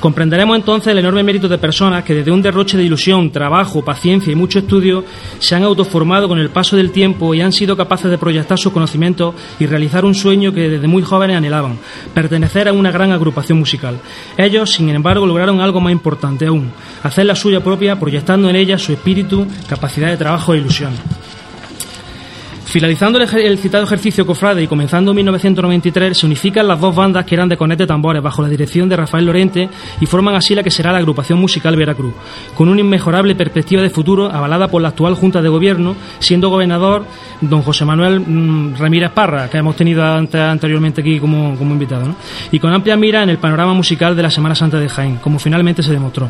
Comprenderemos 0.00 0.56
entonces 0.56 0.92
el 0.92 0.98
enorme 0.98 1.22
mérito 1.22 1.48
de 1.48 1.58
personas 1.58 2.04
que 2.04 2.14
desde 2.14 2.30
un 2.30 2.42
derroche 2.42 2.76
de 2.76 2.84
ilusión, 2.84 3.30
trabajo, 3.30 3.84
paciencia 3.84 4.30
y 4.30 4.36
mucho 4.36 4.58
estudio 4.58 5.04
se 5.38 5.54
han 5.54 5.62
autoformado 5.62 6.28
con 6.28 6.38
el 6.38 6.50
paso 6.50 6.76
del 6.76 6.92
tiempo 6.92 7.34
y 7.34 7.40
han 7.40 7.52
sido 7.52 7.76
capaces 7.76 8.10
de 8.10 8.18
proyectar 8.18 8.58
sus 8.58 8.72
conocimientos 8.72 9.34
y 9.58 9.66
realizar 9.66 10.04
un 10.04 10.14
sueño 10.14 10.52
que 10.52 10.68
desde 10.68 10.86
muy 10.86 11.02
jóvenes 11.02 11.38
anhelaban, 11.38 11.78
pertenecer 12.12 12.68
a 12.68 12.72
una 12.72 12.90
gran 12.90 13.10
agrupación 13.10 13.58
musical. 13.58 13.98
Ellos, 14.36 14.72
sin 14.72 14.90
embargo, 14.90 15.26
lograron 15.26 15.60
algo 15.60 15.80
más 15.80 15.92
importante 15.92 16.46
aún, 16.46 16.70
hacer 17.02 17.24
la 17.24 17.34
suya 17.34 17.60
propia 17.60 17.98
proyectando 17.98 18.50
en 18.50 18.56
ella 18.56 18.78
su 18.78 18.92
espíritu, 18.92 19.46
capacidad 19.68 20.08
de 20.08 20.18
trabajo 20.18 20.52
e 20.52 20.58
ilusión. 20.58 20.92
Finalizando 22.66 23.20
el, 23.20 23.58
citado 23.58 23.84
ejercicio 23.84 24.26
cofrade 24.26 24.60
y 24.64 24.66
comenzando 24.66 25.12
en 25.12 25.16
1993, 25.18 26.18
se 26.18 26.26
unifican 26.26 26.66
las 26.66 26.80
dos 26.80 26.94
bandas 26.94 27.24
que 27.24 27.36
eran 27.36 27.48
de 27.48 27.56
Conete 27.56 27.86
Tambores 27.86 28.20
bajo 28.20 28.42
la 28.42 28.48
dirección 28.48 28.88
de 28.88 28.96
Rafael 28.96 29.24
Lorente 29.24 29.68
y 30.00 30.06
forman 30.06 30.34
así 30.34 30.52
la 30.54 30.64
que 30.64 30.70
será 30.72 30.90
la 30.90 30.98
agrupación 30.98 31.38
musical 31.38 31.76
Veracruz, 31.76 32.12
con 32.56 32.68
una 32.68 32.80
inmejorable 32.80 33.36
perspectiva 33.36 33.82
de 33.82 33.88
futuro 33.88 34.30
avalada 34.30 34.66
por 34.66 34.82
la 34.82 34.88
actual 34.88 35.14
Junta 35.14 35.40
de 35.40 35.48
Gobierno, 35.48 35.94
siendo 36.18 36.48
gobernador 36.50 37.04
don 37.40 37.62
José 37.62 37.84
Manuel 37.84 38.18
mm, 38.20 38.74
Ramírez 38.78 39.12
Parra, 39.12 39.48
que 39.48 39.58
hemos 39.58 39.76
tenido 39.76 40.04
ante- 40.04 40.40
anteriormente 40.40 41.02
aquí 41.02 41.20
como, 41.20 41.56
como 41.56 41.72
invitado, 41.72 42.04
¿no? 42.08 42.16
y 42.50 42.58
con 42.58 42.72
amplia 42.72 42.96
mira 42.96 43.22
en 43.22 43.30
el 43.30 43.38
panorama 43.38 43.74
musical 43.74 44.16
de 44.16 44.22
la 44.24 44.30
Semana 44.30 44.56
Santa 44.56 44.78
de 44.80 44.88
Jaén, 44.88 45.16
como 45.18 45.38
finalmente 45.38 45.84
se 45.84 45.92
demostró. 45.92 46.28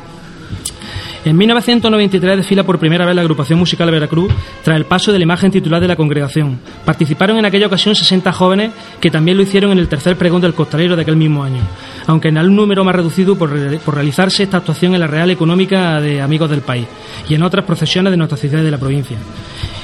En 1.26 1.36
1993 1.36 2.36
desfila 2.36 2.62
por 2.62 2.78
primera 2.78 3.04
vez 3.04 3.16
la 3.16 3.22
agrupación 3.22 3.58
musical 3.58 3.90
Veracruz 3.90 4.32
tras 4.62 4.76
el 4.76 4.84
paso 4.84 5.10
de 5.10 5.18
la 5.18 5.24
imagen 5.24 5.50
titular 5.50 5.80
de 5.80 5.88
la 5.88 5.96
congregación. 5.96 6.60
Participaron 6.84 7.36
en 7.36 7.44
aquella 7.44 7.66
ocasión 7.66 7.96
60 7.96 8.32
jóvenes 8.32 8.70
que 9.00 9.10
también 9.10 9.36
lo 9.36 9.42
hicieron 9.42 9.72
en 9.72 9.78
el 9.78 9.88
tercer 9.88 10.16
pregón 10.16 10.40
del 10.40 10.54
costalero 10.54 10.94
de 10.94 11.02
aquel 11.02 11.16
mismo 11.16 11.42
año, 11.42 11.62
aunque 12.06 12.28
en 12.28 12.38
un 12.38 12.54
número 12.54 12.84
más 12.84 12.94
reducido 12.94 13.36
por, 13.36 13.50
por 13.78 13.96
realizarse 13.96 14.44
esta 14.44 14.58
actuación 14.58 14.94
en 14.94 15.00
la 15.00 15.08
Real 15.08 15.28
Económica 15.32 16.00
de 16.00 16.22
Amigos 16.22 16.48
del 16.48 16.60
País 16.60 16.86
y 17.28 17.34
en 17.34 17.42
otras 17.42 17.64
procesiones 17.64 18.12
de 18.12 18.18
nuestras 18.18 18.40
ciudades 18.40 18.64
de 18.64 18.70
la 18.70 18.78
provincia. 18.78 19.16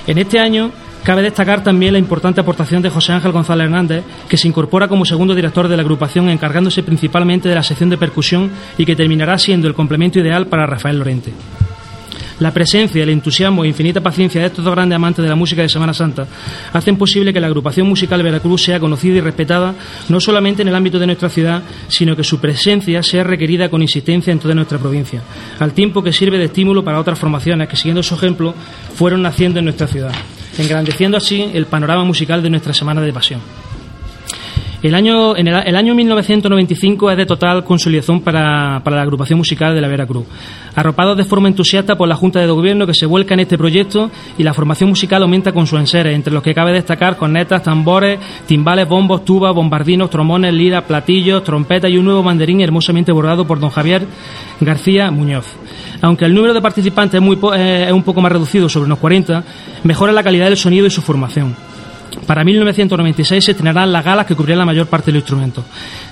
En 0.06 0.18
este 0.18 0.38
año 0.38 0.70
Cabe 1.02 1.22
destacar 1.22 1.64
también 1.64 1.94
la 1.94 1.98
importante 1.98 2.40
aportación 2.40 2.80
de 2.80 2.88
José 2.88 3.12
Ángel 3.12 3.32
González 3.32 3.64
Hernández, 3.64 4.04
que 4.28 4.36
se 4.36 4.46
incorpora 4.46 4.86
como 4.86 5.04
segundo 5.04 5.34
director 5.34 5.66
de 5.66 5.76
la 5.76 5.82
agrupación, 5.82 6.28
encargándose 6.28 6.84
principalmente 6.84 7.48
de 7.48 7.56
la 7.56 7.64
sección 7.64 7.90
de 7.90 7.98
percusión 7.98 8.50
y 8.78 8.86
que 8.86 8.94
terminará 8.94 9.36
siendo 9.36 9.66
el 9.66 9.74
complemento 9.74 10.20
ideal 10.20 10.46
para 10.46 10.64
Rafael 10.64 10.98
Lorente. 10.98 11.32
La 12.38 12.52
presencia, 12.52 13.02
el 13.02 13.10
entusiasmo 13.10 13.64
e 13.64 13.68
infinita 13.68 14.00
paciencia 14.00 14.40
de 14.40 14.46
estos 14.46 14.64
dos 14.64 14.74
grandes 14.74 14.96
amantes 14.96 15.22
de 15.22 15.28
la 15.28 15.36
música 15.36 15.62
de 15.62 15.68
Semana 15.68 15.94
Santa 15.94 16.26
hacen 16.72 16.96
posible 16.96 17.32
que 17.32 17.40
la 17.40 17.46
agrupación 17.46 17.86
musical 17.86 18.22
Veracruz 18.22 18.62
sea 18.62 18.80
conocida 18.80 19.16
y 19.16 19.20
respetada 19.20 19.74
no 20.08 20.18
solamente 20.18 20.62
en 20.62 20.68
el 20.68 20.74
ámbito 20.74 20.98
de 20.98 21.06
nuestra 21.06 21.28
ciudad, 21.28 21.62
sino 21.88 22.16
que 22.16 22.24
su 22.24 22.40
presencia 22.40 23.02
sea 23.02 23.22
requerida 23.22 23.68
con 23.68 23.82
insistencia 23.82 24.32
en 24.32 24.38
toda 24.38 24.54
nuestra 24.54 24.78
provincia, 24.78 25.20
al 25.60 25.72
tiempo 25.72 26.02
que 26.02 26.12
sirve 26.12 26.38
de 26.38 26.46
estímulo 26.46 26.82
para 26.82 26.98
otras 26.98 27.18
formaciones 27.18 27.68
que, 27.68 27.76
siguiendo 27.76 28.02
su 28.02 28.14
ejemplo, 28.14 28.54
fueron 28.94 29.22
naciendo 29.22 29.60
en 29.60 29.66
nuestra 29.66 29.86
ciudad, 29.86 30.12
engrandeciendo 30.58 31.16
así 31.16 31.50
el 31.54 31.66
panorama 31.66 32.04
musical 32.04 32.42
de 32.42 32.50
nuestra 32.50 32.72
Semana 32.72 33.00
de 33.00 33.12
Pasión. 33.12 33.40
El 34.82 34.96
año, 34.96 35.36
en 35.36 35.46
el, 35.46 35.54
el 35.64 35.76
año 35.76 35.94
1995 35.94 37.12
es 37.12 37.16
de 37.16 37.24
total 37.24 37.62
consolidación 37.62 38.20
para, 38.20 38.80
para 38.82 38.96
la 38.96 39.02
agrupación 39.02 39.38
musical 39.38 39.76
de 39.76 39.80
la 39.80 39.86
Veracruz, 39.86 40.26
arropados 40.74 41.16
de 41.16 41.24
forma 41.24 41.46
entusiasta 41.46 41.94
por 41.94 42.08
la 42.08 42.16
Junta 42.16 42.40
de 42.40 42.48
Gobierno 42.48 42.84
que 42.84 42.92
se 42.92 43.06
vuelca 43.06 43.34
en 43.34 43.40
este 43.40 43.56
proyecto 43.56 44.10
y 44.36 44.42
la 44.42 44.52
formación 44.52 44.90
musical 44.90 45.22
aumenta 45.22 45.52
con 45.52 45.68
sus 45.68 45.78
enseres, 45.78 46.16
entre 46.16 46.32
los 46.32 46.42
que 46.42 46.52
cabe 46.52 46.72
destacar 46.72 47.16
cornetas, 47.16 47.62
tambores, 47.62 48.18
timbales, 48.48 48.88
bombos, 48.88 49.24
tubas, 49.24 49.54
bombardinos, 49.54 50.10
trombones, 50.10 50.52
liras, 50.52 50.82
platillos, 50.82 51.44
trompetas 51.44 51.88
y 51.88 51.96
un 51.96 52.06
nuevo 52.06 52.24
banderín 52.24 52.60
hermosamente 52.60 53.12
bordado 53.12 53.46
por 53.46 53.60
don 53.60 53.70
Javier 53.70 54.02
García 54.60 55.12
Muñoz. 55.12 55.46
Aunque 56.02 56.24
el 56.26 56.34
número 56.34 56.52
de 56.52 56.60
participantes 56.60 57.14
es, 57.18 57.22
muy 57.22 57.36
po- 57.36 57.54
eh, 57.54 57.86
es 57.86 57.92
un 57.92 58.02
poco 58.02 58.20
más 58.20 58.30
reducido, 58.32 58.68
sobre 58.68 58.86
unos 58.86 58.98
40, 58.98 59.42
mejora 59.84 60.12
la 60.12 60.22
calidad 60.22 60.46
del 60.46 60.56
sonido 60.56 60.86
y 60.86 60.90
su 60.90 61.00
formación. 61.00 61.54
Para 62.26 62.44
1996 62.44 63.44
se 63.44 63.50
estrenarán 63.52 63.92
las 63.92 64.04
galas 64.04 64.26
que 64.26 64.34
cubrirán 64.34 64.60
la 64.60 64.64
mayor 64.64 64.86
parte 64.86 65.06
del 65.06 65.16
instrumento. 65.16 65.64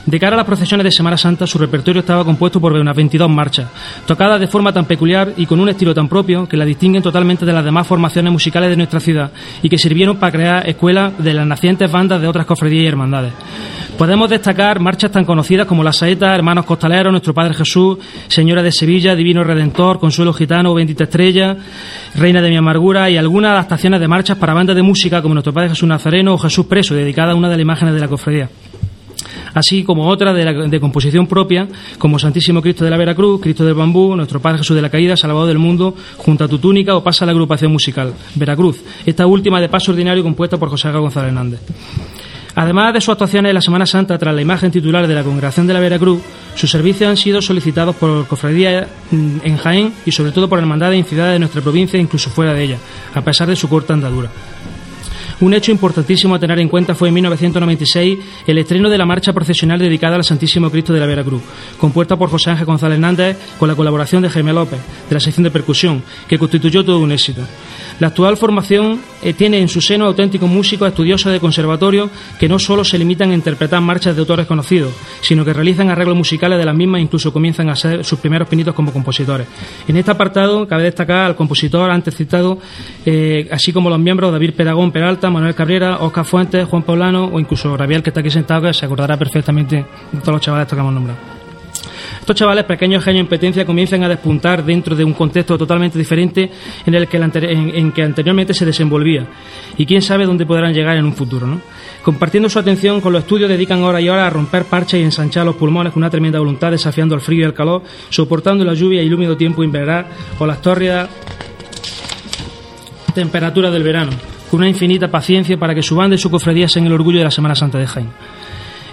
De 0.07 0.19
cara 0.19 0.35
a 0.35 0.39
las 0.39 0.47
procesiones 0.47 0.85
de 0.85 0.91
Semana 0.91 1.17
Santa, 1.17 1.47
su 1.47 1.59
repertorio 1.59 2.01
estaba 2.01 2.25
compuesto 2.25 2.61
por 2.61 2.73
unas 2.73 2.97
22 2.97 3.31
marchas, 3.31 3.69
tocadas 4.07 4.41
de 4.41 4.47
forma 4.47 4.73
tan 4.73 4.87
peculiar 4.87 5.35
y 5.37 5.47
con 5.47 5.61
un 5.61 5.69
estilo 5.69 5.95
tan 5.95 6.09
propio 6.09 6.49
que 6.49 6.57
la 6.57 6.65
distinguen 6.65 7.03
totalmente 7.03 7.45
de 7.45 7.53
las 7.53 7.65
demás 7.65 7.87
formaciones 7.87 8.33
musicales 8.33 8.71
de 8.71 8.77
nuestra 8.77 9.01
ciudad 9.01 9.31
y 9.63 9.69
que 9.69 9.79
sirvieron 9.79 10.17
para 10.17 10.33
crear 10.33 10.69
escuelas 10.69 11.13
de 11.19 11.35
las 11.35 11.47
nacientes 11.47 11.91
bandas 11.91 12.21
de 12.21 12.29
otras 12.29 12.47
cofradías 12.47 12.85
y 12.85 12.89
hermandades. 12.89 13.33
Podemos 14.01 14.31
destacar 14.31 14.81
marchas 14.81 15.13
tan 15.13 15.27
conocidas 15.27 15.67
como 15.67 15.85
La 15.85 15.93
Saeta, 15.93 16.35
Hermanos 16.35 16.65
Costaleros, 16.65 17.13
Nuestro 17.13 17.35
Padre 17.35 17.53
Jesús, 17.53 17.99
Señora 18.29 18.63
de 18.63 18.73
Sevilla, 18.73 19.15
Divino 19.15 19.45
Redentor, 19.45 19.99
Consuelo 19.99 20.33
Gitano, 20.33 20.73
Bendita 20.73 21.05
Estrella, 21.05 21.55
Reina 22.15 22.41
de 22.41 22.49
mi 22.49 22.57
Amargura 22.57 23.11
y 23.11 23.19
algunas 23.19 23.51
adaptaciones 23.53 24.01
de 24.01 24.09
marchas 24.09 24.39
para 24.39 24.55
bandas 24.55 24.75
de 24.75 24.83
música 24.83 25.21
como 25.21 25.35
Nuestro 25.35 25.53
Padre 25.53 25.69
Jesús 25.69 25.87
Nazareno 25.91 26.35
o 26.35 26.39
Jesús 26.39 26.67
Preso, 26.67 26.95
dedicada 26.95 27.33
a 27.33 27.35
una 27.35 27.49
de 27.49 27.57
las 27.57 27.63
imágenes 27.63 27.95
de 27.95 28.01
la 28.01 28.09
cofradía 28.09 28.49
así 29.55 29.85
como 29.85 30.09
otra 30.09 30.33
de, 30.33 30.81
composición 30.81 31.27
propia, 31.27 31.69
como 31.99 32.19
Santísimo 32.19 32.63
Cristo 32.63 32.85
de 32.85 32.91
la 32.91 32.97
Veracruz, 32.97 33.41
Cristo 33.41 33.65
del 33.65 33.75
Bambú, 33.75 34.15
Nuestro 34.17 34.41
Padre 34.41 34.59
Jesús 34.59 34.77
de 34.77 34.83
la 34.83 34.91
Caída, 34.91 35.17
Salvador 35.17 35.49
del 35.49 35.59
Mundo, 35.59 35.95
junto 36.17 36.45
a 36.45 36.49
tu 36.49 36.59
túnica 36.59 36.97
o 36.97 37.03
pasa 37.03 37.27
la 37.27 37.33
agrupación 37.33 37.73
musical, 37.73 38.15
Veracruz, 38.35 38.83
esta 39.05 39.27
última 39.27 39.61
de 39.61 39.69
paso 39.69 39.93
ordinario 39.93 40.23
compuesta 40.23 40.57
por 40.57 40.69
José 40.69 40.91
González 40.91 41.29
Hernández. 41.29 41.61
Además 42.57 42.93
de 42.93 43.01
sus 43.01 43.11
actuaciones 43.11 43.51
en 43.51 43.55
la 43.55 43.61
Semana 43.61 43.87
Santa 43.87 44.19
tras 44.19 44.35
la 44.35 44.43
imagen 44.43 44.73
titular 44.73 45.07
de 45.07 45.15
la 45.15 45.23
Congregación 45.23 45.69
de 45.69 45.75
la 45.75 45.81
Veracruz, 45.81 46.21
sus 46.57 46.69
servicios 46.69 47.09
han 47.09 47.17
sido 47.17 47.41
solicitados 47.41 47.95
por 47.95 48.27
cofradías 48.27 48.89
mm, 49.13 49.37
en 49.45 49.57
Jaén 49.57 49.93
y 50.05 50.11
sobre 50.11 50.33
todo 50.33 50.49
por 50.49 50.59
hermandades 50.59 50.99
en 50.99 51.05
ciudades 51.05 51.35
de 51.35 51.39
nuestra 51.39 51.63
provincia 51.63 51.97
e 51.97 52.03
incluso 52.03 52.29
fuera 52.29 52.53
de 52.53 52.65
ella, 52.65 52.79
a 53.15 53.21
pesar 53.23 53.47
de 53.49 53.55
su 53.55 53.69
corta 53.69 53.95
andadura. 53.95 54.31
Un 55.41 55.55
hecho 55.55 55.73
importantísimo 55.73 56.35
a 56.35 56.39
tener 56.39 56.59
en 56.59 56.69
cuenta 56.69 56.95
fue 56.95 57.09
en 57.09 57.15
1996 57.15 58.19
el 58.47 58.59
estreno 58.59 58.91
de 58.91 58.99
la 58.99 59.07
marcha 59.07 59.33
procesional 59.33 59.79
dedicada 59.79 60.17
al 60.17 60.25
Santísimo 60.25 60.71
Cristo 60.71 60.93
de 60.93 61.01
la 61.01 61.07
Veracruz, 61.07 61.41
compuesta 61.79 62.17
por 62.17 62.29
José 62.29 62.51
Ángel 62.51 62.67
González 62.67 62.97
Hernández 62.97 63.39
con 63.59 63.67
la 63.67 63.75
colaboración 63.75 64.23
de 64.23 64.29
Jaime 64.29 64.53
López, 64.53 64.79
de 65.09 65.15
la 65.15 65.21
sección 65.21 65.45
de 65.45 65.51
percusión, 65.51 66.03
que 66.29 66.39
constituyó 66.39 66.85
todo 66.85 67.01
un 67.01 67.13
éxito. 67.13 67.41
La 68.01 68.09
actual 68.09 68.37
formación 68.37 69.01
eh, 69.23 69.33
tiene 69.33 69.61
en 69.61 69.69
su 69.69 69.81
seno 69.81 70.05
auténticos 70.07 70.49
músicos 70.49 70.89
estudiosos 70.89 71.33
de 71.33 71.41
conservatorio 71.41 72.11
que 72.39 72.49
no 72.49 72.59
solo 72.59 72.85
se 72.85 72.99
limitan 72.99 73.31
a 73.31 73.35
interpretar 73.35 73.81
marchas 73.81 74.15
de 74.15 74.21
autores 74.21 74.47
conocidos, 74.47 74.93
sino 75.23 75.43
que 75.45 75.55
realizan 75.55 75.89
arreglos 75.89 76.17
musicales 76.17 76.59
de 76.59 76.67
las 76.67 76.75
mismas 76.75 76.99
e 76.99 77.03
incluso 77.03 77.33
comienzan 77.33 77.71
a 77.71 77.73
hacer 77.73 78.05
sus 78.05 78.19
primeros 78.19 78.47
pinitos 78.47 78.75
como 78.75 78.93
compositores. 78.93 79.47
En 79.89 79.97
este 79.97 80.11
apartado 80.11 80.69
cabe 80.69 80.83
destacar 80.83 81.25
al 81.25 81.37
compositor 81.37 81.91
antes 81.91 82.15
citado, 82.15 82.59
eh, 83.07 83.49
así 83.51 83.73
como 83.73 83.89
los 83.89 83.99
miembros 83.99 84.33
David 84.33 84.53
Peragón 84.55 84.93
Peralta, 84.93 85.30
Manuel 85.31 85.55
Cabrera, 85.55 85.99
Oscar 85.99 86.25
Fuentes, 86.25 86.67
Juan 86.67 86.83
Paulano 86.83 87.27
o 87.27 87.41
incluso 87.41 87.77
Rabiel 87.77 88.03
que 88.03 88.11
está 88.11 88.21
aquí 88.21 88.31
sentado 88.31 88.63
que 88.63 88.75
se 88.75 88.85
acordará 88.87 89.17
perfectamente 89.17 89.77
de 90.13 90.21
todos 90.21 90.35
los 90.35 90.41
chavales 90.41 90.69
que 90.69 90.75
hemos 90.75 90.93
nombrado. 90.93 91.19
Estos 92.21 92.37
chavales, 92.37 92.65
pequeños 92.65 93.03
genios 93.03 93.23
en 93.23 93.29
potencia, 93.29 93.65
comienzan 93.65 94.03
a 94.05 94.09
despuntar 94.09 94.65
dentro 94.65 94.95
de 94.95 95.03
un 95.03 95.15
contexto 95.15 95.57
totalmente 95.57 95.99
diferente 95.99 96.51
en 96.85 96.95
el 96.95 97.09
que, 97.09 97.17
el 97.17 97.23
anteri- 97.23 97.75
en, 97.75 98.03
anteriormente 98.03 98.53
se 98.53 98.67
desenvolvía. 98.67 99.27
Y 99.79 99.87
quién 99.87 100.03
sabe 100.03 100.27
dónde 100.27 100.45
podrán 100.45 100.75
llegar 100.75 100.97
en 100.97 101.07
un 101.07 101.15
futuro. 101.15 101.61
Compartiendo 102.03 102.49
su 102.49 102.59
atención 102.59 103.01
con 103.01 103.13
los 103.13 103.23
estudios, 103.23 103.49
dedican 103.49 103.83
hora 103.83 104.01
y 104.01 104.09
hora 104.09 104.27
a 104.27 104.31
romper 104.31 104.65
parches 104.65 105.01
y 105.01 105.05
ensanchar 105.05 105.47
los 105.47 105.57
pulmones 105.57 105.93
con 105.93 106.03
una 106.03 106.11
tremenda 106.11 106.39
voluntad, 106.39 106.71
desafiando 106.71 107.15
el 107.15 107.21
frío 107.21 107.41
y 107.41 107.45
el 107.45 107.55
calor, 107.55 107.83
soportando 108.11 108.65
la 108.65 108.75
lluvia 108.75 109.03
y 109.03 109.07
el 109.07 109.15
húmedo 109.15 109.37
tiempo 109.37 109.65
invernal 109.65 110.07
o 110.39 110.47
las 110.47 110.61
tórridas 110.61 111.09
temperaturas 113.15 113.73
del 113.73 113.83
verano, 113.83 114.13
con 114.51 114.61
una 114.61 114.69
infinita 114.69 115.09
paciencia 115.09 115.57
para 115.57 115.75
que 115.75 115.83
su 115.83 115.95
banda 115.95 116.17
y 116.17 116.19
su 116.19 116.31
cofradía 116.31 116.69
sean 116.69 116.87
el 116.87 116.93
orgullo 116.93 117.19
de 117.19 117.25
la 117.25 117.31
Semana 117.31 117.55
Santa 117.55 117.79
de 117.79 117.87
Jaén. 117.87 118.09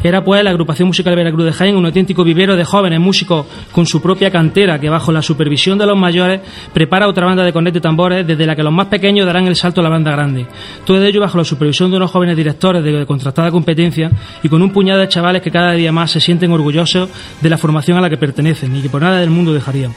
Era 0.04 0.24
pues 0.24 0.44
la 0.44 0.52
agrupación 0.52 0.88
musical 0.88 1.16
Veracruz 1.16 1.46
de 1.46 1.54
Jaén 1.54 1.76
un 1.76 1.86
auténtico 1.86 2.24
vivero 2.24 2.56
de 2.56 2.64
jóvenes 2.64 3.00
músicos 3.00 3.48
con 3.72 3.88
su 3.88 4.02
propia 4.02 4.30
cantera 4.30 4.80
que 4.80 4.90
bajo 4.90 5.12
la 5.12 5.24
supervisión 5.24 5.78
de 5.78 5.88
los 5.88 5.98
mayores 5.98 6.42
prepara 6.72 7.08
otra 7.08 7.26
banda 7.26 7.44
de 7.44 7.52
cornetas 7.52 7.80
y 7.80 7.82
tambores 7.82 8.28
desde 8.28 8.46
la 8.46 8.56
que 8.56 8.62
los 8.62 8.72
más 8.72 8.88
pequeños 8.88 9.26
darán 9.26 9.48
el 9.48 9.56
salto 9.56 9.82
a 9.82 9.84
la 9.84 9.90
banda 9.90 10.12
grande. 10.12 10.46
Todo 10.86 11.04
ello 11.04 11.22
bajo 11.22 11.38
la 11.38 11.44
supervisión 11.44 11.90
de 11.90 11.98
unos 11.98 12.12
jóvenes 12.12 12.38
directores 12.38 12.84
de 12.84 13.06
contrastada 13.08 13.50
competencia 13.50 14.12
y 14.44 14.50
con 14.50 14.62
un 14.62 14.72
puñado 14.72 15.00
de 15.00 15.08
chavales 15.08 15.42
que 15.42 15.52
cada 15.52 15.72
día 15.72 15.92
más 15.92 16.12
se 16.12 16.20
sienten 16.20 16.52
orgullosos 16.52 17.10
de 17.42 17.50
la 17.50 17.58
formación 17.58 17.98
a 17.98 18.02
la 18.02 18.10
que 18.10 18.18
pertenecen 18.18 18.76
y 18.76 18.82
que 18.82 18.90
por 18.90 19.02
nada 19.02 19.20
del 19.20 19.32
mundo 19.32 19.54
dejarían. 19.54 19.94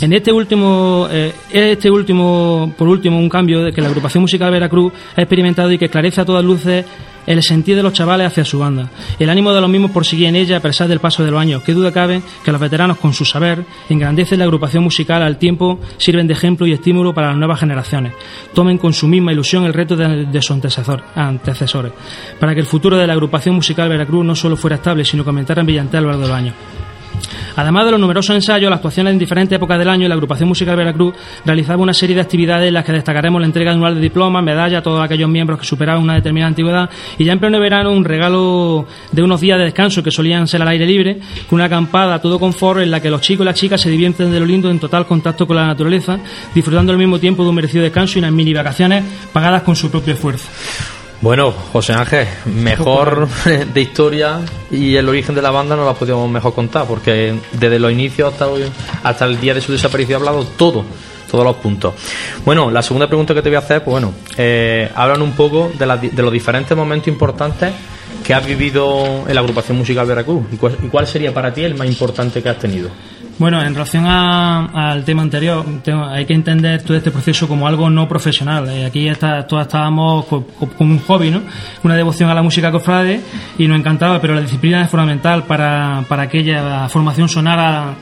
En 0.00 0.12
este 0.12 0.32
último, 0.32 1.08
eh, 1.10 1.32
este 1.50 1.90
último, 1.90 2.72
por 2.76 2.88
último, 2.88 3.18
un 3.18 3.28
cambio 3.28 3.70
que 3.72 3.80
la 3.80 3.88
agrupación 3.88 4.22
musical 4.22 4.50
Veracruz 4.50 4.92
ha 5.16 5.20
experimentado 5.22 5.70
y 5.70 5.78
que 5.78 5.86
esclarece 5.86 6.20
a 6.20 6.24
todas 6.24 6.44
luces 6.44 6.84
el 7.24 7.40
sentido 7.40 7.76
de 7.76 7.84
los 7.84 7.92
chavales 7.92 8.26
hacia 8.26 8.44
su 8.44 8.58
banda. 8.58 8.90
El 9.16 9.30
ánimo 9.30 9.52
de 9.52 9.60
los 9.60 9.70
mismos 9.70 9.92
por 9.92 10.04
seguir 10.04 10.26
en 10.26 10.34
ella 10.34 10.56
a 10.56 10.60
pesar 10.60 10.88
del 10.88 10.98
paso 10.98 11.22
de 11.24 11.30
los 11.30 11.40
años. 11.40 11.62
Qué 11.62 11.72
duda 11.72 11.92
cabe 11.92 12.20
que 12.44 12.50
los 12.50 12.60
veteranos, 12.60 12.98
con 12.98 13.12
su 13.14 13.24
saber, 13.24 13.64
engrandecen 13.88 14.40
la 14.40 14.44
agrupación 14.44 14.82
musical 14.82 15.22
al 15.22 15.38
tiempo, 15.38 15.78
sirven 15.98 16.26
de 16.26 16.32
ejemplo 16.32 16.66
y 16.66 16.72
estímulo 16.72 17.14
para 17.14 17.28
las 17.28 17.36
nuevas 17.36 17.60
generaciones. 17.60 18.12
Tomen 18.52 18.76
con 18.76 18.92
su 18.92 19.06
misma 19.06 19.32
ilusión 19.32 19.64
el 19.64 19.72
reto 19.72 19.94
de, 19.94 20.26
de 20.26 20.42
sus 20.42 20.56
antecesor- 20.56 21.02
antecesores, 21.14 21.92
para 22.40 22.54
que 22.54 22.60
el 22.60 22.66
futuro 22.66 22.96
de 22.98 23.06
la 23.06 23.12
agrupación 23.12 23.54
musical 23.54 23.88
Veracruz 23.88 24.24
no 24.24 24.34
solo 24.34 24.56
fuera 24.56 24.74
estable, 24.76 25.04
sino 25.04 25.22
que 25.22 25.30
aumentara 25.30 25.60
en 25.60 25.66
brillantez 25.66 25.98
a 25.98 26.00
lo 26.00 26.08
largo 26.08 26.22
de 26.22 26.28
los 26.28 26.36
años. 26.36 26.54
Además 27.56 27.84
de 27.84 27.90
los 27.92 28.00
numerosos 28.00 28.34
ensayos, 28.34 28.70
las 28.70 28.78
actuaciones 28.78 29.12
en 29.12 29.18
diferentes 29.18 29.56
épocas 29.56 29.78
del 29.78 29.88
año, 29.88 30.08
la 30.08 30.14
agrupación 30.14 30.48
musical 30.48 30.76
Veracruz 30.76 31.14
realizaba 31.44 31.82
una 31.82 31.94
serie 31.94 32.14
de 32.14 32.22
actividades 32.22 32.68
en 32.68 32.74
las 32.74 32.84
que 32.84 32.92
destacaremos 32.92 33.40
la 33.40 33.46
entrega 33.46 33.72
anual 33.72 33.94
de 33.94 34.00
diplomas, 34.00 34.42
medallas 34.42 34.80
a 34.80 34.82
todos 34.82 35.02
aquellos 35.02 35.28
miembros 35.28 35.58
que 35.58 35.66
superaban 35.66 36.02
una 36.02 36.14
determinada 36.14 36.48
antigüedad 36.48 36.90
y 37.18 37.24
ya 37.24 37.32
en 37.32 37.40
pleno 37.40 37.60
verano 37.60 37.92
un 37.92 38.04
regalo 38.04 38.86
de 39.10 39.22
unos 39.22 39.40
días 39.40 39.58
de 39.58 39.64
descanso 39.64 40.02
que 40.02 40.10
solían 40.10 40.46
ser 40.46 40.62
al 40.62 40.68
aire 40.68 40.86
libre, 40.86 41.18
con 41.48 41.56
una 41.56 41.66
acampada 41.66 42.20
todo 42.20 42.38
confort 42.38 42.80
en 42.80 42.90
la 42.90 43.00
que 43.00 43.10
los 43.10 43.20
chicos 43.20 43.44
y 43.44 43.46
las 43.46 43.56
chicas 43.56 43.80
se 43.80 43.90
divierten 43.90 44.32
de 44.32 44.40
lo 44.40 44.46
lindo 44.46 44.70
en 44.70 44.78
total 44.78 45.06
contacto 45.06 45.46
con 45.46 45.56
la 45.56 45.66
naturaleza, 45.66 46.18
disfrutando 46.54 46.92
al 46.92 46.98
mismo 46.98 47.18
tiempo 47.18 47.42
de 47.42 47.48
un 47.50 47.54
merecido 47.54 47.82
descanso 47.82 48.18
y 48.18 48.20
unas 48.20 48.32
mini 48.32 48.52
vacaciones 48.52 49.04
pagadas 49.32 49.62
con 49.62 49.76
su 49.76 49.90
propio 49.90 50.14
esfuerzo. 50.14 50.48
Bueno, 51.22 51.52
José 51.52 51.92
Ángel, 51.92 52.26
mejor 52.46 53.28
de 53.72 53.80
historia 53.80 54.40
y 54.72 54.96
el 54.96 55.08
origen 55.08 55.34
de 55.36 55.42
la 55.42 55.52
banda 55.52 55.76
no 55.76 55.84
la 55.86 55.94
podíamos 55.94 56.28
mejor 56.28 56.52
contar, 56.52 56.84
porque 56.86 57.34
desde 57.52 57.78
los 57.78 57.92
inicios 57.92 58.32
hasta, 58.32 58.48
hoy- 58.48 58.64
hasta 59.04 59.24
el 59.26 59.40
día 59.40 59.54
de 59.54 59.60
su 59.60 59.70
desaparición 59.70 60.16
ha 60.16 60.28
hablado 60.28 60.44
todo, 60.56 60.84
todos 61.30 61.44
los 61.44 61.56
puntos. 61.56 61.94
Bueno, 62.44 62.72
la 62.72 62.82
segunda 62.82 63.06
pregunta 63.06 63.34
que 63.34 63.42
te 63.42 63.50
voy 63.50 63.56
a 63.56 63.60
hacer, 63.60 63.84
pues 63.84 63.92
bueno, 63.92 64.12
eh, 64.36 64.90
hablan 64.96 65.22
un 65.22 65.32
poco 65.32 65.70
de, 65.78 65.98
di- 66.00 66.08
de 66.08 66.22
los 66.22 66.32
diferentes 66.32 66.76
momentos 66.76 67.06
importantes 67.06 67.72
que 68.24 68.34
has 68.34 68.44
vivido 68.44 69.24
en 69.28 69.32
la 69.34 69.40
agrupación 69.42 69.78
musical 69.78 70.06
Veracruz. 70.06 70.44
¿Y 70.52 70.56
cuál, 70.56 70.76
y 70.82 70.88
cuál 70.88 71.06
sería 71.06 71.32
para 71.32 71.54
ti 71.54 71.62
el 71.62 71.76
más 71.76 71.86
importante 71.86 72.42
que 72.42 72.48
has 72.48 72.58
tenido? 72.58 72.88
Bueno, 73.42 73.60
en 73.60 73.74
relación 73.74 74.06
a- 74.06 74.66
al 74.90 75.04
tema 75.04 75.22
anterior, 75.22 75.64
tengo- 75.82 76.04
hay 76.06 76.24
que 76.24 76.32
entender 76.34 76.80
todo 76.82 76.96
este 76.96 77.10
proceso 77.10 77.48
como 77.48 77.66
algo 77.66 77.90
no 77.90 78.06
profesional. 78.08 78.68
Eh, 78.70 78.84
aquí 78.86 79.08
está, 79.08 79.44
todos 79.46 79.62
estábamos 79.62 80.26
co- 80.26 80.46
co- 80.46 80.68
con, 80.68 80.90
un 80.92 81.00
hobby, 81.00 81.30
¿no? 81.32 81.40
Una 81.82 81.96
devoción 81.96 82.30
a 82.30 82.34
la 82.34 82.42
música 82.42 82.70
cofrade 82.70 83.20
y 83.58 83.66
nos 83.66 83.78
encantaba, 83.80 84.20
pero 84.20 84.34
la 84.36 84.40
disciplina 84.42 84.82
es 84.82 84.88
fundamental 84.90 85.42
para, 85.42 86.04
para 86.08 86.28
que 86.28 86.38
aquella 86.38 86.88
formación 86.88 87.28
sonara 87.28 87.94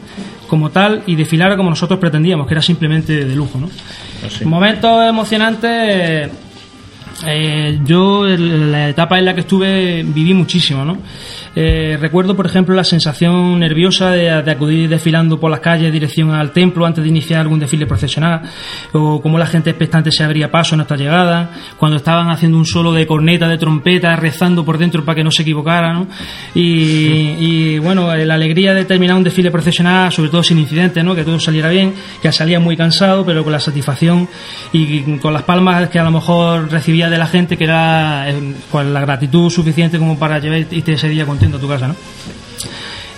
como 0.47 0.69
tal 0.71 1.05
y 1.07 1.15
desfilara 1.17 1.57
como 1.57 1.71
nosotros 1.71 1.99
pretendíamos, 1.99 2.47
que 2.47 2.53
era 2.55 2.61
simplemente 2.63 3.25
de 3.25 3.35
lujo, 3.35 3.59
¿no? 3.59 3.69
Momentos 4.45 5.09
emocionantes. 5.09 6.31
Eh, 7.27 7.79
yo 7.85 8.27
en 8.27 8.73
la 8.73 8.89
etapa 8.89 9.19
en 9.19 9.25
la 9.25 9.35
que 9.35 9.41
estuve 9.41 10.03
viví 10.03 10.35
muchísimo, 10.35 10.85
¿no? 10.85 10.99
Eh, 11.55 11.99
recuerdo, 12.01 12.37
por 12.37 12.47
ejemplo, 12.47 12.75
la 12.75 12.85
sensación 12.85 13.59
nerviosa 13.59 14.11
de, 14.11 14.43
de 14.43 14.51
acudir 14.51 14.89
desfilando 14.89 15.39
por 15.41 15.51
las 15.51 15.61
calles 15.61 15.89
en 15.89 15.93
dirección 15.93 16.31
al 16.31 16.53
templo 16.53 16.87
antes 16.87 17.03
de 17.03 17.11
iniciar 17.11 17.41
algún 17.41 17.59
desfile 17.59 17.87
procesional, 17.87 18.43
o 18.93 19.21
cómo 19.21 19.37
la 19.37 19.47
gente 19.47 19.71
expectante 19.71 20.13
se 20.13 20.23
abría 20.23 20.51
paso 20.51 20.75
a 20.75 20.77
nuestra 20.77 20.97
llegada, 20.97 21.51
cuando 21.77 21.97
estaban 21.97 22.31
haciendo 22.31 22.57
un 22.57 22.67
solo 22.67 22.93
de 22.93 23.07
corneta, 23.07 23.49
de 23.49 23.59
trompeta, 23.59 24.15
rezando 24.17 24.65
por 24.65 24.79
dentro 24.79 25.05
para 25.05 25.17
que 25.17 25.25
no 25.25 25.31
se 25.31 25.43
equivocara, 25.43 25.93
¿no? 25.93 26.07
Y, 26.55 27.35
y, 27.39 27.79
bueno, 27.81 28.15
la 28.15 28.35
alegría 28.35 28.73
de 28.73 28.85
terminar 28.85 29.17
un 29.17 29.25
desfile 29.25 29.51
procesional, 29.51 30.13
sobre 30.13 30.31
todo 30.31 30.43
sin 30.43 30.59
incidentes, 30.59 31.05
¿no? 31.05 31.15
Que 31.15 31.25
todo 31.25 31.39
saliera 31.41 31.69
bien, 31.69 31.93
que 32.23 32.31
salía 32.33 32.61
muy 32.61 32.77
cansado, 32.77 33.27
pero 33.27 33.43
con 33.43 33.53
la 33.53 33.61
satisfacción 33.61 34.29
y 34.73 35.19
con 35.19 35.33
las 35.33 35.43
palmas 35.43 35.91
que 35.91 35.99
a 35.99 36.05
lo 36.05 36.13
mejor 36.13 36.71
recibía 36.71 37.10
de 37.11 37.19
la 37.19 37.27
gente, 37.27 37.57
que 37.57 37.65
era 37.65 38.31
eh, 38.31 38.55
con 38.71 38.93
la 38.93 39.01
gratitud 39.01 39.51
suficiente 39.51 39.99
como 39.99 40.19
para 40.19 40.39
llevar 40.39 40.61
irte 40.71 40.93
ese 40.93 41.09
día 41.09 41.27
contento 41.27 41.57
a 41.57 41.61
tu 41.61 41.69
casa, 41.69 41.89
¿no? 41.89 41.97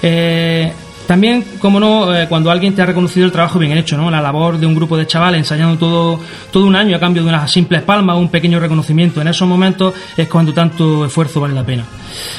Eh, 0.02 0.72
también, 1.06 1.44
como 1.58 1.80
no, 1.80 2.14
eh, 2.16 2.26
cuando 2.28 2.50
alguien 2.50 2.74
te 2.74 2.82
ha 2.82 2.86
reconocido 2.86 3.26
el 3.26 3.32
trabajo 3.32 3.58
bien 3.58 3.76
hecho, 3.76 3.96
¿no? 3.96 4.10
La 4.10 4.20
labor 4.20 4.58
de 4.58 4.66
un 4.66 4.74
grupo 4.74 4.96
de 4.96 5.06
chavales 5.06 5.40
ensayando 5.40 5.76
todo, 5.76 6.20
todo 6.50 6.64
un 6.64 6.76
año 6.76 6.96
a 6.96 7.00
cambio 7.00 7.22
de 7.22 7.28
unas 7.28 7.50
simples 7.50 7.82
palmas 7.82 8.16
un 8.16 8.28
pequeño 8.28 8.60
reconocimiento. 8.60 9.20
En 9.20 9.28
esos 9.28 9.46
momentos 9.48 9.94
es 10.16 10.28
cuando 10.28 10.54
tanto 10.54 11.04
esfuerzo 11.04 11.40
vale 11.40 11.54
la 11.54 11.64
pena. 11.64 11.84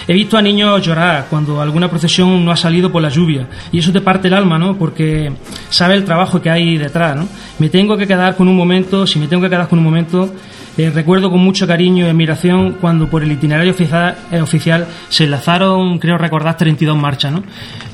He 0.08 0.14
visto 0.14 0.38
a 0.38 0.42
niños 0.42 0.82
llorar 0.82 1.28
cuando 1.30 1.62
alguna 1.62 1.90
procesión 1.90 2.44
no 2.44 2.52
ha 2.52 2.58
salido 2.58 2.92
por 2.92 3.02
la 3.02 3.10
lluvia 3.10 3.48
y 3.72 3.80
eso 3.80 3.92
te 3.92 4.02
parte 4.02 4.28
el 4.28 4.34
alma, 4.34 4.58
¿no? 4.58 4.78
Porque 4.78 5.32
sabe 5.70 5.96
el 5.96 6.06
trabajo 6.06 6.42
que 6.42 6.50
hay 6.50 6.78
detrás, 6.78 7.16
¿no? 7.16 7.28
Me 7.60 7.70
tengo 7.70 7.98
que 7.98 8.08
quedar 8.08 8.36
con 8.36 8.48
un 8.48 8.56
momento, 8.56 9.06
si 9.06 9.20
me 9.20 9.28
tengo 9.28 9.44
que 9.44 9.50
quedar 9.50 9.68
con 9.68 9.80
un 9.80 9.86
momento, 9.86 10.34
eh, 10.78 10.90
recuerdo 10.90 11.30
con 11.30 11.40
mucho 11.40 11.68
cariño 11.68 12.06
y 12.06 12.10
admiración 12.10 12.78
cuando 12.82 13.08
por 13.08 13.24
el 13.24 13.32
itinerario 13.32 13.72
oficial, 13.72 14.16
eh, 14.32 14.42
oficial 14.42 14.88
se 15.10 15.26
enlazaron, 15.26 16.00
creo 16.00 16.18
recordar, 16.18 16.58
32 16.58 16.98
marchas, 16.98 17.32
¿no? 17.32 17.44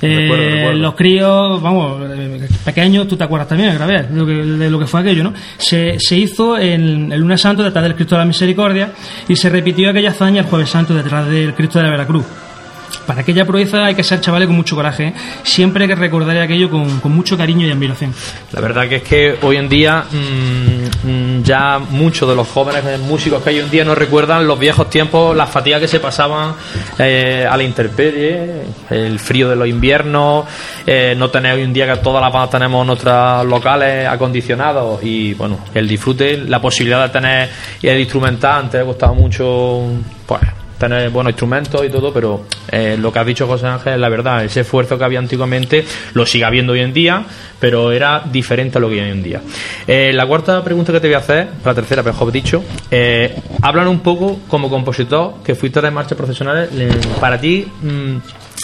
Eh, 0.02 0.16
Recuerdo, 0.16 0.46
recuerdo. 0.46 0.80
Los 0.80 0.96
críos, 0.96 1.62
vamos, 1.62 2.02
eh, 2.10 2.48
pequeños, 2.64 3.08
tú 3.08 3.18
te 3.18 3.24
acuerdas 3.26 3.50
también, 3.50 3.74
Graver, 3.74 4.08
de 4.08 4.18
lo 4.18 4.26
que, 4.26 4.34
de 4.34 4.70
lo 4.70 4.80
que 4.80 4.88
fue 4.88 5.02
aquello, 5.02 5.24
¿no? 5.24 5.34
Se, 5.58 6.00
se 6.00 6.16
hizo 6.16 6.58
en 6.58 7.12
el 7.12 7.20
lunes 7.20 7.42
santo 7.42 7.64
detrás 7.64 7.84
del 7.84 7.96
Cristo 7.96 8.16
de 8.16 8.20
la 8.20 8.26
Misericordia 8.26 8.92
y 9.28 9.36
se 9.36 9.50
repitió 9.50 9.90
aquella 9.90 10.12
hazaña 10.12 10.42
el 10.42 10.48
jueves 10.48 10.70
santo 10.70 10.94
detrás 10.94 11.28
del 11.28 11.54
Cristo 11.54 11.80
de 11.80 11.86
la 11.86 11.92
Veracruz. 11.92 12.26
Para 13.06 13.22
aquella 13.22 13.46
proeza 13.46 13.86
hay 13.86 13.96
que 13.96 14.04
ser 14.04 14.22
chavales 14.22 14.48
con 14.48 14.56
mucho 14.56 14.76
coraje, 14.76 15.08
¿eh? 15.08 15.14
siempre 15.44 15.84
hay 15.84 15.90
que 15.90 15.96
recordar 15.96 16.38
aquello 16.38 16.70
con, 16.70 17.02
mucho 17.12 17.38
cariño 17.38 17.66
y 17.66 17.72
admiración. 17.72 18.14
La 18.52 18.62
verdad 18.62 18.88
que 18.88 18.98
es 18.98 19.04
que 19.04 19.38
hoy 19.42 19.58
en 19.58 19.68
día 19.68 20.06
mm, 20.12 21.08
mm, 21.08 21.44
ya 21.44 21.80
muchos 21.80 22.30
de 22.30 22.36
los 22.36 22.48
jóvenes 22.48 23.00
músicos 23.00 23.42
que 23.42 23.50
hay 23.50 23.58
hoy 23.58 23.66
en 23.66 23.72
día 23.72 23.84
no 23.86 23.96
recuerdan 23.96 24.46
los 24.46 24.60
viejos 24.60 24.90
tiempos, 24.90 25.36
las 25.36 25.50
fatigas 25.50 25.82
que 25.82 25.88
se 25.88 26.00
pasaban 26.00 26.54
eh, 26.98 27.48
a 27.50 27.58
la 27.58 27.64
intemperie, 27.64 28.64
el 28.90 29.20
frío 29.20 29.50
de 29.50 29.56
los 29.56 29.68
inviernos, 29.68 30.46
eh, 30.86 31.16
no 31.18 31.30
tener 31.30 31.56
hoy 31.56 31.64
en 31.64 31.74
día 31.74 31.92
que 31.92 32.02
todas 32.02 32.22
las 32.22 32.32
bandas 32.32 32.52
tenemos 32.52 32.86
nuestros 32.86 33.46
locales 33.46 34.08
acondicionados 34.08 35.04
y 35.04 35.34
bueno, 35.34 35.60
el 35.74 35.88
disfrute, 35.88 36.38
la 36.38 36.62
posibilidad 36.62 37.04
de 37.04 37.10
tener 37.10 37.50
el 37.82 38.00
instrumental, 38.00 38.66
antes 38.66 38.84
costaba 38.84 39.14
mucho 39.14 39.84
pues 40.26 40.42
tener 40.80 41.10
buenos 41.10 41.32
instrumentos 41.32 41.86
y 41.86 41.90
todo, 41.90 42.12
pero 42.12 42.46
eh, 42.72 42.98
lo 43.00 43.12
que 43.12 43.20
has 43.20 43.26
dicho 43.26 43.46
José 43.46 43.68
Ángel 43.68 43.94
es 43.94 44.00
la 44.00 44.10
verdad, 44.10 44.44
ese 44.44 44.62
esfuerzo 44.62 44.98
que 44.98 45.04
había 45.04 45.20
antiguamente 45.20 45.86
lo 46.14 46.26
sigue 46.26 46.46
habiendo 46.46 46.74
hoy 46.74 46.80
en 46.80 46.94
día, 46.94 47.24
pero 47.60 47.92
era 47.92 48.24
diferente 48.32 48.78
a 48.78 48.82
lo 48.82 48.90
que 48.90 48.96
hay 48.96 49.02
hoy 49.02 49.12
en 49.12 49.24
día. 49.24 49.42
Eh, 49.86 50.12
la 50.14 50.26
cuarta 50.26 50.64
pregunta 50.64 50.92
que 50.92 51.00
te 51.00 51.08
voy 51.08 51.16
a 51.16 51.20
hacer, 51.20 51.50
la 51.64 51.76
tercera, 51.76 52.02
mejor 52.02 52.32
dicho, 52.32 52.64
eh, 52.90 53.36
hablan 53.62 53.88
un 53.88 54.00
poco 54.00 54.40
como 54.48 54.70
compositor 54.70 55.36
que 55.44 55.54
fuiste 55.54 55.82
de 55.82 55.92
marchas 55.92 56.18
profesionales, 56.18 56.70
para 57.20 57.40
ti... 57.40 57.68
mm, 57.82 58.18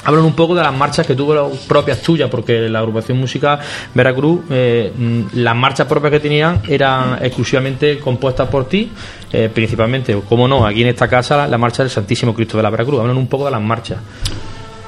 Hablan 0.04 0.26
un 0.26 0.34
poco 0.34 0.54
de 0.54 0.62
las 0.62 0.74
marchas 0.74 1.08
que 1.08 1.16
tuvo 1.16 1.52
propias 1.68 2.02
tuyas, 2.02 2.30
porque 2.30 2.70
la 2.70 2.80
agrupación 2.80 3.18
música 3.18 3.60
Veracruz, 3.94 4.42
eh, 4.50 4.92
mm, 4.96 5.22
las 5.34 5.56
marchas 5.56 5.88
propias 5.88 6.12
que 6.12 6.20
tenían 6.20 6.62
eran 6.68 7.24
exclusivamente 7.24 8.00
compuestas 8.00 8.48
por 8.50 8.68
ti, 8.68 8.92
eh, 9.32 9.50
principalmente, 9.54 10.20
como 10.28 10.48
no, 10.48 10.66
aquí 10.66 10.82
en 10.82 10.90
esta 10.90 11.08
casa, 11.08 11.38
la, 11.38 11.48
la 11.48 11.58
marcha 11.58 11.84
del 11.84 11.90
Santísimo 11.90 12.34
Cristo 12.34 12.58
de 12.58 12.64
la 12.64 12.70
Veracruz. 12.70 13.00
Hablan 13.00 13.18
un 13.18 13.28
poco 13.28 13.46
de 13.46 13.52
las 13.52 13.62
marchas. 13.62 13.98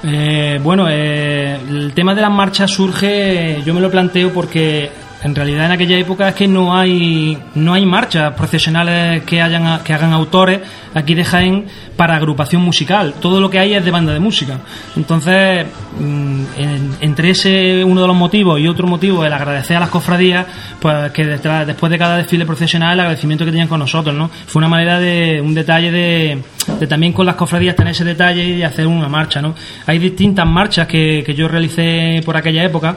Eh, 0.04 0.60
bueno, 0.62 0.88
eh, 0.90 1.58
el 1.70 1.94
tema 1.94 2.14
de 2.14 2.22
las 2.22 2.32
marchas 2.32 2.70
surge, 2.70 3.62
yo 3.66 3.74
me 3.74 3.82
lo 3.82 3.90
planteo 3.90 4.32
porque 4.32 4.90
en 5.24 5.34
realidad 5.34 5.66
en 5.66 5.72
aquella 5.72 5.98
época 5.98 6.30
es 6.30 6.36
que 6.36 6.48
no 6.48 6.78
hay 6.78 7.38
no 7.56 7.74
hay 7.74 7.86
marchas 7.86 8.34
profesionales 8.34 9.24
que 9.24 9.42
hayan 9.42 9.66
hagan 9.66 10.14
autores 10.14 10.60
aquí 10.94 11.16
de 11.16 11.24
Jaén 11.26 11.66
para 11.96 12.16
agrupación 12.16 12.62
musical. 12.62 13.16
Todo 13.20 13.42
lo 13.42 13.50
que 13.50 13.58
hay 13.60 13.74
es 13.74 13.84
de 13.84 13.90
banda 13.92 14.14
de 14.14 14.20
música. 14.20 14.60
Entonces, 14.96 15.66
mm, 16.00 16.44
en- 16.58 16.92
entre 17.02 17.32
ese 17.32 17.84
uno 17.84 18.02
de 18.02 18.08
los 18.08 18.16
motivos 18.16 18.60
y 18.60 18.68
otro 18.68 18.86
motivo 18.88 19.26
el 19.26 19.34
agradecer 19.34 19.78
a 19.78 19.80
las 19.82 19.90
cofradías, 19.90 20.46
pues 20.80 21.12
que 21.12 21.26
detrás, 21.26 21.66
después 21.66 21.90
de 21.92 21.98
cada 21.98 22.18
desfile 22.18 22.46
profesional 22.46 22.94
el 22.94 23.00
agradecimiento 23.00 23.44
que 23.46 23.52
tenían 23.52 23.68
con 23.68 23.80
nosotros, 23.80 24.16
¿no? 24.16 24.30
Fue 24.30 24.60
una 24.60 24.68
manera 24.70 25.00
de 25.00 25.42
un 25.44 25.54
detalle 25.56 25.92
de, 25.92 26.42
de 26.80 26.88
también 26.88 27.14
con 27.14 27.26
las 27.26 27.36
cofradías 27.36 27.76
tener 27.76 27.92
ese 27.92 28.04
detalle 28.04 28.44
y 28.44 28.62
hacer 28.64 28.86
una 28.86 29.10
marcha, 29.10 29.42
¿no? 29.42 29.56
Hay 29.88 29.98
distintas 29.98 30.46
marchas 30.46 30.88
que 30.88 31.34
yo 31.36 31.48
realicé 31.48 32.22
por 32.24 32.38
aquella 32.38 32.64
época 32.64 32.96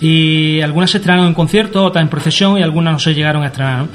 y 0.00 0.60
algunas 0.60 0.90
se 0.90 0.98
estrenaron 0.98 1.28
en 1.28 1.34
concierto, 1.34 1.84
otras 1.84 2.02
en 2.02 2.08
procesión 2.08 2.58
y 2.58 2.62
algunas 2.62 2.92
no 2.92 2.98
se 2.98 3.14
llegaron 3.14 3.42
a 3.42 3.46
estrenar. 3.46 3.78
¿no? 3.80 3.88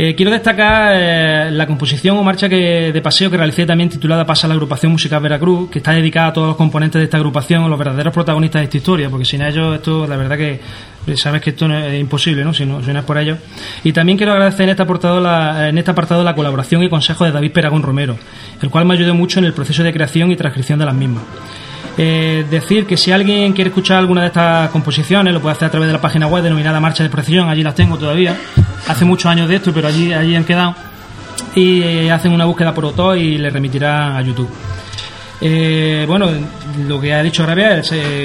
Eh, 0.00 0.14
quiero 0.14 0.30
destacar 0.30 0.92
eh, 0.94 1.50
la 1.50 1.66
composición 1.66 2.16
o 2.18 2.22
marcha 2.22 2.48
que, 2.48 2.92
de 2.92 3.02
paseo 3.02 3.28
que 3.28 3.36
realicé 3.36 3.66
también 3.66 3.90
titulada 3.90 4.24
Pasa 4.24 4.46
la 4.46 4.54
agrupación 4.54 4.92
musical 4.92 5.20
Veracruz, 5.20 5.68
que 5.70 5.78
está 5.78 5.90
dedicada 5.90 6.28
a 6.28 6.32
todos 6.32 6.46
los 6.46 6.56
componentes 6.56 7.00
de 7.00 7.06
esta 7.06 7.16
agrupación, 7.16 7.68
los 7.68 7.76
verdaderos 7.76 8.14
protagonistas 8.14 8.60
de 8.60 8.64
esta 8.66 8.76
historia, 8.76 9.10
porque 9.10 9.24
sin 9.24 9.42
ellos 9.42 9.74
esto, 9.74 10.06
la 10.06 10.16
verdad 10.16 10.36
que 10.36 10.60
eh, 11.04 11.16
sabes 11.16 11.42
que 11.42 11.50
esto 11.50 11.66
no 11.66 11.76
es 11.76 11.98
imposible, 11.98 12.44
¿no? 12.44 12.54
Si 12.54 12.64
no, 12.64 12.80
si 12.80 12.92
no 12.92 13.00
es 13.00 13.04
por 13.04 13.18
ellos. 13.18 13.38
Y 13.82 13.92
también 13.92 14.16
quiero 14.16 14.34
agradecer 14.34 14.62
en 14.66 14.70
este 14.70 14.84
apartado 14.84 15.20
la, 15.20 15.68
en 15.68 15.76
este 15.76 15.90
apartado 15.90 16.22
la 16.22 16.36
colaboración 16.36 16.80
y 16.84 16.88
consejo 16.88 17.24
de 17.24 17.32
David 17.32 17.50
Peragón 17.50 17.82
Romero, 17.82 18.16
el 18.62 18.70
cual 18.70 18.84
me 18.84 18.94
ayudó 18.94 19.16
mucho 19.16 19.40
en 19.40 19.46
el 19.46 19.52
proceso 19.52 19.82
de 19.82 19.92
creación 19.92 20.30
y 20.30 20.36
transcripción 20.36 20.78
de 20.78 20.84
las 20.84 20.94
mismas. 20.94 21.24
Eh, 22.00 22.46
decir 22.48 22.86
que 22.86 22.96
si 22.96 23.10
alguien 23.10 23.52
quiere 23.52 23.68
escuchar 23.70 23.98
alguna 23.98 24.20
de 24.20 24.28
estas 24.28 24.70
composiciones, 24.70 25.34
lo 25.34 25.40
puede 25.40 25.54
hacer 25.56 25.66
a 25.66 25.70
través 25.72 25.88
de 25.88 25.92
la 25.92 26.00
página 26.00 26.28
web 26.28 26.44
denominada 26.44 26.78
Marcha 26.78 27.02
de 27.02 27.10
Procesión, 27.10 27.48
allí 27.48 27.62
las 27.64 27.74
tengo 27.74 27.98
todavía. 27.98 28.36
Hace 28.86 29.04
muchos 29.04 29.26
años 29.26 29.48
de 29.48 29.56
esto, 29.56 29.72
pero 29.74 29.88
allí, 29.88 30.12
allí 30.12 30.36
han 30.36 30.44
quedado. 30.44 30.74
Y 31.56 31.82
eh, 31.82 32.12
hacen 32.12 32.32
una 32.32 32.44
búsqueda 32.44 32.72
por 32.72 32.84
autor 32.84 33.18
y 33.18 33.36
le 33.38 33.50
remitirá 33.50 34.16
a 34.16 34.22
YouTube. 34.22 34.48
Eh, 35.40 36.04
bueno, 36.08 36.28
lo 36.88 37.00
que 37.00 37.14
ha 37.14 37.22
dicho 37.22 37.46
Rabia, 37.46 37.80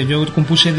yo 0.08 0.26
compuse 0.34 0.74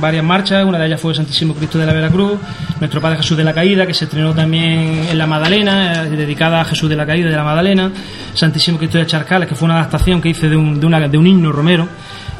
varias 0.00 0.24
marchas, 0.24 0.64
una 0.64 0.78
de 0.78 0.86
ellas 0.86 1.00
fue 1.00 1.14
Santísimo 1.14 1.52
Cristo 1.54 1.78
de 1.78 1.86
la 1.86 1.92
Veracruz, 1.92 2.38
Nuestro 2.78 3.00
Padre 3.00 3.16
Jesús 3.18 3.36
de 3.36 3.42
la 3.42 3.52
Caída, 3.52 3.84
que 3.84 3.92
se 3.94 4.04
estrenó 4.04 4.32
también 4.32 5.06
en 5.10 5.18
la 5.18 5.26
Magdalena, 5.26 6.04
eh, 6.04 6.10
dedicada 6.10 6.60
a 6.60 6.64
Jesús 6.64 6.88
de 6.88 6.94
la 6.96 7.04
Caída 7.04 7.28
de 7.28 7.36
la 7.36 7.42
Magdalena, 7.42 7.90
Santísimo 8.34 8.78
Cristo 8.78 8.98
de 8.98 9.06
Charcales, 9.06 9.48
que 9.48 9.56
fue 9.56 9.66
una 9.66 9.74
adaptación 9.78 10.20
que 10.20 10.28
hice 10.28 10.48
de 10.48 10.56
un, 10.56 10.78
de 10.78 10.86
una- 10.86 11.08
de 11.08 11.18
un 11.18 11.26
himno 11.26 11.50
romero, 11.50 11.88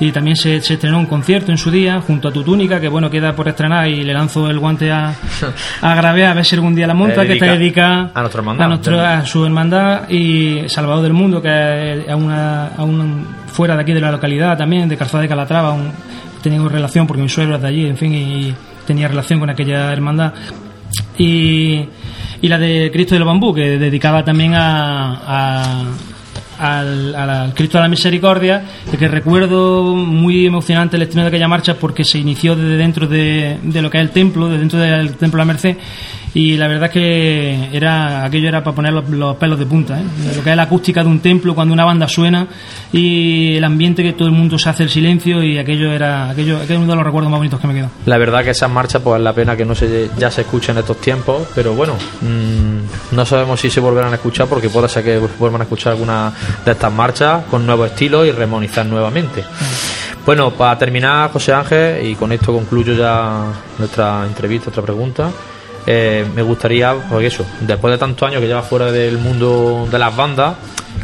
y 0.00 0.10
también 0.12 0.36
se, 0.36 0.60
se 0.60 0.74
estrenó 0.74 0.98
un 0.98 1.06
concierto 1.06 1.50
en 1.52 1.58
su 1.58 1.70
día, 1.70 2.00
junto 2.00 2.28
a 2.28 2.32
Tu 2.32 2.42
Túnica, 2.42 2.80
que 2.80 2.88
bueno, 2.88 3.08
queda 3.10 3.32
por 3.34 3.46
estrenar, 3.48 3.88
y 3.88 4.02
le 4.02 4.12
lanzo 4.12 4.50
el 4.50 4.58
guante 4.58 4.90
a, 4.90 5.14
a 5.82 5.94
Gravea, 5.94 6.32
a 6.32 6.34
ver 6.34 6.44
si 6.44 6.54
algún 6.56 6.74
día 6.74 6.86
la 6.86 6.94
monta, 6.94 7.22
que 7.26 7.32
está 7.34 7.46
dedicada 7.58 8.10
a 8.14 8.20
nuestra 8.20 8.40
hermandad. 8.40 8.64
a, 8.64 8.68
nuestro- 8.68 9.00
a 9.00 9.26
su 9.26 9.44
hermandad 9.44 10.08
y 10.10 10.68
Salvador 10.68 11.02
del 11.04 11.12
Mundo, 11.12 11.40
que 11.40 12.02
es 12.02 12.08
a 12.08 12.16
una, 12.16 12.66
a 12.76 12.82
un- 12.82 13.26
fuera 13.46 13.76
de 13.76 13.82
aquí 13.82 13.92
de 13.92 14.00
la 14.00 14.10
localidad 14.10 14.58
también, 14.58 14.88
de 14.88 14.96
Calzada 14.96 15.22
de 15.22 15.28
Calatrava, 15.28 15.72
un, 15.72 15.92
tenía 16.42 16.60
relación 16.68 17.06
porque 17.06 17.22
mi 17.22 17.28
suegro 17.28 17.54
es 17.56 17.62
de 17.62 17.68
allí, 17.68 17.86
en 17.86 17.96
fin, 17.96 18.12
y 18.14 18.54
tenía 18.86 19.06
relación 19.08 19.38
con 19.40 19.48
aquella 19.48 19.92
hermandad. 19.92 20.32
Y, 21.18 21.86
y 22.42 22.48
la 22.48 22.58
de 22.58 22.90
Cristo 22.92 23.14
del 23.14 23.24
Bambú, 23.24 23.54
que 23.54 23.78
dedicaba 23.78 24.24
también 24.24 24.54
a, 24.54 25.20
a- 25.26 25.84
al, 26.59 27.14
al- 27.14 27.55
Cristo 27.55 27.78
de 27.78 27.82
la 27.85 27.89
Misericordia, 27.89 28.64
de 28.90 28.97
que 28.98 29.09
recuerdo 29.09 29.82
muy 29.94 30.47
emocionante 30.47 30.97
el 30.97 31.02
estreno 31.02 31.22
de 31.24 31.28
aquella 31.28 31.48
marcha 31.48 31.74
porque 31.74 32.05
se 32.05 32.18
inició 32.18 32.56
desde 32.56 32.76
dentro 32.76 33.06
de, 33.06 33.59
de 33.62 33.82
lo 33.82 33.90
que 33.90 33.98
es 33.98 34.02
el 34.02 34.10
templo, 34.10 34.48
de 34.48 34.59
dentro 34.59 34.78
del 34.78 35.14
Templo 35.16 35.39
de 35.39 35.43
la 35.43 35.52
Merced, 35.52 35.76
y 36.35 36.56
la 36.56 36.66
verdad 36.66 36.86
es 36.86 36.90
que 36.93 37.68
era 37.72 38.24
aquello 38.24 38.48
era 38.48 38.64
para 38.64 38.74
poner 38.74 38.93
los, 38.93 39.09
los 39.09 39.36
pelos 39.36 39.56
de 39.59 39.66
punta, 39.66 40.01
¿eh? 40.01 40.05
lo 40.36 40.43
que 40.43 40.51
es 40.51 40.56
la 40.56 40.64
acústica 40.64 41.02
de 41.02 41.09
un 41.09 41.20
templo 41.20 41.55
cuando 41.55 41.72
una 41.72 41.85
banda 41.85 42.09
suena 42.09 42.48
y 42.93 43.55
el 43.55 43.62
ambiente 43.64 44.02
que 44.02 44.14
todo 44.14 44.26
el 44.28 44.35
mundo 44.35 44.59
se 44.59 44.68
hace 44.68 44.82
el 44.82 44.90
silencio 44.90 45.43
y 45.44 45.59
aquello 45.59 45.93
era 45.93 46.31
aquello, 46.31 46.56
aquello 46.56 46.74
es 46.74 46.78
uno 46.82 46.90
de 46.93 46.97
los 46.97 47.05
recuerdos 47.05 47.31
más 47.31 47.39
bonitos 47.39 47.60
que 47.60 47.66
me 47.68 47.74
quedo. 47.74 47.89
La 48.06 48.18
verdad 48.18 48.43
que 48.43 48.51
esas 48.51 48.68
marchas, 48.70 49.01
pues 49.02 49.18
es 49.18 49.22
la 49.24 49.32
pena 49.32 49.56
que 49.56 49.64
no 49.64 49.76
se, 49.76 50.10
ya 50.18 50.28
se 50.31 50.40
escuchen 50.40 50.74
en 50.76 50.81
estos 50.81 51.01
tiempos, 51.01 51.47
pero 51.55 51.74
bueno, 51.74 51.94
mm, 51.94 52.73
no 53.12 53.24
sabemos 53.27 53.61
si 53.61 53.70
se 53.70 53.81
volverán 53.81 54.12
a 54.12 54.16
escuchar 54.16 54.47
porque 54.47 54.69
puede 54.69 54.89
ser 54.89 55.05
que 55.05 55.19
vuelvan 55.39 55.61
a 55.61 55.65
escuchar 55.65 55.93
alguna 55.93 56.32
de 56.65 56.73
estas 56.73 56.93
marchas 56.93 57.44
con 57.51 57.65
nuevos 57.66 57.90
estilos 57.90 58.27
y 58.27 58.32
remonizar 58.32 58.86
nuevamente. 58.86 59.44
Bueno, 60.24 60.51
para 60.52 60.78
terminar, 60.78 61.31
José 61.31 61.52
Ángel, 61.52 62.06
y 62.06 62.15
con 62.15 62.32
esto 62.32 62.52
concluyo 62.52 62.94
ya 62.94 63.44
nuestra 63.78 64.24
entrevista, 64.27 64.70
otra 64.70 64.82
pregunta. 64.82 65.31
eh, 65.86 66.24
me 66.35 66.40
gustaría, 66.43 66.94
porque 67.11 67.27
eso, 67.27 67.44
después 67.61 67.93
de 67.93 67.98
tantos 67.98 68.27
años 68.27 68.40
que 68.40 68.47
llevas 68.47 68.66
fuera 68.66 68.90
del 68.90 69.19
mundo 69.19 69.86
de 69.90 69.98
las 69.98 70.16
bandas, 70.16 70.55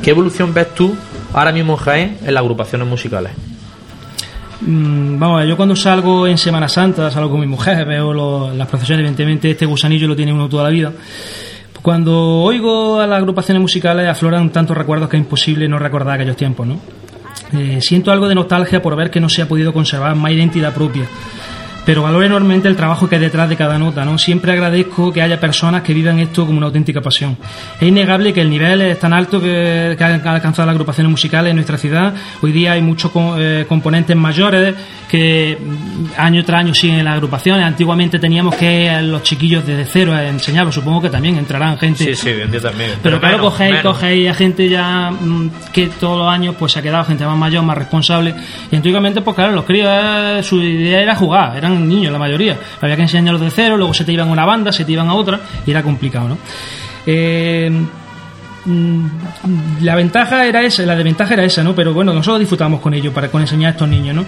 ¿qué 0.02 0.10
evolución 0.10 0.54
ves 0.54 0.74
tú 0.74 0.96
ahora 1.34 1.52
mismo 1.52 1.74
en 1.74 1.78
Jaén 1.78 2.18
en 2.24 2.32
las 2.32 2.40
agrupaciones 2.40 2.88
musicales? 2.88 3.32
Mm, 4.62 5.18
Vamos, 5.18 5.46
yo 5.46 5.56
cuando 5.56 5.76
salgo 5.76 6.26
en 6.26 6.36
Semana 6.38 6.68
Santa, 6.68 7.10
salgo 7.10 7.30
con 7.30 7.40
mi 7.40 7.46
mujer, 7.46 7.86
veo 7.86 8.52
las 8.54 8.68
procesiones, 8.68 9.00
evidentemente 9.00 9.50
este 9.50 9.66
gusanillo 9.66 10.08
lo 10.08 10.16
tiene 10.16 10.32
uno 10.32 10.48
toda 10.48 10.64
la 10.64 10.70
vida. 10.70 10.92
Cuando 11.82 12.42
oigo 12.42 13.00
a 13.00 13.06
las 13.06 13.18
agrupaciones 13.18 13.60
musicales 13.60 14.06
afloran 14.06 14.50
tantos 14.50 14.76
recuerdos 14.76 15.08
que 15.08 15.16
es 15.16 15.22
imposible 15.22 15.68
no 15.68 15.78
recordar 15.78 16.14
aquellos 16.14 16.36
tiempos, 16.36 16.66
¿no? 16.66 16.78
Eh, 17.52 17.80
siento 17.80 18.12
algo 18.12 18.28
de 18.28 18.34
nostalgia 18.34 18.82
por 18.82 18.96
ver 18.96 19.10
que 19.10 19.20
no 19.20 19.28
se 19.28 19.42
ha 19.42 19.48
podido 19.48 19.72
conservar 19.72 20.14
más 20.14 20.32
identidad 20.32 20.74
propia. 20.74 21.04
Pero 21.84 22.02
valoro 22.02 22.24
enormemente 22.24 22.68
el 22.68 22.76
trabajo 22.76 23.08
que 23.08 23.16
hay 23.16 23.20
detrás 23.20 23.48
de 23.48 23.56
cada 23.56 23.78
nota, 23.78 24.04
¿no? 24.04 24.18
Siempre 24.18 24.52
agradezco 24.52 25.12
que 25.12 25.22
haya 25.22 25.40
personas 25.40 25.82
que 25.82 25.94
vivan 25.94 26.18
esto 26.18 26.46
como 26.46 26.58
una 26.58 26.66
auténtica 26.66 27.00
pasión. 27.00 27.36
Es 27.80 27.88
innegable 27.88 28.32
que 28.32 28.42
el 28.42 28.50
nivel 28.50 28.80
es 28.82 28.98
tan 28.98 29.12
alto 29.12 29.40
que, 29.40 29.94
que 29.96 30.04
han 30.04 30.26
alcanzado 30.26 30.66
las 30.66 30.74
agrupaciones 30.74 31.10
musicales 31.10 31.50
en 31.50 31.56
nuestra 31.56 31.78
ciudad. 31.78 32.14
Hoy 32.42 32.52
día 32.52 32.72
hay 32.72 32.82
muchos 32.82 33.10
eh, 33.38 33.64
componentes 33.68 34.16
mayores 34.16 34.74
que 35.08 35.58
año 36.16 36.44
tras 36.44 36.60
año 36.60 36.74
siguen 36.74 37.00
en 37.00 37.04
las 37.04 37.14
agrupaciones. 37.14 37.64
Antiguamente 37.64 38.18
teníamos 38.18 38.54
que 38.54 38.88
a 38.88 39.02
los 39.02 39.22
chiquillos 39.22 39.66
desde 39.66 39.84
cero 39.84 40.16
enseñarlos. 40.16 40.74
Supongo 40.74 41.02
que 41.02 41.10
también 41.10 41.36
entrarán 41.36 41.78
gente 41.78 42.04
Sí, 42.04 42.14
sí, 42.14 42.30
yo 42.50 42.60
también. 42.60 42.92
pero, 43.02 43.18
claro, 43.18 43.38
menos, 43.38 43.52
cogéis, 43.52 43.76
menos. 43.76 43.94
cogéis 43.94 44.30
a 44.30 44.34
gente 44.34 44.68
ya 44.68 45.10
mm, 45.10 45.50
que 45.72 45.88
todos 45.88 46.18
los 46.18 46.28
años 46.28 46.54
pues 46.58 46.72
se 46.72 46.78
ha 46.78 46.82
quedado 46.82 47.04
gente 47.04 47.24
más 47.24 47.36
mayor, 47.36 47.64
más 47.64 47.76
responsable. 47.76 48.34
Y 48.70 48.76
antiguamente, 48.76 49.20
pues 49.20 49.34
claro, 49.34 49.52
los 49.52 49.64
críos, 49.64 49.88
eh, 49.90 50.40
su 50.42 50.62
idea 50.62 51.00
era 51.00 51.14
jugar, 51.16 51.56
eran 51.56 51.69
niños 51.78 52.12
la 52.12 52.18
mayoría. 52.18 52.58
Había 52.80 52.96
que 52.96 53.02
enseñarlos 53.02 53.40
de 53.40 53.50
cero, 53.50 53.76
luego 53.76 53.94
se 53.94 54.04
te 54.04 54.12
iban 54.12 54.28
a 54.28 54.32
una 54.32 54.44
banda, 54.44 54.72
se 54.72 54.84
te 54.84 54.92
iban 54.92 55.08
a 55.08 55.14
otra, 55.14 55.40
y 55.66 55.70
era 55.70 55.82
complicado, 55.82 56.28
¿no? 56.28 56.38
Eh, 57.06 57.70
la 58.66 59.94
ventaja 59.94 60.44
era 60.44 60.62
esa, 60.62 60.82
la 60.84 60.94
desventaja 60.94 61.34
era 61.34 61.44
esa, 61.44 61.62
¿no? 61.62 61.74
Pero 61.74 61.94
bueno, 61.94 62.12
nosotros 62.12 62.40
disfrutamos 62.40 62.80
con 62.80 62.92
ello 62.92 63.12
para 63.12 63.28
con 63.28 63.40
enseñar 63.40 63.68
a 63.68 63.70
estos 63.72 63.88
niños, 63.88 64.14
¿no? 64.14 64.26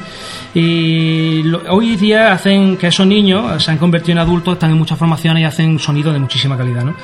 Hoy 1.68 1.96
día 1.96 2.32
hacen 2.32 2.76
que 2.76 2.86
esos 2.86 3.06
niños 3.06 3.62
se 3.62 3.70
han 3.70 3.78
convertido 3.78 4.12
en 4.12 4.18
adultos, 4.18 4.54
están 4.54 4.70
en 4.70 4.78
muchas 4.78 4.98
formaciones 4.98 5.42
y 5.42 5.44
hacen 5.44 5.78
sonido 5.78 6.12
de 6.12 6.18
muchísima 6.18 6.56
calidad, 6.56 6.84
¿no? 6.84 6.94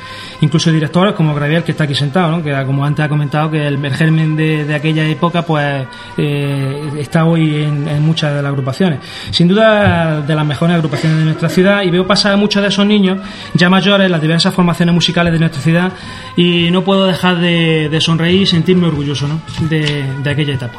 Incluso 0.41 0.71
directores 0.71 1.15
como 1.15 1.35
Graviel, 1.35 1.63
que 1.65 1.73
está 1.73 1.85
aquí 1.85 1.95
sentado, 1.95 2.31
¿no? 2.31 2.43
Que 2.43 2.55
como 2.65 2.85
antes 2.85 3.05
ha 3.05 3.09
comentado, 3.09 3.51
que 3.51 3.67
el, 3.67 3.85
el 3.85 3.95
germen 3.95 4.35
de, 4.35 4.65
de 4.65 4.75
aquella 4.75 5.05
época, 5.05 5.43
pues, 5.43 5.87
eh, 6.17 6.91
está 6.99 7.25
hoy 7.25 7.63
en, 7.63 7.87
en 7.89 8.03
muchas 8.03 8.35
de 8.35 8.43
las 8.43 8.51
agrupaciones. 8.51 9.01
Sin 9.31 9.49
duda, 9.49 10.23
de 10.23 10.35
las 10.35 10.47
mejores 10.47 10.77
agrupaciones 10.77 11.19
de 11.19 11.25
nuestra 11.25 11.49
ciudad, 11.49 11.83
y 11.83 11.91
veo 11.91 12.07
pasar 12.07 12.33
a 12.33 12.37
muchos 12.37 12.63
de 12.63 12.69
esos 12.69 12.87
niños, 12.87 13.19
ya 13.55 13.69
mayores, 13.69 14.11
las 14.11 14.23
diversas 14.23 14.55
formaciones 14.55 14.95
musicales 14.95 15.33
de 15.33 15.39
nuestra 15.39 15.61
ciudad, 15.61 15.93
y 16.37 16.71
no 16.71 16.83
puedo 16.85 17.07
dejar 17.07 17.18
de, 17.23 17.89
de 17.89 18.01
sonreír 18.01 18.43
y 18.43 18.47
sentirme 18.47 18.87
orgulloso, 18.87 19.27
¿no? 19.29 19.41
De, 19.69 20.05
aquella 20.31 20.55
etapa. 20.55 20.79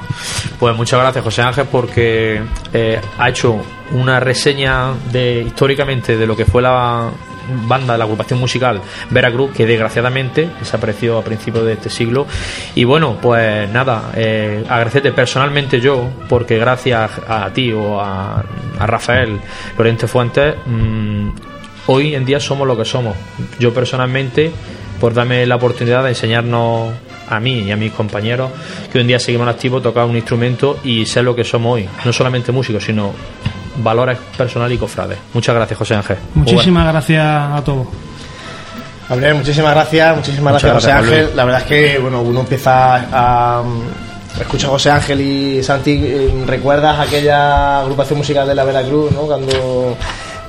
Pues 0.60 0.76
muchas 0.76 1.00
gracias, 1.00 1.24
José 1.24 1.42
Ángel, 1.42 1.68
porque 1.72 2.42
eh, 2.74 3.02
ha 3.18 3.30
hecho 3.30 3.62
una 3.92 4.20
reseña 4.20 4.94
de 5.12 5.44
históricamente 5.48 6.16
de 6.18 6.28
lo 6.28 6.36
que 6.36 6.46
fue 6.46 6.62
la 6.62 7.10
banda 7.68 7.98
la 7.98 8.04
agrupación 8.04 8.40
musical 8.40 8.80
Veracruz, 9.10 9.52
que 9.52 9.66
desgraciadamente 9.66 10.50
desapareció 10.60 11.18
a 11.18 11.24
principios 11.24 11.66
de 11.66 11.74
este 11.74 11.90
siglo. 11.90 12.28
Y 12.76 12.84
bueno, 12.84 13.18
pues 13.22 13.70
nada, 13.70 14.12
eh, 14.16 14.64
agradecerte 14.70 15.12
personalmente 15.12 15.80
yo, 15.80 16.10
porque 16.28 16.58
gracias 16.58 17.12
a 17.28 17.50
ti 17.52 17.72
o 17.72 18.00
a, 18.00 18.44
a 18.80 18.86
Rafael 18.86 19.40
Lorente 19.78 20.08
Fuentes, 20.08 20.56
mm, 20.66 21.30
hoy 21.88 22.16
en 22.16 22.26
día 22.26 22.40
somos 22.40 22.68
lo 22.68 22.78
que 22.78 22.86
somos. 22.86 23.16
Yo 23.60 23.74
personalmente, 23.74 24.52
por 25.00 25.14
darme 25.14 25.46
la 25.46 25.56
oportunidad 25.56 26.04
de 26.04 26.10
enseñarnos 26.10 26.94
a 27.30 27.40
mí 27.40 27.60
y 27.62 27.72
a 27.72 27.76
mis 27.76 27.92
compañeros 27.92 28.52
que 28.92 28.98
hoy 28.98 29.02
en 29.02 29.08
día 29.08 29.20
seguimos 29.20 29.48
activos, 29.48 29.84
tocar 29.84 30.06
un 30.06 30.16
instrumento 30.16 30.80
y 30.84 31.06
ser 31.06 31.24
lo 31.24 31.36
que 31.36 31.44
somos 31.44 31.76
hoy. 31.76 31.90
No 32.06 32.12
solamente 32.12 32.52
músicos, 32.52 32.84
sino 32.84 33.14
valores 33.78 34.18
personales 34.38 34.76
y 34.76 34.80
cofrades. 34.80 35.18
Muchas 35.34 35.56
gracias, 35.56 35.78
José 35.78 35.96
Ángel. 35.96 36.18
Muchísimas 36.34 36.88
gracias 36.88 37.26
a 37.26 37.62
todos. 37.64 37.88
Gabriel, 39.08 39.36
muchísimas 39.36 39.74
gracias, 39.74 40.16
muchísimas 40.18 40.54
gracias, 40.54 40.74
José 40.74 40.92
Ángel. 40.92 41.24
Luis. 41.24 41.36
La 41.36 41.46
verdad 41.46 41.62
es 41.62 41.68
que 41.68 41.98
bueno, 41.98 42.22
uno 42.22 42.42
empieza 42.42 43.08
a 43.12 43.64
mm, 43.64 44.42
escuchar 44.42 44.70
a 44.70 44.74
José 44.74 44.92
Ángel 44.92 45.22
y 45.22 45.64
Santi, 45.64 46.00
eh, 46.04 46.44
recuerdas 46.46 47.00
aquella 47.00 47.82
agrupación 47.82 48.20
musical 48.20 48.48
de 48.48 48.54
la 48.54 48.64
Veracruz, 48.64 49.12
¿no? 49.12 49.22
Cuando 49.22 49.98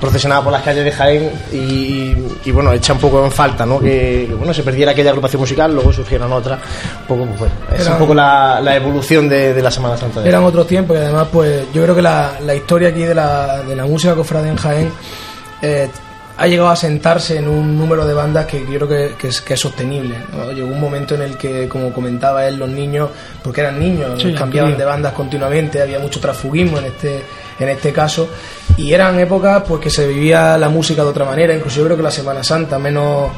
procesionaba 0.01 0.43
por 0.43 0.51
las 0.51 0.63
calles 0.63 0.83
de 0.83 0.91
Jaén 0.91 1.31
y, 1.53 2.15
y, 2.43 2.51
bueno, 2.51 2.73
echa 2.73 2.91
un 2.93 2.99
poco 2.99 3.23
en 3.23 3.31
falta, 3.31 3.65
¿no? 3.65 3.79
Que, 3.79 4.25
que, 4.27 4.33
bueno, 4.33 4.53
se 4.53 4.63
perdiera 4.63 4.91
aquella 4.91 5.11
agrupación 5.11 5.39
musical, 5.41 5.73
luego 5.73 5.93
surgieron 5.93 6.33
otras, 6.33 6.59
un 7.01 7.05
poco, 7.07 7.25
pues, 7.27 7.39
bueno, 7.39 7.53
es 7.73 7.81
Era- 7.81 7.91
un 7.93 7.99
poco 7.99 8.13
la, 8.15 8.59
la 8.61 8.75
evolución 8.75 9.29
de, 9.29 9.53
de 9.53 9.61
la 9.61 9.69
Semana 9.71 9.95
Santa. 9.95 10.21
de 10.21 10.27
Eran 10.29 10.43
otros 10.43 10.65
tiempos 10.67 10.97
y 10.97 10.99
además, 10.99 11.27
pues 11.31 11.65
yo 11.71 11.83
creo 11.83 11.95
que 11.95 12.01
la, 12.01 12.33
la 12.43 12.55
historia 12.55 12.89
aquí 12.89 13.03
de 13.03 13.13
la, 13.15 13.61
de 13.63 13.75
la 13.75 13.85
música 13.85 14.15
cofrade 14.15 14.49
en 14.49 14.55
Jaén 14.57 14.91
eh, 15.61 15.87
ha 16.37 16.47
llegado 16.47 16.69
a 16.69 16.75
sentarse 16.75 17.37
en 17.37 17.47
un 17.47 17.77
número 17.77 18.03
de 18.07 18.15
bandas 18.15 18.47
que 18.47 18.61
yo 18.61 18.79
creo 18.79 18.87
que, 18.87 19.15
que 19.15 19.27
es, 19.27 19.41
que 19.41 19.53
es 19.53 19.59
sostenible. 19.59 20.15
¿no? 20.35 20.51
Llegó 20.51 20.69
un 20.69 20.79
momento 20.81 21.13
en 21.13 21.21
el 21.21 21.37
que, 21.37 21.67
como 21.67 21.93
comentaba 21.93 22.47
él, 22.47 22.55
los 22.57 22.69
niños, 22.69 23.09
porque 23.43 23.61
eran 23.61 23.79
niños, 23.79 24.19
Sí, 24.19 24.33
cambiaban 24.33 24.75
de 24.75 24.83
bandas 24.83 25.13
continuamente, 25.13 25.79
había 25.79 25.99
mucho 25.99 26.19
transfugismo 26.19 26.79
en 26.79 26.85
este, 26.85 27.21
en 27.59 27.69
este 27.69 27.91
caso, 27.93 28.27
y 28.77 28.93
eran 28.93 29.19
épocas 29.19 29.63
pues 29.67 29.81
que 29.81 29.89
se 29.89 30.07
vivía 30.07 30.57
la 30.57 30.69
música 30.69 31.03
de 31.03 31.09
otra 31.09 31.25
manera, 31.25 31.53
incluso 31.53 31.77
yo 31.79 31.85
creo 31.85 31.97
que 31.97 32.03
la 32.03 32.11
Semana 32.11 32.43
Santa 32.43 32.79
menos, 32.79 33.29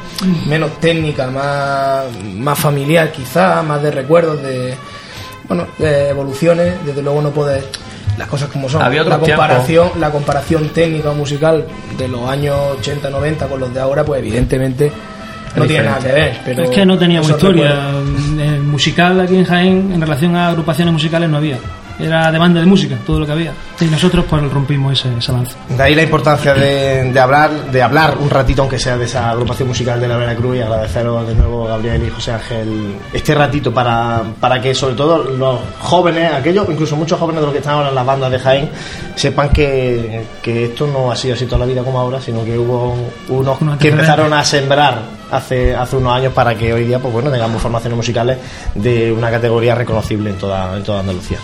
menos 0.46 0.78
técnica, 0.80 1.26
más, 1.28 2.04
más 2.36 2.58
familiar 2.58 3.10
quizá, 3.12 3.62
más 3.62 3.82
de 3.82 3.90
recuerdos 3.90 4.42
de 4.42 4.74
bueno, 5.46 5.66
de 5.78 6.08
evoluciones, 6.08 6.74
desde 6.86 7.02
luego 7.02 7.20
no 7.20 7.30
puede 7.30 7.62
las 8.16 8.28
cosas 8.28 8.48
como 8.48 8.68
son. 8.68 8.80
Había 8.80 9.02
la 9.02 9.18
comparación, 9.18 9.90
la 10.00 10.10
comparación 10.10 10.68
técnica 10.70 11.10
o 11.10 11.14
musical 11.14 11.66
de 11.98 12.08
los 12.08 12.28
años 12.28 12.56
80, 12.78 13.10
90 13.10 13.46
con 13.48 13.60
los 13.60 13.74
de 13.74 13.80
ahora, 13.80 14.04
pues 14.04 14.20
evidentemente 14.20 14.90
no 15.56 15.66
tiene 15.66 15.84
nada 15.84 15.98
que 15.98 16.12
ver. 16.12 16.40
Pero 16.44 16.62
es 16.64 16.70
que 16.70 16.86
no 16.86 16.96
teníamos 16.98 17.28
historia 17.28 17.74
recuerdos- 17.74 18.40
eh, 18.40 18.58
musical 18.60 19.20
aquí 19.20 19.36
en 19.36 19.44
Jaén 19.44 19.90
en 19.92 20.00
relación 20.00 20.34
a 20.36 20.48
agrupaciones 20.48 20.92
musicales 20.94 21.28
no 21.28 21.36
había. 21.36 21.58
Era 21.98 22.30
de 22.30 22.38
banda 22.38 22.60
de 22.60 22.66
música, 22.66 22.96
todo 23.06 23.20
lo 23.20 23.26
que 23.26 23.32
había. 23.32 23.52
Y 23.80 23.84
nosotros 23.86 24.24
pues 24.28 24.42
rompimos 24.50 24.92
ese, 24.92 25.16
ese 25.18 25.30
avance. 25.30 25.54
De 25.68 25.82
ahí 25.82 25.94
la 25.94 26.02
importancia 26.02 26.54
de, 26.54 27.12
de 27.12 27.20
hablar 27.20 27.70
de 27.70 27.82
hablar 27.82 28.16
un 28.18 28.30
ratito, 28.30 28.62
aunque 28.62 28.78
sea 28.78 28.96
de 28.96 29.04
esa 29.04 29.30
agrupación 29.30 29.68
musical 29.68 30.00
de 30.00 30.08
la 30.08 30.16
Veracruz, 30.16 30.56
y 30.56 30.60
agradeceros 30.60 31.26
de 31.26 31.34
nuevo, 31.34 31.66
Gabriel 31.66 32.02
y 32.06 32.10
José 32.10 32.32
Ángel, 32.32 32.96
este 33.12 33.34
ratito 33.34 33.72
para, 33.72 34.22
para 34.40 34.60
que, 34.60 34.74
sobre 34.74 34.94
todo, 34.94 35.24
los 35.24 35.60
jóvenes, 35.80 36.32
aquellos, 36.32 36.68
incluso 36.68 36.96
muchos 36.96 37.18
jóvenes 37.18 37.40
de 37.40 37.46
los 37.46 37.52
que 37.52 37.58
están 37.58 37.74
ahora 37.74 37.88
en 37.88 37.94
las 37.94 38.06
bandas 38.06 38.30
de 38.30 38.38
Jaén, 38.38 38.70
sepan 39.14 39.50
que, 39.50 40.24
que 40.42 40.66
esto 40.66 40.86
no 40.86 41.10
ha 41.10 41.16
sido 41.16 41.34
así 41.34 41.46
toda 41.46 41.60
la 41.60 41.66
vida 41.66 41.82
como 41.82 41.98
ahora, 41.98 42.20
sino 42.20 42.44
que 42.44 42.58
hubo 42.58 42.96
unos 43.28 43.58
que 43.78 43.88
empezaron 43.88 44.32
a 44.32 44.44
sembrar 44.44 45.23
hace, 45.36 45.74
hace 45.74 45.96
unos 45.96 46.14
años 46.14 46.32
para 46.32 46.54
que 46.54 46.72
hoy 46.72 46.84
día 46.84 46.98
pues 46.98 47.12
bueno 47.12 47.30
tengamos 47.30 47.60
formaciones 47.60 47.96
musicales 47.96 48.38
de 48.74 49.12
una 49.12 49.30
categoría 49.30 49.74
reconocible 49.74 50.30
en 50.30 50.38
toda, 50.38 50.76
en 50.76 50.82
toda 50.82 51.00
Andalucía. 51.00 51.38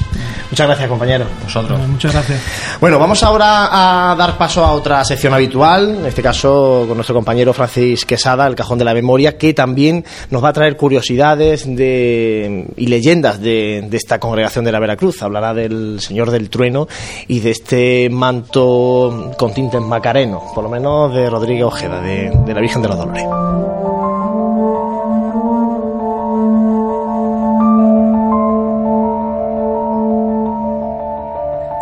Muchas 0.51 0.67
gracias 0.67 0.89
compañeros. 0.89 1.29
Vosotros. 1.45 1.79
muchas 1.89 2.13
gracias. 2.13 2.41
Bueno, 2.81 2.99
vamos 2.99 3.23
ahora 3.23 4.11
a 4.11 4.15
dar 4.17 4.37
paso 4.37 4.65
a 4.65 4.73
otra 4.73 5.05
sección 5.05 5.35
habitual, 5.35 5.97
en 6.01 6.07
este 6.07 6.23
caso 6.23 6.85
con 6.87 6.97
nuestro 6.97 7.15
compañero 7.15 7.53
Francis 7.53 8.05
Quesada, 8.05 8.47
el 8.47 8.55
Cajón 8.55 8.79
de 8.79 8.85
la 8.85 8.95
Memoria, 8.95 9.39
que 9.39 9.55
también 9.55 10.05
nos 10.31 10.43
va 10.43 10.49
a 10.49 10.53
traer 10.53 10.77
curiosidades 10.77 11.65
de, 11.65 12.67
y 12.77 12.87
leyendas 12.87 13.41
de, 13.41 13.87
de 13.89 13.97
esta 13.97 14.19
congregación 14.19 14.65
de 14.65 14.73
la 14.73 14.81
Veracruz. 14.81 15.23
Hablará 15.23 15.55
del 15.55 16.01
Señor 16.01 16.31
del 16.31 16.51
Trueno 16.51 16.89
y 17.29 17.41
de 17.41 17.51
este 17.51 18.09
manto 18.11 19.33
con 19.39 19.55
tintes 19.55 19.81
macareno, 19.81 20.43
por 20.55 20.65
lo 20.65 20.71
menos 20.71 21.15
de 21.15 21.29
Rodríguez 21.31 21.65
Ojeda, 21.65 22.01
de, 22.01 22.31
de 22.45 22.55
la 22.55 22.61
Virgen 22.61 22.83
de 22.83 22.89
los 22.89 22.99
Dolores. 22.99 23.80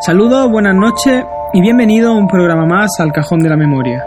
Saludos, 0.08 0.50
buenas 0.50 0.74
noches 0.74 1.22
y 1.52 1.60
bienvenido 1.60 2.12
a 2.12 2.16
un 2.16 2.28
programa 2.28 2.64
más 2.64 2.92
al 2.98 3.12
Cajón 3.12 3.40
de 3.40 3.50
la 3.50 3.58
Memoria. 3.58 4.02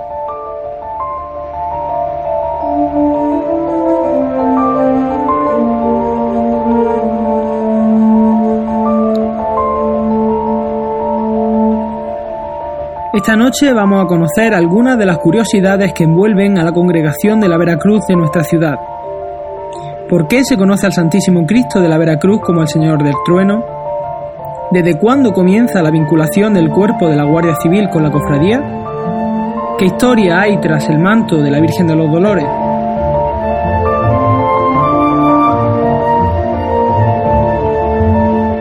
Esta 13.14 13.36
noche 13.36 13.72
vamos 13.72 14.04
a 14.04 14.08
conocer 14.08 14.56
algunas 14.56 14.98
de 14.98 15.06
las 15.06 15.20
curiosidades 15.20 15.94
que 15.94 16.06
envuelven 16.06 16.58
a 16.58 16.64
la 16.64 16.72
congregación 16.72 17.40
de 17.40 17.48
la 17.48 17.60
Veracruz 17.60 18.08
de 18.08 18.16
nuestra 18.16 18.44
ciudad. 18.44 18.80
¿Por 20.10 20.28
qué 20.28 20.44
se 20.44 20.58
conoce 20.58 20.88
al 20.88 20.94
Santísimo 20.94 21.46
Cristo 21.46 21.80
de 21.80 21.90
la 21.90 22.00
Veracruz 22.00 22.42
como 22.42 22.64
el 22.64 22.68
Señor 22.68 23.04
del 23.04 23.14
Trueno? 23.24 23.81
¿Desde 24.72 24.98
cuándo 24.98 25.34
comienza 25.34 25.82
la 25.82 25.92
vinculación 25.92 26.54
del 26.54 26.70
cuerpo 26.70 27.10
de 27.10 27.18
la 27.18 27.26
Guardia 27.26 27.56
Civil 27.62 27.90
con 27.90 28.04
la 28.04 28.10
cofradía? 28.10 28.64
¿Qué 29.78 29.88
historia 29.88 30.40
hay 30.40 30.62
tras 30.62 30.88
el 30.88 30.98
manto 30.98 31.42
de 31.42 31.52
la 31.52 31.60
Virgen 31.60 31.88
de 31.88 31.96
los 31.98 32.10
Dolores? 32.10 32.46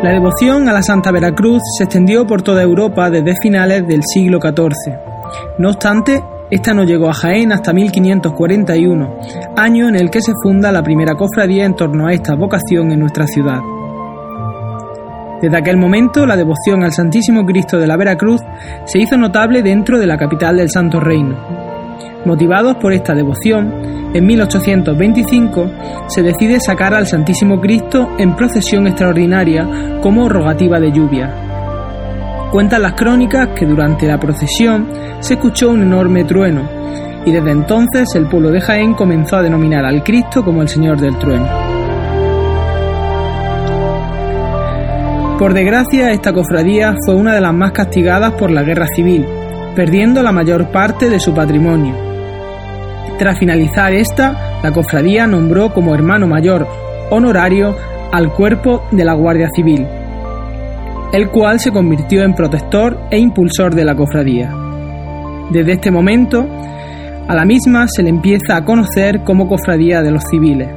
La 0.02 0.10
devoción 0.10 0.68
a 0.68 0.72
la 0.72 0.82
Santa 0.82 1.12
Veracruz 1.12 1.62
se 1.78 1.84
extendió 1.84 2.26
por 2.26 2.42
toda 2.42 2.60
Europa 2.60 3.08
desde 3.08 3.36
finales 3.40 3.86
del 3.86 4.00
siglo 4.02 4.40
XIV. 4.40 4.92
No 5.58 5.68
obstante, 5.68 6.24
esta 6.50 6.74
no 6.74 6.82
llegó 6.82 7.08
a 7.08 7.14
Jaén 7.14 7.52
hasta 7.52 7.72
1541, 7.72 9.16
año 9.56 9.88
en 9.88 9.94
el 9.94 10.10
que 10.10 10.20
se 10.20 10.32
funda 10.42 10.72
la 10.72 10.82
primera 10.82 11.14
cofradía 11.14 11.64
en 11.64 11.76
torno 11.76 12.08
a 12.08 12.12
esta 12.12 12.34
vocación 12.34 12.90
en 12.90 12.98
nuestra 12.98 13.28
ciudad. 13.28 13.60
Desde 15.40 15.56
aquel 15.56 15.78
momento, 15.78 16.26
la 16.26 16.36
devoción 16.36 16.84
al 16.84 16.92
Santísimo 16.92 17.46
Cristo 17.46 17.78
de 17.78 17.86
la 17.86 17.96
Veracruz 17.96 18.42
se 18.84 18.98
hizo 18.98 19.16
notable 19.16 19.62
dentro 19.62 19.98
de 19.98 20.06
la 20.06 20.18
capital 20.18 20.56
del 20.56 20.70
Santo 20.70 21.00
Reino. 21.00 21.36
Motivados 22.26 22.76
por 22.76 22.92
esta 22.92 23.14
devoción, 23.14 23.72
en 24.12 24.26
1825 24.26 25.70
se 26.08 26.22
decide 26.22 26.60
sacar 26.60 26.92
al 26.92 27.06
Santísimo 27.06 27.58
Cristo 27.60 28.10
en 28.18 28.36
procesión 28.36 28.86
extraordinaria 28.86 29.98
como 30.02 30.28
rogativa 30.28 30.78
de 30.78 30.92
lluvia. 30.92 31.34
Cuentan 32.52 32.82
las 32.82 32.94
crónicas 32.94 33.48
que 33.56 33.64
durante 33.64 34.06
la 34.06 34.18
procesión 34.18 34.88
se 35.20 35.34
escuchó 35.34 35.70
un 35.70 35.82
enorme 35.82 36.24
trueno 36.24 36.68
y 37.24 37.32
desde 37.32 37.52
entonces 37.52 38.08
el 38.14 38.26
pueblo 38.26 38.50
de 38.50 38.60
Jaén 38.60 38.94
comenzó 38.94 39.36
a 39.36 39.42
denominar 39.42 39.86
al 39.86 40.02
Cristo 40.02 40.44
como 40.44 40.60
el 40.60 40.68
Señor 40.68 41.00
del 41.00 41.16
Trueno. 41.18 41.59
Por 45.40 45.54
desgracia, 45.54 46.10
esta 46.10 46.34
cofradía 46.34 46.94
fue 47.02 47.14
una 47.14 47.34
de 47.34 47.40
las 47.40 47.54
más 47.54 47.72
castigadas 47.72 48.32
por 48.32 48.50
la 48.50 48.62
guerra 48.62 48.86
civil, 48.94 49.24
perdiendo 49.74 50.22
la 50.22 50.32
mayor 50.32 50.70
parte 50.70 51.08
de 51.08 51.18
su 51.18 51.32
patrimonio. 51.32 51.94
Tras 53.18 53.38
finalizar 53.38 53.94
esta, 53.94 54.60
la 54.62 54.70
cofradía 54.70 55.26
nombró 55.26 55.72
como 55.72 55.94
hermano 55.94 56.26
mayor 56.26 56.68
honorario 57.08 57.74
al 58.12 58.34
cuerpo 58.34 58.84
de 58.90 59.02
la 59.02 59.14
Guardia 59.14 59.48
Civil, 59.56 59.86
el 61.10 61.30
cual 61.30 61.58
se 61.58 61.72
convirtió 61.72 62.22
en 62.22 62.34
protector 62.34 63.00
e 63.10 63.18
impulsor 63.18 63.74
de 63.74 63.86
la 63.86 63.96
cofradía. 63.96 64.54
Desde 65.50 65.72
este 65.72 65.90
momento, 65.90 66.46
a 67.28 67.34
la 67.34 67.46
misma 67.46 67.86
se 67.88 68.02
le 68.02 68.10
empieza 68.10 68.56
a 68.56 68.64
conocer 68.66 69.24
como 69.24 69.48
Cofradía 69.48 70.02
de 70.02 70.10
los 70.10 70.22
Civiles. 70.30 70.68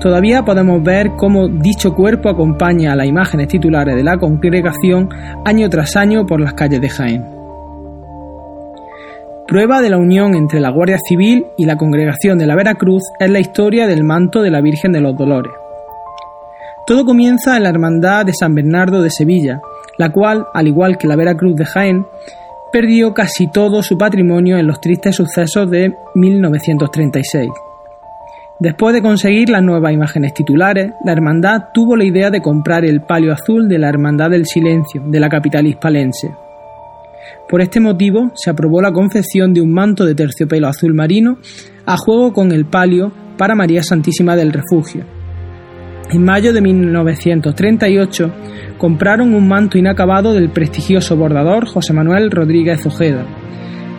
Todavía 0.00 0.44
podemos 0.44 0.82
ver 0.82 1.12
cómo 1.16 1.48
dicho 1.48 1.94
cuerpo 1.94 2.28
acompaña 2.28 2.92
a 2.92 2.96
las 2.96 3.06
imágenes 3.06 3.48
titulares 3.48 3.96
de 3.96 4.04
la 4.04 4.18
congregación 4.18 5.08
año 5.44 5.70
tras 5.70 5.96
año 5.96 6.26
por 6.26 6.40
las 6.40 6.52
calles 6.52 6.80
de 6.80 6.88
Jaén. 6.88 7.24
Prueba 9.48 9.80
de 9.80 9.90
la 9.90 9.96
unión 9.96 10.34
entre 10.34 10.60
la 10.60 10.70
Guardia 10.70 10.98
Civil 10.98 11.46
y 11.56 11.64
la 11.64 11.76
congregación 11.76 12.36
de 12.36 12.46
la 12.46 12.56
Veracruz 12.56 13.02
es 13.18 13.30
la 13.30 13.38
historia 13.38 13.86
del 13.86 14.04
manto 14.04 14.42
de 14.42 14.50
la 14.50 14.60
Virgen 14.60 14.92
de 14.92 15.00
los 15.00 15.16
Dolores. 15.16 15.52
Todo 16.86 17.04
comienza 17.04 17.56
en 17.56 17.62
la 17.62 17.70
Hermandad 17.70 18.26
de 18.26 18.34
San 18.34 18.54
Bernardo 18.54 19.02
de 19.02 19.10
Sevilla, 19.10 19.60
la 19.98 20.10
cual, 20.10 20.46
al 20.52 20.68
igual 20.68 20.98
que 20.98 21.08
la 21.08 21.16
Veracruz 21.16 21.56
de 21.56 21.64
Jaén, 21.64 22.06
perdió 22.70 23.14
casi 23.14 23.46
todo 23.46 23.82
su 23.82 23.96
patrimonio 23.96 24.58
en 24.58 24.66
los 24.66 24.80
tristes 24.80 25.16
sucesos 25.16 25.70
de 25.70 25.96
1936. 26.14 27.48
Después 28.58 28.94
de 28.94 29.02
conseguir 29.02 29.50
las 29.50 29.62
nuevas 29.62 29.92
imágenes 29.92 30.32
titulares, 30.32 30.92
la 31.04 31.12
hermandad 31.12 31.64
tuvo 31.74 31.94
la 31.94 32.04
idea 32.04 32.30
de 32.30 32.40
comprar 32.40 32.86
el 32.86 33.02
palio 33.02 33.34
azul 33.34 33.68
de 33.68 33.78
la 33.78 33.90
Hermandad 33.90 34.30
del 34.30 34.46
Silencio, 34.46 35.02
de 35.06 35.20
la 35.20 35.28
capital 35.28 35.66
hispalense. 35.66 36.34
Por 37.50 37.60
este 37.60 37.80
motivo, 37.80 38.30
se 38.34 38.48
aprobó 38.48 38.80
la 38.80 38.92
confección 38.92 39.52
de 39.52 39.60
un 39.60 39.74
manto 39.74 40.06
de 40.06 40.14
terciopelo 40.14 40.68
azul 40.68 40.94
marino 40.94 41.36
a 41.84 41.98
juego 41.98 42.32
con 42.32 42.50
el 42.50 42.64
palio 42.64 43.12
para 43.36 43.54
María 43.54 43.82
Santísima 43.82 44.36
del 44.36 44.54
Refugio. 44.54 45.04
En 46.10 46.24
mayo 46.24 46.54
de 46.54 46.62
1938 46.62 48.32
compraron 48.78 49.34
un 49.34 49.48
manto 49.48 49.76
inacabado 49.76 50.32
del 50.32 50.48
prestigioso 50.48 51.14
bordador 51.14 51.66
José 51.66 51.92
Manuel 51.92 52.30
Rodríguez 52.30 52.86
Ojeda, 52.86 53.26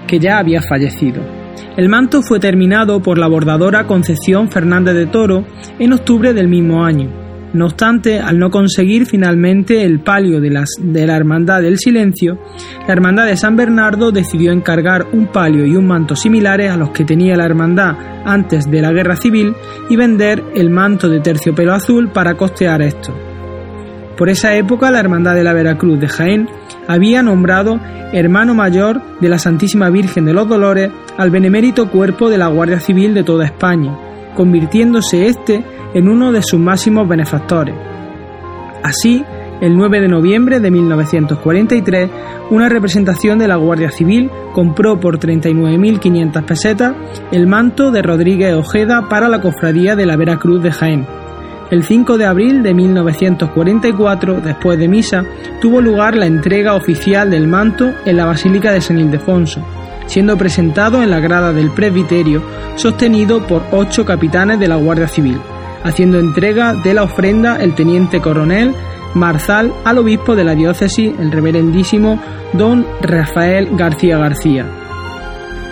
que 0.07 0.17
ya 0.17 0.39
había 0.39 0.63
fallecido. 0.63 1.46
El 1.77 1.89
manto 1.89 2.23
fue 2.23 2.39
terminado 2.39 3.03
por 3.03 3.19
la 3.19 3.27
bordadora 3.27 3.85
Concepción 3.85 4.49
Fernández 4.49 4.95
de 4.95 5.05
Toro 5.05 5.45
en 5.77 5.93
octubre 5.93 6.33
del 6.33 6.47
mismo 6.47 6.83
año. 6.83 7.07
No 7.53 7.65
obstante, 7.65 8.19
al 8.19 8.39
no 8.39 8.49
conseguir 8.49 9.05
finalmente 9.05 9.83
el 9.83 9.99
palio 9.99 10.41
de, 10.41 10.49
las, 10.49 10.71
de 10.81 11.05
la 11.05 11.15
Hermandad 11.15 11.61
del 11.61 11.77
Silencio, 11.77 12.39
la 12.87 12.93
Hermandad 12.93 13.27
de 13.27 13.37
San 13.37 13.55
Bernardo 13.55 14.11
decidió 14.11 14.51
encargar 14.51 15.05
un 15.13 15.27
palio 15.27 15.67
y 15.67 15.75
un 15.75 15.85
manto 15.85 16.15
similares 16.15 16.71
a 16.71 16.77
los 16.77 16.89
que 16.89 17.05
tenía 17.05 17.35
la 17.35 17.45
Hermandad 17.45 17.95
antes 18.25 18.69
de 18.71 18.81
la 18.81 18.91
Guerra 18.91 19.15
Civil 19.15 19.53
y 19.87 19.95
vender 19.95 20.43
el 20.55 20.71
manto 20.71 21.07
de 21.07 21.19
terciopelo 21.19 21.73
azul 21.73 22.09
para 22.09 22.35
costear 22.35 22.81
esto. 22.81 23.13
Por 24.17 24.29
esa 24.29 24.55
época, 24.55 24.89
la 24.89 24.99
Hermandad 24.99 25.35
de 25.35 25.43
la 25.43 25.53
Veracruz 25.53 25.99
de 25.99 26.07
Jaén 26.07 26.49
había 26.87 27.21
nombrado 27.21 27.79
hermano 28.13 28.53
mayor 28.53 29.01
de 29.19 29.29
la 29.29 29.39
Santísima 29.39 29.89
Virgen 29.89 30.25
de 30.25 30.33
los 30.33 30.47
Dolores 30.47 30.91
al 31.17 31.31
benemérito 31.31 31.89
cuerpo 31.89 32.29
de 32.29 32.37
la 32.37 32.47
Guardia 32.47 32.79
Civil 32.79 33.13
de 33.13 33.23
toda 33.23 33.45
España, 33.45 33.97
convirtiéndose 34.35 35.27
este 35.27 35.63
en 35.93 36.07
uno 36.07 36.31
de 36.31 36.41
sus 36.41 36.59
máximos 36.59 37.07
benefactores. 37.07 37.75
Así, 38.83 39.23
el 39.59 39.75
9 39.75 40.01
de 40.01 40.07
noviembre 40.07 40.59
de 40.59 40.71
1943, 40.71 42.09
una 42.51 42.69
representación 42.69 43.39
de 43.39 43.47
la 43.47 43.55
Guardia 43.55 43.91
Civil 43.91 44.29
compró 44.53 44.99
por 44.99 45.19
39.500 45.19 46.45
pesetas 46.45 46.95
el 47.31 47.47
manto 47.47 47.91
de 47.91 48.01
Rodríguez 48.01 48.53
Ojeda 48.53 49.09
para 49.09 49.29
la 49.29 49.41
cofradía 49.41 49.95
de 49.95 50.05
la 50.05 50.15
Veracruz 50.15 50.61
de 50.61 50.71
Jaén. 50.71 51.26
El 51.69 51.83
5 51.83 52.17
de 52.17 52.25
abril 52.25 52.63
de 52.63 52.73
1944, 52.73 54.39
después 54.39 54.79
de 54.79 54.87
misa, 54.87 55.25
tuvo 55.61 55.81
lugar 55.81 56.15
la 56.15 56.25
entrega 56.25 56.75
oficial 56.75 57.29
del 57.29 57.47
manto 57.47 57.91
en 58.05 58.15
la 58.15 58.25
Basílica 58.25 58.71
de 58.71 58.79
San 58.79 58.99
Ildefonso, 58.99 59.61
siendo 60.05 60.37
presentado 60.37 61.03
en 61.03 61.09
la 61.09 61.19
grada 61.19 61.51
del 61.51 61.71
presbiterio, 61.71 62.41
sostenido 62.77 63.45
por 63.45 63.63
ocho 63.71 64.05
capitanes 64.05 64.59
de 64.59 64.69
la 64.69 64.77
Guardia 64.77 65.09
Civil, 65.09 65.39
haciendo 65.83 66.19
entrega 66.19 66.73
de 66.73 66.93
la 66.93 67.03
ofrenda 67.03 67.57
el 67.57 67.75
teniente 67.75 68.21
coronel 68.21 68.73
Marzal 69.13 69.73
al 69.83 69.97
obispo 69.97 70.35
de 70.35 70.45
la 70.45 70.55
diócesis, 70.55 71.11
el 71.19 71.31
reverendísimo 71.31 72.21
don 72.53 72.85
Rafael 73.01 73.75
García 73.75 74.17
García. 74.17 74.65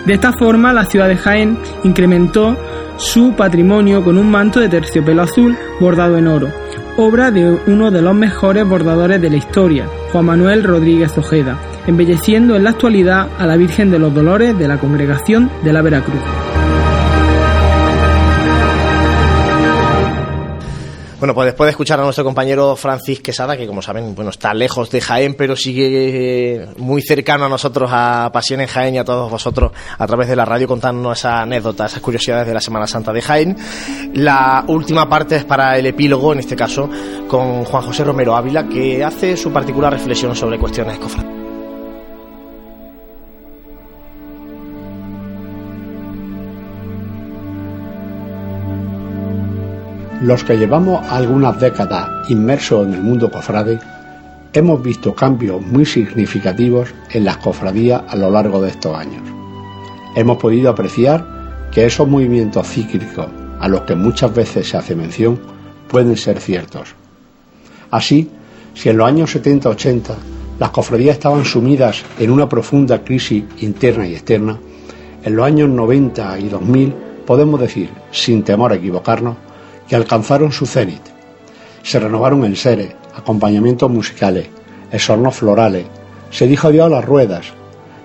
De 0.04 0.14
esta 0.14 0.32
forma, 0.32 0.72
la 0.72 0.84
ciudad 0.84 1.08
de 1.08 1.16
Jaén 1.16 1.58
incrementó 1.84 2.56
su 2.96 3.34
patrimonio 3.34 4.02
con 4.02 4.18
un 4.18 4.30
manto 4.30 4.60
de 4.60 4.68
terciopelo 4.68 5.22
azul 5.22 5.56
bordado 5.80 6.16
en 6.18 6.26
oro, 6.26 6.48
obra 6.96 7.30
de 7.30 7.58
uno 7.66 7.90
de 7.90 8.02
los 8.02 8.14
mejores 8.14 8.66
bordadores 8.66 9.20
de 9.20 9.30
la 9.30 9.36
historia, 9.36 9.86
Juan 10.12 10.24
Manuel 10.24 10.64
Rodríguez 10.64 11.16
Ojeda, 11.18 11.58
embelleciendo 11.86 12.56
en 12.56 12.64
la 12.64 12.70
actualidad 12.70 13.28
a 13.38 13.46
la 13.46 13.56
Virgen 13.56 13.90
de 13.90 13.98
los 13.98 14.14
Dolores 14.14 14.58
de 14.58 14.68
la 14.68 14.78
Congregación 14.78 15.50
de 15.62 15.72
la 15.72 15.82
Veracruz. 15.82 16.45
Bueno, 21.18 21.32
pues 21.32 21.46
después 21.46 21.66
de 21.66 21.70
escuchar 21.70 21.98
a 21.98 22.02
nuestro 22.02 22.24
compañero 22.24 22.76
Francis 22.76 23.20
Quesada, 23.20 23.56
que 23.56 23.66
como 23.66 23.80
saben, 23.80 24.14
bueno, 24.14 24.30
está 24.30 24.52
lejos 24.52 24.90
de 24.90 25.00
Jaén, 25.00 25.32
pero 25.32 25.56
sigue 25.56 26.66
muy 26.76 27.00
cercano 27.00 27.46
a 27.46 27.48
nosotros, 27.48 27.88
a 27.90 28.28
Pasión 28.34 28.60
en 28.60 28.66
Jaén 28.66 28.96
y 28.96 28.98
a 28.98 29.04
todos 29.04 29.30
vosotros 29.30 29.72
a 29.96 30.06
través 30.06 30.28
de 30.28 30.36
la 30.36 30.44
radio 30.44 30.68
contándonos 30.68 31.18
esas 31.18 31.40
anécdotas, 31.40 31.92
esas 31.92 32.02
curiosidades 32.02 32.46
de 32.46 32.52
la 32.52 32.60
Semana 32.60 32.86
Santa 32.86 33.14
de 33.14 33.22
Jaén. 33.22 33.56
La 34.12 34.64
última 34.68 35.08
parte 35.08 35.36
es 35.36 35.44
para 35.44 35.78
el 35.78 35.86
epílogo, 35.86 36.34
en 36.34 36.40
este 36.40 36.54
caso, 36.54 36.90
con 37.28 37.64
Juan 37.64 37.82
José 37.82 38.04
Romero 38.04 38.36
Ávila, 38.36 38.68
que 38.68 39.02
hace 39.02 39.38
su 39.38 39.50
particular 39.50 39.94
reflexión 39.94 40.36
sobre 40.36 40.58
cuestiones 40.58 40.98
cofrades. 40.98 41.45
Los 50.22 50.44
que 50.44 50.56
llevamos 50.56 51.06
algunas 51.10 51.60
décadas 51.60 52.08
inmersos 52.30 52.86
en 52.86 52.94
el 52.94 53.02
mundo 53.02 53.30
cofrade, 53.30 53.78
hemos 54.54 54.82
visto 54.82 55.14
cambios 55.14 55.60
muy 55.60 55.84
significativos 55.84 56.88
en 57.10 57.26
las 57.26 57.36
cofradías 57.36 58.02
a 58.08 58.16
lo 58.16 58.30
largo 58.30 58.62
de 58.62 58.70
estos 58.70 58.96
años. 58.96 59.22
Hemos 60.14 60.38
podido 60.38 60.70
apreciar 60.70 61.68
que 61.70 61.84
esos 61.84 62.08
movimientos 62.08 62.66
cíclicos 62.66 63.26
a 63.60 63.68
los 63.68 63.82
que 63.82 63.94
muchas 63.94 64.34
veces 64.34 64.66
se 64.66 64.78
hace 64.78 64.96
mención 64.96 65.38
pueden 65.86 66.16
ser 66.16 66.40
ciertos. 66.40 66.94
Así, 67.90 68.30
si 68.72 68.88
en 68.88 68.96
los 68.96 69.06
años 69.06 69.36
70-80 69.36 70.14
las 70.58 70.70
cofradías 70.70 71.16
estaban 71.16 71.44
sumidas 71.44 72.02
en 72.18 72.30
una 72.30 72.48
profunda 72.48 73.04
crisis 73.04 73.44
interna 73.60 74.08
y 74.08 74.14
externa, 74.14 74.58
en 75.22 75.36
los 75.36 75.44
años 75.44 75.68
90 75.68 76.38
y 76.38 76.48
2000 76.48 76.94
podemos 77.26 77.60
decir, 77.60 77.90
sin 78.10 78.42
temor 78.42 78.72
a 78.72 78.76
equivocarnos, 78.76 79.36
que 79.88 79.96
alcanzaron 79.96 80.52
su 80.52 80.66
cenit. 80.66 81.02
Se 81.82 81.98
renovaron 81.98 82.44
en 82.44 82.56
seres, 82.56 82.94
acompañamientos 83.14 83.90
musicales, 83.90 84.48
exornos 84.90 85.36
florales, 85.36 85.86
se 86.30 86.46
dijo 86.46 86.68
adiós 86.68 86.86
a 86.86 86.90
las 86.90 87.04
ruedas. 87.04 87.46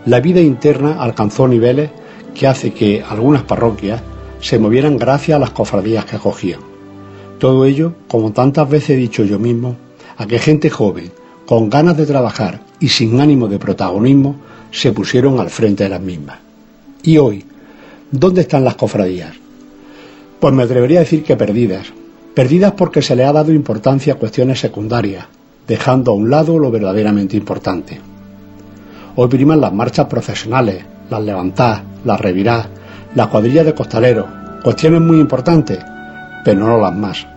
La 0.05 0.19
vida 0.19 0.41
interna 0.41 1.01
alcanzó 1.01 1.47
niveles 1.47 1.89
que 2.33 2.47
hace 2.47 2.71
que 2.71 3.03
algunas 3.07 3.43
parroquias 3.43 4.01
se 4.39 4.59
movieran 4.59 4.97
gracias 4.97 5.35
a 5.35 5.39
las 5.39 5.51
cofradías 5.51 6.05
que 6.05 6.15
acogían. 6.15 6.59
Todo 7.39 7.65
ello, 7.65 7.93
como 8.07 8.31
tantas 8.31 8.69
veces 8.69 8.91
he 8.91 8.95
dicho 8.95 9.23
yo 9.23 9.39
mismo, 9.39 9.75
a 10.17 10.27
que 10.27 10.39
gente 10.39 10.69
joven, 10.69 11.11
con 11.45 11.69
ganas 11.69 11.97
de 11.97 12.05
trabajar 12.05 12.61
y 12.79 12.89
sin 12.89 13.19
ánimo 13.19 13.47
de 13.47 13.59
protagonismo, 13.59 14.35
se 14.71 14.91
pusieron 14.91 15.39
al 15.39 15.49
frente 15.49 15.83
de 15.83 15.89
las 15.89 16.01
mismas. 16.01 16.37
Y 17.03 17.17
hoy, 17.17 17.43
¿dónde 18.11 18.41
están 18.41 18.63
las 18.63 18.75
cofradías? 18.75 19.40
Pues 20.41 20.55
me 20.55 20.63
atrevería 20.63 20.97
a 20.97 21.03
decir 21.03 21.23
que 21.23 21.37
perdidas. 21.37 21.93
Perdidas 22.33 22.71
porque 22.71 23.03
se 23.03 23.15
le 23.15 23.23
ha 23.23 23.31
dado 23.31 23.53
importancia 23.53 24.13
a 24.13 24.15
cuestiones 24.15 24.59
secundarias, 24.59 25.27
dejando 25.67 26.09
a 26.09 26.15
un 26.15 26.31
lado 26.31 26.57
lo 26.57 26.71
verdaderamente 26.71 27.37
importante. 27.37 28.01
Hoy 29.17 29.27
priman 29.27 29.61
las 29.61 29.71
marchas 29.71 30.07
profesionales, 30.07 30.83
las 31.11 31.21
levantadas, 31.21 31.83
las 32.03 32.19
reviradas, 32.19 32.69
la 33.13 33.27
cuadrilla 33.27 33.63
de 33.63 33.75
costaleros, 33.75 34.25
cuestiones 34.63 34.99
muy 35.01 35.19
importantes, 35.19 35.77
pero 36.43 36.65
no 36.65 36.79
las 36.79 36.95
más. 36.95 37.27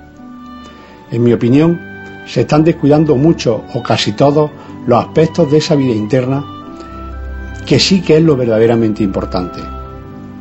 En 1.11 1.23
mi 1.23 1.35
opinión, 1.35 1.79
se 2.27 2.41
están 2.41 2.65
descuidando 2.65 3.17
mucho 3.17 3.65
o 3.75 3.83
casi 3.83 4.13
todos 4.13 4.51
los 4.87 5.05
aspectos 5.05 5.51
de 5.51 5.59
esa 5.59 5.75
vida 5.75 5.93
interna 5.93 6.43
que 7.67 7.79
sí 7.79 8.01
que 8.01 8.17
es 8.17 8.23
lo 8.23 8.35
verdaderamente 8.35 9.03
importante. 9.03 9.61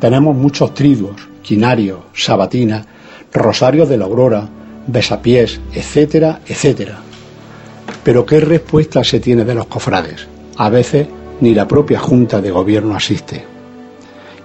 Tenemos 0.00 0.34
muchos 0.34 0.72
triduos, 0.72 1.33
quinario, 1.44 2.06
sabatina, 2.14 2.84
rosario 3.32 3.86
de 3.86 3.96
la 3.96 4.06
aurora, 4.06 4.48
besapiés, 4.88 5.60
etcétera, 5.72 6.40
etcétera. 6.46 6.98
Pero 8.02 8.26
¿qué 8.26 8.40
respuesta 8.40 9.04
se 9.04 9.20
tiene 9.20 9.44
de 9.44 9.54
los 9.54 9.66
cofrades? 9.66 10.26
A 10.56 10.68
veces 10.70 11.06
ni 11.40 11.54
la 11.54 11.68
propia 11.68 12.00
Junta 12.00 12.40
de 12.40 12.50
Gobierno 12.50 12.96
asiste. 12.96 13.44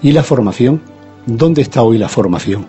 ¿Y 0.01 0.11
la 0.11 0.23
formación? 0.23 0.81
¿Dónde 1.25 1.61
está 1.61 1.81
hoy 1.81 1.97
la 1.97 2.09
formación? 2.09 2.67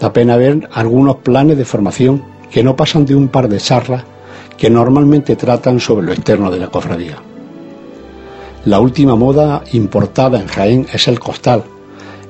Da 0.00 0.12
pena 0.12 0.36
ver 0.36 0.68
algunos 0.72 1.16
planes 1.16 1.56
de 1.56 1.64
formación 1.64 2.22
que 2.50 2.62
no 2.62 2.76
pasan 2.76 3.06
de 3.06 3.14
un 3.14 3.28
par 3.28 3.48
de 3.48 3.58
charlas 3.58 4.04
que 4.56 4.70
normalmente 4.70 5.36
tratan 5.36 5.80
sobre 5.80 6.06
lo 6.06 6.12
externo 6.12 6.50
de 6.50 6.58
la 6.58 6.68
cofradía. 6.68 7.16
La 8.64 8.80
última 8.80 9.14
moda 9.14 9.62
importada 9.72 10.40
en 10.40 10.48
Jaén 10.48 10.86
es 10.92 11.08
el 11.08 11.20
costal, 11.20 11.62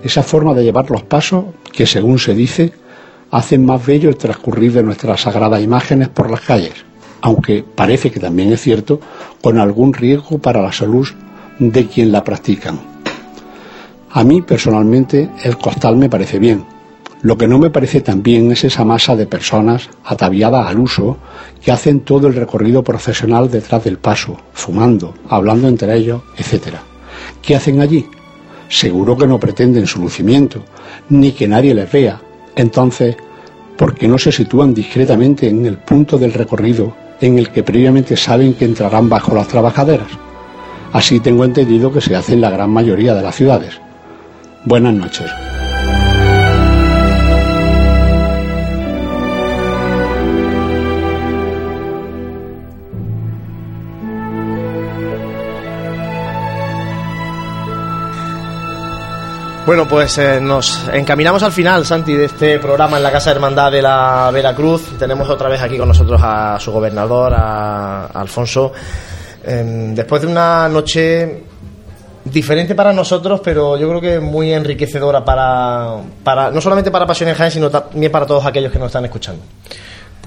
esa 0.07 0.23
forma 0.23 0.55
de 0.55 0.65
llevar 0.65 0.91
los 0.91 1.03
pasos 1.03 1.45
que, 1.73 1.87
según 1.87 2.19
se 2.19 2.35
dice, 2.35 2.73
hacen 3.31 3.65
más 3.65 3.85
bello 3.85 4.09
el 4.09 4.17
transcurrir 4.17 4.73
de 4.73 4.83
nuestras 4.83 5.23
sagradas 5.23 5.63
imágenes 5.63 6.09
por 6.09 6.31
las 6.31 6.41
calles, 6.41 6.75
aunque 7.21 7.65
parece 7.65 8.11
que 8.11 8.21
también 8.21 8.53
es 8.53 8.61
cierto, 8.61 9.01
con 9.43 9.59
algún 9.59 9.93
riesgo 9.93 10.39
para 10.39 10.63
la 10.63 10.73
salud 10.73 11.07
de 11.59 11.87
quien 11.87 12.13
la 12.13 12.25
practican. 12.25 12.79
A 14.11 14.25
mí, 14.25 14.43
personalmente, 14.43 15.31
el 15.43 15.59
costal 15.59 15.97
me 15.97 16.09
parece 16.09 16.39
bien. 16.39 16.65
Lo 17.23 17.37
que 17.37 17.49
no 17.49 17.59
me 17.59 17.71
parece 17.71 18.01
tan 18.01 18.23
bien 18.23 18.53
es 18.53 18.65
esa 18.65 18.85
masa 18.85 19.17
de 19.17 19.27
personas 19.27 19.91
ataviadas 20.05 20.67
al 20.67 20.79
uso 20.79 21.19
que 21.63 21.73
hacen 21.73 22.01
todo 22.01 22.29
el 22.29 22.35
recorrido 22.35 22.85
profesional 22.85 23.51
detrás 23.51 23.85
del 23.85 23.99
paso, 23.99 24.37
fumando, 24.53 25.15
hablando 25.29 25.69
entre 25.69 25.95
ellos, 25.97 26.23
etc. 26.37 26.77
¿Qué 27.43 27.57
hacen 27.57 27.81
allí? 27.81 28.07
Seguro 28.69 29.17
que 29.17 29.27
no 29.27 29.39
pretenden 29.39 29.87
su 29.87 30.01
lucimiento, 30.01 30.65
ni 31.09 31.33
que 31.33 31.49
nadie 31.49 31.75
les 31.75 31.91
vea. 31.91 32.21
Entonces, 32.55 33.17
¿por 33.77 33.95
qué 33.95 34.09
no 34.09 34.19
se 34.19 34.33
sitúan 34.33 34.75
discretamente 34.75 35.49
en 35.49 35.67
el 35.67 35.79
punto 35.79 36.19
del 36.19 36.33
recorrido 36.33 36.95
en 37.21 37.39
el 37.39 37.51
que 37.51 37.63
previamente 37.63 38.17
saben 38.17 38.55
que 38.55 38.65
entrarán 38.65 39.09
bajo 39.09 39.35
las 39.35 39.49
trabajaderas? 39.49 40.09
Así 40.93 41.21
tengo 41.21 41.45
entendido 41.45 41.93
que 41.93 42.01
se 42.01 42.17
hace 42.17 42.35
en 42.35 42.41
la 42.41 42.51
gran 42.51 42.71
mayoría 42.71 43.15
de 43.15 43.23
las 43.23 43.37
ciudades. 43.37 43.81
Buenas 44.65 44.95
noches. 44.95 45.31
Bueno, 59.67 59.89
pues 59.89 60.17
eh, 60.19 60.41
nos 60.41 60.87
encaminamos 60.93 61.43
al 61.43 61.51
final, 61.51 61.85
Santi, 61.85 62.15
de 62.15 62.27
este 62.27 62.61
programa 62.61 62.99
en 62.99 63.03
la 63.03 63.11
Casa 63.11 63.33
Hermandad 63.33 63.73
de 63.73 63.83
la 63.83 64.31
Veracruz. 64.33 64.97
Tenemos 64.97 65.29
otra 65.29 65.49
vez 65.49 65.61
aquí 65.61 65.77
con 65.77 65.89
nosotros 65.89 66.21
a 66.23 66.57
su 66.61 66.71
gobernador, 66.71 67.35
a, 67.35 68.07
Alfonso. 68.07 68.73
Em, 69.43 69.93
después 69.93 70.23
de 70.23 70.29
una 70.29 70.69
noche 70.69 71.43
diferente 72.25 72.77
para 72.77 72.93
nosotros, 72.93 73.41
pero 73.43 73.77
yo 73.77 73.89
creo 73.89 74.01
que 74.01 74.21
muy 74.21 74.53
enriquecedora 74.53 75.25
para, 75.25 75.97
para 76.23 76.53
no 76.53 76.61
solamente 76.61 76.93
para 76.93 77.05
Pasiones 77.05 77.37
Jaén, 77.37 77.51
sino 77.51 77.69
también 77.69 78.13
para 78.13 78.25
todos 78.25 78.47
aquellos 78.47 78.71
que 78.71 78.79
nos 78.79 78.87
están 78.87 79.05
escuchando. 79.07 79.43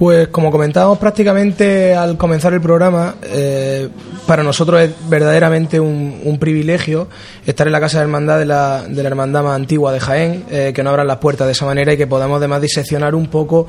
Pues 0.00 0.28
como 0.28 0.50
comentábamos 0.50 0.96
prácticamente 0.96 1.94
al 1.94 2.16
comenzar 2.16 2.54
el 2.54 2.62
programa, 2.62 3.16
eh, 3.22 3.86
para 4.26 4.42
nosotros 4.42 4.80
es 4.80 4.92
verdaderamente 5.10 5.78
un, 5.78 6.38
privilegio 6.40 7.06
estar 7.44 7.66
en 7.66 7.74
la 7.74 7.80
Casa 7.80 7.98
de 7.98 8.04
Hermandad 8.04 8.38
de 8.38 8.46
la, 8.46 8.82
de 8.88 9.02
la 9.02 9.10
Hermandad 9.10 9.44
más 9.44 9.56
antigua 9.56 9.92
de 9.92 10.00
Jaén, 10.00 10.44
eh, 10.50 10.72
que 10.74 10.82
nos 10.82 10.92
abran 10.92 11.06
las 11.06 11.18
puertas 11.18 11.46
de 11.48 11.52
esa 11.52 11.66
manera 11.66 11.92
y 11.92 11.98
que 11.98 12.06
podamos 12.06 12.38
además 12.38 12.62
diseccionar 12.62 13.14
un 13.14 13.26
poco, 13.26 13.66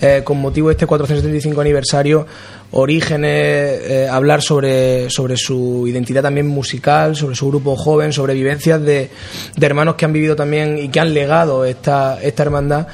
eh, 0.00 0.22
con 0.24 0.40
motivo 0.40 0.68
de 0.68 0.72
este 0.72 0.86
475 0.86 1.60
aniversario, 1.60 2.26
orígenes, 2.70 4.08
hablar 4.08 4.40
sobre, 4.40 5.10
sobre 5.10 5.36
su 5.36 5.86
identidad 5.86 6.22
también 6.22 6.46
musical, 6.46 7.14
sobre 7.14 7.36
su 7.36 7.48
grupo 7.48 7.76
joven, 7.76 8.10
sobre 8.10 8.32
vivencias 8.32 8.80
de, 8.80 9.10
de 9.54 9.66
hermanos 9.66 9.96
que 9.96 10.06
han 10.06 10.14
vivido 10.14 10.34
también 10.34 10.78
y 10.78 10.88
que 10.88 10.98
han 10.98 11.12
legado 11.12 11.66
esta, 11.66 12.18
esta 12.22 12.42
hermandad 12.42 12.86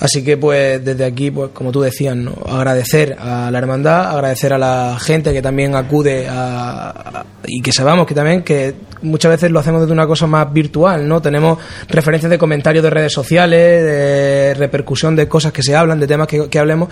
Así 0.00 0.24
que 0.24 0.36
pues 0.36 0.84
desde 0.84 1.04
aquí, 1.04 1.30
pues 1.30 1.50
como 1.52 1.70
tú 1.70 1.80
decías, 1.80 2.16
agradecer 2.46 3.16
a 3.18 3.50
la 3.50 3.58
hermandad, 3.58 4.10
agradecer 4.10 4.52
a 4.52 4.58
la 4.58 4.98
gente 5.00 5.32
que 5.32 5.40
también 5.40 5.76
acude 5.76 6.26
a, 6.28 7.24
y 7.46 7.62
que 7.62 7.72
sabemos 7.72 8.06
que 8.06 8.14
también 8.14 8.42
que 8.42 8.74
muchas 9.02 9.30
veces 9.30 9.50
lo 9.50 9.60
hacemos 9.60 9.82
desde 9.82 9.92
una 9.92 10.06
cosa 10.06 10.26
más 10.26 10.52
virtual, 10.52 11.06
¿no? 11.06 11.22
Tenemos 11.22 11.58
referencias 11.88 12.28
de 12.28 12.38
comentarios 12.38 12.82
de 12.82 12.90
redes 12.90 13.12
sociales, 13.12 13.82
de 13.84 14.54
repercusión 14.54 15.14
de 15.14 15.28
cosas 15.28 15.52
que 15.52 15.62
se 15.62 15.76
hablan, 15.76 16.00
de 16.00 16.06
temas 16.06 16.26
que 16.26 16.58
hablemos 16.58 16.88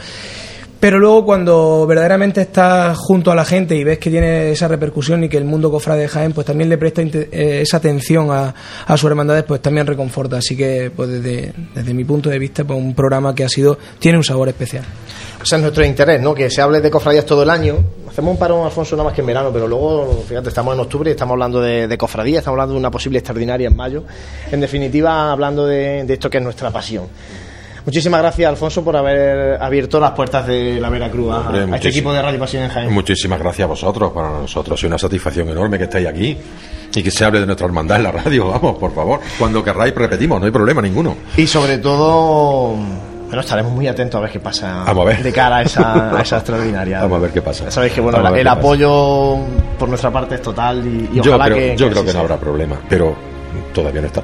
pero 0.82 0.98
luego 0.98 1.24
cuando 1.24 1.86
verdaderamente 1.86 2.40
estás 2.40 2.98
junto 2.98 3.30
a 3.30 3.36
la 3.36 3.44
gente 3.44 3.76
y 3.76 3.84
ves 3.84 4.00
que 4.00 4.10
tiene 4.10 4.50
esa 4.50 4.66
repercusión 4.66 5.22
y 5.22 5.28
que 5.28 5.36
el 5.36 5.44
mundo 5.44 5.70
cofrade 5.70 6.00
de 6.00 6.08
Jaén 6.08 6.32
pues 6.32 6.44
también 6.44 6.68
le 6.68 6.76
presta 6.76 7.02
eh, 7.02 7.60
esa 7.62 7.76
atención 7.76 8.32
a, 8.32 8.52
a 8.84 8.96
sus 8.96 9.08
hermandades, 9.08 9.44
pues 9.44 9.62
también 9.62 9.86
reconforta. 9.86 10.38
Así 10.38 10.56
que 10.56 10.90
pues 10.90 11.08
desde, 11.08 11.52
desde 11.72 11.94
mi 11.94 12.02
punto 12.02 12.30
de 12.30 12.40
vista, 12.40 12.64
pues 12.64 12.76
un 12.76 12.96
programa 12.96 13.32
que 13.32 13.44
ha 13.44 13.48
sido 13.48 13.78
tiene 14.00 14.18
un 14.18 14.24
sabor 14.24 14.48
especial. 14.48 14.82
Ese 15.40 15.54
es 15.54 15.62
nuestro 15.62 15.84
interés, 15.84 16.20
¿no? 16.20 16.34
Que 16.34 16.50
se 16.50 16.60
hable 16.60 16.80
de 16.80 16.90
cofradías 16.90 17.26
todo 17.26 17.44
el 17.44 17.50
año. 17.50 17.76
Hacemos 18.10 18.32
un 18.32 18.38
parón, 18.40 18.64
Alfonso, 18.64 18.96
nada 18.96 19.04
más 19.04 19.14
que 19.14 19.20
en 19.20 19.28
verano, 19.28 19.50
pero 19.52 19.68
luego, 19.68 20.24
fíjate, 20.26 20.48
estamos 20.48 20.74
en 20.74 20.80
octubre 20.80 21.10
y 21.10 21.12
estamos 21.12 21.34
hablando 21.34 21.60
de, 21.60 21.96
cofradías, 21.96 22.38
estamos 22.38 22.56
hablando 22.56 22.74
de 22.74 22.80
una 22.80 22.90
posible 22.90 23.20
extraordinaria 23.20 23.68
en 23.68 23.76
mayo. 23.76 24.02
En 24.50 24.60
definitiva, 24.60 25.30
hablando 25.30 25.64
de 25.64 26.00
esto 26.08 26.28
que 26.28 26.38
es 26.38 26.42
nuestra 26.42 26.72
pasión. 26.72 27.06
Muchísimas 27.84 28.20
gracias, 28.20 28.48
Alfonso, 28.48 28.84
por 28.84 28.96
haber 28.96 29.60
abierto 29.60 29.98
las 29.98 30.12
puertas 30.12 30.46
de 30.46 30.80
la 30.80 30.88
Veracruz 30.88 31.32
a, 31.32 31.50
a 31.50 31.76
este 31.76 31.88
equipo 31.88 32.12
de 32.12 32.22
Radio 32.22 32.38
Pasión 32.38 32.62
en 32.64 32.70
Jaén. 32.70 32.92
Muchísimas 32.92 33.38
gracias 33.38 33.64
a 33.64 33.68
vosotros. 33.68 34.12
Para 34.12 34.30
nosotros 34.30 34.78
es 34.80 34.84
una 34.86 34.98
satisfacción 34.98 35.48
enorme 35.48 35.78
que 35.78 35.84
estéis 35.84 36.06
aquí 36.06 36.36
y 36.94 37.02
que 37.02 37.10
se 37.10 37.24
hable 37.24 37.40
de 37.40 37.46
nuestra 37.46 37.66
hermandad 37.66 37.96
en 37.98 38.02
la 38.04 38.12
radio. 38.12 38.48
Vamos, 38.50 38.76
por 38.78 38.94
favor. 38.94 39.20
Cuando 39.38 39.64
querráis, 39.64 39.94
repetimos, 39.94 40.38
no 40.40 40.46
hay 40.46 40.52
problema 40.52 40.80
ninguno. 40.82 41.16
Y 41.36 41.46
sobre 41.46 41.78
todo, 41.78 42.74
bueno, 43.26 43.40
estaremos 43.40 43.72
muy 43.72 43.88
atentos 43.88 44.18
a 44.18 44.22
ver 44.22 44.30
qué 44.30 44.40
pasa 44.40 44.84
Vamos 44.86 45.04
a 45.06 45.08
ver. 45.08 45.22
de 45.22 45.32
cara 45.32 45.56
a 45.56 45.62
esa, 45.62 46.16
a 46.18 46.22
esa 46.22 46.36
extraordinaria. 46.36 47.00
Vamos 47.02 47.18
a 47.18 47.22
ver 47.22 47.30
qué 47.32 47.42
pasa. 47.42 47.70
Sabéis 47.70 47.94
que 47.94 48.00
bueno, 48.00 48.18
el 48.18 48.44
pasa. 48.44 48.52
apoyo 48.58 49.38
por 49.78 49.88
nuestra 49.88 50.10
parte 50.12 50.36
es 50.36 50.42
total 50.42 50.86
y, 50.86 51.18
y 51.18 51.20
yo 51.20 51.34
ojalá 51.34 51.46
creo, 51.46 51.56
que, 51.56 51.76
yo 51.76 51.90
creo 51.90 52.02
que 52.02 52.06
no 52.08 52.12
sea. 52.12 52.20
habrá 52.20 52.36
problema, 52.36 52.78
pero 52.88 53.16
todavía 53.74 54.02
no 54.02 54.06
está. 54.06 54.22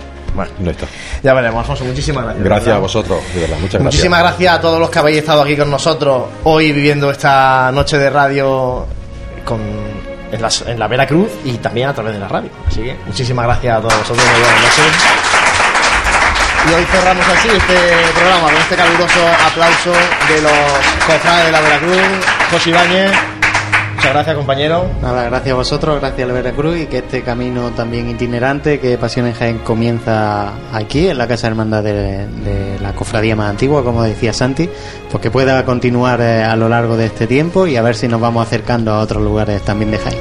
No 0.58 0.70
está. 0.70 0.86
Ya 1.22 1.34
veremos, 1.34 1.60
Alfonso, 1.60 1.84
muchísimas 1.84 2.24
gracias. 2.24 2.44
Gracias 2.44 2.76
a 2.76 2.78
vosotros, 2.78 3.20
de 3.34 3.40
verdad. 3.40 3.56
Muchas 3.56 3.72
gracias. 3.72 3.82
Muchísimas 3.84 4.20
gracias 4.20 4.54
a 4.54 4.60
todos 4.60 4.78
los 4.80 4.90
que 4.90 4.98
habéis 4.98 5.18
estado 5.18 5.42
aquí 5.42 5.56
con 5.56 5.70
nosotros 5.70 6.24
hoy 6.44 6.72
viviendo 6.72 7.10
esta 7.10 7.70
noche 7.72 7.98
de 7.98 8.10
radio 8.10 8.86
con, 9.44 9.60
en, 10.32 10.42
la, 10.42 10.48
en 10.66 10.78
la 10.78 10.86
Veracruz 10.88 11.28
y 11.44 11.52
también 11.58 11.88
a 11.88 11.94
través 11.94 12.12
de 12.12 12.18
la 12.20 12.28
radio. 12.28 12.50
Así 12.66 12.82
que 12.82 12.96
muchísimas 13.06 13.44
gracias 13.46 13.78
a 13.78 13.80
todos 13.80 13.98
vosotros. 13.98 14.24
Muy 14.24 14.40
buenas 14.40 14.60
noches. 14.62 14.84
Y 16.68 16.74
hoy 16.74 16.84
cerramos 16.92 17.26
así 17.28 17.48
este 17.48 17.76
programa 18.14 18.42
con 18.48 18.56
este 18.56 18.76
caluroso 18.76 19.20
aplauso 19.46 19.92
de 20.28 20.42
los 20.42 21.06
cofrades 21.06 21.46
de 21.46 21.52
la 21.52 21.60
Veracruz. 21.60 21.98
José 22.50 22.70
Ibáñez, 22.70 23.12
muchas 23.98 24.12
gracias 24.12 24.36
compañero. 24.36 24.86
Nada, 25.02 25.24
gracias 25.24 25.52
a 25.52 25.56
vosotros, 25.56 26.00
gracias 26.00 26.28
al 26.28 26.32
Veracruz 26.32 26.78
y 26.78 26.86
que 26.86 26.98
este 26.98 27.22
camino 27.22 27.70
también 27.70 28.08
itinerante 28.08 28.78
que 28.78 28.96
Pasión 28.96 29.26
en 29.26 29.34
Jaén 29.34 29.58
comienza 29.58 30.52
aquí, 30.72 31.08
en 31.08 31.18
la 31.18 31.26
Casa 31.26 31.48
Hermandad 31.48 31.82
de, 31.82 32.28
de 32.28 32.78
la 32.80 32.92
cofradía 32.92 33.34
más 33.34 33.50
antigua, 33.50 33.82
como 33.82 34.04
decía 34.04 34.32
Santi, 34.32 34.70
pues 35.10 35.20
que 35.20 35.32
pueda 35.32 35.64
continuar 35.64 36.20
eh, 36.20 36.44
a 36.44 36.54
lo 36.54 36.68
largo 36.68 36.96
de 36.96 37.06
este 37.06 37.26
tiempo 37.26 37.66
y 37.66 37.76
a 37.76 37.82
ver 37.82 37.96
si 37.96 38.06
nos 38.06 38.20
vamos 38.20 38.46
acercando 38.46 38.92
a 38.92 39.00
otros 39.00 39.20
lugares 39.20 39.62
también 39.62 39.90
de 39.90 39.98
Jaén. 39.98 40.18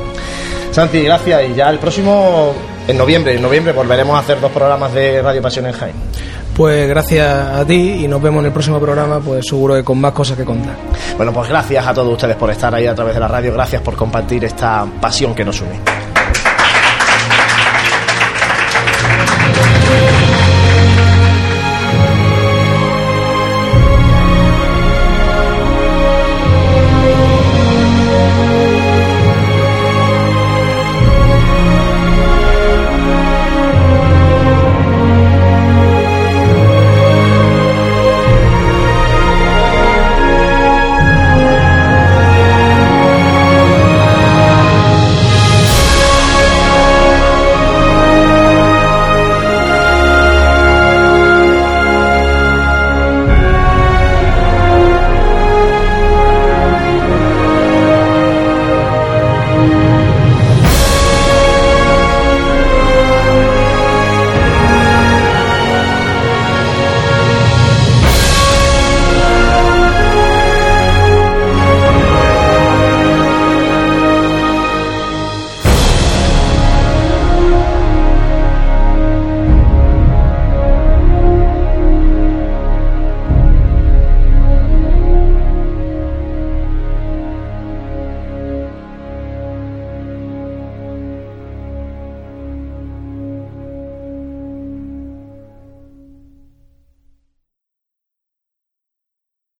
Santi, 0.71 1.01
gracias. 1.03 1.43
Y 1.47 1.53
ya 1.53 1.69
el 1.69 1.77
próximo, 1.77 2.53
en 2.87 2.97
noviembre, 2.97 3.35
en 3.35 3.43
noviembre 3.43 3.73
volveremos 3.73 4.15
a 4.15 4.19
hacer 4.19 4.41
dos 4.41 4.51
programas 4.51 4.91
de 4.93 5.21
Radio 5.21 5.41
Pasión 5.41 5.67
en 5.67 5.73
Jaén. 5.73 5.95
Pues 6.57 6.89
gracias 6.89 7.27
a 7.27 7.63
ti 7.65 8.03
y 8.03 8.07
nos 8.07 8.19
vemos 8.19 8.39
en 8.39 8.47
el 8.47 8.51
próximo 8.51 8.79
programa, 8.79 9.19
pues 9.19 9.45
seguro 9.47 9.75
que 9.75 9.83
con 9.83 10.01
más 10.01 10.11
cosas 10.11 10.35
que 10.35 10.43
contar. 10.43 10.75
Bueno, 11.15 11.31
pues 11.31 11.47
gracias 11.47 11.85
a 11.85 11.93
todos 11.93 12.13
ustedes 12.13 12.35
por 12.35 12.49
estar 12.49 12.73
ahí 12.73 12.87
a 12.87 12.95
través 12.95 13.13
de 13.13 13.19
la 13.19 13.27
radio, 13.27 13.53
gracias 13.53 13.79
por 13.83 13.95
compartir 13.95 14.43
esta 14.43 14.83
pasión 14.99 15.35
que 15.35 15.45
nos 15.45 15.61
une. 15.61 16.06